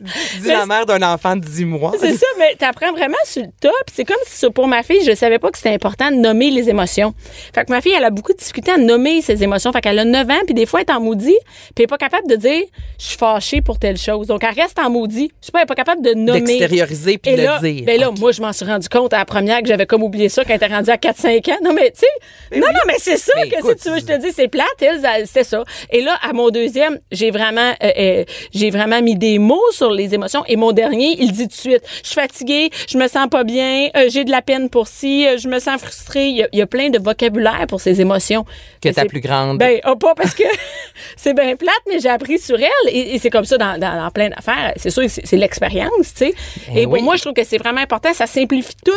Dis 0.00 0.48
la 0.48 0.66
mère 0.66 0.86
d'un 0.86 1.02
enfant 1.02 1.36
de 1.36 1.44
10 1.44 1.64
mois. 1.64 1.92
c'est 1.98 2.14
ça, 2.14 2.26
mais 2.38 2.54
t'apprends 2.56 2.92
vraiment 2.92 3.14
sur 3.24 3.42
le. 3.42 3.48
Puis 3.60 3.94
c'est 3.94 4.04
comme 4.04 4.16
si, 4.26 4.48
pour 4.50 4.66
ma 4.66 4.82
fille, 4.82 5.04
je 5.04 5.14
savais 5.14 5.38
pas 5.38 5.50
que 5.50 5.58
c'était 5.58 5.74
important 5.74 6.10
de 6.10 6.16
nommer 6.16 6.50
les 6.50 6.68
émotions. 6.68 7.14
Fait 7.54 7.64
que 7.64 7.70
ma 7.70 7.80
fille, 7.80 7.94
elle 7.96 8.04
a 8.04 8.10
beaucoup 8.10 8.32
de 8.32 8.38
difficulté 8.38 8.72
à 8.72 8.76
nommer 8.76 9.22
ses 9.22 9.42
émotions. 9.42 9.72
Fait 9.72 9.80
qu'elle 9.80 9.98
a 9.98 10.04
9 10.04 10.30
ans, 10.30 10.40
puis 10.44 10.54
des 10.54 10.66
fois, 10.66 10.80
elle 10.80 10.92
est 10.92 10.96
en 10.96 11.00
maudit, 11.00 11.26
puis 11.26 11.72
elle 11.78 11.84
est 11.84 11.86
pas 11.86 11.98
capable 11.98 12.28
de 12.28 12.36
dire, 12.36 12.62
je 12.98 13.04
suis 13.04 13.16
fâchée 13.16 13.60
pour 13.60 13.78
telle 13.78 13.96
chose. 13.96 14.26
Donc, 14.26 14.42
elle 14.44 14.60
reste 14.60 14.78
en 14.78 14.90
maudit. 14.90 15.30
Je 15.40 15.46
sais 15.46 15.52
pas, 15.52 15.60
elle 15.60 15.64
est 15.64 15.66
pas 15.66 15.74
capable 15.74 16.02
de 16.02 16.14
nommer. 16.14 16.40
D'extérioriser 16.40 17.18
puis 17.18 17.36
de 17.36 17.42
là, 17.42 17.58
le 17.62 17.70
dire. 17.70 17.84
ben 17.84 18.00
là, 18.00 18.10
moi, 18.18 18.32
je 18.32 18.40
m'en 18.42 18.52
suis 18.52 18.64
rendu 18.64 18.88
compte 18.88 19.12
à 19.12 19.18
la 19.18 19.24
première 19.24 19.60
que 19.62 19.68
j'avais 19.68 19.86
comme 19.86 20.02
oublié 20.02 20.28
ça 20.28 20.44
quand 20.44 20.50
elle 20.50 20.56
était 20.56 20.66
rendue 20.66 20.90
à 20.90 20.96
4-5 20.96 21.52
ans. 21.52 21.58
Non, 21.62 21.72
mais 21.72 21.90
tu 21.90 22.00
sais, 22.00 22.58
non, 22.58 22.66
non, 22.66 22.80
mais 22.86 22.94
c'est 22.98 23.16
ça 23.16 23.32
Mais 23.36 23.48
que 23.48 23.58
écoute, 23.58 23.78
si 23.78 23.84
tu 23.84 23.90
veux, 23.90 24.00
je 24.00 24.06
te 24.06 24.20
dis, 24.20 24.32
c'est 24.32 24.48
plate, 24.48 24.66
elle, 24.80 25.26
c'était 25.26 25.44
ça. 25.44 25.64
Et 25.90 26.02
là, 26.02 26.18
à 26.22 26.32
mon 26.32 26.50
deuxième, 26.50 26.98
j'ai 27.10 27.30
vraiment, 27.30 27.72
euh, 27.82 27.90
euh, 27.98 28.24
j'ai 28.52 28.70
vraiment 28.70 29.00
mis 29.02 29.16
des 29.16 29.38
mots 29.38 29.60
sur 29.72 29.83
les 29.92 30.14
émotions. 30.14 30.44
Et 30.46 30.56
mon 30.56 30.72
dernier, 30.72 31.16
il 31.20 31.32
dit 31.32 31.48
tout 31.48 31.48
de 31.48 31.52
suite, 31.52 31.82
je 32.02 32.08
suis 32.08 32.20
fatiguée, 32.20 32.70
je 32.88 32.98
me 32.98 33.08
sens 33.08 33.28
pas 33.30 33.44
bien, 33.44 33.88
euh, 33.96 34.08
j'ai 34.10 34.24
de 34.24 34.30
la 34.30 34.42
peine 34.42 34.68
pour 34.70 34.88
ci, 34.88 35.26
euh, 35.26 35.36
je 35.38 35.48
me 35.48 35.58
sens 35.58 35.80
frustrée. 35.80 36.28
Il 36.28 36.36
y, 36.36 36.42
a, 36.42 36.48
il 36.52 36.58
y 36.58 36.62
a 36.62 36.66
plein 36.66 36.90
de 36.90 36.98
vocabulaire 36.98 37.66
pour 37.68 37.80
ces 37.80 38.00
émotions. 38.00 38.44
Que 38.80 38.88
ta 38.90 39.04
plus 39.04 39.20
grande. 39.20 39.58
Ben, 39.58 39.80
ah, 39.84 39.96
pas 39.96 40.14
parce 40.14 40.34
que 40.34 40.44
c'est 41.16 41.34
bien 41.34 41.56
plate, 41.56 41.74
mais 41.88 41.98
j'ai 42.00 42.08
appris 42.08 42.38
sur 42.38 42.56
elle. 42.58 42.88
Et, 42.88 43.14
et 43.14 43.18
c'est 43.18 43.30
comme 43.30 43.44
ça 43.44 43.58
dans, 43.58 43.78
dans, 43.78 44.02
dans 44.02 44.10
plein 44.10 44.28
d'affaires. 44.28 44.72
C'est 44.76 44.90
sûr 44.90 45.02
que 45.02 45.08
c'est 45.08 45.36
l'expérience, 45.36 46.14
tu 46.14 46.26
sais. 46.26 46.34
Ben 46.68 46.76
et 46.78 46.84
pour 46.86 47.02
moi, 47.02 47.16
je 47.16 47.22
trouve 47.22 47.34
que 47.34 47.44
c'est 47.44 47.58
vraiment 47.58 47.80
important. 47.80 48.12
Ça 48.14 48.26
simplifie 48.26 48.76
tout. 48.84 48.92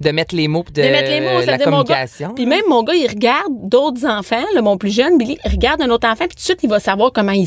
de 0.00 0.10
mettre 0.10 0.34
les 0.34 0.48
mots 0.48 0.64
de, 0.72 0.82
De 0.82 0.88
mettre 0.88 1.10
les 1.10 1.20
mots, 1.20 1.40
ça 1.42 1.52
la 1.52 1.58
communication. 1.58 2.34
Puis 2.34 2.46
même 2.46 2.64
mon 2.68 2.82
gars, 2.82 2.94
il 2.94 3.08
regarde 3.08 3.52
d'autres 3.68 4.04
enfants, 4.06 4.44
là, 4.54 4.62
mon 4.62 4.76
plus 4.76 4.94
jeune, 4.94 5.18
Billy, 5.18 5.38
il 5.44 5.50
regarde 5.50 5.80
un 5.82 5.90
autre 5.90 6.06
enfant, 6.08 6.26
puis 6.26 6.36
tout 6.36 6.36
de 6.36 6.40
suite, 6.40 6.60
il 6.62 6.68
va 6.70 6.80
savoir 6.80 7.12
comment 7.12 7.32
il 7.32 7.46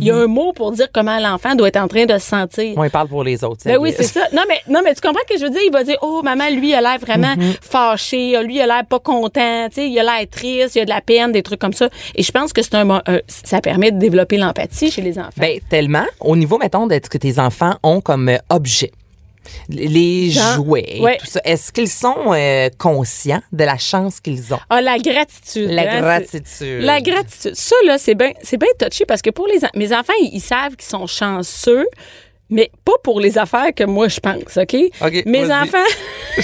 Il 0.00 0.06
y 0.06 0.10
a 0.10 0.16
un 0.16 0.26
mot 0.26 0.52
pour 0.52 0.72
dire 0.72 0.88
comment 0.92 1.18
l'enfant 1.18 1.54
doit 1.54 1.68
être 1.68 1.76
en 1.76 1.88
train 1.88 2.04
de 2.06 2.14
se 2.14 2.26
sentir. 2.28 2.74
Moi, 2.76 2.86
il 2.86 2.90
parle 2.90 3.08
pour 3.08 3.24
les 3.24 3.42
autres. 3.44 3.62
Ben 3.64 3.78
oui, 3.78 3.92
c'est 3.96 4.02
ça. 4.04 4.20
Non 4.32 4.42
mais 4.48 4.60
non 4.68 4.80
mais 4.84 4.94
tu 4.94 5.00
comprends 5.00 5.22
ce 5.28 5.34
que 5.34 5.40
je 5.40 5.44
veux 5.44 5.50
dire, 5.50 5.62
il 5.66 5.72
va 5.72 5.84
dire 5.84 5.96
"Oh 6.02 6.20
maman, 6.22 6.48
lui 6.50 6.68
il 6.70 6.74
a 6.74 6.80
l'air 6.80 6.98
vraiment 6.98 7.34
fâché, 7.62 8.36
lui 8.44 8.56
il 8.56 8.60
a 8.60 8.66
l'air 8.66 8.84
pas 8.88 8.98
content, 9.00 9.68
il 9.76 9.98
a 9.98 10.02
l'air 10.02 10.26
triste, 10.30 10.76
il 10.76 10.80
a 10.80 10.84
de 10.84 10.90
la 10.90 11.00
peine, 11.00 11.32
des 11.32 11.42
trucs 11.42 11.60
comme 11.60 11.72
ça." 11.72 11.88
Et 12.14 12.22
je 12.22 12.32
pense 12.32 12.52
que 12.52 12.62
c'est 12.62 12.74
un, 12.74 12.88
un- 12.90 13.00
ça 13.26 13.60
permet 13.60 13.90
de 13.90 13.98
développer 13.98 14.36
l'empathie 14.36 14.90
chez 14.90 15.02
les 15.02 15.18
enfants. 15.18 15.30
Ben, 15.38 15.58
tellement. 15.68 16.04
Au 16.20 16.36
niveau, 16.36 16.58
mettons, 16.58 16.86
de 16.86 16.94
ce 16.94 17.08
que 17.08 17.18
tes 17.18 17.38
enfants 17.38 17.74
ont 17.82 18.00
comme 18.00 18.28
euh, 18.28 18.38
objet. 18.50 18.92
Les 19.68 20.30
jouets, 20.30 20.98
ouais. 21.00 21.16
tout 21.18 21.26
ça. 21.26 21.40
Est-ce 21.44 21.72
qu'ils 21.72 21.88
sont 21.90 22.32
euh, 22.32 22.68
conscients 22.78 23.42
de 23.52 23.64
la 23.64 23.78
chance 23.78 24.20
qu'ils 24.20 24.52
ont? 24.54 24.58
Ah, 24.70 24.80
la 24.80 24.98
gratitude. 24.98 25.70
La 25.70 25.82
hein, 25.82 26.00
gratitude. 26.00 26.82
La 26.82 27.00
gratitude. 27.00 27.54
Ça, 27.54 27.76
là, 27.86 27.98
c'est 27.98 28.14
bien 28.14 28.32
c'est 28.42 28.58
bien 28.58 28.68
touché 28.78 29.04
parce 29.06 29.22
que 29.22 29.30
pour 29.30 29.46
les 29.46 29.58
mes 29.74 29.92
enfants, 29.92 30.12
ils, 30.22 30.30
ils 30.34 30.40
savent 30.40 30.76
qu'ils 30.76 30.88
sont 30.88 31.06
chanceux, 31.06 31.86
mais 32.48 32.70
pas 32.84 32.92
pour 33.02 33.20
les 33.20 33.38
affaires 33.38 33.74
que 33.74 33.84
moi, 33.84 34.08
je 34.08 34.20
pense, 34.20 34.56
OK? 34.56 34.76
OK, 35.04 35.22
Mes 35.26 35.52
enfants, 35.52 35.78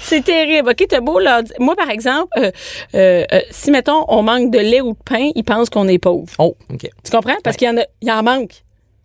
c'est 0.00 0.24
terrible, 0.24 0.70
OK? 0.70 0.84
T'as 0.88 1.00
beau 1.00 1.18
leur 1.20 1.42
dire- 1.42 1.56
Moi, 1.60 1.76
par 1.76 1.90
exemple, 1.90 2.28
euh, 2.38 2.50
euh, 2.94 3.24
euh, 3.32 3.40
si, 3.50 3.70
mettons, 3.70 4.04
on 4.08 4.22
manque 4.22 4.50
de 4.50 4.58
lait 4.58 4.80
ou 4.80 4.92
de 4.92 4.98
pain, 5.04 5.30
ils 5.34 5.44
pensent 5.44 5.70
qu'on 5.70 5.88
est 5.88 5.98
pauvre. 5.98 6.32
Oh, 6.38 6.56
OK. 6.72 6.88
Tu 7.04 7.10
comprends? 7.10 7.36
Parce 7.44 7.56
qu'il 7.56 7.68
y 7.68 7.70
en 7.70 7.78
a, 7.78 7.84
il 8.00 8.10
en 8.10 8.22
manque. 8.22 8.62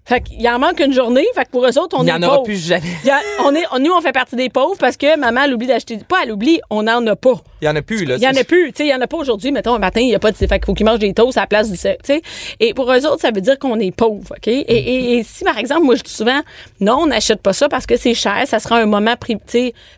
Fait 0.08 0.22
qu'il 0.22 0.48
en 0.48 0.58
manque 0.58 0.80
une 0.80 0.94
journée, 0.94 1.26
fait 1.36 1.44
que 1.44 1.50
pour 1.52 1.66
eux 1.66 1.78
autres, 1.78 1.98
on 2.00 2.04
Il 2.04 2.10
est 2.10 2.14
en 2.14 2.24
aura 2.24 2.36
pauvres. 2.38 2.44
plus 2.46 2.66
jamais. 2.66 2.88
Il 3.04 3.08
y 3.08 3.12
a- 3.12 3.20
on 3.44 3.54
est, 3.54 3.66
nous, 3.82 3.92
on 3.92 4.00
fait 4.00 4.14
partie 4.14 4.38
des 4.38 4.48
pauvres 4.50 4.78
parce 4.80 4.96
que 4.96 5.18
maman, 5.20 5.42
elle 5.44 5.54
oublie 5.54 5.68
d'acheter. 5.68 5.98
Pas, 6.08 6.18
elle 6.24 6.32
oublie, 6.32 6.62
on 6.70 6.84
n'en 6.84 7.06
a 7.08 7.16
pas. 7.18 7.34
Il 7.62 7.66
n'y 7.66 7.70
en 7.70 7.76
a 7.76 7.82
plus, 7.82 8.06
là. 8.06 8.16
Il 8.16 8.24
y 8.24 8.28
en 8.28 8.32
a 8.40 8.44
plus, 8.46 8.72
tu 8.72 8.78
sais, 8.78 8.86
il 8.86 8.90
y 8.92 8.96
en 8.96 9.02
a 9.02 9.08
pas 9.08 9.18
aujourd'hui, 9.18 9.52
mettons 9.52 9.76
un 9.76 9.80
matin, 9.80 10.00
il 10.00 10.08
y 10.08 10.16
a 10.16 10.20
pas 10.20 10.32
de 10.32 10.38
fait 10.38 10.48
qu'il 10.48 10.66
faut 10.66 10.74
qu'ils 10.74 10.86
mangent 10.86 11.00
des 11.00 11.14
toasts 11.14 11.38
à 11.38 11.42
la 11.42 11.48
place 11.48 11.70
du 11.70 11.78
tu 11.78 11.90
sais. 12.04 12.22
Et 12.62 12.74
pour 12.74 12.90
eux 12.92 13.06
autres, 13.06 13.20
ça 13.20 13.32
veut 13.32 13.42
dire 13.42 13.60
qu'on 13.60 13.80
est 13.80 13.92
pauvre, 13.92 14.32
OK? 14.32 14.48
Et, 14.48 14.52
et- 14.62 15.18
et 15.18 15.24
si 15.24 15.44
par 15.44 15.58
exemple, 15.58 15.84
moi 15.84 15.96
je 15.96 16.04
dis 16.04 16.14
souvent 16.14 16.40
non, 16.80 17.00
on 17.02 17.08
n'achète 17.08 17.42
pas 17.42 17.52
ça 17.54 17.68
parce 17.68 17.86
que 17.86 17.98
c'est 17.98 18.14
cher, 18.14 18.44
ça 18.46 18.60
sera 18.60 18.78
un 18.78 18.86
moment 18.86 19.16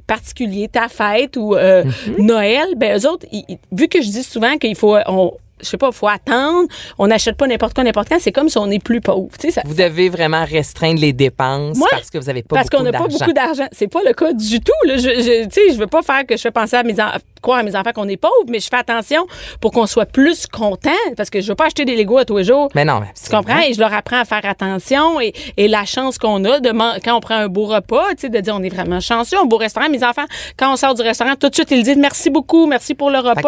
particulier, 0.08 0.68
ta 0.70 0.88
fête 0.88 1.38
ou 1.38 1.56
euh, 1.56 1.84
Noël, 2.18 2.66
ben 2.78 2.98
eux 3.00 3.08
autres, 3.08 3.26
ils- 3.32 3.46
ils- 3.48 3.58
vu 3.72 3.88
que 3.88 4.02
je 4.02 4.08
dis 4.10 4.24
souvent 4.24 4.58
qu'il 4.58 4.76
faut 4.76 4.98
on 5.08 5.34
je 5.62 5.68
sais 5.68 5.78
pas, 5.78 5.92
faut 5.92 6.08
attendre, 6.08 6.68
on 6.98 7.08
n'achète 7.08 7.36
pas 7.38 7.48
n'importe 7.48 7.74
quoi 7.74 7.84
n'importe 7.84 8.10
quand, 8.10 8.18
c'est 8.20 8.32
comme 8.32 8.50
si 8.50 8.58
on 8.58 8.70
est 8.70 8.84
plus 8.84 9.02
pauvre, 9.02 9.30
ça, 9.40 9.62
Vous 9.66 9.74
devez 9.74 10.10
vraiment 10.10 10.46
restreindre 10.46 11.00
les 11.00 11.14
dépenses 11.14 11.78
Moi, 11.78 11.88
parce 11.92 12.10
que 12.10 12.18
vous 12.18 12.26
n'avez 12.26 12.44
pas 12.44 12.56
parce 12.58 12.70
qu'on 12.70 12.84
n'a 12.84 12.92
pas 12.92 13.08
beaucoup 13.08 13.34
d'argent. 13.34 13.68
C'est 13.72 13.88
pas 13.88 14.02
le 14.06 14.14
cas 14.14 14.34
du 14.34 14.60
tout. 14.60 14.72
Là. 14.86 14.98
Je, 14.98 15.10
je, 15.10 15.78
veux 15.78 15.88
pas 15.88 16.02
faire 16.02 16.26
que 16.26 16.36
je 16.36 16.42
fais 16.42 16.52
penser 16.52 16.76
à 16.76 16.84
mes 16.84 17.00
en- 17.02 17.10
croire 17.42 17.60
à 17.60 17.64
mes 17.64 17.76
enfants 17.76 17.92
qu'on 17.94 18.08
est 18.10 18.18
pauvre, 18.18 18.34
mais 18.50 18.60
je 18.60 18.68
fais 18.68 18.78
attention 18.78 19.26
pour 19.62 19.72
qu'on 19.72 19.86
soit 19.86 20.06
plus 20.06 20.46
content 20.48 20.90
parce 21.16 21.30
que 21.30 21.42
je 21.42 21.48
veux 21.48 21.56
pas 21.56 21.66
acheter 21.68 21.86
des 21.86 21.96
Legos 21.96 22.18
à 22.18 22.26
tous 22.26 22.38
les 22.38 22.44
jours. 22.44 22.70
Mais 22.76 22.86
non, 22.86 23.00
mais 23.00 23.08
Tu 23.22 23.30
comprends? 23.30 23.60
Et 23.62 23.74
je 23.74 23.80
leur 23.80 23.94
apprends 23.94 24.20
à 24.20 24.26
faire 24.26 24.44
attention 24.44 25.20
et, 25.22 25.34
et 25.58 25.68
la 25.68 25.86
chance 25.86 26.18
qu'on 26.18 26.44
a 26.46 26.60
de 26.60 26.72
man- 26.72 27.00
quand 27.04 27.16
on 27.16 27.20
prend 27.20 27.36
un 27.36 27.48
beau 27.48 27.66
repas, 27.66 28.10
tu 28.12 28.22
sais, 28.22 28.30
de 28.30 28.40
dire 28.40 28.56
on 28.56 28.64
est 28.64 28.70
vraiment 28.70 29.00
chanceux, 29.00 29.38
un 29.38 29.46
beau 29.46 29.58
restaurant. 29.58 29.90
Mes 29.90 30.04
enfants, 30.04 30.26
quand 30.58 30.72
on 30.74 30.76
sort 30.76 30.94
du 30.94 31.02
restaurant, 31.02 31.36
tout 31.36 31.50
de 31.50 31.56
suite, 31.56 31.72
ils 31.72 31.84
disent 31.84 31.98
merci 31.98 32.30
beaucoup, 32.30 32.66
merci 32.68 32.94
pour 32.96 33.10
le 33.10 33.20
repas. 33.20 33.42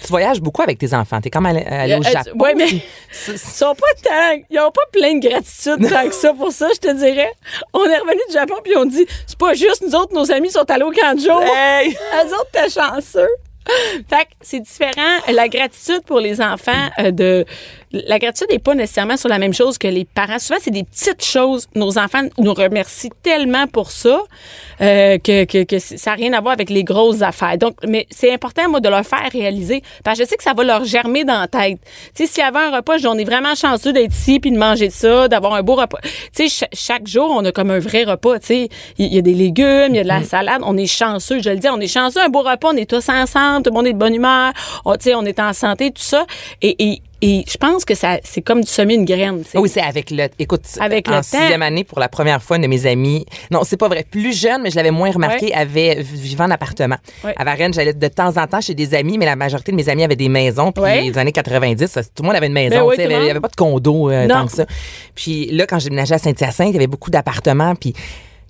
tu 0.00 0.08
voyages 0.08 0.40
beaucoup 0.40 0.62
avec 0.62 0.78
tes 0.78 0.94
enfants. 0.94 1.20
T'es 1.20 1.30
comme 1.38 1.46
allé, 1.46 1.62
allé 1.64 1.94
au 1.94 1.98
Euh, 1.98 2.02
Japon. 2.02 2.30
ouais, 2.40 2.54
mais- 2.54 2.68
Ils 3.28 3.38
sont 3.38 3.74
pas 3.74 3.86
tant, 4.02 4.42
ils 4.50 4.58
ont 4.58 4.70
pas 4.70 4.82
plein 4.92 5.14
de 5.14 5.26
gratitude 5.28 5.88
tant 5.88 6.06
que 6.08 6.14
ça 6.14 6.32
pour 6.34 6.52
ça, 6.52 6.68
je 6.74 6.78
te 6.78 6.92
dirais. 6.94 7.32
On 7.72 7.84
est 7.84 7.98
revenu 7.98 8.20
du 8.28 8.34
Japon 8.34 8.56
puis 8.62 8.76
on 8.76 8.84
dit, 8.84 9.06
c'est 9.26 9.38
pas 9.38 9.54
juste 9.54 9.82
nous 9.86 9.94
autres, 9.94 10.12
nos 10.14 10.30
amis 10.30 10.50
sont 10.50 10.68
allés 10.70 10.84
au 10.84 10.92
jour. 10.92 11.42
Hey! 11.42 11.90
Eux 12.24 12.34
autres, 12.34 12.50
t'es 12.52 12.68
chanceux. 12.68 13.28
Fait 14.08 14.24
que 14.24 14.30
c'est 14.40 14.60
différent. 14.60 15.18
La 15.32 15.48
gratitude 15.48 16.02
pour 16.06 16.20
les 16.20 16.40
enfants, 16.40 16.88
euh, 17.00 17.10
de, 17.10 17.44
la 17.92 18.18
gratitude 18.18 18.48
n'est 18.50 18.58
pas 18.58 18.74
nécessairement 18.74 19.16
sur 19.16 19.28
la 19.28 19.38
même 19.38 19.54
chose 19.54 19.78
que 19.78 19.88
les 19.88 20.04
parents. 20.04 20.38
Souvent, 20.38 20.58
c'est 20.60 20.70
des 20.70 20.84
petites 20.84 21.24
choses. 21.24 21.66
Nos 21.74 21.98
enfants 21.98 22.22
nous 22.38 22.54
remercient 22.54 23.10
tellement 23.22 23.66
pour 23.66 23.90
ça 23.90 24.22
euh, 24.80 25.18
que, 25.18 25.44
que, 25.44 25.64
que 25.64 25.78
ça 25.78 26.10
n'a 26.10 26.16
rien 26.16 26.32
à 26.34 26.40
voir 26.40 26.52
avec 26.52 26.70
les 26.70 26.84
grosses 26.84 27.22
affaires. 27.22 27.58
Donc, 27.58 27.74
mais 27.86 28.06
c'est 28.10 28.32
important, 28.32 28.68
moi, 28.68 28.80
de 28.80 28.88
leur 28.88 29.04
faire 29.04 29.28
réaliser. 29.32 29.82
Parce 30.04 30.18
que 30.18 30.24
je 30.24 30.28
sais 30.28 30.36
que 30.36 30.42
ça 30.42 30.54
va 30.54 30.64
leur 30.64 30.84
germer 30.84 31.24
dans 31.24 31.40
la 31.40 31.48
tête. 31.48 31.78
Tu 32.14 32.26
sais, 32.26 32.32
s'il 32.32 32.42
y 32.42 32.46
avait 32.46 32.58
un 32.58 32.76
repas, 32.76 32.96
on 33.06 33.18
est 33.18 33.24
vraiment 33.24 33.54
chanceux 33.54 33.92
d'être 33.92 34.12
ici 34.12 34.38
puis 34.40 34.50
de 34.52 34.58
manger 34.58 34.90
ça, 34.90 35.28
d'avoir 35.28 35.54
un 35.54 35.62
beau 35.62 35.74
repas. 35.74 35.98
Tu 36.02 36.10
sais, 36.32 36.48
cha- 36.48 36.68
chaque 36.72 37.06
jour, 37.06 37.30
on 37.30 37.44
a 37.44 37.52
comme 37.52 37.70
un 37.70 37.78
vrai 37.80 38.04
repas. 38.04 38.38
Tu 38.38 38.46
sais, 38.46 38.68
il 38.98 39.08
il 39.08 39.14
y 39.14 39.18
a 39.18 39.22
des 39.22 39.32
légumes, 39.34 39.88
il 39.90 39.96
y 39.96 40.00
a 40.00 40.02
de 40.02 40.08
la 40.08 40.22
salade. 40.22 40.60
On 40.64 40.76
est 40.76 40.86
chanceux, 40.86 41.40
je 41.42 41.48
le 41.48 41.56
dis, 41.56 41.68
on 41.70 41.80
est 41.80 41.86
chanceux. 41.88 42.20
Un 42.20 42.28
beau 42.28 42.42
repas, 42.42 42.68
on 42.72 42.76
est 42.76 42.88
tous 42.88 43.08
ensemble, 43.08 43.62
tout 43.62 43.70
le 43.70 43.74
monde 43.74 43.86
est 43.86 43.94
de 43.94 43.98
bonne 43.98 44.14
humeur. 44.14 44.52
On, 44.84 44.92
tu 44.96 45.04
sais, 45.04 45.14
on 45.14 45.24
est 45.24 45.40
en 45.40 45.52
santé, 45.54 45.90
tout 45.90 46.02
ça. 46.02 46.26
Et, 46.60 46.76
et, 46.78 47.02
et 47.20 47.44
je 47.50 47.56
pense 47.56 47.84
que 47.84 47.94
ça, 47.94 48.18
c'est 48.22 48.42
comme 48.42 48.60
de 48.60 48.66
semer 48.66 48.94
une 48.94 49.04
graine. 49.04 49.42
Oui, 49.54 49.68
c'est 49.68 49.80
avec 49.80 50.10
le. 50.10 50.28
Écoute, 50.38 50.62
Avec 50.78 51.08
en 51.08 51.12
le 51.12 51.16
temps. 51.18 51.22
sixième 51.22 51.62
année, 51.62 51.82
pour 51.82 51.98
la 51.98 52.08
première 52.08 52.40
fois, 52.42 52.56
une 52.56 52.62
de 52.62 52.68
mes 52.68 52.86
amies. 52.86 53.26
Non, 53.50 53.62
c'est 53.64 53.76
pas 53.76 53.88
vrai. 53.88 54.06
Plus 54.08 54.38
jeune, 54.38 54.62
mais 54.62 54.70
je 54.70 54.76
l'avais 54.76 54.92
moins 54.92 55.10
remarqué, 55.10 55.52
avait 55.52 56.00
vivant 56.00 56.44
en 56.44 56.50
appartement. 56.50 56.96
À 57.24 57.44
Varennes, 57.44 57.74
j'allais 57.74 57.92
de 57.94 58.08
temps 58.08 58.36
en 58.36 58.46
temps 58.46 58.60
chez 58.60 58.74
des 58.74 58.94
amis, 58.94 59.18
mais 59.18 59.26
la 59.26 59.36
majorité 59.36 59.72
de 59.72 59.76
mes 59.76 59.88
amis 59.88 60.04
avaient 60.04 60.16
des 60.16 60.28
maisons. 60.28 60.70
Puis 60.72 60.82
les 60.84 61.18
années 61.18 61.32
90, 61.32 61.86
ça, 61.86 62.04
tout 62.04 62.22
le 62.22 62.26
monde 62.28 62.36
avait 62.36 62.46
une 62.46 62.52
maison. 62.52 62.88
Ben 62.88 63.08
le 63.08 63.14
il 63.14 63.22
n'y 63.24 63.30
avait 63.30 63.40
pas 63.40 63.48
de 63.48 63.56
condo 63.56 64.10
euh, 64.10 64.28
tant 64.28 64.46
que 64.46 64.52
ça. 64.52 64.66
Puis 65.14 65.46
là, 65.50 65.66
quand 65.66 65.78
j'ai 65.78 65.88
déménagé 65.88 66.14
à 66.14 66.18
Saint-Hyacinthe, 66.18 66.68
il 66.68 66.74
y 66.74 66.76
avait 66.76 66.86
beaucoup 66.86 67.10
d'appartements. 67.10 67.74
Puis 67.74 67.94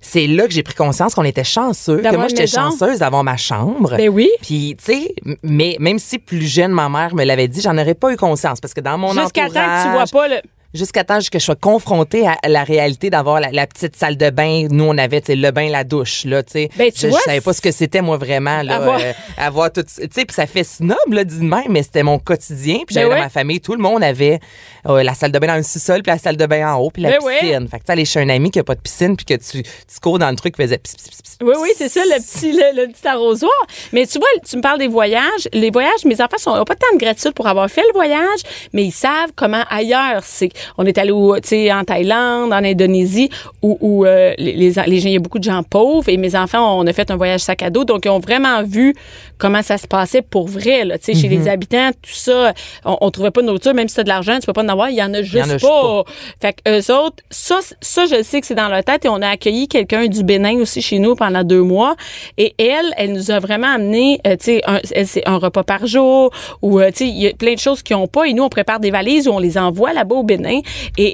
c'est 0.00 0.26
là 0.26 0.46
que 0.46 0.52
j'ai 0.52 0.62
pris 0.62 0.74
conscience 0.74 1.14
qu'on 1.14 1.24
était 1.24 1.44
chanceux. 1.44 1.98
Que 1.98 2.16
moi, 2.16 2.28
j'étais 2.28 2.46
chanceuse 2.46 3.00
d'avoir 3.00 3.24
ma 3.24 3.36
chambre. 3.36 3.96
Ben 3.96 4.08
oui. 4.08 4.30
Puis, 4.42 4.76
tu 4.78 4.92
sais, 4.92 5.14
mais 5.42 5.76
même 5.80 5.98
si 5.98 6.18
plus 6.18 6.46
jeune, 6.46 6.72
ma 6.72 6.88
mère 6.88 7.14
me 7.14 7.24
l'avait 7.24 7.48
dit, 7.48 7.60
j'en 7.60 7.76
aurais 7.76 7.94
pas 7.94 8.12
eu 8.12 8.16
conscience 8.16 8.60
parce 8.60 8.74
que 8.74 8.80
dans 8.80 8.96
mon 8.96 9.12
Jusqu'à 9.12 9.42
temps 9.42 9.48
entourage... 9.48 9.84
que 9.84 9.88
tu 9.88 9.92
vois 9.92 10.20
pas 10.20 10.28
le. 10.28 10.36
Jusqu'à 10.74 11.02
temps 11.02 11.18
que 11.18 11.38
je 11.38 11.44
sois 11.44 11.56
confrontée 11.56 12.26
à 12.26 12.36
la 12.46 12.62
réalité 12.62 13.08
d'avoir 13.08 13.40
la, 13.40 13.50
la 13.50 13.66
petite 13.66 13.96
salle 13.96 14.18
de 14.18 14.28
bain. 14.28 14.66
Nous, 14.70 14.84
on 14.84 14.98
avait 14.98 15.22
le 15.28 15.50
bain, 15.50 15.70
la 15.70 15.82
douche. 15.82 16.24
Là, 16.26 16.42
tu 16.42 16.52
sais. 16.52 16.68
Ben, 16.76 16.92
tu 16.92 16.98
je, 17.00 17.06
je 17.06 17.08
vois, 17.08 17.20
savais 17.20 17.40
pas 17.40 17.54
ce 17.54 17.62
que 17.62 17.70
c'était, 17.72 18.02
moi, 18.02 18.18
vraiment. 18.18 18.62
Là, 18.62 18.76
Avoir- 18.76 19.00
euh, 19.00 19.12
avoir 19.38 19.72
tout. 19.72 19.82
Tu 19.82 19.88
sais, 20.12 20.24
puis 20.26 20.34
ça 20.34 20.46
fait 20.46 20.64
snob, 20.64 20.98
là, 21.10 21.24
dit 21.24 21.42
même, 21.42 21.68
mais 21.70 21.82
c'était 21.82 22.02
mon 22.02 22.18
quotidien. 22.18 22.80
Puis 22.86 22.92
j'avais 22.94 23.08
Ben 23.08 23.14
ouais. 23.14 23.20
ma 23.20 23.28
famille, 23.30 23.60
tout 23.62 23.72
le 23.72 23.78
monde 23.82 24.02
avait 24.04 24.40
euh, 24.86 25.02
la 25.02 25.14
salle 25.14 25.32
de 25.32 25.38
bain 25.38 25.46
dans 25.46 25.56
le 25.56 25.62
sous-sol, 25.62 26.02
puis 26.02 26.12
la 26.12 26.18
salle 26.18 26.36
de 26.36 26.44
bain 26.44 26.74
en 26.74 26.78
haut, 26.80 26.90
puis 26.90 27.02
la 27.02 27.12
Ben 27.12 27.22
ouais. 27.22 27.38
piscine. 27.40 27.66
Fait 27.68 27.78
que 27.78 27.84
tu 27.86 27.92
aller 27.92 28.04
chez 28.04 28.20
un 28.20 28.28
ami 28.28 28.50
qui 28.50 28.58
a 28.58 28.64
pas 28.64 28.74
de 28.74 28.80
piscine, 28.80 29.16
puis 29.16 29.24
que 29.24 29.34
tu, 29.34 29.62
tu 29.62 30.00
cours 30.02 30.18
dans 30.18 30.28
le 30.28 30.36
truc 30.36 30.54
qui 30.54 30.62
faisait 30.62 30.76
pis, 30.78 30.92
pis, 30.92 31.26
Oui, 31.40 31.54
oui, 31.62 31.70
c'est 31.78 31.88
ça, 31.88 32.00
le 32.04 32.20
petit, 32.22 32.52
le, 32.52 32.82
le 32.82 32.92
petit 32.92 33.08
arrosoir. 33.08 33.50
Mais 33.92 34.06
tu 34.06 34.18
vois, 34.18 34.28
tu 34.46 34.56
me 34.58 34.60
parles 34.60 34.78
des 34.80 34.88
voyages. 34.88 35.48
Les 35.54 35.70
voyages, 35.70 36.04
mes 36.04 36.20
enfants 36.20 36.36
sont, 36.38 36.50
ont 36.50 36.64
pas 36.64 36.74
tant 36.76 36.94
de 36.94 36.98
gratitude 37.02 37.32
pour 37.32 37.46
avoir 37.46 37.70
fait 37.70 37.82
le 37.88 37.94
voyage, 37.94 38.40
mais 38.74 38.84
ils 38.84 38.92
savent 38.92 39.30
comment 39.34 39.64
ailleurs 39.70 40.20
c'est. 40.24 40.50
On 40.76 40.86
est 40.86 40.98
allé 40.98 41.12
en 41.12 41.84
Thaïlande, 41.84 42.52
en 42.52 42.64
Indonésie, 42.64 43.30
où, 43.62 43.78
où 43.80 44.04
euh, 44.04 44.34
les, 44.38 44.52
les, 44.52 44.72
les 44.86 45.00
gens, 45.00 45.08
il 45.08 45.12
y 45.12 45.16
a 45.16 45.20
beaucoup 45.20 45.38
de 45.38 45.44
gens 45.44 45.62
pauvres, 45.62 46.08
et 46.08 46.16
mes 46.16 46.36
enfants, 46.36 46.78
on 46.78 46.86
a 46.86 46.92
fait 46.92 47.10
un 47.10 47.16
voyage 47.16 47.40
sac 47.40 47.62
à 47.62 47.70
dos, 47.70 47.84
donc 47.84 48.04
ils 48.04 48.10
ont 48.10 48.20
vraiment 48.20 48.62
vu 48.62 48.94
comment 49.38 49.62
ça 49.62 49.78
se 49.78 49.86
passait 49.86 50.22
pour 50.22 50.48
vrai, 50.48 50.84
là, 50.84 50.98
tu 50.98 51.12
sais, 51.12 51.20
chez 51.20 51.28
les 51.28 51.48
habitants, 51.48 51.90
tout 52.02 52.10
ça. 52.10 52.52
On, 52.84 52.96
on 53.00 53.10
trouvait 53.10 53.30
pas 53.30 53.40
de 53.40 53.46
nourriture, 53.46 53.74
même 53.74 53.88
si 53.88 53.94
tu 53.94 54.00
as 54.00 54.04
de 54.04 54.08
l'argent, 54.08 54.38
tu 54.40 54.46
peux 54.46 54.52
pas 54.52 54.62
en 54.62 54.68
avoir, 54.68 54.90
il 54.90 54.96
y 54.96 55.02
en 55.02 55.14
a 55.14 55.22
juste 55.22 55.46
en 55.46 55.50
a 55.50 55.58
juste 55.58 55.66
pas. 55.66 56.04
Fait 56.40 56.52
que 56.52 56.78
eux 56.78 56.94
autres, 56.94 57.22
ça, 57.30 57.58
ça, 57.80 58.06
je 58.06 58.22
sais 58.22 58.40
que 58.40 58.46
c'est 58.46 58.54
dans 58.54 58.68
leur 58.68 58.82
tête 58.82 59.04
et 59.04 59.08
on 59.08 59.22
a 59.22 59.28
accueilli 59.28 59.68
quelqu'un 59.68 60.06
du 60.06 60.24
Bénin 60.24 60.58
aussi 60.60 60.82
chez 60.82 60.98
nous 60.98 61.14
pendant 61.14 61.44
deux 61.44 61.62
mois. 61.62 61.94
Et 62.36 62.54
elle, 62.58 62.92
elle 62.96 63.12
nous 63.12 63.30
a 63.30 63.38
vraiment 63.38 63.68
amené, 63.74 64.20
euh, 64.26 64.36
tu 64.36 64.60
sais, 64.60 65.04
c'est 65.04 65.26
un 65.28 65.36
repas 65.36 65.62
par 65.62 65.86
jour 65.86 66.30
ou, 66.62 66.80
euh, 66.80 66.90
tu 66.90 66.98
sais, 66.98 67.08
il 67.08 67.18
y 67.18 67.26
a 67.28 67.32
plein 67.32 67.54
de 67.54 67.58
choses 67.58 67.82
qu'ils 67.82 67.96
ont 67.96 68.08
pas. 68.08 68.24
Et 68.26 68.32
nous, 68.32 68.42
on 68.42 68.48
prépare 68.48 68.80
des 68.80 68.90
valises 68.90 69.28
où 69.28 69.32
on 69.32 69.38
les 69.38 69.56
envoie 69.58 69.92
là-bas 69.92 70.16
au 70.16 70.22
Bénin. 70.22 70.47
Et, 70.48 70.62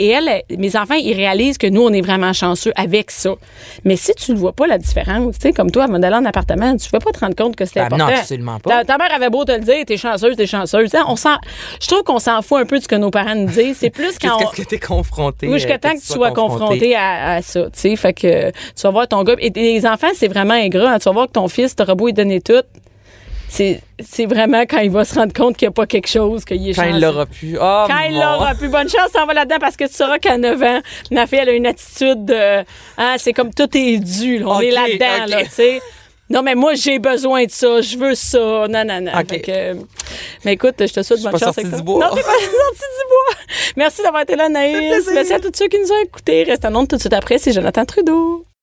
et 0.07 0.09
elle, 0.11 0.43
mes 0.59 0.77
enfants, 0.77 0.95
ils 0.95 1.15
réalisent 1.15 1.59
que 1.59 1.67
nous, 1.67 1.83
on 1.83 1.93
est 1.93 2.01
vraiment 2.01 2.33
chanceux 2.33 2.73
avec 2.77 3.11
ça. 3.11 3.35
Mais 3.85 3.97
si 3.97 4.13
tu 4.15 4.33
ne 4.33 4.37
vois 4.37 4.53
pas 4.53 4.67
la 4.67 4.79
différence, 4.79 5.37
tu 5.39 5.49
sais, 5.49 5.53
comme 5.53 5.71
toi, 5.71 5.85
avant 5.85 5.99
d'aller 5.99 6.17
en 6.17 6.25
appartement, 6.25 6.77
tu 6.77 6.87
ne 6.87 6.91
vas 6.93 7.01
pas 7.01 7.11
te 7.13 7.19
rendre 7.21 7.35
compte 7.37 7.57
que 7.57 7.65
c'était 7.65 7.81
Ah, 7.81 7.89
non, 7.91 7.97
important. 7.97 8.19
absolument 8.21 8.59
pas. 8.61 8.71
Ta, 8.71 8.85
ta 8.85 8.99
mère 8.99 9.13
avait 9.15 9.31
beau 9.31 9.45
te 9.45 9.53
le 9.53 9.59
dire, 9.61 9.85
t'es 9.87 9.97
chanceuse, 9.97 10.37
t'es 10.37 10.47
chanceuse. 10.47 10.91
On 11.09 11.17
je 11.81 11.87
trouve 11.89 12.03
qu'on 12.03 12.19
s'en 12.19 12.43
fout 12.43 12.59
un 12.61 12.67
peu 12.67 12.79
de 12.79 12.83
ce 12.83 12.89
que 12.89 12.95
nos 12.97 13.11
parents 13.11 13.35
nous 13.35 13.49
disent. 13.49 13.79
C'est 13.79 13.91
plus 13.91 14.19
quand 14.19 14.37
on, 14.37 14.39
Qu'est-ce 14.39 14.63
que 14.63 14.69
t'es 14.69 14.79
confronté? 14.79 15.47
oui, 15.49 15.55
jusqu'à 15.55 15.75
euh, 15.75 15.79
temps 15.79 15.95
que 15.95 16.01
tu 16.01 16.07
sois 16.07 16.31
confronté 16.33 16.95
à, 16.95 17.35
à 17.37 17.43
ça, 17.43 17.65
tu 17.65 17.71
sais. 17.75 17.97
Fait 17.97 18.13
que 18.13 18.51
tu 18.51 18.83
vas 18.83 18.91
voir 18.91 19.09
ton 19.09 19.23
gars. 19.23 19.35
Et 19.39 19.51
les 19.51 19.87
enfants, 19.87 20.09
c'est 20.15 20.29
vraiment 20.29 20.55
ingrat. 20.55 20.93
hein. 20.93 20.99
Tu 20.99 21.05
vas 21.05 21.13
voir 21.13 21.27
que 21.27 21.33
ton 21.33 21.49
fils, 21.49 21.75
t'auras 21.75 21.95
beau 21.95 22.07
lui 22.07 22.13
donner 22.13 22.41
tout. 22.41 22.63
C'est, 23.55 24.27
vraiment 24.27 24.63
quand 24.63 24.81
il 24.81 24.91
va 24.91 25.05
se 25.05 25.15
rendre 25.15 25.33
compte 25.33 25.57
qu'il 25.57 25.67
n'y 25.69 25.71
a 25.71 25.75
pas 25.75 25.87
quelque 25.87 26.09
chose, 26.09 26.45
qu'il 26.45 26.69
est 26.69 26.75
Quand 26.75 26.85
il 26.85 27.01
l'aura 27.01 27.25
pu. 27.27 27.57
Oh, 27.57 27.85
Quand 27.87 28.01
il 28.09 28.15
l'aura 28.15 28.55
plus. 28.55 28.69
Bonne 28.69 28.89
chance, 28.89 29.13
t'en 29.13 29.27
vas 29.27 29.35
là-dedans 29.35 29.59
parce 29.61 29.77
que 29.77 29.85
tu 29.85 29.95
sauras 29.95 30.19
qu'à 30.19 30.37
9 30.37 30.63
ans, 30.63 30.81
ma 31.13 31.27
fille, 31.29 31.39
elle 31.41 31.51
a 31.51 31.53
une 31.53 31.67
attitude 31.67 32.25
de. 32.25 32.65
Hein, 32.99 33.15
c'est 33.19 33.33
comme 33.33 33.55
tout 33.55 33.69
est 33.77 33.99
dû. 33.99 34.39
là. 34.39 34.47
On 34.49 34.61
est 34.61 34.73
là-dedans, 34.73 35.27
là, 35.29 35.45
tu 35.45 35.51
sais. 35.51 35.81
Non, 36.31 36.43
mais 36.43 36.55
moi, 36.55 36.75
j'ai 36.75 36.99
besoin 36.99 37.45
de 37.45 37.51
ça. 37.51 37.81
Je 37.81 37.97
veux 37.97 38.15
ça. 38.15 38.67
Non, 38.69 38.85
non, 38.85 39.01
non. 39.03 39.13
Que, 39.25 39.75
mais 40.45 40.55
écoute, 40.55 40.75
je 40.81 40.93
te 40.93 41.03
souhaite 41.03 41.23
bonne 41.23 41.33
pas 41.33 41.39
chance 41.39 41.59
avec 41.59 41.71
du 41.71 41.77
ça. 41.77 41.83
bois. 41.83 42.01
Non, 42.09 42.15
t'es 42.15 42.23
pas 42.23 42.33
sortie 42.33 42.49
du 42.51 43.09
bois. 43.09 43.37
Merci 43.77 44.03
d'avoir 44.03 44.23
été 44.23 44.35
là, 44.35 44.49
Naïs. 44.49 45.09
Merci 45.13 45.33
à 45.35 45.39
tous 45.39 45.53
ceux 45.55 45.69
qui 45.69 45.79
nous 45.79 45.93
ont 45.93 46.03
écoutés. 46.03 46.43
Reste 46.45 46.65
en 46.65 46.75
ondes 46.75 46.89
tout 46.89 46.97
de 46.97 47.01
suite 47.01 47.13
après. 47.13 47.39
C'est 47.39 47.53
Jonathan 47.53 47.85
Trudeau. 47.85 48.45